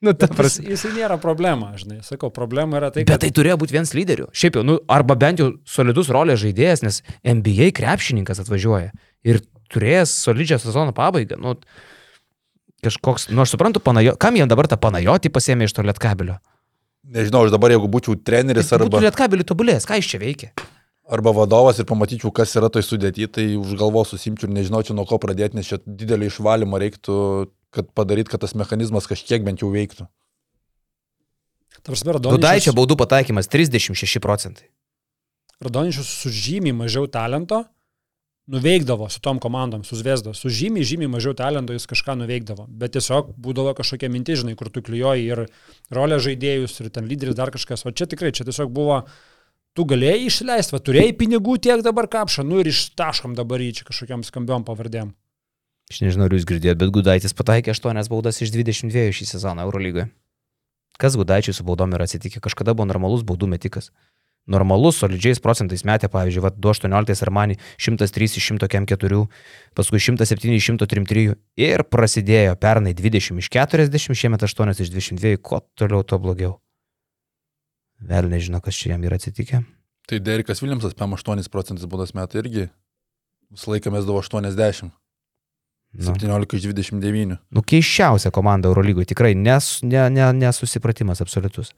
Nu, 0.00 0.12
ta 0.14 0.28
Jis, 0.28 0.36
prasme. 0.38 0.64
jis 0.70 0.84
nėra 0.94 1.16
problema, 1.18 1.72
žinai. 1.78 1.98
Sakau, 2.06 2.30
problema 2.30 2.78
yra 2.78 2.92
tai, 2.94 3.02
Bet 3.02 3.16
kad 3.16 3.24
tai 3.24 3.32
turėjo 3.34 3.56
būti 3.58 3.74
vienas 3.74 3.90
lyderių. 3.98 4.28
Šiaip 4.30 4.60
jau, 4.60 4.62
nu, 4.66 4.76
arba 4.86 5.16
bent 5.18 5.42
jau 5.42 5.48
solidus 5.66 6.10
rolės 6.14 6.38
žaidėjas, 6.44 6.84
nes 6.86 7.00
NBA 7.26 7.72
krepšininkas 7.74 8.38
atvažiuoja 8.44 8.92
ir 9.26 9.40
turėjęs 9.74 10.12
solidžią 10.22 10.60
sezono 10.62 10.94
pabaigą. 10.94 11.40
Nu, 11.42 11.56
kažkoks, 12.86 13.26
nu 13.34 13.42
aš 13.42 13.56
suprantu, 13.56 13.82
panajo, 13.82 14.14
kam 14.22 14.38
jam 14.38 14.50
dabar 14.50 14.70
tą 14.70 14.78
panajotį 14.78 15.34
pasėmė 15.34 15.66
iš 15.66 15.74
to 15.74 15.82
lietkabelio? 15.82 16.38
Nežinau, 17.08 17.48
aš 17.48 17.54
dabar 17.54 17.74
jeigu 17.74 17.90
būčiau 17.90 18.14
treneris 18.22 18.70
Būtų 18.70 18.84
arba, 18.84 19.02
lietkabelį 19.08 19.50
tobulėjęs, 19.50 19.88
ką 19.88 19.98
jis 19.98 20.14
čia 20.14 20.22
veikia? 20.22 20.52
arba 21.08 21.32
vadovas 21.32 21.78
ir 21.80 21.86
pamatyčiau, 21.88 22.30
kas 22.34 22.52
yra 22.60 22.68
toj 22.72 22.84
sudėti, 22.84 23.26
tai 23.32 23.46
už 23.56 23.74
galvos 23.80 24.12
susimčiau 24.12 24.48
ir 24.48 24.54
nežinočiau 24.58 24.96
nuo 24.96 25.06
ko 25.08 25.16
pradėti, 25.22 25.56
nes 25.56 25.70
čia 25.70 25.78
didelį 25.80 26.28
išvalymą 26.28 26.80
reiktų, 26.82 27.16
kad 27.74 27.90
padaryti, 27.96 28.32
kad 28.32 28.42
tas 28.44 28.54
mechanizmas 28.58 29.08
kažkiek 29.10 29.44
bent 29.44 29.64
jau 29.64 29.70
veiktų. 29.72 30.08
Gudaičio 31.88 32.18
Radoničius, 32.18 32.74
baudų 32.76 32.96
pataikymas 32.98 33.48
36 33.48 34.20
procentai. 34.24 34.66
Radoničius 35.62 36.08
su 36.22 36.30
žymiai 36.30 36.74
mažiau 36.76 37.06
talento 37.10 37.64
nuveikdavo 38.48 39.08
su 39.08 39.20
tom 39.20 39.38
komandom, 39.38 39.84
su 39.84 39.96
Zvezda. 39.96 40.32
Su 40.34 40.48
žymiai, 40.48 40.86
žymiai 40.86 41.10
mažiau 41.12 41.34
talento 41.36 41.74
jis 41.76 41.86
kažką 41.90 42.16
nuveikdavo. 42.22 42.64
Bet 42.68 42.94
tiesiog 42.96 43.34
būdavo 43.36 43.74
kažkokia 43.76 44.08
mintis, 44.12 44.40
žinai, 44.42 44.56
kur 44.56 44.70
tu 44.72 44.82
klijuoji 44.82 45.28
ir 45.28 45.44
rolę 45.92 46.16
žaidėjus, 46.24 46.78
ir 46.80 46.88
ten 46.94 47.08
lyderis 47.10 47.36
dar 47.36 47.52
kažkas. 47.52 47.84
O 47.84 47.92
čia 47.92 48.08
tikrai, 48.08 48.32
čia 48.32 48.48
tiesiog 48.48 48.72
buvo, 48.72 49.02
tu 49.76 49.84
galėjai 49.88 50.30
išleisti, 50.30 50.74
va, 50.74 50.80
turėjai 50.80 51.16
pinigų 51.20 51.58
tiek 51.68 51.84
dabar 51.84 52.08
kapšą, 52.08 52.46
nu 52.48 52.62
ir 52.62 52.72
ištaškom 52.72 53.36
dabar 53.36 53.60
į 53.60 53.74
čia 53.80 53.88
kažkokiam 53.90 54.24
skambiom 54.24 54.64
pavardėm. 54.64 55.12
Aš 55.88 56.02
nežinau, 56.04 56.26
ar 56.28 56.36
jūs 56.36 56.44
girdėjote, 56.48 56.78
bet 56.82 56.92
Gudaitis 56.92 57.32
pataikė 57.36 57.72
8 57.72 58.10
baudas 58.12 58.42
iš 58.44 58.52
22 58.52 59.08
šį 59.16 59.28
sezoną 59.30 59.64
Eurolygoje. 59.64 60.10
Kas 61.00 61.16
Gudaičiui 61.16 61.54
su 61.56 61.64
baudom 61.64 61.94
yra 61.96 62.04
atsitikę? 62.04 62.42
Kažkada 62.44 62.74
buvo 62.74 62.88
normalus 62.90 63.24
baudų 63.24 63.48
metikas. 63.48 63.92
Normalus, 64.48 64.96
solidžiais 65.00 65.42
procentais 65.44 65.84
metė, 65.84 66.08
pavyzdžiui, 66.08 66.42
va, 66.44 66.50
218 66.50 67.24
Armani 67.26 67.58
103 67.76 68.38
iš 68.40 68.46
104, 68.48 69.18
paskui 69.76 70.00
107 70.00 70.54
iš 70.56 70.70
103 70.72 71.24
ir 71.60 71.84
prasidėjo 71.84 72.56
pernai 72.60 72.94
20 72.96 73.42
iš 73.44 73.50
40, 73.52 74.16
šiemet 74.16 74.44
8 74.48 74.72
iš 74.72 74.92
22, 74.94 75.36
kuo 75.44 75.60
toliau, 75.76 76.00
tuo 76.00 76.20
blogiau. 76.24 76.54
Vėl 78.00 78.30
nežino, 78.32 78.62
kas 78.64 78.80
čia 78.80 78.94
jam 78.94 79.04
yra 79.04 79.20
atsitikę. 79.20 79.60
Tai 80.08 80.20
Derikas 80.24 80.64
Viljamsas 80.64 80.96
PM8 80.96 81.52
procentus 81.52 81.84
baudas 81.84 82.14
metai 82.16 82.40
irgi 82.40 82.68
visą 83.52 83.74
laiką 83.74 83.92
mesdavo 83.92 84.22
80, 84.24 84.88
Nu. 85.92 86.12
17 86.12 86.56
iš 86.58 86.66
29. 86.68 87.38
Nu, 87.50 87.62
keiščiausia 87.64 88.30
komanda 88.34 88.68
Eurolygoje, 88.68 89.08
tikrai 89.14 89.32
nes, 89.34 89.78
ne, 89.82 90.02
ne, 90.12 90.26
nesusipratimas 90.36 91.22
absoliutus. 91.24 91.72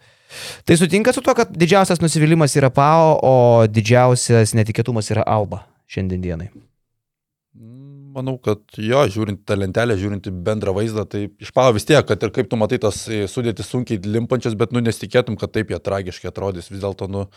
Tai 0.67 0.77
sutinka 0.77 1.15
su 1.15 1.23
to, 1.23 1.35
kad 1.39 1.53
didžiausias 1.55 2.03
nusivylimas 2.03 2.57
yra 2.59 2.73
PAO, 2.75 3.15
o 3.23 3.37
didžiausias 3.71 4.57
netikėtumas 4.59 5.13
yra 5.15 5.23
ALBA 5.31 5.63
šiandien 5.91 6.27
dienai. 6.27 6.51
Manau, 8.11 8.35
kad 8.43 8.63
jo, 8.75 9.05
žiūrint 9.15 9.45
tą 9.47 9.55
lentelę, 9.55 9.95
žiūrint 9.99 10.27
bendrą 10.45 10.75
vaizdą, 10.75 11.05
tai 11.07 11.29
išpavo 11.43 11.77
vis 11.77 11.87
tiek, 11.87 12.03
kad 12.07 12.23
ir 12.27 12.33
kaip 12.35 12.49
tu 12.51 12.59
matai 12.59 12.81
tas 12.83 13.05
e, 13.07 13.23
sudėtis 13.31 13.71
sunkiai 13.71 14.03
limpančias, 14.03 14.57
bet 14.59 14.75
nu 14.75 14.83
nesitikėtum, 14.83 15.37
kad 15.39 15.55
taip 15.55 15.71
jie 15.71 15.79
tragiškai 15.79 16.33
atrodys. 16.33 16.73
Vis 16.73 16.83
dėlto, 16.83 17.07
nu, 17.07 17.29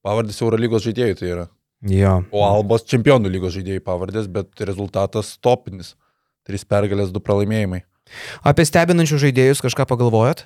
pavardės 0.00 0.40
Eurolygos 0.40 0.86
žaidėjų 0.86 1.18
tai 1.20 1.28
yra. 1.34 1.50
Jo. 1.92 2.22
O 2.32 2.46
Albos 2.46 2.86
čempionų 2.88 3.28
lygos 3.34 3.58
žaidėjų 3.58 3.84
pavardės, 3.84 4.30
bet 4.32 4.64
rezultatas 4.64 5.34
topinis. 5.44 5.92
Trys 6.48 6.64
pergalės, 6.66 7.12
du 7.14 7.22
pralaimėjimai. 7.22 7.84
Apie 8.46 8.66
stebinančius 8.66 9.22
žaidėjus 9.22 9.62
kažką 9.64 9.86
pagalvojot? 9.88 10.44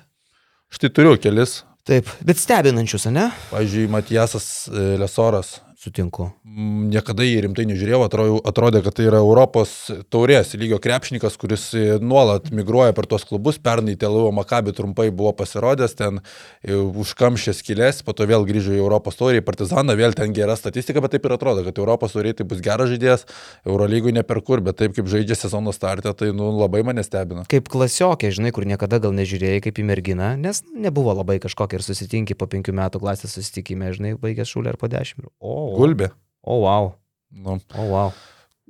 Štai 0.73 0.91
turiu 0.93 1.15
kelis. 1.21 1.61
Taip, 1.87 2.09
bet 2.27 2.39
stebinančius, 2.41 3.07
ne? 3.15 3.29
Pavyzdžiui, 3.49 3.87
Matijasas 3.91 4.67
e, 4.67 4.83
Lesoras. 4.99 5.57
Sutinku. 5.77 6.31
Mm, 6.41 6.87
Niekada 6.89 7.21
jį 7.21 7.43
rimtai 7.45 7.67
nežiūrėjau, 7.69 7.99
atrodė, 8.07 8.37
atrodė, 8.49 8.79
kad 8.81 8.95
tai 8.97 9.03
yra 9.11 9.19
Europos 9.21 9.75
taurės 10.09 10.55
lygio 10.57 10.79
krepšininkas, 10.81 11.35
kuris 11.37 11.67
nuolat 12.01 12.47
migruoja 12.49 12.95
per 12.97 13.05
tuos 13.05 13.21
klubus. 13.29 13.59
Pernai 13.61 13.93
Teluvo 13.99 14.31
Makabi 14.33 14.73
trumpai 14.73 15.11
buvo 15.13 15.35
pasirodęs, 15.37 15.93
ten 15.99 16.17
e, 16.17 16.73
užkamšė 16.73 17.53
skilės, 17.59 18.01
po 18.01 18.15
to 18.17 18.25
vėl 18.25 18.47
grįžo 18.49 18.73
į 18.73 18.79
Europos 18.81 19.19
taurį, 19.19 19.43
Partizaną, 19.45 19.93
vėl 19.99 20.17
ten 20.17 20.33
gera 20.33 20.55
statistika, 20.57 21.03
bet 21.05 21.13
taip 21.13 21.27
ir 21.29 21.35
atrodo, 21.37 21.61
kad 21.67 21.77
Europos 21.77 22.17
taurė 22.17 22.33
tai 22.33 22.47
bus 22.49 22.65
geras 22.65 22.89
žaidėjas, 22.95 23.27
Eurolygui 23.69 24.15
ne 24.17 24.25
per 24.25 24.41
kur, 24.41 24.65
bet 24.65 24.81
taip 24.81 24.97
kaip 24.97 25.13
žaidžia 25.13 25.37
sezono 25.37 25.75
startę, 25.77 26.15
tai 26.17 26.31
nu, 26.33 26.49
labai 26.57 26.81
mane 26.89 27.05
stebina. 27.05 27.45
Kaip 27.53 27.69
klasiokė, 27.69 28.33
žinai, 28.33 28.49
kur 28.55 28.65
niekada 28.65 28.97
gal 29.05 29.13
nežiūrėjai 29.13 29.61
kaip 29.69 29.77
į 29.77 29.87
merginą, 29.93 30.33
nes 30.41 30.65
nebuvo 30.73 31.13
labai 31.21 31.37
kažkokia 31.45 31.77
ir 31.77 31.85
susitinki 31.85 32.33
po 32.33 32.49
penkių 32.49 32.73
metų 32.81 33.05
klasės 33.05 33.37
susitikime, 33.37 33.93
žinai, 33.93 34.17
baigęs 34.17 34.57
šulę 34.57 34.73
ar 34.73 34.81
po 34.81 34.89
dešimt. 34.89 35.29
O, 35.37 35.66
Gulbė. 35.75 36.11
o, 36.41 36.61
wow. 36.63 36.93
Nu, 37.31 37.59
O, 37.75 37.89
wow. 37.91 38.13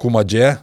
Kumadžė 0.02 0.56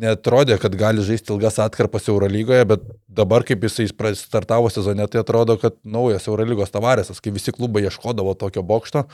netrodė, 0.00 0.56
kad 0.60 0.74
gali 0.78 1.02
žaisti 1.04 1.32
ilgas 1.34 1.58
atkarpas 1.60 2.08
Eurolygoje, 2.08 2.64
bet 2.68 2.84
dabar, 3.10 3.44
kaip 3.46 3.64
jisai 3.66 3.88
startavo 4.16 4.70
sezone, 4.72 5.06
tai 5.10 5.22
atrodo, 5.22 5.56
kad 5.60 5.76
naujas 5.84 6.28
Eurolygos 6.30 6.72
tavarėsas, 6.72 7.20
kai 7.20 7.32
visi 7.34 7.52
klubai 7.56 7.82
ieškodavo 7.88 8.36
tokio 8.38 8.64
bokšto 8.66 9.04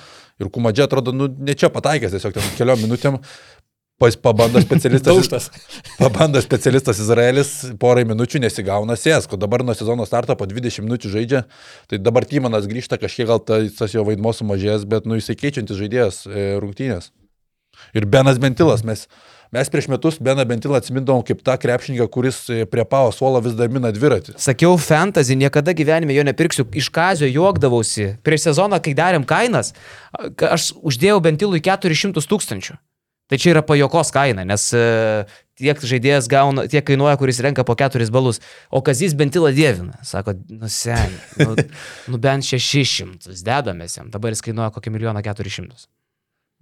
ir 0.42 0.50
Kumadžė 0.52 0.86
atrodo, 0.86 1.14
nu, 1.16 1.30
ne 1.30 1.56
čia 1.58 1.72
pataikęs, 1.72 2.14
tiesiog 2.14 2.36
ten 2.36 2.52
keliom 2.58 2.84
minutėm 2.84 3.18
pabando 3.98 4.60
specialistas. 4.66 5.50
Pabando 5.98 6.40
specialistas 6.42 6.98
Izraelis, 7.00 7.52
porai 7.80 8.04
minučių 8.04 8.42
nesigauna 8.44 8.96
sėsko. 8.96 9.38
Dabar 9.40 9.64
nuo 9.64 9.74
sezono 9.74 10.04
starto 10.06 10.36
po 10.36 10.44
20 10.46 10.84
minučių 10.84 11.12
žaidžia. 11.14 11.44
Tai 11.88 11.98
dabar 11.98 12.26
Tymanas 12.28 12.68
grįžta, 12.68 12.98
kažkiek 13.00 13.26
gal 13.30 13.40
ta, 13.40 13.62
tas 13.78 13.94
jo 13.96 14.04
vaidmo 14.04 14.32
sumažės, 14.36 14.84
bet 14.88 15.06
nu 15.08 15.16
jisai 15.16 15.36
keičiantis 15.40 15.80
žaidėjas 15.80 16.26
e, 16.28 16.50
rungtynės. 16.60 17.08
Ir 17.96 18.06
Benas 18.08 18.38
Bentilas, 18.40 18.80
mes, 18.88 19.02
mes 19.52 19.68
prieš 19.72 19.88
metus 19.92 20.16
Beną 20.20 20.44
Bentilą 20.48 20.78
atsimindavom 20.80 21.20
kaip 21.28 21.42
tą 21.44 21.56
krepšininką, 21.60 22.06
kuris 22.12 22.38
e, 22.52 22.64
prie 22.68 22.84
pavo 22.88 23.10
suolo 23.12 23.40
vis 23.44 23.56
dar 23.56 23.68
mina 23.72 23.90
dviratį. 23.92 24.36
Sakiau, 24.40 24.76
fantasy, 24.80 25.36
niekada 25.36 25.72
gyvenime 25.76 26.16
jo 26.16 26.24
nepirksiu. 26.24 26.64
Iš 26.72 26.88
kazio 26.92 27.28
juokdavausi. 27.28 28.14
Prieš 28.24 28.48
sezoną, 28.50 28.80
kai 28.84 28.92
darėm 28.96 29.24
kainas, 29.28 29.72
a- 30.12 30.28
aš 30.56 30.70
uždėjau 30.80 31.20
bentilui 31.24 31.60
400 31.64 32.24
tūkstančių. 32.32 32.76
Tai 33.26 33.38
čia 33.42 33.56
yra 33.56 33.62
pajokos 33.66 34.12
kaina, 34.14 34.44
nes 34.46 34.68
e, 34.76 34.82
tiek 35.58 35.80
žaidėjas 35.90 36.28
gauna, 36.30 36.66
tiek 36.70 36.84
kainuoja, 36.86 37.16
kuris 37.18 37.40
renka 37.42 37.64
po 37.66 37.74
4 37.78 38.06
balus. 38.14 38.38
O 38.70 38.82
kazys 38.86 39.16
bentilą 39.18 39.50
dievina. 39.56 39.98
Sako, 40.06 40.36
nu 40.46 40.70
seniai, 40.70 41.18
nu, 41.42 41.56
nu 42.12 42.20
bent 42.22 42.46
600 42.46 43.34
dedamės 43.46 43.98
jam. 43.98 44.12
Dabar 44.14 44.34
jis 44.34 44.44
kainuoja 44.46 44.70
kokį 44.76 44.94
milijoną 44.94 45.24
400. 45.26 45.88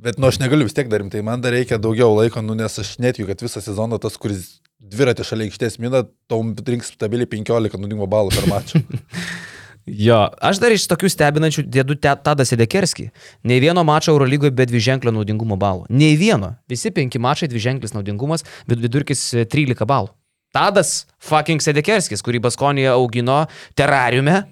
Bet 0.05 0.19
nu 0.19 0.27
aš 0.27 0.41
negaliu 0.43 0.67
vis 0.67 0.75
tiek 0.75 0.89
darim, 0.91 1.11
tai 1.12 1.21
man 1.23 1.43
dar 1.45 1.55
reikia 1.55 1.79
daugiau 1.79 2.17
laiko, 2.17 2.43
nu 2.43 2.57
nes 2.59 2.81
aš 2.83 2.97
netikiu, 2.99 3.29
kad 3.29 3.45
visą 3.45 3.61
sezoną 3.62 4.01
tas, 4.03 4.17
kuris 4.19 4.57
dviratį 4.83 5.27
šalia 5.28 5.47
aikštės 5.47 5.78
mina, 5.82 6.03
tau 6.31 6.41
rinks 6.66 6.91
stabiliai 6.97 7.31
15 7.31 7.78
nudingo 7.78 8.09
balų 8.11 8.35
per 8.35 8.49
mačą. 8.51 8.82
Jo, 9.85 10.31
aš 10.40 10.59
dar 10.62 10.73
iš 10.73 10.86
tokių 10.89 11.11
stebinančių 11.12 11.66
dėdu 11.69 11.98
Tadą 12.01 12.47
Sedekerskį. 12.48 13.11
Nei 13.44 13.61
vieno 13.61 13.82
mačo 13.85 14.15
Eurolygoje 14.15 14.55
be 14.56 14.65
dviženklio 14.70 15.12
naudingumo 15.12 15.59
balų. 15.61 15.85
Nei 15.93 16.16
vieno. 16.16 16.55
Visi 16.70 16.93
penki 16.94 17.20
mačai 17.20 17.51
dviženklis 17.52 17.93
naudingumas, 17.93 18.47
bet 18.69 18.81
vidurkis 18.81 19.27
e, 19.36 19.44
13 19.44 19.85
balų. 19.89 20.09
Tadas 20.56 21.02
fucking 21.20 21.61
Sedekerskis, 21.61 22.24
kurį 22.24 22.40
Baskonija 22.47 22.94
augino 22.97 23.43
terariume 23.77 24.44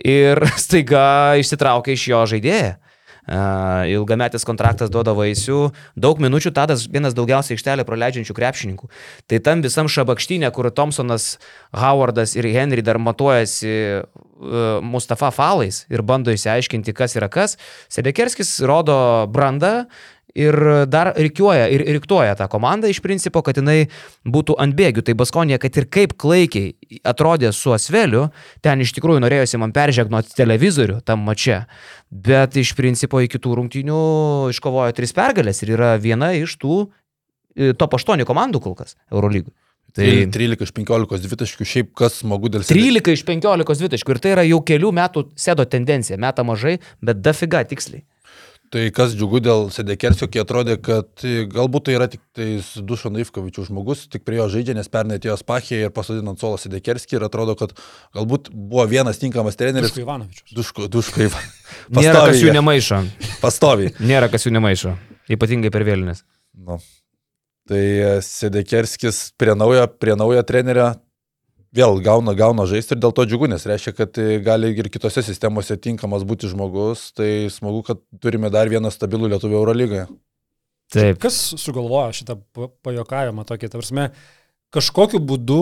ir 0.00 0.40
staiga 0.64 1.36
išsitraukė 1.42 1.98
iš 1.98 2.08
jo 2.14 2.24
žaidėją. 2.32 2.78
Ilgametis 3.30 4.42
kontraktas 4.46 4.90
duoda 4.90 5.14
vaisių, 5.14 5.70
daug 5.94 6.18
minučių 6.22 6.50
Tadas 6.54 6.86
vienas 6.90 7.14
daugiausiai 7.14 7.54
aikštelė 7.54 7.86
praleidžiančių 7.86 8.34
krepšininkų. 8.34 8.90
Tai 9.30 9.38
tam 9.46 9.62
visam 9.62 9.90
šabakštynė, 9.90 10.50
kur 10.54 10.70
Thompsonas, 10.74 11.36
Howardas 11.70 12.34
ir 12.34 12.50
Henry 12.50 12.82
dar 12.82 12.98
matuojasi 12.98 13.74
uh, 14.02 14.80
Mustafa 14.82 15.30
falais 15.30 15.84
ir 15.92 16.02
bando 16.02 16.34
išsiaiškinti, 16.34 16.96
kas 16.96 17.14
yra 17.20 17.30
kas, 17.30 17.54
Sedekerskis 17.92 18.58
rodo 18.66 18.98
brandą 19.30 19.86
ir 20.34 20.56
dar 20.90 21.12
reikiuoja 21.16 21.68
ir 21.72 21.84
riktuoja 21.96 22.36
tą 22.38 22.48
komandą 22.50 22.90
iš 22.90 23.00
principo, 23.04 23.42
kad 23.46 23.58
jinai 23.60 23.88
būtų 24.24 24.56
ant 24.62 24.76
bėgių. 24.78 25.04
Tai 25.06 25.16
Baskonė, 25.20 25.58
kad 25.62 25.76
ir 25.80 25.88
kaip 25.92 26.16
klaikiai 26.20 27.00
atrodė 27.06 27.52
su 27.56 27.74
Asveliu, 27.74 28.28
ten 28.64 28.82
iš 28.84 28.94
tikrųjų 28.98 29.22
norėjosi 29.24 29.60
man 29.60 29.74
peržegnuoti 29.76 30.36
televizorių 30.38 31.00
tam 31.06 31.24
mače, 31.28 31.64
bet 32.10 32.58
iš 32.60 32.74
principo 32.78 33.22
iki 33.24 33.40
tų 33.42 33.56
rungtynių 33.60 34.02
iškovojo 34.54 34.96
tris 34.96 35.16
pergalės 35.16 35.64
ir 35.64 35.74
yra 35.76 35.96
viena 36.00 36.32
iš 36.38 36.58
tų 36.60 36.84
e, 36.84 37.72
top 37.74 37.98
8 37.98 38.26
komandų 38.28 38.62
kol 38.64 38.78
kas 38.78 38.96
Eurolygų. 39.10 39.52
Tai 39.90 40.06
13 40.30 40.62
iš 40.62 40.70
15 40.76 41.24
dvitaškių, 41.26 41.66
šiaip 41.66 41.88
kas 41.98 42.20
smagu 42.22 42.50
dėl 42.52 42.62
13 42.66 43.10
iš 43.16 43.24
15 43.26 43.80
dvitaškių 43.82 44.14
ir 44.14 44.20
tai 44.22 44.34
yra 44.36 44.44
jau 44.46 44.60
kelių 44.62 44.92
metų 44.94 45.24
sėdo 45.34 45.66
tendencija, 45.66 46.18
meta 46.20 46.44
mažai, 46.46 46.76
bet 47.02 47.22
dafiga 47.24 47.64
tiksliai. 47.66 48.04
Tai 48.70 48.84
kas 48.94 49.16
džiugu 49.18 49.40
dėl 49.42 49.64
Sedekersio, 49.74 50.28
kai 50.30 50.44
atrodė, 50.44 50.76
kad 50.78 51.24
galbūt 51.50 51.88
tai 51.88 51.94
yra 51.96 52.06
tik 52.10 52.20
tais 52.38 52.68
Dušo 52.86 53.10
Naivkovičių 53.10 53.64
žmogus, 53.66 54.04
tik 54.12 54.22
prie 54.22 54.38
jo 54.38 54.46
žaidžia, 54.52 54.76
nes 54.78 54.86
pernai 54.92 55.18
atėjo 55.18 55.34
Spachė 55.40 55.80
ir 55.88 55.90
pasodino 55.94 56.30
ant 56.30 56.42
suolo 56.42 56.60
Sedekerskį 56.62 57.18
ir 57.18 57.26
atrodo, 57.26 57.56
kad 57.58 57.74
galbūt 58.14 58.52
buvo 58.54 58.86
vienas 58.90 59.18
tinkamas 59.18 59.58
treneris. 59.58 59.90
Duško 59.90 60.04
Ivanovičius. 60.04 60.54
Duško, 60.54 60.86
Duško 60.86 61.24
Ivanovičius. 61.26 61.98
Nėra 61.98 62.22
kas 62.30 62.44
jų 62.44 62.54
nemaišo. 62.60 63.02
Pastoviai. 63.42 63.94
Nėra 64.06 64.30
kas 64.30 64.46
jų 64.46 64.54
nemaišo. 64.54 64.94
Ypatingai 65.34 65.74
per 65.74 65.88
vėlinės. 65.90 66.22
Nu. 66.54 66.78
Tai 67.70 67.84
Sedekerskis 68.22 69.32
prie 69.38 69.58
naujo, 69.58 69.90
prie 69.98 70.14
naujo 70.18 70.46
trenerio 70.46 70.92
vėl 71.76 72.00
gauna, 72.04 72.34
gauna 72.38 72.66
žaisti 72.68 72.96
ir 72.96 73.02
dėl 73.02 73.14
to 73.14 73.26
džiugu, 73.28 73.48
nes 73.50 73.66
reiškia, 73.68 73.94
kad 73.96 74.20
gali 74.46 74.72
ir 74.74 74.90
kitose 74.92 75.22
sistemose 75.26 75.76
tinkamas 75.78 76.26
būti 76.26 76.50
žmogus, 76.50 77.10
tai 77.16 77.48
smagu, 77.52 77.84
kad 77.86 78.02
turime 78.22 78.50
dar 78.52 78.70
vieną 78.72 78.90
stabilų 78.94 79.32
Lietuvų 79.34 79.58
Eurolygoje. 79.60 80.08
Taip. 80.90 81.20
Kas 81.22 81.36
sugalvojo 81.62 82.10
šitą 82.18 82.36
pajokavimą 82.82 83.44
tokį, 83.46 83.70
tarsi, 83.70 84.08
kažkokiu 84.74 85.20
būdu 85.22 85.60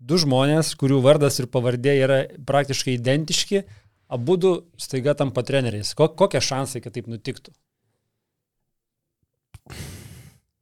du 0.00 0.18
žmonės, 0.20 0.72
kurių 0.78 1.00
vardas 1.04 1.40
ir 1.42 1.50
pavardė 1.50 1.96
yra 1.98 2.20
praktiškai 2.46 2.94
identiški, 2.94 3.64
abu 4.10 4.36
du 4.40 4.52
staiga 4.80 5.16
tampa 5.18 5.42
treneriais. 5.46 5.92
Kokie 5.98 6.40
šansai, 6.42 6.82
kad 6.84 6.94
taip 6.94 7.10
nutiktų? 7.10 7.52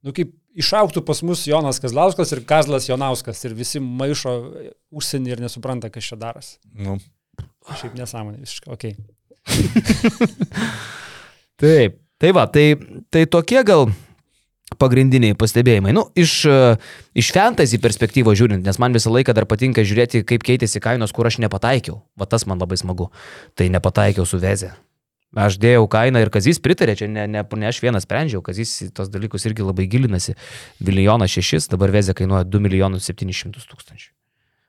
Nu, 0.04 0.14
kaip 0.16 0.32
išauktų 0.58 1.02
pas 1.06 1.22
mus 1.26 1.44
Jonas 1.48 1.80
Kazlauskas 1.82 2.32
ir 2.34 2.42
Kazlas 2.48 2.88
Jonauskas 2.88 3.44
ir 3.46 3.54
visi 3.58 3.82
maišo 3.82 4.34
užsienį 4.94 5.36
ir 5.36 5.44
nesupranta, 5.44 5.90
kas 5.92 6.10
čia 6.10 6.18
daras. 6.20 6.56
Nu. 6.74 6.98
Šiaip 7.68 7.94
nesąmonė, 7.98 8.42
visiškai, 8.42 8.74
okei. 8.74 8.96
Okay. 8.96 9.16
Taip, 11.62 11.98
tai 12.20 12.30
va, 12.36 12.46
tai, 12.50 12.66
tai 13.10 13.24
tokie 13.30 13.62
gal 13.66 13.88
pagrindiniai 14.78 15.36
pastebėjimai. 15.38 15.94
Nu, 15.96 16.04
iš, 16.18 16.42
iš 17.16 17.30
fantasy 17.34 17.80
perspektyvos 17.82 18.36
žiūrint, 18.38 18.66
nes 18.66 18.78
man 18.82 18.94
visą 18.94 19.12
laiką 19.14 19.34
dar 19.36 19.48
patinka 19.48 19.82
žiūrėti, 19.86 20.22
kaip 20.28 20.44
keitėsi 20.46 20.82
kainos, 20.84 21.14
kur 21.16 21.26
aš 21.30 21.40
nepataikiau. 21.42 22.02
Va 22.18 22.28
tas 22.30 22.44
man 22.46 22.60
labai 22.60 22.78
smagu. 22.80 23.08
Tai 23.58 23.70
nepataikiau 23.74 24.28
su 24.28 24.40
Vezė. 24.42 24.74
Aš 25.36 25.58
dėjau 25.60 25.84
kainą 25.92 26.22
ir 26.24 26.30
Kazys 26.32 26.56
pritarė, 26.64 26.94
čia 26.96 27.06
ne, 27.10 27.26
ne, 27.28 27.42
ne 27.44 27.68
aš 27.68 27.82
vienas 27.84 28.06
sprendžiau, 28.06 28.40
Kazys 28.44 28.78
tos 28.96 29.10
dalykus 29.12 29.44
irgi 29.44 29.66
labai 29.66 29.84
gilinasi. 29.90 30.32
Milijonas 30.80 31.34
šešis, 31.34 31.68
dabar 31.68 31.92
Vezė 31.92 32.14
kainuoja 32.16 32.46
2 32.48 32.62
milijonus 32.64 33.10
700 33.10 33.60
tūkstančių. 33.68 34.08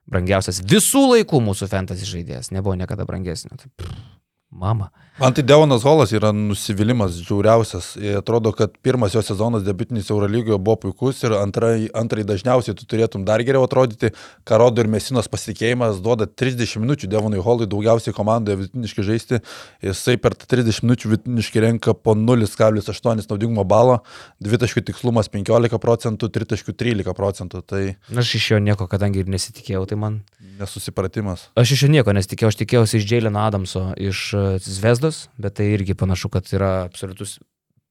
Brangiausias 0.10 0.60
visų 0.66 1.06
laikų 1.14 1.40
mūsų 1.46 1.70
fantasy 1.72 2.08
žaidėjas, 2.10 2.52
nebuvo 2.52 2.76
niekada 2.76 3.06
brangesnio. 3.08 3.56
Tai, 3.56 3.72
pff, 3.80 4.04
mama. 4.52 4.90
Man 5.20 5.34
tai 5.34 5.44
Devonas 5.44 5.84
Holas 5.84 6.14
yra 6.16 6.30
nusivylimas 6.32 7.18
žiauriausias. 7.20 7.98
Atrodo, 8.18 8.54
kad 8.56 8.72
pirmas 8.80 9.12
jo 9.12 9.20
sezonas 9.22 9.66
debitinis 9.68 10.08
Eurolygoje 10.10 10.56
buvo 10.64 10.78
puikus 10.80 11.18
ir 11.28 11.34
antrai, 11.36 11.90
antrai 11.92 12.24
dažniausiai 12.24 12.78
tu 12.80 12.88
turėtum 12.88 13.26
dar 13.28 13.44
geriau 13.44 13.66
atrodyti. 13.68 14.14
Ką 14.48 14.60
rodo 14.62 14.80
ir 14.80 14.88
Mesinos 14.88 15.28
pasitikėjimas, 15.28 16.00
duoda 16.06 16.24
30 16.24 16.80
minučių 16.80 17.10
Devonui 17.12 17.44
Holui 17.44 17.68
daugiausiai 17.68 18.16
komandoje 18.16 18.62
vidutiniškai 18.62 19.06
žaisti. 19.10 19.42
Jisai 19.84 20.16
per 20.24 20.38
30 20.40 20.88
minučių 20.88 21.12
vidutiniškai 21.12 21.66
renka 21.68 21.98
po 22.00 22.16
0,8 22.16 23.28
naudingumo 23.28 23.68
balo, 23.68 24.00
dvitaškių 24.40 24.86
tikslumas 24.88 25.28
15 25.36 25.84
procentų, 25.84 26.32
tritaškių 26.32 26.78
13 26.80 27.18
procentų. 27.20 27.66
Tai... 27.68 27.84
Aš 28.16 28.38
iš 28.40 28.54
jo 28.54 28.62
nieko, 28.64 28.88
kadangi 28.88 29.26
ir 29.26 29.36
nesitikėjau, 29.36 29.84
tai 29.92 30.00
man... 30.00 30.22
Nesusipratimas. 30.60 31.50
Aš 31.60 31.76
iš 31.76 31.86
jo 31.86 31.92
nieko 31.92 32.16
nesitikėjau, 32.16 32.52
aš 32.52 32.58
tikėjausi 32.64 33.00
iš 33.00 33.12
Jaileno 33.12 33.40
Adamso, 33.44 33.86
iš 33.96 34.26
Zvezdos 34.64 35.09
komandos, 35.10 35.30
bet 35.38 35.58
tai 35.58 35.74
irgi 35.74 35.96
panašu, 35.96 36.30
kad 36.30 36.46
yra 36.54 36.86
absoliutus 36.86 37.40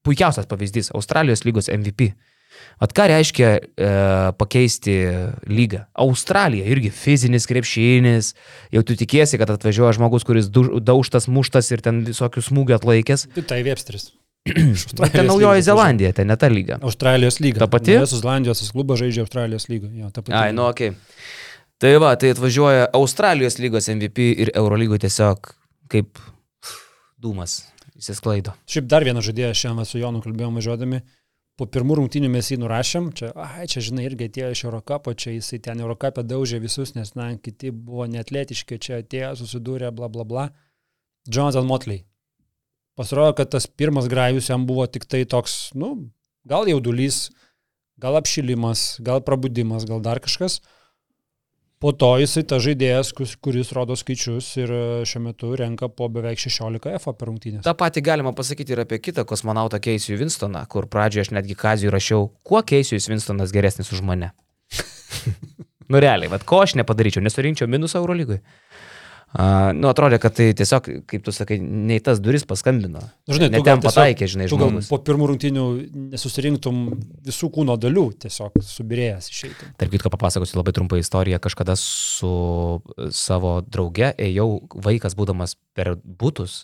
puikiausias 0.03 0.47
pavyzdys- 0.47 0.91
Australijos 0.97 1.45
lygos 1.45 1.69
MVP. 1.69 2.13
At 2.79 2.93
ką 2.93 3.07
reiškia 3.07 3.59
e, 3.59 3.87
pakeisti 4.37 4.95
lygą? 5.47 5.85
Australija 5.93 6.65
irgi 6.65 6.89
fizinis 6.89 7.45
krepšinis, 7.45 8.33
jau 8.71 8.83
tu 8.83 8.95
tikiesi, 8.95 9.37
kad 9.37 9.49
atvažiuoja 9.49 9.93
žmogus, 9.93 10.23
kuris 10.23 10.49
daužtas, 10.49 11.27
muštas 11.27 11.71
ir 11.71 11.81
ten 11.81 12.03
visokių 12.03 12.41
smūgių 12.41 12.75
atlaikęs. 12.79 13.27
Tai 13.35 13.43
tai 13.43 13.61
Websteris. 13.63 14.11
ten 15.13 15.27
naujoji 15.27 15.61
Zelandija, 15.61 16.11
ten 16.13 16.27
ne 16.27 16.35
ta 16.35 16.47
lyga. 16.47 16.79
Australijos 16.81 17.39
lyga. 17.39 17.59
Ta 17.59 17.67
pati? 17.67 17.99
Visos 17.99 18.23
Zelandijos 18.23 18.71
klubas 18.71 18.99
žaidžia 18.99 19.21
Australijos 19.27 19.69
lygą. 19.69 19.91
Jo, 19.93 20.09
ta 20.09 20.23
pati. 20.23 20.35
Ai, 20.35 20.51
nu, 20.53 20.65
okei. 20.67 20.89
Okay. 20.89 21.79
Tai 21.79 21.93
va, 22.01 22.15
tai 22.15 22.33
atvažiuoja 22.33 22.89
Australijos 22.93 23.59
lygos 23.59 23.87
MVP 23.87 24.33
ir 24.43 24.51
Eurolygo 24.55 24.97
tiesiog 24.99 25.53
kaip 25.89 26.17
dūmas 27.21 27.61
įsisklaido. 27.99 28.55
Šiaip 28.69 28.87
dar 28.89 29.05
vieną 29.07 29.23
žaidėją 29.25 29.55
šiandien 29.57 29.87
su 29.87 30.01
Jonu 30.01 30.21
kalbėjome 30.23 30.61
važiuodami. 30.61 31.01
Po 31.59 31.67
pirmų 31.67 31.97
rungtynių 31.99 32.29
mes 32.31 32.47
jį 32.53 32.61
nurašėm, 32.61 33.09
čia, 33.19 33.33
ai, 33.35 33.65
čia 33.67 33.81
žinai, 33.83 34.05
irgi 34.07 34.29
atėjo 34.29 34.51
iš 34.53 34.61
Eurocapo, 34.63 35.11
čia 35.11 35.33
jisai 35.33 35.59
ten 35.65 35.81
Eurocapė 35.83 36.23
daužė 36.23 36.61
visus, 36.63 36.93
nes, 36.95 37.11
na, 37.19 37.33
kiti 37.35 37.73
buvo 37.75 38.05
neatletiški, 38.07 38.77
čia 38.79 39.01
atėjo, 39.01 39.33
susidūrė, 39.41 39.89
bla 39.91 40.07
bla 40.07 40.23
bla. 40.23 40.45
Jonathan 41.27 41.67
Motley. 41.67 42.05
Pasirodo, 42.95 43.33
kad 43.35 43.51
tas 43.51 43.67
pirmas 43.67 44.07
grajus 44.11 44.47
jam 44.47 44.63
buvo 44.69 44.87
tik 44.87 45.03
tai 45.03 45.25
toks, 45.27 45.73
nu, 45.75 45.91
gal 46.47 46.67
jaudulys, 46.71 47.25
gal 47.99 48.15
apšilimas, 48.19 48.95
gal 49.03 49.19
prabudimas, 49.23 49.83
gal 49.89 49.99
dar 50.03 50.23
kažkas. 50.23 50.61
Po 51.79 51.93
to 51.95 52.09
jisai 52.19 52.41
ta 52.43 52.57
žaidėjas, 52.59 53.13
kuris 53.39 53.69
rodo 53.71 53.95
skaičius 53.95 54.49
ir 54.59 54.71
e, 54.75 54.79
šiuo 55.07 55.21
metu 55.29 55.53
renka 55.55 55.87
po 55.87 56.09
beveik 56.11 56.41
16 56.43 56.89
F 56.97 57.13
per 57.15 57.29
rungtynės. 57.29 57.63
Ta 57.63 57.71
pati 57.79 58.03
galima 58.03 58.33
pasakyti 58.35 58.75
ir 58.75 58.81
apie 58.83 58.99
kitą 58.99 59.23
kosmonautą 59.27 59.79
Keisijų 59.85 60.17
Winstoną, 60.19 60.65
kur 60.67 60.89
pradžioje 60.91 61.29
aš 61.29 61.31
netgi 61.37 61.55
Kazijų 61.55 61.93
rašiau, 61.95 62.25
kuo 62.43 62.59
Keisijus 62.67 63.07
Winstonas 63.07 63.55
geresnis 63.55 63.93
už 63.95 64.03
mane. 64.03 64.33
nu 65.91 66.03
realiai, 66.03 66.27
vad 66.35 66.43
ko 66.43 66.59
aš 66.65 66.75
nepadaryčiau, 66.81 67.23
nesurinkčiau 67.23 67.71
minusą 67.71 68.03
Eurolygui. 68.03 68.41
Uh, 69.29 69.69
nu, 69.77 69.85
atrodė, 69.91 70.17
kad 70.17 70.33
tai 70.33 70.47
tiesiog, 70.57 70.87
kaip 71.05 71.21
tu 71.21 71.29
sakai, 71.35 71.59
nei 71.61 71.99
tas 72.01 72.17
duris 72.17 72.47
paskambino. 72.49 73.03
Nu, 73.29 73.35
žinai, 73.37 73.51
ne 73.53 73.61
ten 73.65 73.83
pataikė, 73.83 74.25
žinai, 74.31 74.47
žmogus. 74.49 74.87
Po 74.89 74.97
pirmų 75.05 75.27
rungtynių 75.29 75.65
nesusirinktum 76.15 76.79
visų 77.27 77.51
kūno 77.53 77.75
dalių, 77.77 78.07
tiesiog 78.25 78.57
subirėjęs 78.65 79.29
išeitum. 79.29 79.75
Tarp 79.77 79.93
kitko 79.93 80.09
papasakosiu 80.15 80.57
labai 80.57 80.73
trumpą 80.73 80.97
istoriją. 80.97 81.37
Kažkada 81.45 81.77
su 81.77 82.33
savo 83.13 83.59
drauge 83.61 84.15
ėjau 84.17 84.49
vaikas 84.89 85.13
būdamas 85.19 85.53
per 85.77 85.93
būtus 86.01 86.63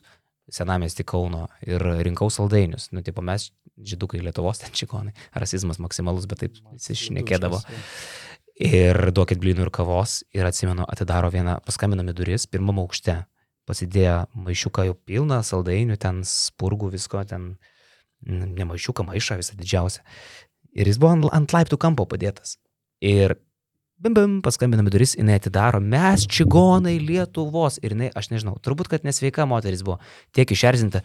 senamesti 0.49 1.05
Kauno 1.05 1.45
ir 1.69 1.85
rinkau 2.05 2.33
saldainius. 2.33 2.89
Nu, 2.97 3.05
tipo, 3.05 3.21
mes 3.25 3.51
žydukai 3.77 4.25
Lietuvos 4.25 4.65
ten 4.65 4.73
čikonai. 4.73 5.13
Rasizmas 5.37 5.77
maksimalus, 5.83 6.25
bet 6.29 6.45
taip 6.45 6.57
visi 6.73 6.97
šnekėdavo. 6.97 7.61
Viskas, 7.61 8.24
ir 8.55 8.99
duokit 9.15 9.39
blynų 9.41 9.67
ir 9.67 9.71
kavos. 9.73 10.21
Ir 10.35 10.47
atsimenu, 10.47 10.85
atidaro 10.87 11.31
vieną, 11.33 11.59
paskambinami 11.65 12.15
duris, 12.15 12.47
pirmam 12.47 12.79
aukšte. 12.83 13.23
Pasidėjo 13.65 14.27
maišiuką 14.37 14.85
jau 14.85 14.97
pilną, 15.09 15.39
saldainių, 15.41 15.97
ten 15.97 16.21
spurgų, 16.27 16.91
visko, 16.93 17.23
ten 17.25 17.55
ne 18.25 18.67
maišiuką, 18.67 19.07
maišą 19.07 19.39
visą 19.41 19.57
didžiausią. 19.57 20.05
Ir 20.75 20.91
jis 20.91 20.99
buvo 21.01 21.15
ant, 21.15 21.27
ant 21.33 21.55
laiptų 21.55 21.79
kampo 21.81 22.05
padėtas. 22.09 22.59
Ir 23.01 23.37
bim 23.97 24.13
bim, 24.13 24.37
paskambinami 24.45 24.91
duris, 24.93 25.15
jinai 25.17 25.39
atidaro, 25.39 25.79
mes 25.81 26.27
čigonai 26.29 26.97
Lietuvos. 27.01 27.79
Ir 27.81 27.95
jinai, 27.95 28.11
aš 28.13 28.29
nežinau, 28.33 28.57
turbūt, 28.61 28.91
kad 28.91 29.07
nesveika 29.07 29.47
moteris 29.49 29.81
buvo, 29.87 29.97
tiek 30.35 30.51
išerzinta, 30.51 31.01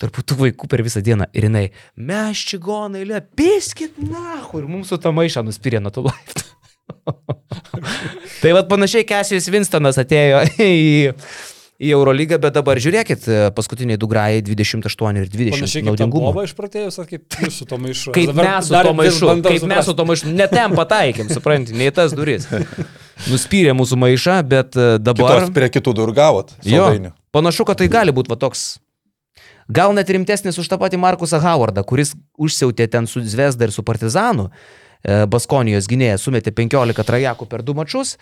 turbūt 0.00 0.30
tų 0.30 0.40
vaikų 0.44 0.70
per 0.70 0.84
visą 0.86 1.02
dieną. 1.04 1.30
Ir 1.34 1.48
jinai, 1.48 1.66
mes 1.96 2.44
čigonai 2.52 3.06
Lietuvos, 3.08 3.34
piskit, 3.40 3.98
na, 3.98 4.42
ir 4.46 4.68
mums 4.70 4.92
su 4.92 5.00
tą 5.02 5.14
maišą 5.16 5.42
nuspyrė 5.48 5.82
nuo 5.82 5.94
tų 5.94 6.06
laiptų. 6.10 6.45
tai 8.42 8.54
vad 8.56 8.68
panašiai 8.70 9.06
Kesijus 9.08 9.48
Winstonas 9.52 9.98
atėjo 10.00 10.42
į, 10.62 11.12
į 11.82 11.92
Eurolygą, 11.96 12.38
bet 12.42 12.56
dabar 12.56 12.80
žiūrėkit, 12.82 13.26
paskutiniai 13.56 13.98
du 14.00 14.08
grajai 14.10 14.44
28 14.46 15.20
ir 15.22 15.28
20. 15.32 15.58
Panašiai 15.58 15.82
kaip 15.82 15.90
naudingumo. 15.90 16.32
Buvo 16.36 16.46
išpratėjus, 16.46 17.00
ar 17.02 17.10
kaip 17.10 17.38
jūs 17.42 17.60
su 17.62 17.68
to 17.68 17.80
maišu? 17.82 18.14
Kaip 18.16 18.32
mes 18.38 18.70
su 18.70 18.80
to 18.88 18.94
maišu, 19.02 19.34
kaip 19.48 19.68
mes 19.74 19.90
su 19.90 19.96
to 19.98 20.08
maišu, 20.12 20.32
netem 20.38 20.78
pataikėm, 20.78 21.30
suprantate, 21.34 21.76
ne 21.78 21.90
į 21.90 21.96
tas 21.98 22.16
duris. 22.16 22.48
Nuspyrė 23.26 23.72
mūsų 23.76 23.96
maišą, 23.98 24.40
bet 24.46 24.76
e, 24.76 24.96
dabar... 25.00 25.38
Kitos 25.38 25.54
prie 25.56 25.70
kitų 25.72 25.94
durų 25.96 26.16
gavot. 26.18 26.50
Jo, 26.68 26.90
panašu, 27.32 27.64
kad 27.64 27.80
tai 27.80 27.88
gali 27.88 28.12
būti 28.12 28.28
va 28.28 28.36
toks 28.40 28.74
Gal 29.66 29.90
net 29.94 30.10
rimtesnis 30.14 30.58
už 30.62 30.68
tą 30.70 30.78
patį 30.78 31.00
Markusą 31.02 31.40
Howardą, 31.42 31.82
kuris 31.82 32.14
užsiautė 32.38 32.86
ten 32.86 33.08
su 33.10 33.22
Zvezda 33.26 33.66
ir 33.66 33.72
su 33.74 33.82
Partizanu. 33.82 34.52
E, 35.06 35.22
Baskonijos 35.30 35.86
gynėjas 35.90 36.24
sumetė 36.26 36.50
15 36.56 37.06
trajakų 37.06 37.46
per 37.50 37.62
du 37.62 37.76
mačius, 37.78 38.16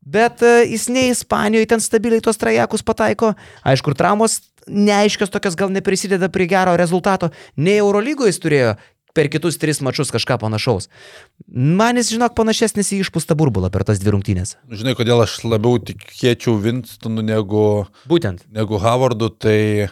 bet 0.00 0.40
e, 0.40 0.62
jis 0.70 0.88
ne 0.88 1.10
Ispanijoje 1.10 1.68
ten 1.74 1.82
stabiliai 1.84 2.24
tuos 2.24 2.40
trajakus 2.40 2.84
pataiko. 2.86 3.34
Aišku, 3.68 3.92
traumos 3.98 4.40
neaiškios 4.66 5.32
tokios 5.34 5.58
gal 5.58 5.72
neprisideda 5.74 6.30
prie 6.32 6.48
gero 6.48 6.72
rezultato. 6.78 7.28
Ne 7.56 7.76
Eurolygoje 7.82 8.32
jis 8.32 8.40
turėjo 8.40 8.72
per 9.12 9.28
kitus 9.28 9.58
tris 9.60 9.82
mačius 9.84 10.08
kažką 10.14 10.38
panašaus. 10.40 10.88
Man 11.52 12.00
jis, 12.00 12.14
žinok, 12.14 12.32
panašesnis 12.38 12.94
į 12.96 13.02
išpūstą 13.04 13.36
burbulą 13.36 13.68
per 13.74 13.84
tas 13.84 14.00
dvi 14.00 14.14
rungtynės. 14.14 14.54
Žinai, 14.72 14.94
kodėl 14.96 15.20
aš 15.26 15.42
labiau 15.44 15.76
tikėčiau 15.84 16.56
Winstonu 16.62 17.24
negu, 17.26 17.66
Būtent. 18.08 18.46
negu 18.48 18.80
Howardu, 18.80 19.28
tai 19.28 19.90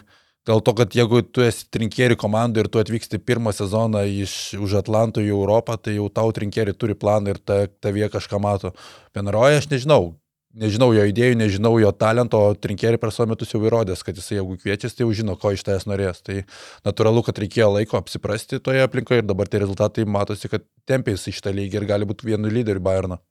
dėl 0.49 0.61
to, 0.65 0.73
kad 0.77 0.95
jeigu 0.97 1.21
tu 1.23 1.43
esi 1.45 1.67
trinkėri 1.73 2.17
komandai 2.19 2.63
ir 2.63 2.69
tu 2.71 2.81
atvyksti 2.81 3.21
pirmą 3.21 3.53
sezoną 3.55 4.03
iš 4.23 4.55
už 4.59 4.79
Atlanto 4.81 5.21
į 5.23 5.31
Europą, 5.33 5.77
tai 5.77 5.97
jau 5.99 6.09
tau 6.13 6.33
trinkėri 6.35 6.73
turi 6.77 6.97
planą 6.97 7.35
ir 7.35 7.39
ta, 7.43 7.65
tavie 7.83 8.09
kažką 8.11 8.41
mato. 8.41 8.73
Vienaroje 9.15 9.61
aš 9.61 9.71
nežinau. 9.73 10.15
Nežinau 10.51 10.89
jo 10.91 11.05
idėjų, 11.07 11.37
nežinau 11.39 11.77
jo 11.79 11.93
talento, 11.95 12.35
o 12.35 12.55
trinkėri 12.59 12.99
per 12.99 13.13
savo 13.15 13.29
metus 13.31 13.53
jau 13.53 13.61
įrodęs, 13.63 14.01
kad 14.03 14.17
jisai 14.19 14.41
jeigu 14.41 14.57
kviečiasi, 14.59 14.97
tai 14.97 15.05
jau 15.05 15.13
žino, 15.15 15.37
ko 15.39 15.53
iš 15.55 15.63
tavęs 15.63 15.87
norės. 15.87 16.19
Tai 16.27 16.41
natūralu, 16.83 17.23
kad 17.23 17.39
reikėjo 17.39 17.69
laiko 17.77 18.01
apsiprasti 18.01 18.59
toje 18.59 18.83
aplinkoje 18.83 19.23
ir 19.23 19.29
dabar 19.29 19.47
tie 19.47 19.63
rezultatai 19.63 20.03
matosi, 20.03 20.51
kad 20.51 20.67
tempės 20.91 21.23
į 21.31 21.37
šitą 21.39 21.55
lygį 21.55 21.79
ir 21.79 21.87
gali 21.93 22.09
būti 22.09 22.27
vienu 22.27 22.51
lyderiu 22.51 22.83
Bayerno. 22.83 23.21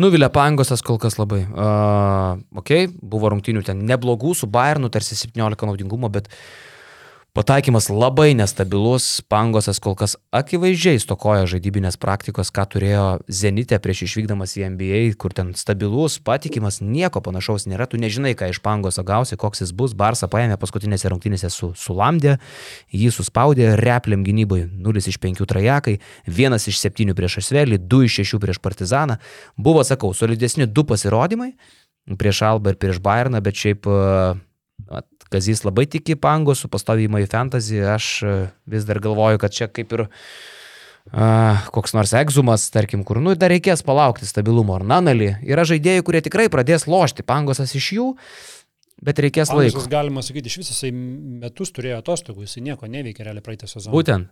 Nuvilė 0.00 0.28
pangosas 0.32 0.82
kol 0.84 0.98
kas 1.02 1.18
labai. 1.20 1.42
Uh, 1.48 2.40
ok, 2.62 2.74
buvo 3.02 3.32
rungtynių 3.32 3.64
ten 3.66 3.84
neblogų 3.88 4.34
su 4.38 4.48
Bayernu, 4.50 4.90
tarsi 4.92 5.18
17 5.18 5.68
naudingumo, 5.68 6.10
bet 6.12 6.30
pataikymas 7.32 7.88
labai 7.88 8.34
nestabilus. 8.36 9.22
Pangosas 9.28 9.80
kol 9.80 9.96
kas 9.96 10.16
akivaizdžiai 10.36 11.00
stokoja 11.00 11.46
žaidybinės 11.48 11.96
praktikos, 12.00 12.52
ką 12.52 12.66
turėjo 12.74 13.06
Zenite 13.32 13.78
prieš 13.82 14.04
išvykdamas 14.06 14.54
į 14.60 14.66
NBA, 14.74 15.00
kur 15.20 15.32
ten 15.36 15.54
stabilus, 15.56 16.18
patikimas, 16.20 16.82
nieko 16.84 17.22
panašaus 17.24 17.64
nėra. 17.70 17.88
Tu 17.88 18.00
nežinai, 18.02 18.34
ką 18.36 18.50
iš 18.52 18.60
Pangoso 18.64 19.04
gausi, 19.06 19.38
koks 19.40 19.64
jis 19.64 19.72
bus. 19.76 19.96
Barsa 19.96 20.28
paėmė 20.28 20.58
paskutinėse 20.60 21.12
rungtynėse 21.12 21.50
su 21.52 21.72
Sulamdė, 21.78 22.36
jį 22.92 23.12
suspaudė, 23.16 23.72
repliam 23.80 24.24
gynybai 24.26 24.66
0 24.68 25.04
iš 25.08 25.20
5 25.22 25.48
trajekai, 25.48 25.98
1 26.28 26.60
iš 26.60 26.84
7 26.84 27.16
prieš 27.16 27.40
Asvelį, 27.44 27.80
2 27.88 28.08
iš 28.10 28.20
6 28.26 28.42
prieš 28.44 28.60
Partizaną. 28.60 29.16
Buvo, 29.56 29.84
sakau, 29.88 30.12
solidesni 30.16 30.68
du 30.68 30.84
pasirodymai 30.84 31.54
prieš 32.18 32.42
Alba 32.44 32.72
ir 32.72 32.80
prieš 32.82 32.98
Bayerną, 32.98 33.38
bet 33.40 33.54
šiaip 33.54 33.86
uh, 33.86 34.34
Kazys 35.32 35.64
labai 35.66 35.86
tiki 35.90 36.16
pangosų, 36.20 36.70
pastovimą 36.72 37.22
į 37.24 37.30
fantasy, 37.32 37.80
aš 37.80 38.08
uh, 38.26 38.34
vis 38.68 38.86
dar 38.88 39.00
galvoju, 39.02 39.40
kad 39.42 39.54
čia 39.56 39.68
kaip 39.72 39.94
ir 39.96 40.06
uh, 40.06 40.12
koks 41.74 41.96
nors 41.96 42.14
egzumas, 42.18 42.68
tarkim, 42.74 43.04
kur, 43.08 43.20
nu, 43.24 43.34
dar 43.38 43.52
reikės 43.52 43.84
palaukti 43.86 44.28
stabilumo 44.28 44.76
ar 44.78 44.86
nanalį. 44.96 45.34
Yra 45.48 45.64
žaidėjai, 45.68 46.04
kurie 46.06 46.22
tikrai 46.24 46.50
pradės 46.52 46.86
lošti, 46.90 47.24
pangosas 47.26 47.74
iš 47.78 47.88
jų, 47.96 48.10
bet 49.02 49.18
reikės 49.24 49.50
laiko. 49.50 49.74
Pangosas, 49.74 49.90
galima 49.90 50.22
sakyti, 50.22 50.52
iš 50.52 50.60
viso 50.62 50.76
jisai 50.76 50.92
metus 50.92 51.74
turėjo 51.74 51.98
atostogų, 52.02 52.46
jisai 52.46 52.62
nieko 52.68 52.90
neveikė 52.90 53.26
realiai 53.26 53.44
praeitą 53.44 53.70
sezoną. 53.70 53.94
Būtent. 53.96 54.30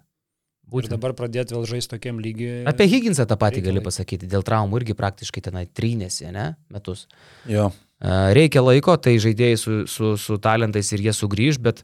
Ir 0.70 0.76
Būtent. 0.76 0.92
dabar 0.94 1.16
pradėti 1.18 1.56
vėl 1.56 1.64
žaisti 1.66 1.96
tokiam 1.96 2.20
lygiui. 2.22 2.60
Apie 2.70 2.86
Higginsą 2.86 3.24
tą 3.26 3.34
patį 3.40 3.64
gali 3.64 3.80
reikalai. 3.80 3.88
pasakyti, 3.88 4.28
dėl 4.30 4.44
traumų 4.46 4.78
irgi 4.78 4.94
praktiškai 4.94 5.42
tenai 5.42 5.64
trynėsi, 5.66 6.28
ne, 6.30 6.52
metus. 6.70 7.08
Jo. 7.50 7.72
E, 8.00 8.32
Reikia 8.36 8.62
laiko, 8.64 8.96
tai 8.96 9.18
žaidėjai 9.20 9.58
su, 9.60 9.74
su, 9.90 10.14
su 10.16 10.38
talentais 10.42 10.88
ir 10.96 11.02
jie 11.04 11.12
sugrįž, 11.16 11.58
bet 11.60 11.82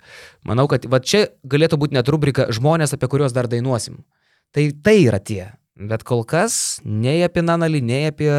manau, 0.48 0.64
kad 0.70 0.86
va 0.88 1.00
čia 1.04 1.26
galėtų 1.44 1.76
būti 1.82 1.96
net 1.98 2.08
rubrika 2.08 2.48
žmonės, 2.56 2.94
apie 2.96 3.08
kuriuos 3.12 3.34
dar 3.36 3.48
dainuosim. 3.52 3.98
Tai 4.56 4.64
tai 4.82 4.96
yra 5.04 5.20
tie. 5.20 5.50
Bet 5.76 6.06
kol 6.08 6.22
kas 6.24 6.78
nei 6.84 7.18
apie 7.26 7.42
Nanalį, 7.44 7.82
nei 7.84 8.06
apie, 8.08 8.30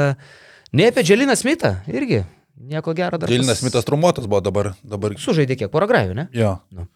nei 0.74 0.88
apie 0.90 1.04
Dželiną 1.06 1.36
Smithą 1.38 1.76
irgi. 1.94 2.24
Nieko 2.58 2.96
gero 2.98 3.20
dar. 3.22 3.30
Džilinas 3.30 3.60
pas- 3.60 3.68
Mitas 3.68 3.86
trumuotas 3.86 4.26
buvo 4.26 4.42
dabar. 4.42 4.72
dabar 4.82 5.14
Sužaidė 5.22 5.60
kiek 5.60 5.70
porą 5.70 5.86
gravių, 5.92 6.16
ne? 6.18 6.28
jo. 6.34 6.56
Nu. 6.74 6.88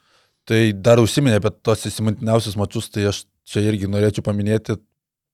Tai 0.50 0.72
dar 0.74 0.98
užsiminė 0.98 1.38
apie 1.38 1.52
tos 1.62 1.86
įsimintiniausius 1.86 2.56
mačius, 2.58 2.88
tai 2.90 3.04
aš 3.12 3.20
čia 3.46 3.62
irgi 3.70 3.86
norėčiau 3.86 4.26
paminėti 4.26 4.80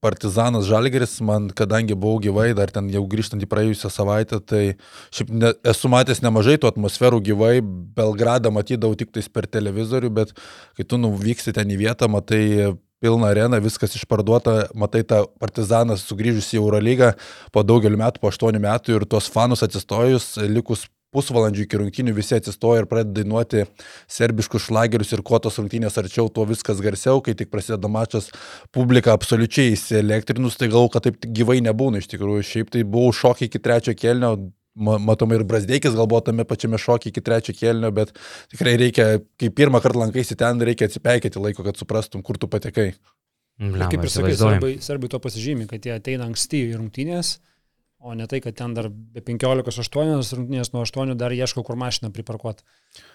Partizanas 0.03 0.67
Žalgeris, 0.69 1.15
man 1.25 1.47
kadangi 1.57 1.95
buvau 1.97 2.19
gyvai, 2.21 2.51
dar 2.57 2.69
ten 2.69 2.85
jau 2.93 3.01
grįžtant 3.09 3.41
į 3.41 3.49
praėjusią 3.49 3.89
savaitę, 3.89 4.37
tai 4.45 4.63
šiaip 5.09 5.31
ne, 5.33 5.53
esu 5.65 5.89
matęs 5.89 6.21
nemažai 6.21 6.59
tų 6.61 6.69
atmosferų 6.69 7.23
gyvai, 7.25 7.55
Belgradą 7.97 8.51
matydavau 8.53 8.97
tik 8.99 9.09
tais 9.15 9.25
per 9.25 9.49
televizorių, 9.49 10.11
bet 10.19 10.35
kai 10.77 10.85
tu 10.85 11.01
nuvyksti 11.01 11.55
ten 11.57 11.73
į 11.73 11.79
vietą, 11.81 12.11
matai 12.13 12.75
pilną 13.01 13.29
areną, 13.29 13.57
viskas 13.61 13.95
išparduota, 13.97 14.67
matai 14.77 15.03
tą 15.05 15.23
partizaną 15.41 15.97
sugrįžus 16.01 16.49
į 16.53 16.61
Eurolygą 16.61 17.11
po 17.53 17.65
daugelių 17.65 17.99
metų, 18.01 18.21
po 18.21 18.31
aštuonių 18.31 18.61
metų 18.63 18.97
ir 18.97 19.05
tuos 19.09 19.29
fanus 19.33 19.65
atsistojus, 19.65 20.35
likus 20.49 20.87
pusvalandžių 21.15 21.63
iki 21.65 21.79
rungtynių 21.81 22.13
visi 22.17 22.35
atsistoja 22.37 22.83
ir 22.83 22.89
pradeda 22.91 23.21
dainuoti 23.21 23.63
serbiškus 24.11 24.67
šlagerius 24.67 25.13
ir 25.15 25.23
kuo 25.25 25.39
tos 25.43 25.57
rungtynės 25.61 25.97
arčiau, 26.01 26.27
tuo 26.33 26.45
viskas 26.49 26.81
garsiau, 26.83 27.21
kai 27.23 27.35
tik 27.39 27.51
prasideda 27.53 27.89
mačas, 27.91 28.29
publika 28.75 29.15
absoliučiai 29.15 29.73
įsielektrinus, 29.77 30.59
tai 30.59 30.69
gal, 30.73 30.89
kad 30.93 31.07
taip 31.07 31.23
gyvai 31.23 31.59
nebūna 31.65 32.03
iš 32.03 32.11
tikrųjų. 32.11 32.45
Šiaip 32.51 32.71
tai 32.75 32.83
buvau 32.83 33.15
šokiai 33.15 33.47
iki 33.49 33.61
trečio 33.63 33.95
kelnio, 33.97 34.33
ma- 34.77 34.99
matomai 35.01 35.39
ir 35.39 35.45
Brasdeikis 35.47 35.95
galbūt 35.97 36.29
tame 36.29 36.45
pačiame 36.47 36.77
šokiai 36.81 37.13
iki 37.13 37.23
trečio 37.25 37.55
kelnio, 37.57 37.91
bet 37.95 38.13
tikrai 38.53 38.75
reikia, 38.77 39.07
kai 39.39 39.49
pirmą 39.49 39.81
kartą 39.83 40.03
lankaisi 40.03 40.37
ten, 40.37 40.61
reikia 40.61 40.91
atsipeikėti 40.91 41.41
laiko, 41.41 41.65
kad 41.65 41.79
suprastum, 41.79 42.21
kur 42.25 42.37
tu 42.37 42.49
patekai. 42.51 42.91
Blemba, 43.57 43.87
Kaip 43.89 44.03
ir 44.05 44.11
sakai, 44.13 44.35
serbai, 44.37 44.75
serbai 44.85 45.07
to 45.09 45.17
pasižymi, 45.23 45.65
kad 45.71 45.81
jie 45.81 45.95
ateina 45.95 46.27
anksti 46.29 46.59
į 46.67 46.75
rungtynės, 46.77 47.39
o 47.99 48.13
ne 48.13 48.27
tai, 48.29 48.39
kad 48.43 48.55
ten 48.57 48.75
dar 48.77 48.89
be 48.91 49.23
15-8 49.25 50.35
rungtynės 50.37 50.73
nuo 50.73 50.83
8 50.85 51.15
dar 51.17 51.33
ieško, 51.33 51.63
kur 51.65 51.79
mašiną 51.79 52.11
priparkuoti. 52.15 52.65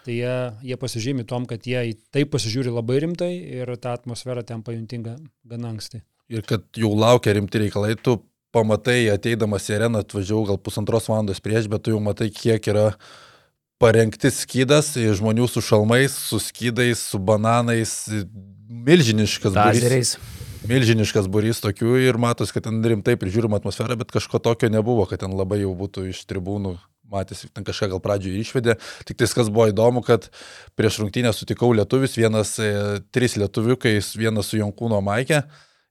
Tai 0.07 0.17
jie, 0.17 0.35
jie 0.67 0.79
pasižymi 0.79 1.27
tom, 1.29 1.47
kad 1.51 1.67
jie 1.67 1.85
į 1.93 1.97
tai 2.15 2.25
pasižiūri 2.29 2.73
labai 2.75 2.99
rimtai 3.05 3.33
ir 3.61 3.71
tą 3.79 3.95
atmosferą 3.99 4.45
ten 4.47 4.65
pajuntinga 4.67 5.17
gana 5.49 5.73
anksti. 5.75 6.03
ir 6.33 6.45
kad 6.49 6.65
jau 6.79 6.93
laukia 6.97 7.35
rimti 7.37 7.61
reikalai, 7.61 7.95
tu 8.01 8.19
pamatai, 8.53 9.07
ateidamas 9.13 9.69
į 9.71 9.77
areną, 9.79 10.03
atvažiavau 10.05 10.47
gal 10.51 10.61
pusantros 10.61 11.09
valandos 11.11 11.41
prieš, 11.45 11.69
bet 11.73 11.85
tu 11.85 11.95
jau 11.95 12.01
matai, 12.05 12.29
kiek 12.33 12.67
yra 12.73 12.93
parengti 13.83 14.31
skydas, 14.31 14.93
žmonių 15.19 15.49
su 15.51 15.63
šalmais, 15.65 16.15
su 16.29 16.39
skydais, 16.43 17.01
su 17.13 17.19
bananais, 17.19 17.95
milžiniškas 18.69 19.57
būrys, 19.57 19.83
Tazeriais. 19.83 20.15
Milžiniškas 20.69 21.29
būrys 21.33 21.63
tokių 21.63 21.97
ir 22.07 22.19
matos, 22.21 22.53
kad 22.55 22.67
ten 22.67 22.81
rimtai 22.85 23.17
prižiūrima 23.21 23.59
atmosfera, 23.59 23.97
bet 23.99 24.13
kažko 24.15 24.41
tokio 24.43 24.71
nebuvo, 24.73 25.07
kad 25.11 25.23
ten 25.25 25.35
labai 25.37 25.63
jau 25.63 25.75
būtų 25.79 26.09
iš 26.13 26.23
tribūnų 26.31 26.77
matėsi, 27.13 27.51
ten 27.53 27.67
kažką 27.67 27.91
gal 27.93 28.03
pradžioje 28.03 28.41
išvedė. 28.41 28.79
Tik 29.09 29.21
tai 29.21 29.29
kas 29.29 29.51
buvo 29.53 29.69
įdomu, 29.71 30.05
kad 30.07 30.31
prieš 30.79 31.03
rungtynę 31.03 31.35
sutikau 31.37 31.73
lietuvis, 31.77 32.17
vienas, 32.17 32.55
e, 32.63 33.03
trys 33.13 33.37
lietuviukai, 33.41 33.99
vienas 34.17 34.49
su 34.49 34.61
Jonkūno 34.61 35.03
Maikė 35.05 35.43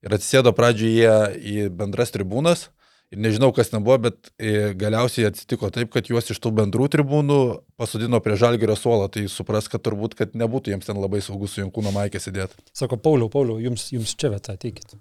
ir 0.01 0.15
atsisėdo 0.17 0.53
pradžioje 0.57 1.17
į 1.37 1.67
bendras 1.77 2.13
tribūnas. 2.15 2.69
Ir 3.11 3.19
nežinau, 3.19 3.49
kas 3.51 3.67
ten 3.67 3.83
buvo, 3.83 3.97
bet 4.05 4.29
e, 4.39 4.71
galiausiai 4.79 5.27
atsitiko 5.27 5.67
taip, 5.73 5.89
kad 5.91 6.07
juos 6.07 6.31
iš 6.31 6.37
tų 6.39 6.53
bendrų 6.61 6.85
tribūnų 6.93 7.39
pasodino 7.79 8.21
prie 8.23 8.37
žalgerio 8.39 8.77
suolo. 8.79 9.09
Tai 9.11 9.25
supras, 9.27 9.67
kad 9.71 9.83
turbūt, 9.83 10.15
kad 10.15 10.37
nebūtų 10.39 10.71
jiems 10.71 10.87
ten 10.87 10.99
labai 11.01 11.19
saugu 11.23 11.49
su 11.51 11.59
Jonkūno 11.59 11.91
Maikė 11.91 12.21
sėdėti. 12.23 12.55
Sako, 12.71 12.95
Pauliau, 13.03 13.27
Pauliau, 13.33 13.59
jums, 13.59 13.89
jums 13.91 14.13
čia 14.15 14.31
vieta, 14.31 14.55
ateikit. 14.55 14.95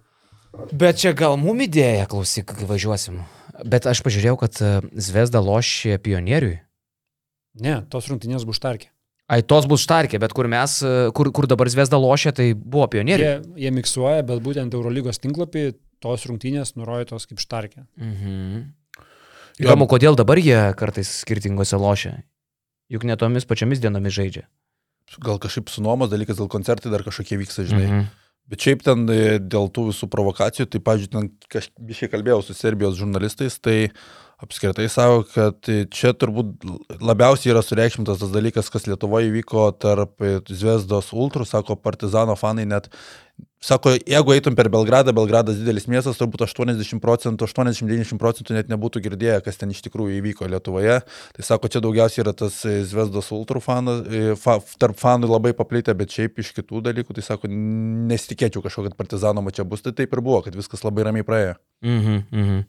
Bet 0.75 0.99
čia 0.99 1.13
gal 1.15 1.37
mum 1.39 1.63
idėja, 1.63 2.09
klausyk, 2.11 2.51
kai 2.51 2.67
važiuosim. 2.67 3.21
Bet 3.63 3.87
aš 3.87 4.01
pažiūrėjau, 4.03 4.41
kad 4.41 4.59
e, 4.59 4.73
Zvezda 4.99 5.39
lošė 5.45 6.01
pionieriui. 6.03 6.57
Ne, 7.63 7.77
tos 7.95 8.09
rungtynės 8.11 8.43
bus 8.49 8.59
štarkė. 8.59 8.91
Ai, 9.31 9.45
tos 9.47 9.69
bus 9.71 9.85
štarkė, 9.87 10.19
bet 10.19 10.35
kur 10.35 10.49
mes, 10.51 10.81
e, 10.83 11.13
kur, 11.15 11.31
kur 11.31 11.47
dabar 11.47 11.71
Zvezda 11.71 12.01
lošia, 12.03 12.35
tai 12.35 12.49
buvo 12.59 12.89
pionieriui. 12.91 13.29
Jie, 13.29 13.55
jie 13.69 13.73
miksuoja, 13.79 14.27
bet 14.27 14.43
būtent 14.43 14.75
Eurolygos 14.75 15.23
tinklapį 15.23 15.69
tos 16.03 16.27
rungtynės 16.29 16.75
nurodytos 16.79 17.29
kaip 17.31 17.43
štarkė. 17.43 17.85
Mhm. 18.01 18.69
Įdomu, 19.61 19.87
kodėl 19.91 20.17
dabar 20.17 20.41
jie 20.41 20.59
kartais 20.79 21.11
skirtingose 21.21 21.77
lošia. 21.77 22.23
Juk 22.91 23.05
ne 23.05 23.17
tomis 23.21 23.45
pačiomis 23.47 23.83
dienomis 23.83 24.17
žaidžia. 24.17 24.47
Gal 25.21 25.41
kažkaip 25.43 25.69
su 25.69 25.83
nuomos 25.85 26.11
dalykas, 26.11 26.39
gal 26.39 26.49
koncertai 26.51 26.91
dar 26.93 27.05
kažkokie 27.07 27.39
vyksta, 27.41 27.67
žinai. 27.69 27.87
Mhm. 27.87 28.09
Bet 28.51 28.65
šiaip 28.67 28.83
ten 28.83 29.05
e, 29.13 29.39
dėl 29.39 29.69
tų 29.71 29.91
visų 29.93 30.09
provokacijų, 30.11 30.67
tai, 30.73 30.81
pažiūrėjau, 30.83 31.13
ten 31.13 31.29
kažkiek 31.53 32.11
kalbėjau 32.11 32.41
su 32.43 32.57
Serbijos 32.59 32.97
žurnalistais, 32.99 33.61
tai 33.63 33.93
apskritai 34.43 34.89
savo, 34.91 35.21
kad 35.29 35.71
e, 35.71 35.85
čia 35.93 36.11
turbūt 36.19 36.65
labiausiai 36.99 37.53
yra 37.53 37.63
sureikšmintas 37.63 38.19
tas 38.25 38.33
dalykas, 38.35 38.73
kas 38.73 38.89
Lietuvoje 38.91 39.31
įvyko 39.31 39.69
tarp 39.79 40.25
e, 40.27 40.41
Zvezdos 40.51 41.13
Ultrų, 41.15 41.47
sako, 41.47 41.79
Partizano 41.79 42.35
fanai 42.41 42.67
net 42.67 42.91
Sako, 43.61 43.93
jeigu 44.09 44.33
eitum 44.33 44.55
per 44.57 44.71
Belgradą, 44.73 45.13
Belgradas 45.13 45.59
didelis 45.61 45.85
miestas, 45.91 46.17
turbūt 46.17 46.47
80 46.47 47.03
procentų, 47.03 47.45
80-90 47.45 48.21
procentų 48.23 48.57
net 48.57 48.71
nebūtų 48.73 49.03
girdėję, 49.05 49.35
kas 49.45 49.61
ten 49.61 49.75
iš 49.75 49.83
tikrųjų 49.85 50.17
įvyko 50.17 50.49
Lietuvoje. 50.49 50.97
Tai 51.37 51.45
sako, 51.45 51.69
čia 51.73 51.83
daugiausiai 51.85 52.25
yra 52.25 52.33
tas 52.37 52.57
e, 52.65 52.79
Zvezdos 52.89 53.29
ultrų 53.37 53.61
fanas, 53.65 54.01
e, 54.09 54.33
fa, 54.41 54.57
tarp 54.81 54.97
fanų 55.01 55.29
labai 55.29 55.53
paplitę, 55.59 55.93
bet 55.99 56.17
šiaip 56.17 56.41
iš 56.41 56.55
kitų 56.57 56.81
dalykų, 56.89 57.19
tai 57.19 57.27
sako, 57.27 57.53
nesitikėčiau 57.53 58.65
kažko, 58.65 58.89
kad 58.89 58.97
partizano 58.97 59.45
čia 59.53 59.69
bus, 59.69 59.85
tai 59.85 59.93
taip 59.99 60.17
ir 60.17 60.25
buvo, 60.25 60.41
kad 60.47 60.57
viskas 60.57 60.87
labai 60.87 61.11
ramiai 61.11 61.29
praėjo. 61.29 61.55
Mhm, 61.85 62.25
mhm. 62.33 62.67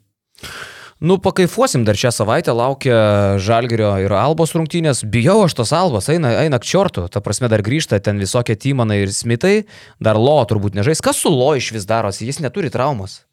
Nu, 1.02 1.16
pakaifuosim 1.18 1.82
dar 1.82 1.98
šią 1.98 2.12
savaitę, 2.14 2.52
laukia 2.54 2.98
Žalgerio 3.42 3.90
ir 4.04 4.12
Albos 4.14 4.52
rungtynės. 4.54 5.00
Bijau 5.10 5.40
aš 5.42 5.56
tos 5.58 5.72
Albos, 5.74 6.06
eina, 6.12 6.30
eina 6.44 6.60
kčiortų, 6.62 7.08
ta 7.10 7.18
prasme 7.24 7.48
dar 7.50 7.64
grįžta 7.66 7.98
ten 7.98 8.22
visokie 8.22 8.54
Tymanai 8.54 9.00
ir 9.02 9.10
Smitai, 9.10 9.64
dar 9.98 10.20
Lo 10.20 10.36
turbūt 10.46 10.78
nežais. 10.78 11.02
Kas 11.02 11.18
su 11.18 11.32
Lo 11.34 11.56
iš 11.58 11.72
vis 11.74 11.88
darosi, 11.90 12.28
jis 12.28 12.38
neturi 12.44 12.70
traumos. 12.70 13.24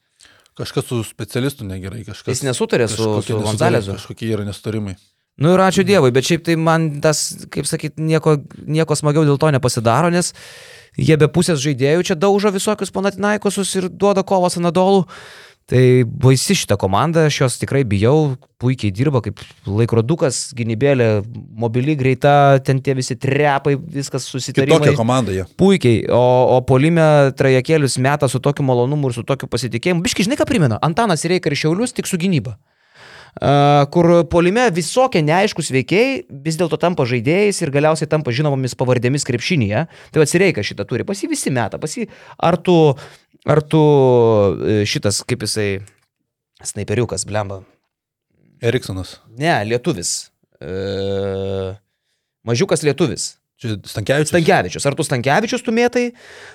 Kažkas 0.58 0.90
su 0.90 1.04
specialistu 1.06 1.68
negerai, 1.68 2.02
kažkas. 2.08 2.34
Jis 2.34 2.42
nesutarė 2.48 2.90
su, 2.90 3.12
su 3.22 3.38
Gonzalezu. 3.38 4.00
Kažkokie 4.00 4.32
yra 4.34 4.48
nesutarimai. 4.48 4.96
Nu 5.40 5.54
ir 5.54 5.62
ačiū 5.64 5.86
Dievui, 5.88 6.10
bet 6.12 6.26
šiaip 6.26 6.42
tai 6.50 6.58
man 6.60 6.90
tas, 7.06 7.22
kaip 7.54 7.70
sakyt, 7.70 8.02
nieko, 8.02 8.40
nieko 8.66 8.98
smagiau 8.98 9.28
dėl 9.30 9.38
to 9.40 9.54
nepasidaro, 9.56 10.10
nes 10.12 10.34
jie 10.98 11.16
be 11.22 11.30
pusės 11.32 11.62
žaidėjų 11.64 12.10
čia 12.10 12.18
daužo 12.20 12.52
visokius 12.52 12.92
panatinaikosus 12.92 13.72
ir 13.80 13.88
duoda 13.94 14.26
kovą 14.28 14.50
su 14.52 14.66
Nadolu. 14.66 15.06
Tai 15.70 15.82
baisi 16.24 16.56
šita 16.58 16.80
komanda, 16.82 17.28
aš 17.30 17.36
jos 17.44 17.58
tikrai 17.62 17.84
bijau, 17.86 18.34
puikiai 18.62 18.90
dirba 18.96 19.22
kaip 19.22 19.38
laikrodukas, 19.70 20.48
gynybėlė, 20.58 21.10
mobili, 21.62 21.94
greita, 22.00 22.32
ten 22.66 22.82
tie 22.82 22.96
visi 22.98 23.14
trepai, 23.22 23.76
viskas 23.78 24.26
susitarimai. 24.32 24.80
Kitokia 24.80 24.98
komanda 24.98 25.36
jie. 25.36 25.46
Puikiai, 25.62 26.02
o, 26.10 26.24
o 26.56 26.58
polime 26.66 27.06
trajekėlius 27.38 28.00
meta 28.02 28.32
su 28.32 28.42
tokiu 28.42 28.66
malonumu 28.66 29.12
ir 29.12 29.20
su 29.20 29.26
tokiu 29.28 29.52
pasitikėjimu. 29.52 30.02
Biški, 30.08 30.26
žinai 30.26 30.40
ką 30.42 30.50
primena? 30.50 30.82
Antanas 30.90 31.28
Reika 31.30 31.54
ir 31.54 31.60
Šiaulius 31.62 31.94
tik 31.94 32.10
su 32.10 32.18
gynyba. 32.18 32.58
Uh, 33.40 33.86
kur 33.94 34.08
polime 34.26 34.66
visokie 34.74 35.22
neaiškus 35.22 35.70
veikėjai 35.72 36.14
vis 36.44 36.58
dėlto 36.58 36.80
tampa 36.82 37.06
žaidėjais 37.08 37.62
ir 37.62 37.72
galiausiai 37.72 38.10
tampa 38.10 38.34
žinomomis 38.34 38.74
pavardėmis 38.80 39.24
krepšinėje. 39.28 39.86
Tai 39.86 40.24
atsireika 40.26 40.66
šitą 40.66 40.88
turi, 40.90 41.06
pasi 41.08 41.30
visi 41.30 41.54
meta, 41.54 41.78
pasi 41.80 42.08
ar 42.42 42.58
tu, 42.58 42.74
ar 43.48 43.62
tu 43.64 43.80
e, 43.80 44.82
šitas, 44.90 45.22
kaip 45.28 45.46
jisai, 45.46 45.82
snaiperiukas, 46.64 47.26
blemba. 47.30 47.62
Eriksonas. 48.60 49.20
Ne, 49.40 49.54
lietuvis. 49.64 50.32
Uh, 50.60 51.72
mažiukas 52.44 52.84
lietuvis. 52.84 53.38
Čia 53.60 53.76
Stankievičius. 53.84 54.32
Stankievičius. 54.32 54.86
Ar 54.88 54.96
tu 54.96 55.04
Stankievičius 55.04 55.64
tumėtai, 55.68 56.06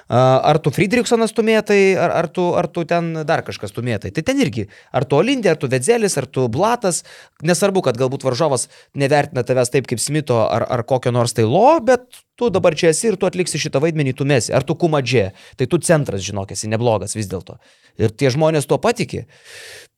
ar 0.09 0.57
tu 0.65 0.71
Friedrichsonas 0.73 1.35
tumėtai, 1.37 1.79
ar, 2.01 2.15
ar, 2.17 2.29
tu, 2.33 2.47
ar 2.57 2.65
tu 2.73 2.87
ten 2.89 3.11
dar 3.29 3.43
kažkas 3.45 3.75
tumėtai. 3.77 4.09
Tai 4.17 4.23
ten 4.25 4.41
irgi. 4.41 4.65
Ar 4.89 5.05
tu 5.05 5.19
Olindė, 5.19 5.51
ar 5.53 5.59
tu 5.61 5.69
Vedzelis, 5.69 6.17
ar 6.17 6.25
tu 6.25 6.47
Blatas. 6.49 7.03
Nesvarbu, 7.45 7.83
kad 7.85 7.99
galbūt 8.01 8.25
varžovas 8.25 8.71
nevertina 8.97 9.45
tavęs 9.45 9.73
taip 9.75 9.91
kaip 9.91 10.01
Smito 10.01 10.39
ar, 10.47 10.65
ar 10.65 10.85
kokio 10.89 11.13
nors 11.13 11.37
tai 11.37 11.45
lo, 11.45 11.77
bet 11.85 12.23
tu 12.41 12.49
dabar 12.55 12.73
čia 12.73 12.95
esi 12.95 13.11
ir 13.11 13.19
tu 13.21 13.29
atliksi 13.29 13.61
šitą 13.61 13.85
vaidmenį, 13.85 14.17
tu 14.17 14.25
mesi. 14.29 14.55
Ar 14.57 14.65
tu 14.65 14.73
kumadžė. 14.73 15.27
Tai 15.61 15.69
tu 15.69 15.83
centras, 15.85 16.25
žinok, 16.25 16.57
esi 16.57 16.73
neblogas 16.73 17.13
vis 17.19 17.29
dėlto. 17.29 17.59
Ir 18.01 18.17
tie 18.17 18.33
žmonės 18.33 18.65
tuo 18.71 18.81
patikė. 18.81 19.27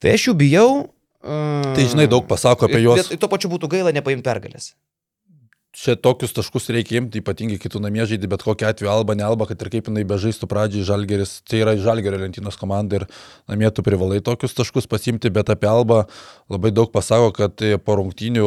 Tai 0.03 0.19
aš 0.19 0.27
jų 0.33 0.37
bijau. 0.43 0.69
Tai 1.23 1.87
žinai, 1.87 2.11
daug 2.11 2.27
pasako 2.27 2.67
apie 2.67 2.83
juos. 2.83 3.07
Bet 3.15 3.23
tuo 3.23 3.31
pačiu 3.31 3.53
būtų 3.55 3.71
gaila 3.79 3.95
nepaimti 3.95 4.27
pergalės 4.27 4.75
čia 5.77 5.97
tokius 6.01 6.33
taškus 6.37 6.71
reikia 6.73 7.01
imti, 7.03 7.21
ypatingai 7.21 7.59
kitų 7.61 7.83
namie 7.85 8.07
žaidži, 8.09 8.31
bet 8.33 8.45
kokia 8.47 8.71
atveju 8.73 8.91
alba, 8.91 9.17
ne 9.19 9.27
alba, 9.27 9.49
kad 9.51 9.61
ir 9.61 9.71
kaip 9.75 9.91
jinai 9.91 10.07
bežaistų 10.09 10.49
pradžiai 10.49 10.87
žalgeris, 10.89 11.39
tai 11.45 11.61
yra 11.65 11.77
žalgerio 11.81 12.21
lentynos 12.23 12.57
komanda 12.61 13.03
ir 13.03 13.07
namie 13.51 13.69
tu 13.75 13.85
privalai 13.87 14.23
tokius 14.25 14.57
taškus 14.57 14.89
pasimti, 14.89 15.33
bet 15.33 15.53
apie 15.53 15.69
alba 15.69 16.07
labai 16.53 16.73
daug 16.73 16.93
pasako, 16.95 17.35
kad 17.37 17.67
po 17.85 17.99
rungtynių 18.01 18.47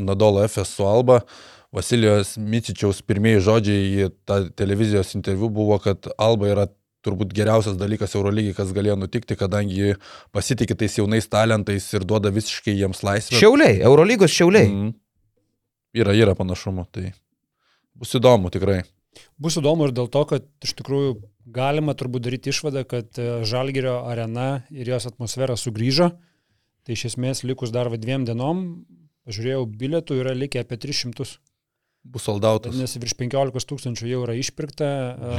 Anadolo 0.00 0.44
FS 0.44 0.76
su 0.76 0.88
alba 0.88 1.22
Vasilijos 1.74 2.36
Micičiaus 2.40 3.02
pirmieji 3.04 3.42
žodžiai 3.44 3.88
į 3.88 4.10
tą 4.28 4.38
televizijos 4.56 5.12
interviu 5.16 5.50
buvo, 5.52 5.76
kad 5.84 6.08
alba 6.16 6.52
yra 6.52 6.68
turbūt 7.04 7.34
geriausias 7.36 7.76
dalykas 7.78 8.16
Eurolygiai, 8.16 8.56
kas 8.56 8.72
galėjo 8.76 8.96
nutikti, 9.00 9.36
kadangi 9.38 9.94
pasitikė 10.34 10.76
tais 10.80 10.96
jaunais 10.98 11.28
talentais 11.30 11.86
ir 11.94 12.06
duoda 12.08 12.32
visiškai 12.34 12.74
jiems 12.76 13.04
laisvę. 13.06 13.36
Šiauliai, 13.40 13.78
Eurolygos 13.88 14.32
šiauliai. 14.34 14.72
Mm. 14.72 14.96
Yra, 15.96 16.12
yra 16.16 16.34
panašumų, 16.36 16.84
tai 16.92 17.12
bus 17.96 18.14
įdomu 18.18 18.52
tikrai. 18.52 18.82
Bus 19.40 19.56
įdomu 19.58 19.88
ir 19.88 19.94
dėl 19.96 20.10
to, 20.12 20.22
kad 20.28 20.46
iš 20.64 20.74
tikrųjų 20.78 21.16
galima 21.54 21.94
turbūt 21.98 22.26
daryti 22.26 22.52
išvadą, 22.52 22.84
kad 22.88 23.18
e, 23.18 23.28
Žalgirio 23.48 24.02
arena 24.10 24.64
ir 24.70 24.90
jos 24.92 25.08
atmosfera 25.08 25.56
sugrįžo. 25.58 26.12
Tai 26.86 26.96
iš 26.96 27.08
esmės 27.12 27.42
likus 27.44 27.72
dar 27.74 27.90
dviem 27.92 28.24
dienom, 28.28 28.62
pažiūrėjau, 29.28 29.64
bilietų 29.80 30.20
yra 30.22 30.34
likę 30.36 30.62
apie 30.64 30.78
300. 30.80 31.26
Bus 32.08 32.24
soldautas. 32.24 32.76
Nes 32.78 32.94
virš 32.96 33.16
15 33.18 33.68
tūkstančių 33.68 34.08
jau 34.08 34.22
yra 34.24 34.36
išpirkta. 34.38 34.86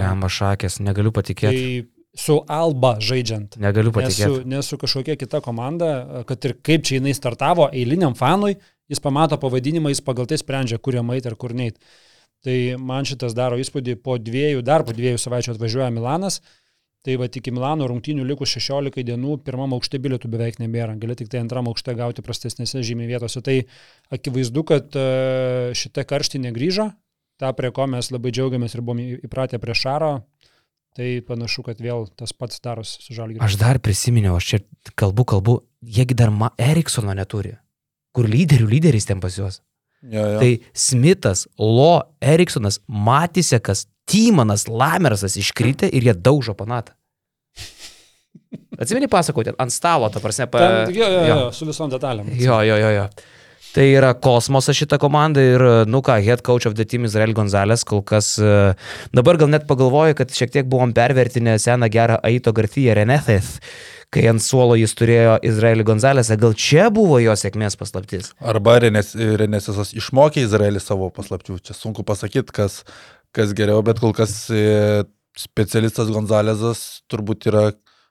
Lemba 0.01 0.29
šakės, 0.29 0.77
negaliu 0.85 1.13
patikėti. 1.15 1.63
Tai 1.63 2.19
su 2.19 2.39
Alba 2.51 2.95
žaidžiant. 3.01 3.57
Negaliu 3.61 3.93
patikėti. 3.95 4.27
Nesu, 4.27 4.49
nesu 4.49 4.79
kažkokia 4.81 5.15
kita 5.17 5.41
komanda, 5.45 6.23
kad 6.29 6.45
ir 6.45 6.57
kaip 6.65 6.85
čia 6.85 6.99
jinai 6.99 7.15
startavo 7.17 7.69
eiliniam 7.71 8.17
fanui, 8.17 8.57
jis 8.89 9.01
pamato 9.03 9.37
pavadinimą, 9.41 9.91
jis 9.93 10.01
pagal 10.05 10.29
tai 10.29 10.39
sprendžia, 10.41 10.79
kur 10.81 10.97
jam 10.97 11.11
eiti 11.13 11.29
ar 11.29 11.37
kur 11.39 11.53
neit. 11.55 11.77
Tai 12.45 12.55
man 12.79 13.07
šitas 13.07 13.35
daro 13.35 13.59
įspūdį, 13.59 13.97
po 14.03 14.15
dviejų, 14.21 14.63
dar 14.65 14.85
po 14.87 14.95
dviejų 14.95 15.19
savaičių 15.19 15.53
atvažiuoja 15.55 15.89
Milanas, 15.91 16.39
tai 17.03 17.17
va 17.19 17.27
iki 17.27 17.51
Milano 17.55 17.87
rungtynių 17.87 18.25
likus 18.27 18.55
16 18.55 19.03
dienų, 19.07 19.37
pirmam 19.43 19.75
aukšte 19.75 19.99
bilietų 20.03 20.31
beveik 20.31 20.59
nebėra, 20.59 20.95
gali 20.99 21.15
tik 21.19 21.31
tai 21.31 21.43
antram 21.43 21.67
aukšte 21.71 21.95
gauti 21.99 22.23
prastesnėse 22.23 22.83
žymiai 22.83 23.11
vietose. 23.11 23.43
Tai 23.43 23.57
akivaizdu, 24.15 24.65
kad 24.67 24.95
e, 24.99 25.05
šita 25.79 26.03
karštinė 26.07 26.51
grįžo, 26.55 26.89
tą 27.39 27.51
prie 27.55 27.71
ko 27.75 27.87
mes 27.91 28.11
labai 28.11 28.33
džiaugiamės 28.35 28.75
ir 28.75 28.83
buvome 28.83 29.07
įpratę 29.19 29.61
prie 29.63 29.77
Šaro, 29.77 30.19
Tai 30.97 31.05
panašu, 31.23 31.61
kad 31.63 31.79
vėl 31.79 32.07
tas 32.17 32.33
pats 32.33 32.59
darosi 32.65 32.97
su 33.03 33.13
Žalgiriu. 33.15 33.43
Aš 33.45 33.59
dar 33.61 33.77
prisiminiau, 33.79 34.33
aš 34.39 34.47
čia 34.49 34.59
kalbu, 34.99 35.23
kalbu, 35.29 35.53
jiegi 35.85 36.17
dar 36.17 36.33
Eriksono 36.57 37.13
neturi 37.15 37.53
kur 38.15 38.29
lyderių 38.29 38.67
lyderis 38.69 39.07
ten 39.09 39.21
pas 39.23 39.35
juos. 39.37 39.61
Ja, 40.01 40.23
ja. 40.35 40.37
Tai 40.39 40.51
Smithas, 40.73 41.45
Lo, 41.59 42.15
Eriksonas, 42.23 42.79
Matisekas, 42.87 43.87
Tymanas, 44.09 44.67
Lamersas 44.71 45.35
iškritę 45.37 45.89
ir 45.91 46.07
jie 46.07 46.15
daužo 46.15 46.55
panatą. 46.57 46.95
Atsimeni 48.79 49.09
pasakoti, 49.11 49.51
ant 49.59 49.73
stalo, 49.75 50.07
ta 50.09 50.21
prasme, 50.23 50.47
pa... 50.47 50.61
Ten, 50.61 50.95
jo, 50.95 51.03
jo, 51.03 51.25
jo, 51.27 51.35
jo, 51.43 51.49
su 51.53 51.67
visom 51.67 51.91
detalėm. 51.91 52.31
Jo, 52.39 52.61
jo, 52.63 52.77
jo, 52.79 52.93
jo. 52.95 53.05
Tai 53.79 53.85
yra 53.87 54.09
kosmosas 54.11 54.75
šita 54.75 54.97
komanda 54.99 55.39
ir, 55.39 55.61
nu 55.87 56.01
ką, 56.03 56.17
head 56.25 56.41
coach 56.43 56.67
of 56.67 56.73
the 56.75 56.83
team 56.83 57.05
Izrael 57.07 57.31
Gonzalez 57.31 57.85
kol 57.87 58.01
kas, 58.03 58.33
e, 58.35 58.73
dabar 59.15 59.39
gal 59.39 59.47
net 59.53 59.69
pagalvoju, 59.69 60.17
kad 60.19 60.33
šiek 60.35 60.51
tiek 60.51 60.67
buvom 60.67 60.91
pervertinę 60.91 61.53
seną 61.63 61.87
gerą 61.87 62.17
Aito 62.27 62.51
Garcia 62.51 62.97
Renetheth 62.99 63.61
kai 64.11 64.25
ant 64.27 64.43
suolo 64.43 64.75
jis 64.75 64.91
turėjo 64.99 65.37
Izraelį 65.47 65.85
Gonzalesą, 65.87 66.35
gal 66.41 66.57
čia 66.59 66.89
buvo 66.91 67.21
jo 67.23 67.37
sėkmės 67.39 67.79
paslaptis? 67.79 68.33
Arba 68.41 68.79
Renesisas 68.83 69.93
išmokė 69.95 70.43
Izraelį 70.43 70.81
savo 70.83 71.07
paslapčių, 71.15 71.61
čia 71.63 71.77
sunku 71.77 72.03
pasakyti, 72.03 72.51
kas, 72.59 72.81
kas 73.31 73.55
geriau, 73.55 73.79
bet 73.85 74.03
kol 74.03 74.11
kas 74.17 74.41
e, 74.51 75.05
specialistas 75.39 76.11
Gonzalesas 76.11 77.05
turbūt 77.07 77.47
yra 77.53 77.69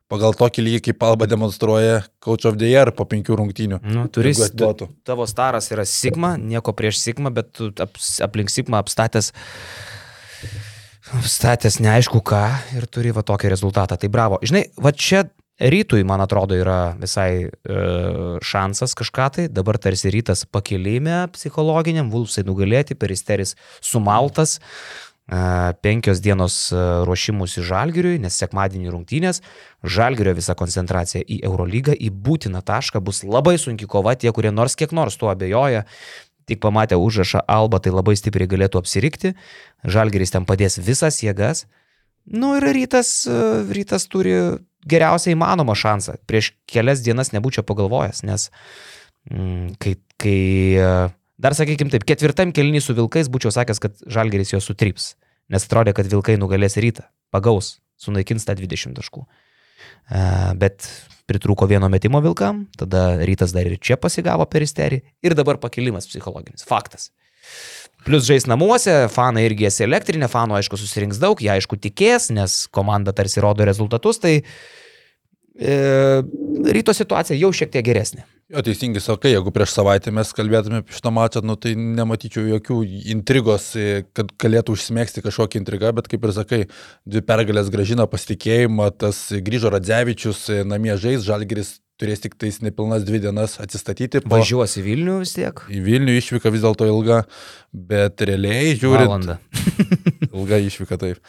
pagal 0.09 0.35
tokį 0.37 0.65
lygį, 0.65 0.81
kaip 0.89 1.05
Alba 1.07 1.29
demonstruoja 1.29 2.01
Coach 2.25 2.49
of 2.49 2.59
the 2.61 2.71
Year 2.71 2.93
po 2.97 3.07
penkių 3.09 3.37
rungtynių. 3.43 3.81
Nu, 3.85 4.07
turis, 4.13 4.41
tu, 4.57 4.89
tavo 5.07 5.29
staras 5.29 5.71
yra 5.75 5.85
Sigma, 5.89 6.35
nieko 6.41 6.75
prieš 6.77 7.03
Sigma, 7.03 7.33
bet 7.35 7.53
tu 7.57 7.71
ap, 7.85 8.01
aplink 8.25 8.53
Sigma 8.53 8.81
apstatęs 8.83 9.33
statęs 11.25 11.79
neaišku 11.81 12.21
ką 12.21 12.45
ir 12.77 12.85
turi 12.93 13.13
va 13.17 13.25
tokį 13.25 13.53
rezultatą. 13.53 13.97
Tai 14.01 14.11
bravo. 14.13 14.41
Žinai, 14.45 14.69
va 14.77 14.93
čia 14.93 15.27
Rytui, 15.59 16.05
man 16.07 16.21
atrodo, 16.23 16.55
yra 16.55 16.93
visai 17.01 17.49
e, 17.49 17.79
šansas 18.47 18.93
kažką 18.95 19.25
tai. 19.35 19.47
Dabar 19.51 19.75
tarsi 19.83 20.13
rytas 20.15 20.45
pakilime 20.47 21.25
psichologiniam, 21.35 22.13
Vulfsai 22.13 22.45
nugalėti, 22.47 22.95
peristeris 22.95 23.57
sumaltas. 23.83 24.61
E, 24.61 25.08
penkios 25.85 26.23
dienos 26.25 26.55
e, 26.73 26.79
ruošimus 27.05 27.59
į 27.61 27.65
Žalgiriui, 27.69 28.21
nes 28.23 28.37
sekmadienį 28.41 28.93
rungtynės. 28.95 29.43
Žalgirio 29.85 30.33
visa 30.39 30.57
koncentracija 30.57 31.21
į 31.21 31.43
Eurolygą, 31.45 31.93
į 31.93 32.09
būtiną 32.09 32.63
tašką 32.65 33.03
bus 33.05 33.21
labai 33.27 33.59
sunki 33.61 33.89
kova, 33.91 34.17
tie, 34.17 34.33
kurie 34.33 34.53
nors 34.55 34.79
kiek 34.79 34.95
nors 34.97 35.21
tuo 35.21 35.29
abejoja. 35.33 35.85
Tik 36.49 36.63
pamatę 36.65 36.97
užrašą 36.97 37.43
Alba, 37.45 37.77
tai 37.77 37.93
labai 37.93 38.17
stipriai 38.17 38.49
galėtų 38.49 38.81
apsirikti. 38.81 39.35
Žalgiris 39.85 40.33
ten 40.33 40.49
padės 40.49 40.81
visas 40.81 41.21
jėgas. 41.21 41.67
Nu 42.25 42.55
ir 42.57 42.65
rytas, 42.73 43.27
e, 43.29 43.37
rytas 43.69 44.09
turi 44.09 44.33
geriausiai 44.89 45.37
įmanomą 45.37 45.77
šansą. 45.77 46.17
Prieš 46.25 46.55
kelias 46.71 47.05
dienas 47.05 47.35
nebūčiau 47.37 47.67
pagalvojęs, 47.69 48.25
nes 48.25 48.49
mm, 49.29 49.77
kai, 49.77 49.95
kai, 50.17 50.41
e, 50.81 50.91
dar 51.41 51.57
sakykime 51.59 51.93
taip, 51.95 52.07
ketvirtam 52.09 52.53
kelnį 52.55 52.83
su 52.85 52.97
vilkais 52.99 53.31
būčiau 53.33 53.53
sakęs, 53.55 53.83
kad 53.83 54.01
žalgeris 54.11 54.55
juos 54.55 54.67
sutryps, 54.69 55.13
nes 55.53 55.69
atrodė, 55.69 55.95
kad 55.97 56.09
vilkai 56.11 56.39
nugalės 56.41 56.79
rytą, 56.81 57.07
pagaus, 57.35 57.79
sunaikins 58.01 58.47
tą 58.49 58.57
20 58.59 58.99
taškų. 58.99 59.25
E, 59.25 60.25
Bet 60.59 60.89
pritrūko 61.29 61.69
vieno 61.69 61.91
metimo 61.93 62.23
vilkam, 62.25 62.65
tada 62.79 63.19
rytas 63.29 63.53
dar 63.53 63.69
ir 63.69 63.77
čia 63.81 63.99
pasigavo 64.01 64.47
peristerį 64.49 65.03
ir 65.25 65.37
dabar 65.37 65.61
pakilimas 65.61 66.09
psichologinis. 66.09 66.65
Faktas. 66.69 67.11
Plus 68.07 68.25
žais 68.29 68.47
namuose, 68.49 68.95
fanai 69.13 69.45
irgi 69.49 69.67
esi 69.69 69.85
elektrinė, 69.85 70.29
fanų 70.31 70.59
aišku 70.61 70.79
susirinks 70.81 71.21
daug, 71.21 71.41
jie 71.43 71.51
aišku 71.53 71.77
tikės, 71.83 72.31
nes 72.33 72.63
komanda 72.73 73.13
tarsi 73.17 73.43
rodo 73.45 73.67
rezultatus, 73.69 74.21
tai 74.23 74.35
e, 74.39 75.75
ryto 76.79 76.95
situacija 76.97 77.37
jau 77.37 77.51
šiek 77.53 77.75
tiek 77.75 77.85
geresnė. 77.85 78.25
Jo, 78.49 78.63
teisingai 78.65 79.01
sakai, 79.05 79.35
jeigu 79.35 79.51
prieš 79.53 79.75
savaitę 79.77 80.13
mes 80.17 80.31
kalbėtume 80.33 80.79
apie 80.81 80.95
šitą 80.97 81.11
mačą, 81.13 81.43
nu, 81.45 81.53
tai 81.61 81.75
nematyčiau 81.77 82.47
jokių 82.49 82.79
intrigos, 83.13 83.67
e, 83.77 84.07
kad 84.17 84.31
galėtų 84.41 84.73
užsimėgsti 84.73 85.21
kažkokią 85.27 85.61
intrigą, 85.61 85.91
bet 85.99 86.09
kaip 86.09 86.25
ir 86.25 86.33
sakai, 86.33 86.61
dvi 87.05 87.21
pergalės 87.29 87.69
gražina 87.75 88.07
pasitikėjimą, 88.09 88.89
tas 89.05 89.21
grįžo 89.45 89.75
Radzevičius, 89.75 90.47
e, 90.49 90.63
namie 90.65 90.97
žais, 90.97 91.27
Žalgiris 91.29 91.75
turės 92.01 92.25
tik 92.25 92.39
tais 92.41 92.63
nepilnas 92.65 93.05
dvi 93.05 93.21
dienas 93.27 93.59
atsistatyti. 93.61 94.23
Po... 94.25 94.39
Važiuos 94.39 94.79
į 94.81 94.87
Vilnių 94.87 95.21
vis 95.27 95.37
tiek. 95.37 95.65
Į 95.69 95.85
Vilnių 95.85 96.17
išvyka 96.17 96.53
vis 96.55 96.65
dėlto 96.65 96.89
ilga, 96.89 97.25
bet 97.75 98.25
realiai 98.25 98.73
žiūrint. 98.79 99.11
Valandą. 99.11 99.39
ilga 100.33 100.65
išvyka 100.71 100.97
taip. 101.05 101.21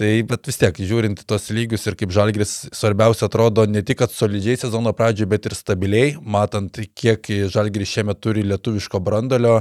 Tai, 0.00 0.08
bet 0.24 0.48
vis 0.48 0.56
tiek, 0.56 0.78
žiūrint 0.88 1.18
tos 1.28 1.50
lygius 1.52 1.82
ir 1.84 1.92
kaip 2.00 2.12
Žalgris 2.16 2.54
svarbiausia 2.72 3.26
atrodo 3.26 3.66
ne 3.68 3.82
tik, 3.84 4.00
solidžiai 4.08 4.56
sezono 4.56 4.94
pradžioje, 4.96 5.28
bet 5.28 5.48
ir 5.50 5.54
stabiliai, 5.58 6.14
matant, 6.24 6.78
kiek 6.96 7.28
Žalgris 7.52 7.90
šiemet 7.90 8.22
turi 8.24 8.40
lietuviško 8.48 8.96
brandolio, 9.04 9.58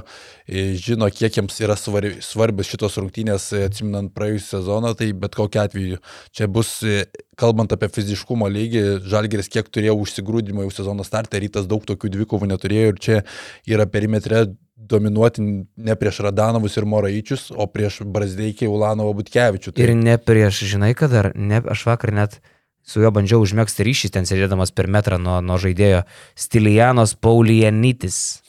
e, 0.47 0.77
žino, 0.79 1.09
kiek 1.11 1.41
jiems 1.41 1.59
yra 1.59 1.75
svarbi, 1.75 2.21
svarbios 2.23 2.71
šitos 2.71 2.95
rungtynės, 3.01 3.49
e, 3.51 3.65
atsiminant 3.67 4.13
praėjusią 4.15 4.61
sezoną, 4.61 4.93
tai 5.01 5.09
bet 5.25 5.35
kokiu 5.35 5.65
atveju 5.65 5.99
čia 6.31 6.47
bus, 6.47 6.71
e, 6.87 7.03
kalbant 7.35 7.75
apie 7.75 7.91
fiziškumo 7.99 8.47
lygį, 8.47 8.85
Žalgris 9.11 9.51
kiek 9.51 9.67
turėjo 9.67 9.97
užsigrūdimo 10.05 10.63
jau 10.63 10.71
sezono 10.79 11.03
startą, 11.03 11.43
rytas 11.43 11.67
daug 11.67 11.83
tokių 11.83 12.15
dvikovų 12.15 12.53
neturėjo 12.55 12.95
ir 12.95 13.03
čia 13.03 13.21
yra 13.67 13.91
perimetre 13.91 14.45
dominuoti 14.79 15.43
ne 15.75 15.95
prieš 15.99 16.21
Radanovus 16.25 16.77
ir 16.79 16.87
Moraičius, 16.87 17.49
o 17.51 17.67
prieš 17.67 18.01
Brazdeikį 18.07 18.69
Ulanovą 18.71 19.13
Butkevičių. 19.19 19.73
Tai 19.75 19.83
Ir 19.83 19.93
ne 19.97 20.15
prieš, 20.17 20.63
žinai, 20.71 20.93
kad 20.97 21.11
dar, 21.13 21.31
ne, 21.35 21.59
aš 21.59 21.85
vakar 21.89 22.13
net 22.15 22.39
su 22.85 23.03
juo 23.03 23.11
bandžiau 23.13 23.43
užmėgsti 23.43 23.85
ryšį, 23.85 24.11
ten 24.15 24.29
sėdėdamas 24.29 24.71
per 24.73 24.89
metrą 24.91 25.19
nuo, 25.21 25.39
nuo 25.45 25.59
žaidėjo 25.61 26.05
Stilijanos 26.39 27.13
Paulianitis. 27.19 28.39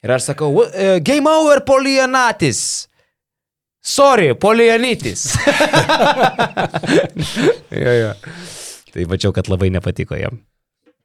Ir 0.00 0.14
aš 0.14 0.30
sakau, 0.30 0.48
"What, 0.54 0.72
uh, 0.72 0.98
game 1.04 1.28
over 1.28 1.60
Paulianatis. 1.60 2.88
Sorry, 3.80 4.34
Paulianitis. 4.34 5.26
jo, 7.84 7.92
jo. 7.92 8.12
Tai 8.90 9.06
mačiau, 9.10 9.32
kad 9.32 9.48
labai 9.48 9.70
nepatiko 9.72 10.18
jam. 10.18 10.40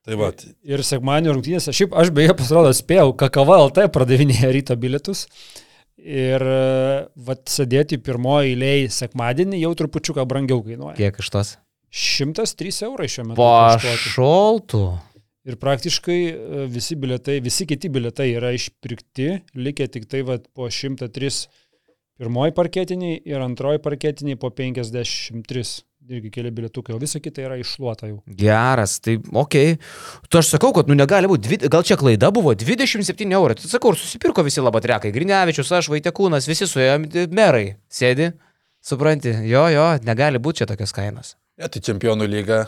Tai 0.06 0.18
va, 0.19 0.30
Ir 0.69 0.84
sekmadienio 0.86 1.34
rungtynėse, 1.34 1.73
šiaip 1.73 1.95
aš 1.98 2.11
beje 2.14 2.36
pasirodo 2.38 2.69
spėjau, 2.77 3.10
kakava 3.18 3.57
LT 3.64 3.88
pradavinėja 3.94 4.52
ryto 4.53 4.77
bilietus. 4.77 5.26
Ir 6.06 6.44
vat 7.26 7.48
sėdėti 7.49 7.98
pirmoji 8.06 8.53
eilėje 8.53 8.91
sekmadienį 8.94 9.64
jau 9.64 9.72
trupučiuką 9.80 10.27
brangiau 10.30 10.61
kainuoja. 10.61 10.94
Kiek 10.99 11.18
iš 11.23 11.32
tos? 11.34 11.56
103 11.95 12.84
eurai 12.86 13.07
šiuo 13.10 13.30
metu. 13.32 13.41
Pašoltų. 13.41 14.84
Ir 15.45 15.57
praktiškai 15.61 16.19
e, 16.26 16.65
visi 16.73 16.98
bilietai, 16.98 17.38
visi 17.45 17.68
kiti 17.69 17.90
bilietai 17.94 18.32
yra 18.34 18.49
išpirkti, 18.57 19.27
likę 19.61 19.88
tik 19.94 20.07
tai 20.10 20.23
vat, 20.26 20.48
po 20.57 20.68
103 20.73 21.45
pirmoji 22.19 22.56
parketiniai 22.57 23.19
ir 23.30 23.44
antroji 23.45 23.82
parketiniai 23.86 24.40
po 24.41 24.49
53. 24.49 25.65
Irgi 26.06 26.30
keli 26.30 26.52
bilietukai, 26.53 26.94
o 26.94 26.99
visa 27.02 27.18
kita 27.18 27.41
yra 27.41 27.56
iššluota 27.57 28.06
jau. 28.11 28.19
Geras, 28.38 28.99
tai 29.02 29.15
okei. 29.18 29.72
Okay. 29.73 30.27
Tu 30.30 30.38
aš 30.38 30.52
sakau, 30.53 30.69
kad 30.76 30.90
nu 30.91 30.94
negali 30.94 31.26
būti, 31.32 31.48
dvi- 31.48 31.69
gal 31.72 31.82
čia 31.88 31.98
klaida 31.98 32.30
buvo, 32.36 32.53
27 32.53 33.34
eurų. 33.34 33.57
Tai 33.57 33.72
sakau, 33.72 33.94
ir 33.94 33.98
susipirko 33.98 34.45
visi 34.45 34.61
labatrekai. 34.61 35.10
Grinevičius, 35.15 35.72
aš, 35.73 35.90
Vaitekūnas, 35.90 36.45
visi 36.45 36.68
su 36.69 36.84
jam 36.84 37.07
merai 37.34 37.80
sėdi. 37.90 38.36
Supranti, 38.86 39.34
jo, 39.49 39.65
jo, 39.73 39.88
negali 40.06 40.38
būti 40.38 40.61
čia 40.61 40.69
tokios 40.69 40.94
kainos. 40.94 41.36
ja, 41.57 41.65
tai 41.72 41.82
čempionų 41.82 42.27
lyga, 42.30 42.68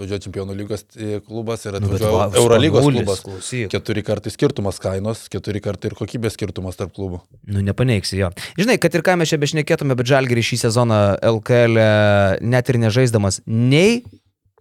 atvažiuoja 0.00 0.24
čempionų 0.26 0.56
lygos 0.56 0.84
e, 0.96 1.20
klubas 1.26 1.66
ir 1.68 1.76
Nu, 1.76 1.84
atvažiuoja 1.84 2.12
va, 2.16 2.28
Eurolygos 2.40 2.86
klubas. 2.88 3.20
klausyk. 3.26 3.68
Keturi 3.72 4.04
kartai 4.06 4.32
skirtumas 4.32 4.80
kainos, 4.82 5.26
keturi 5.32 5.60
kartai 5.60 5.92
ir 5.92 5.98
kokybės 5.98 6.38
skirtumas 6.38 6.80
tarp 6.80 6.94
klubų. 6.96 7.20
Nu, 7.46 7.60
nepaneiksi 7.66 8.18
jo. 8.22 8.32
Žinai, 8.58 8.78
kad 8.80 8.96
ir 8.96 9.04
ką 9.06 9.18
mes 9.20 9.30
čia 9.30 9.40
bešnekėtume, 9.42 9.96
bet 9.98 10.08
Žalgirį 10.10 10.46
šį 10.50 10.60
sezoną 10.64 11.02
LKL 11.36 11.84
net 12.40 12.72
ir 12.72 12.80
nežaisdamas 12.80 13.42
nei 13.46 14.00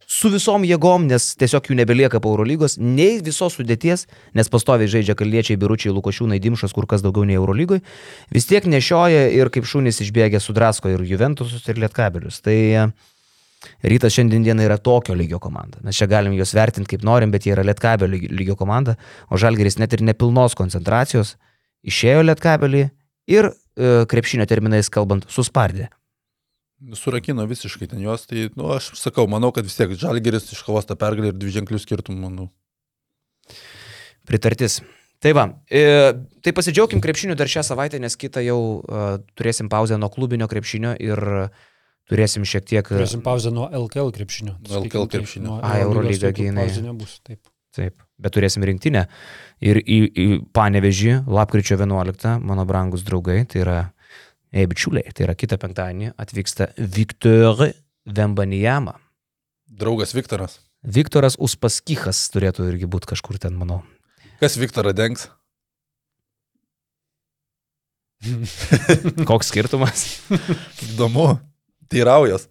su 0.10 0.32
visom 0.34 0.66
jėgom, 0.66 1.06
nes 1.10 1.36
tiesiog 1.38 1.70
jų 1.70 1.78
nebelieka 1.78 2.20
po 2.24 2.32
Eurolygos, 2.34 2.80
nei 2.82 3.20
visos 3.22 3.60
sudėties, 3.60 4.08
nes 4.34 4.50
pastoviai 4.50 4.90
žaidžia 4.90 5.14
kaliečiai, 5.18 5.60
biručiai, 5.62 5.94
lukošiūnai, 5.94 6.40
dimšas, 6.42 6.74
kur 6.74 6.88
kas 6.90 7.06
daugiau 7.06 7.28
nei 7.30 7.38
Eurolygoj, 7.38 7.84
vis 8.34 8.50
tiek 8.50 8.66
nešioja 8.66 9.28
ir 9.38 9.54
kaip 9.54 9.70
šunys 9.70 10.02
išbėgė 10.02 10.42
sudrasko 10.42 10.90
ir 10.96 11.06
Juventusus 11.06 11.68
ir 11.70 11.78
Lietkabelius. 11.86 12.42
Tai 12.42 12.58
e, 12.58 12.88
Rytas 13.84 14.16
šiandien 14.16 14.46
dieną 14.46 14.64
yra 14.64 14.78
tokio 14.80 15.16
lygio 15.18 15.40
komanda. 15.44 15.82
Mes 15.84 15.98
čia 16.00 16.08
galim 16.08 16.36
juos 16.38 16.54
vertinti 16.56 16.94
kaip 16.94 17.04
norim, 17.04 17.32
bet 17.32 17.44
jie 17.44 17.52
yra 17.56 17.66
Lietkabelio 17.68 18.14
lyg- 18.14 18.30
lygio 18.32 18.56
komanda, 18.60 18.96
o 19.28 19.40
Žalgeris 19.40 19.80
net 19.82 19.94
ir 19.94 20.04
nepilnos 20.08 20.56
koncentracijos 20.56 21.36
išėjo 21.84 22.24
Lietkabelį 22.24 22.86
ir 23.36 23.50
e, 23.52 23.54
krepšinio 24.10 24.48
terminais 24.48 24.92
kalbant 24.92 25.28
suspardė. 25.32 25.90
Surakino 26.96 27.44
visiškai 27.44 27.90
ten 27.92 28.00
juos, 28.00 28.24
tai, 28.30 28.48
nu, 28.56 28.70
aš 28.72 28.94
sakau, 28.96 29.28
manau, 29.28 29.52
kad 29.56 29.68
vis 29.68 29.76
tiek 29.76 29.92
Žalgeris 30.00 30.48
iškovos 30.56 30.88
tą 30.88 30.96
pergalę 31.00 31.34
ir 31.34 31.36
dvi 31.36 31.52
ženklius 31.58 31.84
skirtumų, 31.84 32.22
manau. 32.30 32.48
Pritartis. 34.30 34.80
Tai 35.20 35.34
va, 35.36 35.44
e, 35.68 36.14
tai 36.40 36.54
pasidžiaugim 36.56 37.02
krepšiniu 37.04 37.36
dar 37.36 37.52
šią 37.52 37.66
savaitę, 37.68 38.00
nes 38.00 38.16
kitą 38.16 38.40
jau 38.46 38.60
e, 38.80 39.08
turėsim 39.36 39.68
pauzę 39.68 39.98
nuo 40.00 40.08
klubinio 40.14 40.48
krepšinio 40.48 40.94
ir 41.04 41.20
turėsim 42.10 42.46
šiek 42.48 42.66
tiek... 42.68 42.90
Turėsim 42.90 43.22
pauzę 43.26 43.52
nuo 43.54 43.68
LKL 43.70 44.12
krepšinio. 44.16 44.58
Nuo 44.68 44.82
LKL 44.84 45.08
krepšinio. 45.14 45.60
A, 45.64 45.76
Eurolyga 45.86 46.32
jinai- 46.36 46.66
Pauzė 46.68 46.84
nebus, 46.86 47.20
taip. 47.26 47.42
Taip, 47.76 48.02
bet 48.18 48.34
turėsim 48.34 48.66
rinktinę. 48.66 49.06
Ir 49.62 49.78
į, 49.84 50.00
į 50.10 50.26
Panevežį, 50.58 51.20
lapkričio 51.30 51.78
11, 51.78 52.40
mano 52.42 52.66
brangus 52.66 53.04
draugai, 53.06 53.44
tai 53.46 53.62
yra, 53.62 53.76
ei 54.50 54.66
bičiuliai, 54.68 55.14
tai 55.14 55.28
yra 55.28 55.36
kitą 55.38 55.60
penktadienį 55.62 56.16
atvyksta 56.20 56.72
Viktor 56.82 57.68
Vembanijama. 58.10 58.96
Draugas 59.70 60.16
Viktoras. 60.18 60.58
Viktoras 60.82 61.38
Uspaskichas 61.38 62.24
turėtų 62.34 62.72
irgi 62.72 62.90
būti 62.90 63.12
kažkur 63.14 63.38
ten, 63.38 63.54
manau. 63.60 63.84
Kas 64.42 64.58
Viktorą 64.58 64.96
dengs? 64.98 65.28
Koks 69.30 69.52
skirtumas? 69.54 70.08
Įdomu. 70.90 71.38
Teiraujas. 71.90 72.48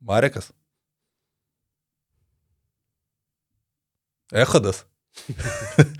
Marekas. 0.00 0.52
Echodas. 4.32 4.84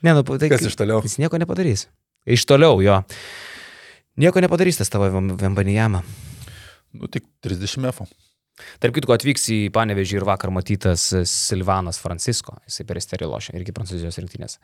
Ne, 0.00 0.14
nu, 0.16 0.22
tai 0.24 0.48
Kas 0.48 0.62
iš 0.64 0.78
toliau? 0.80 1.02
Jis 1.04 1.18
nieko 1.20 1.36
nepadarys. 1.36 1.82
Iš 2.24 2.46
toliau 2.48 2.78
jo. 2.80 2.94
Nieko 4.16 4.40
nepadarys 4.40 4.78
tas 4.80 4.88
tavo 4.88 5.10
Vem- 5.12 5.34
Vembanijama. 5.36 6.00
Nu, 6.96 7.04
tik 7.12 7.26
30 7.44 7.84
F. 7.92 8.06
Tarp 8.80 8.96
kitko 8.96 9.14
atvyks 9.14 9.46
į 9.54 9.58
Panevežį 9.74 10.18
ir 10.18 10.26
vakar 10.28 10.52
matytas 10.54 11.06
Silvanas 11.28 12.00
Francisko, 12.02 12.56
jisai 12.68 12.86
per 12.88 13.00
Esterį 13.00 13.28
lošia, 13.30 13.54
irgi 13.58 13.74
prancūzijos 13.76 14.18
rinktinės. 14.20 14.58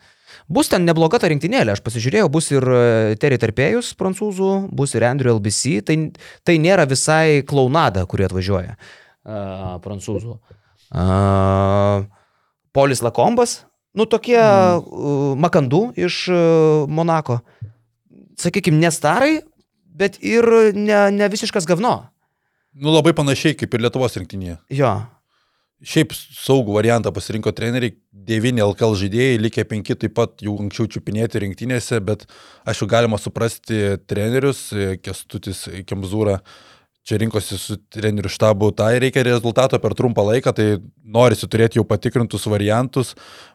Bus 0.51 0.71
ten 0.71 0.85
nebloga 0.87 1.19
ta 1.21 1.29
rinktinėlė, 1.31 1.75
aš 1.75 1.83
pasižiūrėjau, 1.85 2.27
bus 2.33 2.51
ir 2.53 2.67
e, 2.67 3.15
Terry 3.21 3.39
Tarpėjus 3.41 3.93
prancūzų, 3.99 4.51
bus 4.77 4.93
ir 4.97 5.07
Andrew 5.07 5.37
LBC, 5.37 5.79
tai, 5.87 5.97
tai 6.47 6.57
nėra 6.61 6.87
visai 6.89 7.41
klaunada, 7.47 8.05
kurie 8.09 8.27
atvažiuoja 8.27 8.77
uh, 8.77 9.77
prancūzų. 9.83 10.37
Uh, 10.87 12.05
Polis 12.75 13.01
Lakombas, 13.03 13.59
nu 13.97 14.07
tokie 14.09 14.39
mm. 14.39 14.83
uh, 14.85 15.31
makandų 15.41 15.83
iš 15.97 16.25
uh, 16.31 16.85
Monako. 16.89 17.41
Sakykime, 18.37 18.77
ne 18.77 18.93
starai, 18.93 19.33
bet 19.97 20.19
ir 20.21 20.45
ne, 20.77 21.07
ne 21.13 21.29
visiškas 21.33 21.65
gavno. 21.69 21.99
Nu, 22.77 22.91
labai 22.93 23.13
panašiai 23.17 23.57
kaip 23.57 23.73
ir 23.73 23.85
Lietuvos 23.85 24.17
rinktinėje. 24.19 24.57
Jo, 24.77 24.91
Šiaip 25.85 26.09
saugų 26.17 26.73
variantą 26.73 27.11
pasirinko 27.13 27.51
treneriai, 27.53 27.93
9 28.27 28.63
LKL 28.63 28.95
žaidėjai, 28.97 29.35
likę 29.37 29.61
5 29.69 29.91
taip 30.01 30.15
pat 30.17 30.41
jau 30.41 30.55
anksčiau 30.57 30.89
čiupinėti 30.95 31.43
rinktinėse, 31.43 31.99
bet 32.01 32.25
aišku 32.65 32.87
galima 32.89 33.19
suprasti 33.21 33.99
trenerius, 34.09 34.71
Kestutis 35.05 35.67
Kemzūra 35.85 36.39
čia 37.07 37.17
rinkosi 37.21 37.55
su 37.59 37.77
trenerių 37.93 38.29
štabu, 38.31 38.69
tai 38.75 38.97
reikia 38.99 39.23
rezultato 39.23 39.79
per 39.79 39.95
trumpą 39.95 40.25
laiką, 40.27 40.51
tai 40.55 40.65
norisi 41.07 41.47
turėti 41.47 41.79
jau 41.79 41.85
patikrintus 41.87 42.47
variantus, 42.51 43.13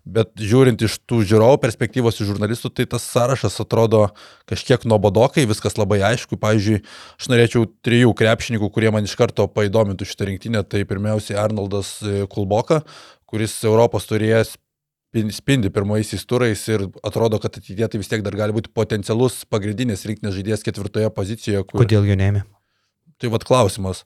bet 0.09 0.33
žiūrint 0.41 0.81
iš 0.87 0.97
tų 1.09 1.21
žiūrovų 1.29 1.61
perspektyvos, 1.61 2.17
iš 2.17 2.31
žurnalistų, 2.33 2.73
tai 2.73 2.89
tas 2.95 3.05
sąrašas 3.13 3.61
atrodo 3.63 4.07
kažkiek 4.49 4.87
nuobodokai, 4.89 5.45
viskas 5.51 5.77
labai 5.81 6.01
aišku. 6.13 6.41
Pavyzdžiui, 6.41 6.81
aš 7.21 7.29
norėčiau 7.33 7.69
trijų 7.85 8.15
krepšininkų, 8.17 8.73
kurie 8.73 8.93
man 8.95 9.09
iš 9.09 9.19
karto 9.21 9.47
paįdomintų 9.53 10.09
šitą 10.09 10.31
rinktinę, 10.31 10.65
tai 10.65 10.87
pirmiausiai 10.89 11.37
Arnoldas 11.43 11.99
e, 12.01 12.23
Kulboka, 12.33 12.81
kuris 13.29 13.59
Europos 13.69 14.09
turėjęs 14.09 14.57
spindi 15.37 15.69
pirmaisiais 15.69 16.25
turais 16.25 16.63
ir 16.73 16.87
atrodo, 17.05 17.37
kad 17.37 17.53
ateityje 17.53 17.91
tai 17.93 18.01
vis 18.01 18.09
tiek 18.09 18.25
dar 18.25 18.33
gali 18.33 18.57
būti 18.57 18.73
potencialus 18.73 19.43
pagrindinės 19.53 20.07
rinktinės 20.09 20.39
žaidėjas 20.39 20.65
ketvirtoje 20.65 21.13
pozicijoje. 21.13 21.67
Kur... 21.69 21.85
Kodėl 21.85 22.09
jo 22.09 22.17
neėmė? 22.17 22.47
Tai 23.23 23.31
vad 23.31 23.45
klausimas. 23.47 24.03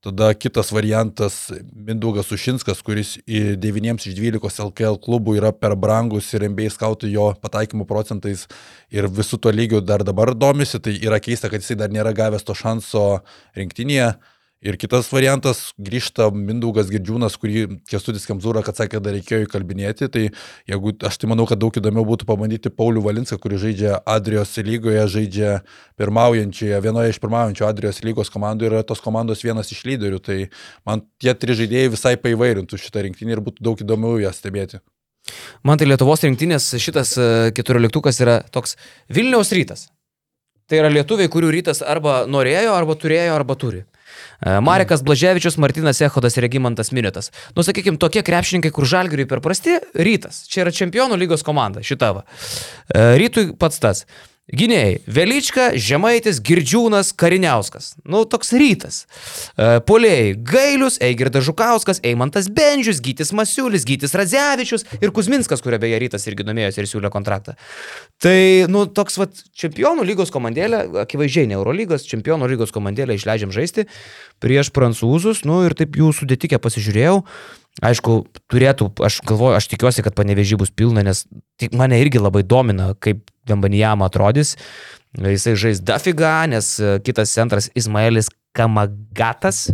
Tada 0.00 0.34
kitas 0.34 0.72
variantas- 0.72 1.50
Mindaugas 1.86 2.30
Ušinskas, 2.32 2.82
kuris 2.86 3.18
9 3.26 4.06
iš 4.06 4.14
12 4.14 4.60
LKL 4.62 4.94
klubų 5.02 5.34
yra 5.40 5.50
per 5.52 5.74
brangus 5.74 6.30
ir 6.34 6.46
MBA 6.46 6.70
skautų 6.70 7.10
jo 7.10 7.26
pataikymo 7.42 7.84
procentais 7.84 8.46
ir 8.88 9.08
visų 9.10 9.40
to 9.42 9.50
lygių 9.50 9.82
dar 9.84 10.04
dabar 10.06 10.34
domisi, 10.34 10.78
tai 10.78 10.94
yra 11.02 11.18
keista, 11.18 11.50
kad 11.50 11.60
jisai 11.60 11.76
dar 11.76 11.90
nėra 11.90 12.14
gavęs 12.14 12.46
to 12.46 12.54
šanso 12.54 13.22
rinktinėje. 13.58 14.14
Ir 14.60 14.76
kitas 14.76 15.06
variantas- 15.08 15.72
grįžta 15.80 16.26
Mindaugas 16.36 16.90
Girdžiūnas, 16.92 17.38
kurį 17.40 17.80
Kestutis 17.88 18.26
Kamzūra, 18.28 18.60
kad 18.62 18.76
sakė, 18.76 19.00
dar 19.00 19.14
reikėjo 19.16 19.46
įkalbinėti. 19.46 20.08
Tai 20.12 20.24
jeigu, 20.68 20.92
aš 21.00 21.16
tai 21.16 21.28
manau, 21.28 21.46
kad 21.48 21.58
daug 21.58 21.72
įdomiau 21.72 22.04
būtų 22.04 22.26
pabandyti 22.28 22.68
Paulių 22.68 23.00
Valinską, 23.00 23.40
kuris 23.40 23.62
žaidžia 23.62 24.02
Adrijos 24.04 24.52
lygoje, 24.60 25.00
žaidžia 25.08 25.62
pirmaujančioje, 25.96 26.76
vienoje 26.84 27.08
iš 27.08 27.20
pirmaujančių 27.20 27.64
Adrijos 27.64 28.02
lygos 28.04 28.28
komandų 28.28 28.66
ir 28.66 28.72
yra 28.76 28.84
tos 28.84 29.00
komandos 29.00 29.40
vienas 29.40 29.72
iš 29.72 29.80
lyderių. 29.88 30.20
Tai 30.20 30.50
man 30.84 31.06
tie 31.18 31.32
trys 31.32 31.56
žaidėjai 31.56 31.94
visai 31.96 32.16
paivairintų 32.20 32.76
šitą 32.76 33.00
rinktinį 33.08 33.32
ir 33.32 33.40
būtų 33.40 33.64
daug 33.64 33.80
įdomiau 33.80 34.20
ją 34.20 34.28
stebėti. 34.28 34.82
Man 35.64 35.78
tai 35.78 35.88
Lietuvos 35.88 36.20
rinktinės 36.20 36.68
šitas 36.76 37.16
e, 37.16 37.52
keturioliktukas 37.56 38.20
yra 38.20 38.42
toks 38.52 38.76
Vilniaus 39.08 39.52
rytas. 39.56 39.88
Tai 40.68 40.84
yra 40.84 40.92
lietuviai, 40.92 41.32
kurių 41.32 41.48
rytas 41.48 41.80
arba 41.80 42.26
norėjo, 42.28 42.76
arba 42.76 42.94
turėjo, 42.94 43.32
arba 43.34 43.56
turi. 43.56 43.86
E, 44.40 44.56
Marekas 44.64 45.04
Blaževičius, 45.06 45.58
Martinas 45.60 46.00
Ehodas 46.04 46.38
ir 46.38 46.46
Regimantas 46.46 46.92
Minėtas. 46.96 47.30
Nu, 47.56 47.64
sakykime, 47.66 48.00
tokie 48.00 48.24
krepšininkai, 48.26 48.72
kur 48.74 48.88
žalgiriui 48.88 49.28
per 49.30 49.42
prasti, 49.44 49.78
rytas. 49.94 50.44
Čia 50.50 50.64
yra 50.64 50.74
čempionų 50.74 51.18
lygos 51.20 51.46
komanda, 51.46 51.84
šitava. 51.86 52.26
E, 52.88 53.14
rytui 53.20 53.50
pats 53.60 53.82
tas. 53.82 54.04
Gynėjai- 54.50 54.98
Velička, 55.16 55.70
Žemaitis, 55.78 56.40
Girdžiūnas, 56.42 57.12
Kariniauskas. 57.14 57.94
Nu, 58.04 58.24
toks 58.24 58.50
rytas. 58.50 59.06
E, 59.56 59.78
Polėjai- 59.86 60.34
Gailius, 60.52 60.98
Eigirdas 60.98 61.44
Žukauskas, 61.46 62.00
Eimantas 62.02 62.48
Benžius, 62.48 63.00
Gytis 63.00 63.30
Masiulis, 63.32 63.86
Gytis 63.86 64.14
Radzevičius 64.14 64.84
ir 65.00 65.10
Kuzminskas, 65.10 65.62
kurio 65.62 65.78
beje 65.78 66.00
rytas 66.02 66.26
irgi 66.26 66.42
domėjosi 66.42 66.82
ir 66.82 66.90
siūlė 66.90 67.10
kontraktą. 67.10 67.54
Tai, 68.18 68.66
nu, 68.66 68.86
toks, 68.86 69.18
va, 69.18 69.28
čempionų 69.54 70.04
lygos 70.04 70.34
komandėlė, 70.34 70.82
akivaizdžiai 71.06 71.46
ne 71.46 71.54
Eurolygos, 71.54 72.08
čempionų 72.10 72.50
lygos 72.50 72.74
komandėlė 72.74 73.14
išleidžiam 73.14 73.54
žaisti 73.54 73.86
prieš 74.40 74.72
prancūzus, 74.74 75.44
nu, 75.44 75.62
ir 75.64 75.74
taip 75.78 75.94
jų 75.94 76.10
sudėtikę 76.16 76.58
pasižiūrėjau. 76.58 77.22
Aišku, 77.86 78.26
turėtų, 78.50 78.90
aš 78.98 79.20
galvoju, 79.24 79.54
aš 79.56 79.68
tikiuosi, 79.70 80.02
kad 80.02 80.16
panevežy 80.18 80.58
bus 80.58 80.72
pilna, 80.74 81.04
nes 81.06 81.22
mane 81.70 82.00
irgi 82.02 82.18
labai 82.18 82.42
domina, 82.42 82.90
kaip 82.98 83.29
Vembanijama 83.48 84.08
atrodys. 84.10 84.56
Jisai 85.18 85.56
žais 85.58 85.80
Dafiga, 85.82 86.44
nes 86.50 86.76
e, 86.78 86.98
kitas 87.02 87.32
centras 87.34 87.70
Ismailis 87.74 88.30
Kamagatas 88.54 89.68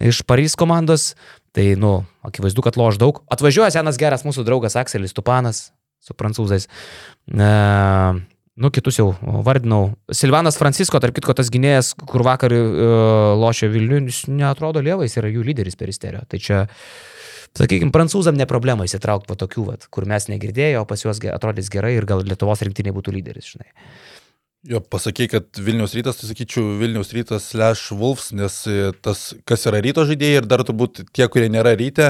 iš 0.00 0.22
Paryž 0.24 0.56
komandos. 0.56 1.14
Tai, 1.56 1.64
nu, 1.80 2.04
akivaizdu, 2.24 2.64
kad 2.64 2.76
loš 2.76 3.00
daug. 3.00 3.22
Atvažiuoja 3.32 3.72
senas 3.72 3.96
geras 4.00 4.24
mūsų 4.28 4.44
draugas 4.44 4.76
Akselis 4.76 5.16
Tupanas 5.16 5.70
su 6.04 6.16
prancūzais. 6.16 6.68
E, 7.32 7.50
nu, 8.56 8.72
kitus 8.72 9.00
jau 9.00 9.10
vardinau. 9.44 9.96
Silvanas 10.12 10.60
Francisko, 10.60 11.00
tarp 11.04 11.16
kitko, 11.16 11.36
tas 11.36 11.52
gynėjas, 11.52 11.92
kur 12.08 12.24
vakar 12.24 12.52
lošia 13.40 13.68
Vilnių, 13.72 14.06
jis 14.08 14.24
neatrodo 14.32 14.84
lievais, 14.84 15.16
yra 15.20 15.32
jų 15.32 15.44
lyderis 15.48 15.76
peristerio. 15.80 16.24
Tai 16.28 16.40
čia 16.40 16.64
Sakykime, 17.56 17.92
prancūzam 17.94 18.36
ne 18.36 18.46
problema 18.48 18.86
įsitraukti 18.88 19.30
po 19.30 19.38
tokių, 19.38 19.64
vat, 19.70 19.88
kur 19.92 20.08
mes 20.08 20.28
negirdėjome, 20.32 20.82
o 20.82 20.88
pas 20.88 21.02
juos 21.04 21.22
atrodys 21.32 21.72
gerai 21.72 21.96
ir 21.96 22.08
gal 22.08 22.24
Lietuvos 22.26 22.64
rinktinė 22.66 22.92
būtų 22.96 23.16
lyderis, 23.16 23.54
žinai. 23.54 23.70
Jo, 24.66 24.80
pasakai, 24.82 25.28
kad 25.30 25.60
Vilnius 25.62 25.92
rytas, 25.94 26.16
tai 26.18 26.26
sakyčiau 26.26 26.72
Vilnius 26.80 27.12
rytas 27.14 27.44
slash 27.52 27.94
Wolfs, 27.94 28.32
nes 28.34 28.54
e, 28.66 28.90
tas, 29.04 29.28
kas 29.46 29.62
yra 29.70 29.78
ryto 29.84 30.02
žaidėjai 30.08 30.40
ir 30.40 30.48
dar 30.50 30.64
turbūt 30.66 31.04
tie, 31.14 31.28
kurie 31.30 31.46
nėra 31.52 31.76
ryte 31.78 32.08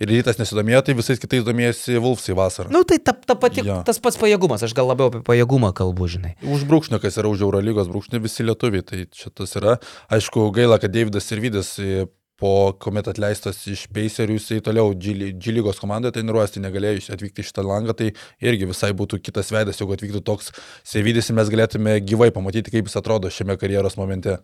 ir 0.00 0.08
rytas 0.08 0.40
nesidomėjo, 0.40 0.80
tai 0.86 0.94
visais 0.96 1.20
kitais 1.20 1.44
domėjasi 1.44 2.00
Wolfsai 2.00 2.36
vasarą. 2.38 2.72
Na, 2.72 2.80
nu, 2.80 2.88
tai 2.88 2.96
ta, 3.04 3.12
ta 3.12 3.36
pati, 3.36 3.60
jo. 3.66 3.82
tas 3.84 4.00
pats 4.00 4.16
pajėgumas, 4.20 4.64
aš 4.64 4.72
gal 4.78 4.88
labiau 4.88 5.12
apie 5.12 5.20
pajėgumą 5.26 5.74
kalbu, 5.76 6.08
žinai. 6.08 6.32
Už 6.48 6.64
brūkšnio, 6.70 7.02
kas 7.02 7.20
yra 7.20 7.28
už 7.28 7.44
Eurolygos 7.44 7.92
brūkšnio, 7.92 8.22
visi 8.24 8.46
lietuviai, 8.46 8.86
tai 8.88 9.04
čia 9.12 9.34
tas 9.34 9.52
yra. 9.60 9.76
Aišku, 10.08 10.48
gaila, 10.56 10.80
kad 10.80 10.94
Davidas 10.94 11.28
ir 11.34 11.44
Vydas 11.44 11.74
e, 11.76 12.06
po 12.38 12.72
kuomet 12.78 13.08
atleistas 13.10 13.60
iš 13.70 13.86
Pacerių, 13.94 14.36
jisai 14.38 14.60
toliau 14.64 14.92
G 14.94 15.54
lygos 15.54 15.80
komandoje 15.82 16.14
treniruojasi, 16.16 16.62
negalėjo 16.62 17.02
atvykti 17.16 17.42
iš 17.42 17.50
tą 17.56 17.64
langą, 17.66 17.96
tai 17.98 18.12
irgi 18.44 18.68
visai 18.70 18.92
būtų 18.96 19.18
kitas 19.26 19.50
veidas, 19.54 19.80
jeigu 19.80 19.96
atvyktų 19.96 20.22
toks 20.26 20.52
Sevydis 20.86 21.30
ir 21.30 21.38
mes 21.40 21.50
galėtume 21.50 21.96
gyvai 22.06 22.30
pamatyti, 22.34 22.72
kaip 22.74 22.86
jis 22.86 23.00
atrodo 23.00 23.32
šiame 23.34 23.58
karjeros 23.58 23.98
momente. 23.98 24.38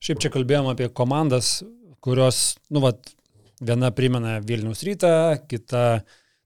Šiaip 0.00 0.22
čia 0.24 0.32
kalbėjom 0.32 0.70
apie 0.72 0.88
komandas, 0.96 1.58
kurios, 2.00 2.56
nu, 2.72 2.80
vat, 2.86 3.12
viena 3.60 3.92
primena 3.92 4.38
Vilnius 4.40 4.80
rytą, 4.88 5.12
kita 5.50 6.02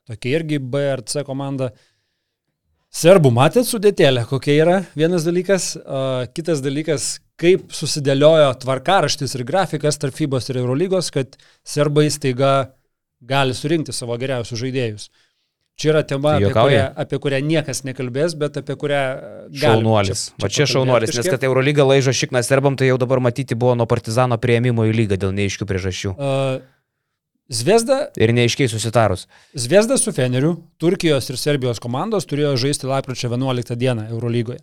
tokia 0.09 0.41
irgi 0.41 0.59
B 0.59 0.83
ar 0.97 1.05
C 1.07 1.23
komanda. 1.27 1.71
Serbų 2.95 3.33
matėt 3.35 3.67
sudėtėlę, 3.67 4.23
kokia 4.31 4.55
yra 4.55 4.75
vienas 4.95 5.25
dalykas, 5.27 5.73
uh, 5.81 6.29
kitas 6.31 6.61
dalykas, 6.63 7.09
kaip 7.41 7.67
susidėliojo 7.75 8.53
tvarkaraštis 8.63 9.35
ir 9.35 9.43
grafikas 9.49 9.99
tarp 9.99 10.15
FIBOS 10.15 10.53
ir 10.53 10.61
Eurolygos, 10.61 11.11
kad 11.15 11.35
serbai 11.67 12.07
staiga 12.15 12.53
gali 13.19 13.57
surinkti 13.57 13.95
savo 13.97 14.15
geriausius 14.21 14.63
žaidėjus. 14.63 15.09
Čia 15.75 15.91
yra 15.91 16.05
tema, 16.07 16.37
tai 16.39 16.47
apie 16.47 16.55
kurią, 16.55 16.83
apie 17.03 17.19
kurią 17.19 17.41
niekas 17.43 17.83
nekalbės, 17.83 18.37
bet 18.39 18.61
apie 18.61 18.77
kurią... 18.79 19.01
Šaunuolis. 19.59 20.29
Čia, 20.29 20.37
čia 20.37 20.45
Va 20.45 20.51
čia 20.55 20.67
šaunuolis, 20.71 21.17
nes 21.19 21.31
kad 21.35 21.47
Eurolyga 21.49 21.83
laižo 21.89 22.15
šikną 22.15 22.45
serbam, 22.47 22.77
tai 22.79 22.93
jau 22.93 22.99
dabar 23.03 23.19
matyti 23.25 23.59
buvo 23.59 23.75
nuo 23.75 23.89
partizano 23.91 24.39
prieimimo 24.39 24.87
į 24.87 24.95
lygą 25.01 25.19
dėl 25.19 25.35
neaiškių 25.35 25.67
priežasčių. 25.67 26.15
Uh, 26.15 26.63
Zvezda. 27.53 28.09
Ir 28.17 28.33
neaiškiai 28.33 28.71
susitarus. 28.73 29.27
Zvezda 29.53 29.99
su 30.01 30.13
Feneriu, 30.17 30.57
Turkijos 30.81 31.29
ir 31.29 31.37
Serbijos 31.37 31.81
komandos 31.83 32.25
turėjo 32.25 32.55
žaisti 32.57 32.89
lapkričio 32.89 33.29
11 33.29 33.77
dieną 33.77 34.07
Eurolygoje. 34.09 34.63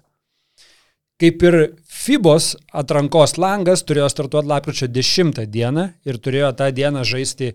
Kaip 1.22 1.44
ir 1.46 1.58
FIBOS 1.86 2.56
atrankos 2.74 3.38
langas 3.38 3.84
turėjo 3.86 4.08
startuoti 4.10 4.50
lapkričio 4.50 4.90
10 4.90 5.44
dieną 5.46 5.92
ir 6.10 6.18
turėjo 6.18 6.50
tą 6.58 6.72
dieną 6.74 7.04
žaisti 7.06 7.52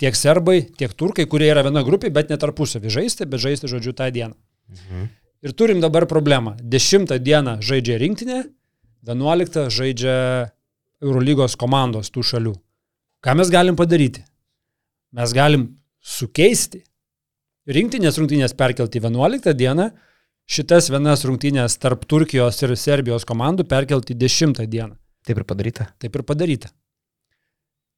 tiek 0.00 0.16
serbai, 0.16 0.62
tiek 0.78 0.94
turkai, 0.96 1.28
kurie 1.28 1.50
yra 1.52 1.66
viena 1.66 1.84
grupė, 1.84 2.08
bet 2.08 2.32
ne 2.32 2.40
tarpusavį 2.40 2.88
žaisti, 2.96 3.28
bet 3.28 3.44
žaisti, 3.44 3.68
žodžiu, 3.68 3.92
tą 3.92 4.08
dieną. 4.08 4.32
Mhm. 4.72 5.06
Ir 5.42 5.52
turim 5.58 5.84
dabar 5.84 6.06
problemą. 6.08 6.56
10 6.62 7.18
dieną 7.20 7.58
žaidžia 7.60 8.00
rinktinė, 8.00 8.42
11 9.04 9.68
žaidžia 9.68 10.16
Eurolygos 11.02 11.58
komandos 11.60 12.08
tų 12.14 12.24
šalių. 12.24 12.56
Ką 13.22 13.34
mes 13.36 13.50
galim 13.52 13.76
padaryti? 13.76 14.22
Mes 15.12 15.34
galim 15.36 15.68
sukeisti 16.02 16.82
rinktinės 17.68 18.18
rungtynės 18.18 18.56
perkelti 18.58 19.02
11 19.02 19.54
dieną 19.58 19.90
šitas 20.50 20.88
vienas 20.92 21.24
rungtynės 21.28 21.76
tarp 21.82 22.06
Turkijos 22.10 22.58
ir 22.64 22.74
Serbijos 22.80 23.26
komandų 23.28 23.66
perkelti 23.68 24.16
10 24.18 24.64
dieną. 24.66 24.96
Taip 25.22 25.38
ir 25.38 25.46
padaryta. 25.46 25.86
Taip 26.02 26.16
ir 26.18 26.24
padaryta. 26.26 26.72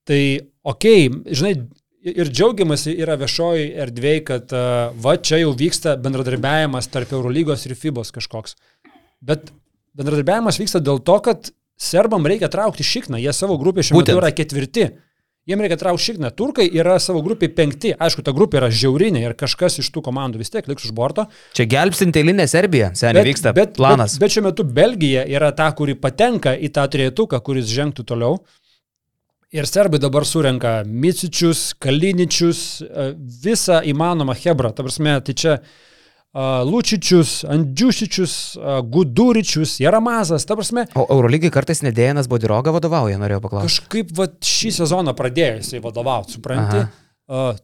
Tai, 0.04 0.20
okei, 0.68 1.06
okay, 1.08 1.34
žinai, 1.38 1.54
ir 2.04 2.28
džiaugiamasi 2.28 2.92
yra 3.00 3.16
viešoji 3.20 3.70
erdvėj, 3.86 4.18
kad 4.28 4.52
uh, 4.52 4.92
va 5.00 5.16
čia 5.16 5.40
jau 5.40 5.54
vyksta 5.56 5.96
bendradarbiavimas 6.04 6.90
tarp 6.92 7.14
Eurolygos 7.16 7.64
ir 7.64 7.76
FIBOS 7.80 8.12
kažkoks. 8.18 8.58
Bet 9.24 9.48
bendradarbiavimas 9.96 10.60
vyksta 10.60 10.82
dėl 10.84 11.00
to, 11.06 11.16
kad 11.24 11.48
serbam 11.80 12.28
reikia 12.28 12.50
traukti 12.52 12.84
šikną, 12.84 13.22
jie 13.22 13.32
savo 13.32 13.56
grupė 13.60 13.86
šiuo 13.86 14.02
metu 14.02 14.18
yra 14.18 14.34
ketvirti. 14.36 14.90
Jiem 15.44 15.60
reikia 15.60 15.76
traukti 15.76 16.06
šikną. 16.06 16.30
Turkai 16.32 16.64
yra 16.72 16.94
savo 17.02 17.20
grupiai 17.24 17.50
penkti. 17.52 17.90
Aišku, 17.92 18.22
ta 18.24 18.32
grupė 18.32 18.62
yra 18.62 18.70
žiaurinė 18.72 19.26
ir 19.26 19.34
kažkas 19.36 19.76
iš 19.82 19.90
tų 19.92 20.00
komandų 20.06 20.40
vis 20.40 20.52
tiek 20.54 20.64
liks 20.70 20.86
už 20.88 20.94
borto. 20.96 21.26
Čia 21.56 21.66
gelbstinti 21.68 22.22
eilinė 22.22 22.46
Serbija, 22.48 22.94
seniai 22.96 23.26
vyksta 23.28 23.52
bet, 23.56 23.74
planas. 23.76 24.16
Bet, 24.16 24.24
bet 24.24 24.36
šiuo 24.36 24.46
metu 24.48 24.64
Belgija 24.64 25.26
yra 25.28 25.52
ta, 25.56 25.68
kuri 25.76 25.98
patenka 26.00 26.56
į 26.56 26.72
tą 26.72 26.86
trietuką, 26.96 27.42
kuris 27.44 27.68
žengtų 27.68 28.06
toliau. 28.08 28.38
Ir 29.54 29.68
serbai 29.68 30.00
dabar 30.02 30.24
surenka 30.26 30.78
Micičius, 30.88 31.74
Kaliničius, 31.78 32.62
e, 32.80 33.10
visą 33.44 33.82
įmanomą 33.84 34.34
Hebrą. 34.40 34.72
Ta 34.74 34.82
prasme, 34.82 35.18
tai 35.22 35.36
čia 35.38 35.58
uh, 35.60 35.76
Lučičius, 36.34 37.44
Andžiušičius, 37.46 38.34
Guduričius, 38.90 39.76
Jaramazas. 39.80 40.46
Ta 40.48 40.56
prasme, 40.58 40.88
O 40.98 41.06
Eurolygai 41.06 41.52
kartais 41.54 41.84
nedėjinas 41.86 42.26
Bodiroga 42.30 42.74
vadovauja, 42.74 43.20
norėjau 43.22 43.44
paklausti. 43.44 43.70
kažkaip 43.70 44.10
va, 44.18 44.26
šį 44.42 44.74
sezoną 44.80 45.14
pradėjo 45.14 45.62
jisai 45.62 45.82
vadovauti, 45.84 46.34
supranti? 46.38 46.82
Aha. 46.82 46.90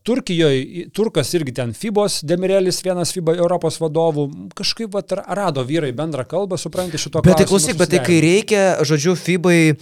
Turkijoje, 0.02 0.86
Turkas 0.97 1.34
irgi 1.36 1.52
ten 1.52 1.74
Fibos, 1.76 2.22
Demirelis, 2.24 2.78
vienas 2.80 3.10
FIBA 3.12 3.34
Europos 3.36 3.76
vadovų, 3.76 4.24
kažkaip 4.56 4.94
va, 4.94 5.02
rado 5.36 5.60
vyrai 5.68 5.90
bendrą 5.92 6.24
kalbą, 6.24 6.56
supranti 6.56 6.97
šito 6.97 7.20
Bet 7.26 7.42
tai 7.42 7.48
klausyk, 7.51 7.76
bet 7.76 7.92
tai 7.92 8.01
kai 8.01 8.22
reikia, 8.24 8.62
žodžiu, 8.88 9.18
FIBai 9.20 9.74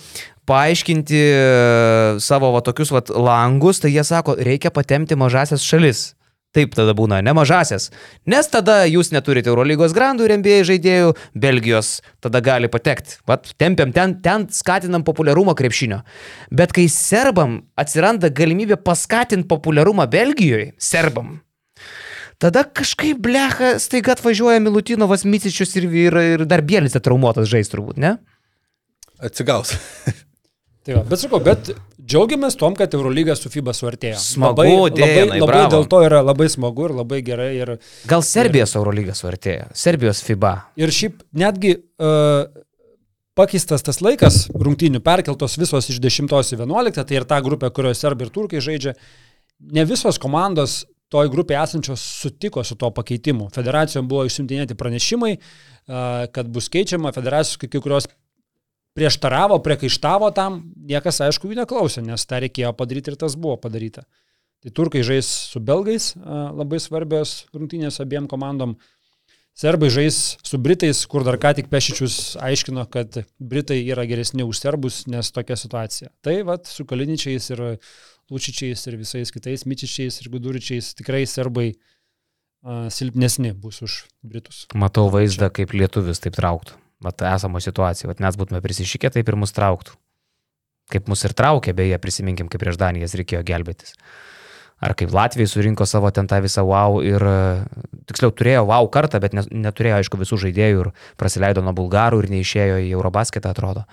paaiškinti 0.51 1.21
e, 1.23 2.19
savo 2.25 2.51
va, 2.57 2.65
tokius 2.67 2.91
va, 2.91 3.05
langus, 3.07 3.79
tai 3.79 3.93
jie 3.95 4.03
sako, 4.03 4.35
reikia 4.35 4.75
patemti 4.75 5.15
mažasias 5.15 5.63
šalis. 5.63 6.09
Taip 6.57 6.73
tada 6.73 6.95
būna, 6.97 7.19
ne 7.21 7.33
mažasias. 7.37 7.91
Nes 8.29 8.47
tada 8.49 8.81
jūs 8.89 9.11
neturite 9.13 9.51
Eurolygos 9.53 9.93
grandų 9.97 10.25
ir 10.25 10.33
NBA 10.41 10.63
žaidėjų, 10.71 11.11
Belgijos 11.37 11.99
tada 12.25 12.41
gali 12.45 12.71
patekti. 12.73 13.19
Vat 13.29 13.51
tempiam 13.61 13.93
ten, 13.93 14.15
ten 14.25 14.47
skatinam 14.55 15.05
populiarumą 15.05 15.53
krepšinio. 15.59 16.01
Bet 16.49 16.73
kai 16.77 16.87
serbam 16.93 17.61
atsiranda 17.77 18.33
galimybė 18.33 18.79
paskatinti 18.81 19.45
populiarumą 19.51 20.09
Belgijoje, 20.09 20.71
serbam, 20.81 21.35
tada 22.41 22.65
kažkaip 22.65 23.21
blecha 23.21 23.75
staiga 23.83 24.15
atvažiuoja 24.17 24.63
Milutinovas, 24.65 25.27
Micičius 25.29 25.77
ir, 25.77 25.91
ir, 25.93 26.17
ir 26.39 26.47
dar 26.49 26.65
Bielis 26.65 26.97
traumuotas 26.97 27.51
žais 27.53 27.69
turbūt, 27.69 28.01
ne? 28.01 28.17
Atsigaus. 29.21 29.77
Tai 30.89 30.95
va, 30.97 31.03
bet 31.05 31.21
sakau, 31.21 31.39
bet 31.45 31.67
džiaugiamės 32.01 32.55
tom, 32.57 32.73
kad 32.77 32.95
Eurolyga 32.97 33.35
su 33.37 33.51
FIBA 33.53 33.75
suartėjo. 33.77 34.17
Smagu, 34.23 34.63
labai, 34.65 34.93
Dėjanai, 34.97 35.25
labai, 35.27 35.41
labai 35.43 35.49
bravo. 35.51 35.73
dėl 35.75 35.89
to 35.93 35.99
yra 36.07 36.21
labai 36.25 36.47
smagu 36.49 36.87
ir 36.87 36.95
labai 36.97 37.19
gerai. 37.27 37.49
Ir, 37.59 37.73
Gal 38.09 38.23
Serbijos 38.25 38.73
Eurolygas 38.79 39.21
suartėjo? 39.21 39.67
Serbijos 39.77 40.23
FIBA. 40.25 40.53
ir 40.81 40.93
šiaip 40.97 41.19
netgi 41.37 41.75
uh, 41.77 42.49
pakeistas 43.37 43.85
tas 43.85 44.01
laikas, 44.01 44.47
rungtynių 44.57 45.03
perkeltos 45.05 45.59
visos 45.61 45.91
iš 45.93 45.99
10 46.01 46.33
į 46.57 46.63
11, 46.63 47.05
tai 47.05 47.19
ir 47.19 47.27
ta 47.29 47.43
grupė, 47.45 47.69
kurioje 47.69 47.99
serbai 48.01 48.25
ir 48.25 48.33
turkai 48.33 48.63
žaidžia, 48.65 48.95
ne 49.61 49.85
visos 49.85 50.17
komandos 50.17 50.87
toj 51.13 51.29
grupėje 51.29 51.67
esančios 51.67 52.01
sutiko 52.23 52.65
su 52.65 52.79
tuo 52.81 52.89
pakeitimu. 52.97 53.51
Federacijom 53.53 54.09
buvo 54.09 54.25
išsiuntinėti 54.25 54.73
pranešimai, 54.73 55.35
uh, 55.37 56.25
kad 56.33 56.49
bus 56.49 56.73
keičiama, 56.73 57.13
federacijos 57.13 57.61
kai 57.61 57.77
kurios 57.77 58.09
prieštaravo, 58.99 59.61
priekaištavo 59.63 60.33
tam, 60.35 60.61
niekas 60.91 61.23
aišku 61.29 61.51
jų 61.51 61.61
neklausė, 61.61 62.03
nes 62.03 62.27
tą 62.27 62.43
reikėjo 62.43 62.75
padaryti 62.75 63.15
ir 63.15 63.19
tas 63.21 63.39
buvo 63.39 63.55
padaryta. 63.63 64.03
Tai 64.65 64.73
turkai 64.75 65.05
žais 65.07 65.29
su 65.53 65.63
belgais, 65.63 66.13
labai 66.19 66.81
svarbios 66.83 67.45
rungtynės 67.55 68.01
abiem 68.03 68.27
komandom. 68.31 68.75
Serbai 69.59 69.89
žais 69.91 70.37
su 70.47 70.59
britais, 70.63 71.01
kur 71.11 71.25
dar 71.27 71.39
ką 71.39 71.53
tik 71.59 71.71
Pešičius 71.71 72.37
aiškino, 72.43 72.85
kad 72.91 73.21
britai 73.39 73.81
yra 73.87 74.05
geresni 74.07 74.47
už 74.47 74.59
serbus, 74.59 75.05
nes 75.11 75.31
tokia 75.35 75.59
situacija. 75.59 76.11
Tai 76.23 76.37
vad 76.47 76.67
su 76.71 76.87
Kaliničiais 76.87 77.51
ir 77.55 77.65
Lučičiais 78.29 78.83
ir 78.91 78.99
visais 79.01 79.33
kitais 79.33 79.65
Mičičiais 79.65 80.21
ir 80.21 80.29
Guduričiais 80.29 80.93
tikrai 80.99 81.23
serbai 81.27 81.71
a, 81.73 82.91
silpnesni 82.93 83.55
bus 83.57 83.81
už 83.83 84.03
britus. 84.23 84.67
Matau 84.77 85.09
vaizdą, 85.11 85.49
kaip 85.55 85.73
lietuvis 85.73 86.21
taip 86.21 86.37
trauktų. 86.37 86.77
Vat 87.05 87.23
esamo 87.23 87.61
situacija. 87.63 88.09
Vat 88.11 88.23
mes 88.23 88.39
būtume 88.39 88.63
prisišykę, 88.65 89.11
taip 89.15 89.29
ir 89.29 89.39
mus 89.39 89.55
trauktų. 89.55 89.95
Kaip 90.89 91.11
mus 91.11 91.23
ir 91.29 91.35
traukė, 91.37 91.75
beje, 91.77 91.99
prisiminkim, 92.03 92.49
kaip 92.49 92.63
prieš 92.63 92.79
Danijas 92.81 93.15
reikėjo 93.19 93.45
gelbėtis. 93.47 93.95
Ar 94.79 94.95
kaip 94.95 95.11
Latvijai 95.11 95.51
surinko 95.51 95.87
savo 95.91 96.11
ten 96.15 96.29
tą 96.31 96.39
visą 96.43 96.63
wow 96.67 97.01
ir, 97.03 97.23
tiksliau, 98.07 98.31
turėjo 98.31 98.63
wow 98.71 98.87
kartą, 98.95 99.19
bet 99.21 99.35
ne- 99.35 99.47
neturėjo, 99.67 99.99
aišku, 99.99 100.21
visų 100.21 100.39
žaidėjų 100.47 100.85
ir 100.85 100.91
praleido 101.19 101.65
nuo 101.67 101.75
bulgarų 101.75 102.23
ir 102.23 102.31
neišėjo 102.31 102.79
į 102.87 102.93
Eurobasketą, 102.95 103.51
atrodo. 103.51 103.85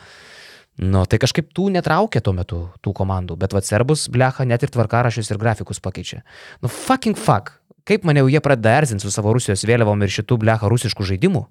Nu, 0.77 1.05
tai 1.09 1.17
kažkaip 1.17 1.49
tų 1.55 1.69
netraukė 1.73 2.21
tuo 2.21 2.35
metu, 2.37 2.61
tų 2.85 2.93
komandų, 2.93 3.37
bet 3.39 3.55
va 3.55 3.63
serbus, 3.65 4.09
blecha, 4.11 4.45
net 4.45 4.63
ir 4.63 4.69
tvarkarašius 4.69 5.31
ir 5.31 5.39
grafikus 5.41 5.81
pakeičia. 5.81 6.21
Nu, 6.61 6.69
fucking 6.69 7.17
fuck. 7.17 7.55
Kaip 7.85 8.05
mane 8.05 8.21
jau 8.21 8.29
jie 8.29 8.41
pradeda 8.43 8.77
erzinti 8.81 9.05
su 9.05 9.13
savo 9.13 9.33
Rusijos 9.33 9.65
vėliavom 9.65 10.03
ir 10.03 10.11
šitų 10.11 10.37
blecha 10.41 10.69
rusiškų 10.69 11.05
žaidimų? 11.13 11.45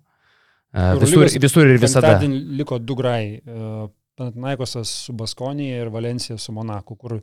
E, 0.74 0.88
Visur, 0.98 1.28
visur 1.38 1.68
ir 1.70 1.78
visada. 1.78 2.16
Penktadienį 2.16 2.58
liko 2.58 2.80
du 2.82 2.96
grai. 2.98 3.38
Panathinaikosas 4.18 4.90
su 5.06 5.12
Baskonija 5.14 5.80
ir 5.84 5.88
Valencija 5.94 6.36
su 6.38 6.52
Monaku, 6.54 6.96
kur 6.98 7.16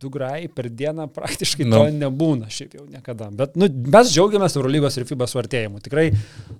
du 0.00 0.10
grai 0.12 0.48
per 0.52 0.68
dieną 0.68 1.06
praktiškai 1.12 1.64
Nu. 1.64 1.76
to 1.78 1.90
nebūna, 1.96 2.48
šiaip 2.52 2.74
jau 2.76 2.84
niekada. 2.90 3.30
Bet 3.32 3.54
nu, 3.56 3.68
mes 3.68 4.10
džiaugiamės 4.12 4.56
Eurolygos 4.58 4.96
ir 5.00 5.06
FIBA 5.08 5.28
suartėjimu. 5.30 5.80
Tikrai 5.84 6.10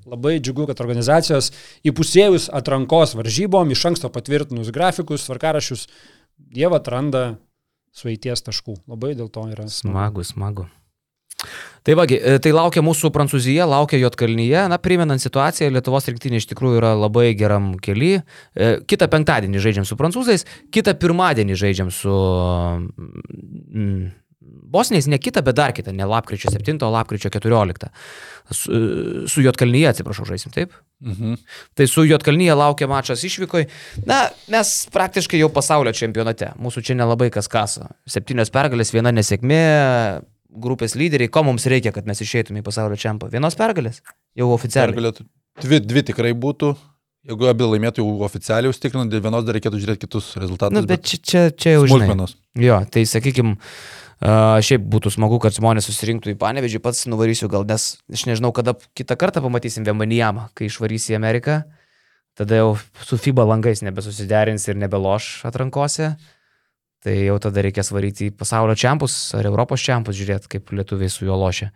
labai 0.08 0.38
džiugu, 0.40 0.66
kad 0.70 0.80
organizacijos 0.84 1.50
įpusėjus 1.88 2.48
atrankos 2.56 3.12
varžybom, 3.18 3.72
iš 3.74 3.84
anksto 3.90 4.08
patvirtinus 4.12 4.72
grafikus, 4.72 5.26
tvarkarašius, 5.28 5.86
jie 6.56 6.70
atranda 6.72 7.24
sueities 7.94 8.44
taškų. 8.48 8.78
Labai 8.88 9.12
dėl 9.18 9.28
to 9.32 9.44
yra 9.52 9.68
Smagu, 9.68 10.24
smagu. 10.24 10.68
Tai 11.84 11.94
vagi, 12.00 12.16
e, 12.16 12.38
tai 12.40 12.54
laukia 12.56 12.80
mūsų 12.80 13.10
Prancūzija, 13.12 13.66
laukia 13.68 13.98
Jotkalnyje. 14.00 14.62
Na, 14.72 14.78
primenant 14.80 15.20
situaciją, 15.20 15.68
Lietuvos 15.74 16.08
rinktinė 16.08 16.40
iš 16.40 16.48
tikrųjų 16.54 16.80
yra 16.80 16.94
labai 16.96 17.26
geram 17.36 17.74
keli. 17.76 18.16
E, 18.56 18.70
Kita 18.88 19.10
penktadienį 19.12 19.60
žaidžiam 19.60 19.84
su 19.84 19.98
prancūzais, 20.00 20.46
kitą 20.72 20.96
pirmadienį 20.96 21.58
žaidžiam 21.60 21.92
su 21.92 22.14
mm, 22.88 24.12
Bosniais, 24.74 25.06
ne 25.06 25.20
kitą, 25.20 25.42
bet 25.44 25.56
dar 25.56 25.72
kitą, 25.76 25.92
ne 25.94 26.06
lapkričio 26.08 26.50
7, 26.50 26.80
o 26.82 26.90
lapkričio 26.90 27.30
14. 27.30 27.86
Su, 28.50 28.72
e, 28.72 29.28
su 29.28 29.44
Jotkalnyje, 29.44 29.92
atsiprašau, 29.92 30.24
žaisim 30.32 30.56
taip. 30.56 30.72
Mhm. 31.04 31.36
Tai 31.76 31.86
su 31.90 32.04
Jotkalnyje 32.08 32.56
laukia 32.56 32.88
mačas 32.88 33.28
išvykoj. 33.28 33.68
Na, 34.08 34.24
mes 34.48 34.72
praktiškai 34.94 35.40
jau 35.44 35.52
pasaulio 35.52 35.92
čempionate. 35.92 36.54
Mūsų 36.56 36.84
čia 36.88 36.96
nelabai 36.96 37.28
kas 37.34 37.48
kasa. 37.52 37.92
Septynios 38.08 38.52
pergalės, 38.54 38.92
viena 38.96 39.12
nesėkmė, 39.12 39.64
grupės 40.54 40.96
lyderiai. 40.98 41.30
Ko 41.32 41.44
mums 41.46 41.66
reikia, 41.70 41.92
kad 41.94 42.08
mes 42.08 42.20
išeitume 42.24 42.62
į 42.62 42.66
pasaulio 42.66 42.98
čempą? 43.00 43.30
Vienos 43.32 43.56
pergalės? 43.58 44.02
Jau 44.38 44.50
oficialiai. 44.54 44.94
Pergalėtų. 44.94 45.26
Dvi, 45.62 45.80
dvi 45.84 46.04
tikrai 46.10 46.34
būtų. 46.38 46.74
Jeigu 47.24 47.46
abi 47.48 47.64
laimėtų 47.64 48.02
jau 48.02 48.24
oficialiai 48.26 48.68
užtikrinant, 48.68 49.08
dėl 49.08 49.22
vienos 49.24 49.44
dar 49.46 49.56
reikėtų 49.56 49.78
žiūrėti 49.80 50.04
kitus 50.04 50.34
rezultatus. 50.36 50.76
Nu, 50.76 50.82
bet 50.88 51.06
čia, 51.08 51.18
čia, 51.24 51.44
čia 51.56 51.78
jau 51.78 51.86
smulkmenos. 51.88 52.34
Jo, 52.60 52.82
tai 52.92 53.06
sakykim, 53.08 53.54
uh, 53.56 54.58
šiaip 54.64 54.84
būtų 54.92 55.14
smagu, 55.14 55.38
kad 55.40 55.56
žmonės 55.56 55.88
susirinktų 55.88 56.34
į 56.34 56.36
panevežį, 56.42 56.82
pats 56.84 57.06
nuvarysiu 57.08 57.48
gal, 57.48 57.64
nes 57.68 57.94
aš 58.12 58.26
nežinau, 58.28 58.52
kada 58.56 58.76
kitą 58.98 59.16
kartą 59.20 59.40
pamatysim 59.44 59.88
Vembanijamą, 59.88 60.50
kai 60.52 60.68
išvarys 60.68 61.08
į 61.14 61.16
Ameriką. 61.16 61.62
Tada 62.36 62.60
jau 62.60 62.70
su 63.06 63.16
FIBA 63.16 63.46
langais 63.46 63.80
nebesusiderins 63.86 64.68
ir 64.68 64.76
nebeloš 64.76 65.46
atrankose. 65.48 66.14
Tai 67.04 67.12
jau 67.12 67.36
tada 67.42 67.62
reikės 67.64 67.90
varyti 67.92 68.30
į 68.30 68.34
pasaulio 68.38 68.76
čempus 68.80 69.14
ar 69.36 69.44
Europos 69.44 69.82
čempus, 69.84 70.16
žiūrėti, 70.16 70.48
kaip 70.56 70.72
lietuviai 70.72 71.12
su 71.12 71.26
juo 71.26 71.36
lošia. 71.36 71.68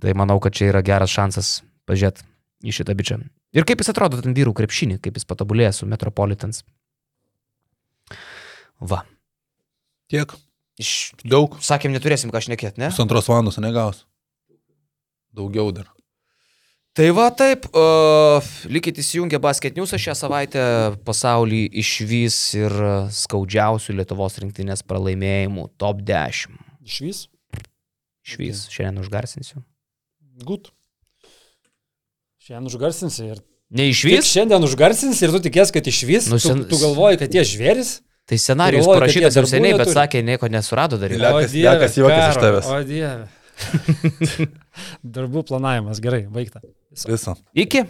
Tai 0.00 0.14
manau, 0.18 0.38
kad 0.42 0.54
čia 0.54 0.68
yra 0.70 0.84
geras 0.86 1.10
šansas 1.10 1.60
pažiūrėti 1.90 2.28
į 2.62 2.74
šitą 2.76 2.94
bičią. 2.94 3.18
Ir 3.56 3.66
kaip 3.66 3.82
jis 3.82 3.90
atrodo 3.90 4.20
ten 4.22 4.36
vyrų 4.36 4.54
krepšinį, 4.54 5.00
kaip 5.02 5.18
jis 5.18 5.26
patobulėjo 5.26 5.72
su 5.80 5.90
Metropolitans. 5.90 6.62
Va. 8.78 9.02
Tiek. 10.10 10.36
Iš 10.80 11.12
Daug. 11.26 11.58
Sakėm, 11.60 11.92
neturėsim 11.92 12.30
ką 12.32 12.40
šnekėti, 12.46 12.80
ne? 12.80 12.88
Pusantros 12.94 13.28
valandos 13.28 13.58
negaus. 13.60 14.06
Daugiau 15.36 15.74
dar. 15.74 15.90
Tai 16.90 17.06
va 17.14 17.28
taip, 17.30 17.68
uh, 17.70 18.42
likit 18.66 18.96
įsijungę 18.98 19.38
Basket 19.42 19.76
News 19.78 19.92
šią 19.94 20.14
savaitę 20.18 20.62
pasaulį 21.06 21.60
išvys 21.84 22.38
ir 22.58 22.74
skaudžiausių 23.14 23.94
Lietuvos 24.00 24.40
rinktinės 24.42 24.82
pralaimėjimų 24.90 25.68
top 25.78 26.02
10. 26.02 26.58
Iš 26.82 26.98
vis? 27.06 27.20
Išvys, 28.26 28.64
šiandien 28.74 29.04
užgarsinsiu. 29.04 29.62
Gut. 30.42 30.72
Šiandien 32.42 32.68
užgarsinsi 32.74 33.30
ir... 33.36 33.38
Tik 33.70 33.78
Neišvys? 33.78 34.26
šiandien 34.26 34.64
užgarsinsi 34.66 35.22
ir 35.28 35.30
tu 35.36 35.44
tikės, 35.46 35.70
kad 35.70 35.86
iš 35.86 36.00
vis. 36.08 36.26
Nu, 36.26 36.40
tu, 36.42 36.48
sen- 36.50 36.64
tu 36.66 36.74
galvoji, 36.82 37.20
kad 37.22 37.30
jie 37.38 37.44
žvėris? 37.46 38.00
Tai 38.26 38.38
scenarijus 38.38 38.86
parašytas 38.90 39.36
jau 39.38 39.44
seniai, 39.46 39.76
bet 39.78 39.86
neturi. 39.86 39.94
sakė, 39.94 40.22
nieko 40.26 40.50
nesurado 40.50 40.98
dar. 40.98 41.14
Lekas- 41.14 41.54
lekas 41.54 41.94
juokiasi 42.02 42.32
iš 42.34 42.40
tavęs. 42.42 42.66
O 42.74 42.80
dieve. 42.86 43.28
Darbų 45.16 45.44
planavimas, 45.50 46.00
gerai, 46.02 46.24
baigta. 46.30 46.62
Visą. 47.06 47.36
Iki. 47.54 47.84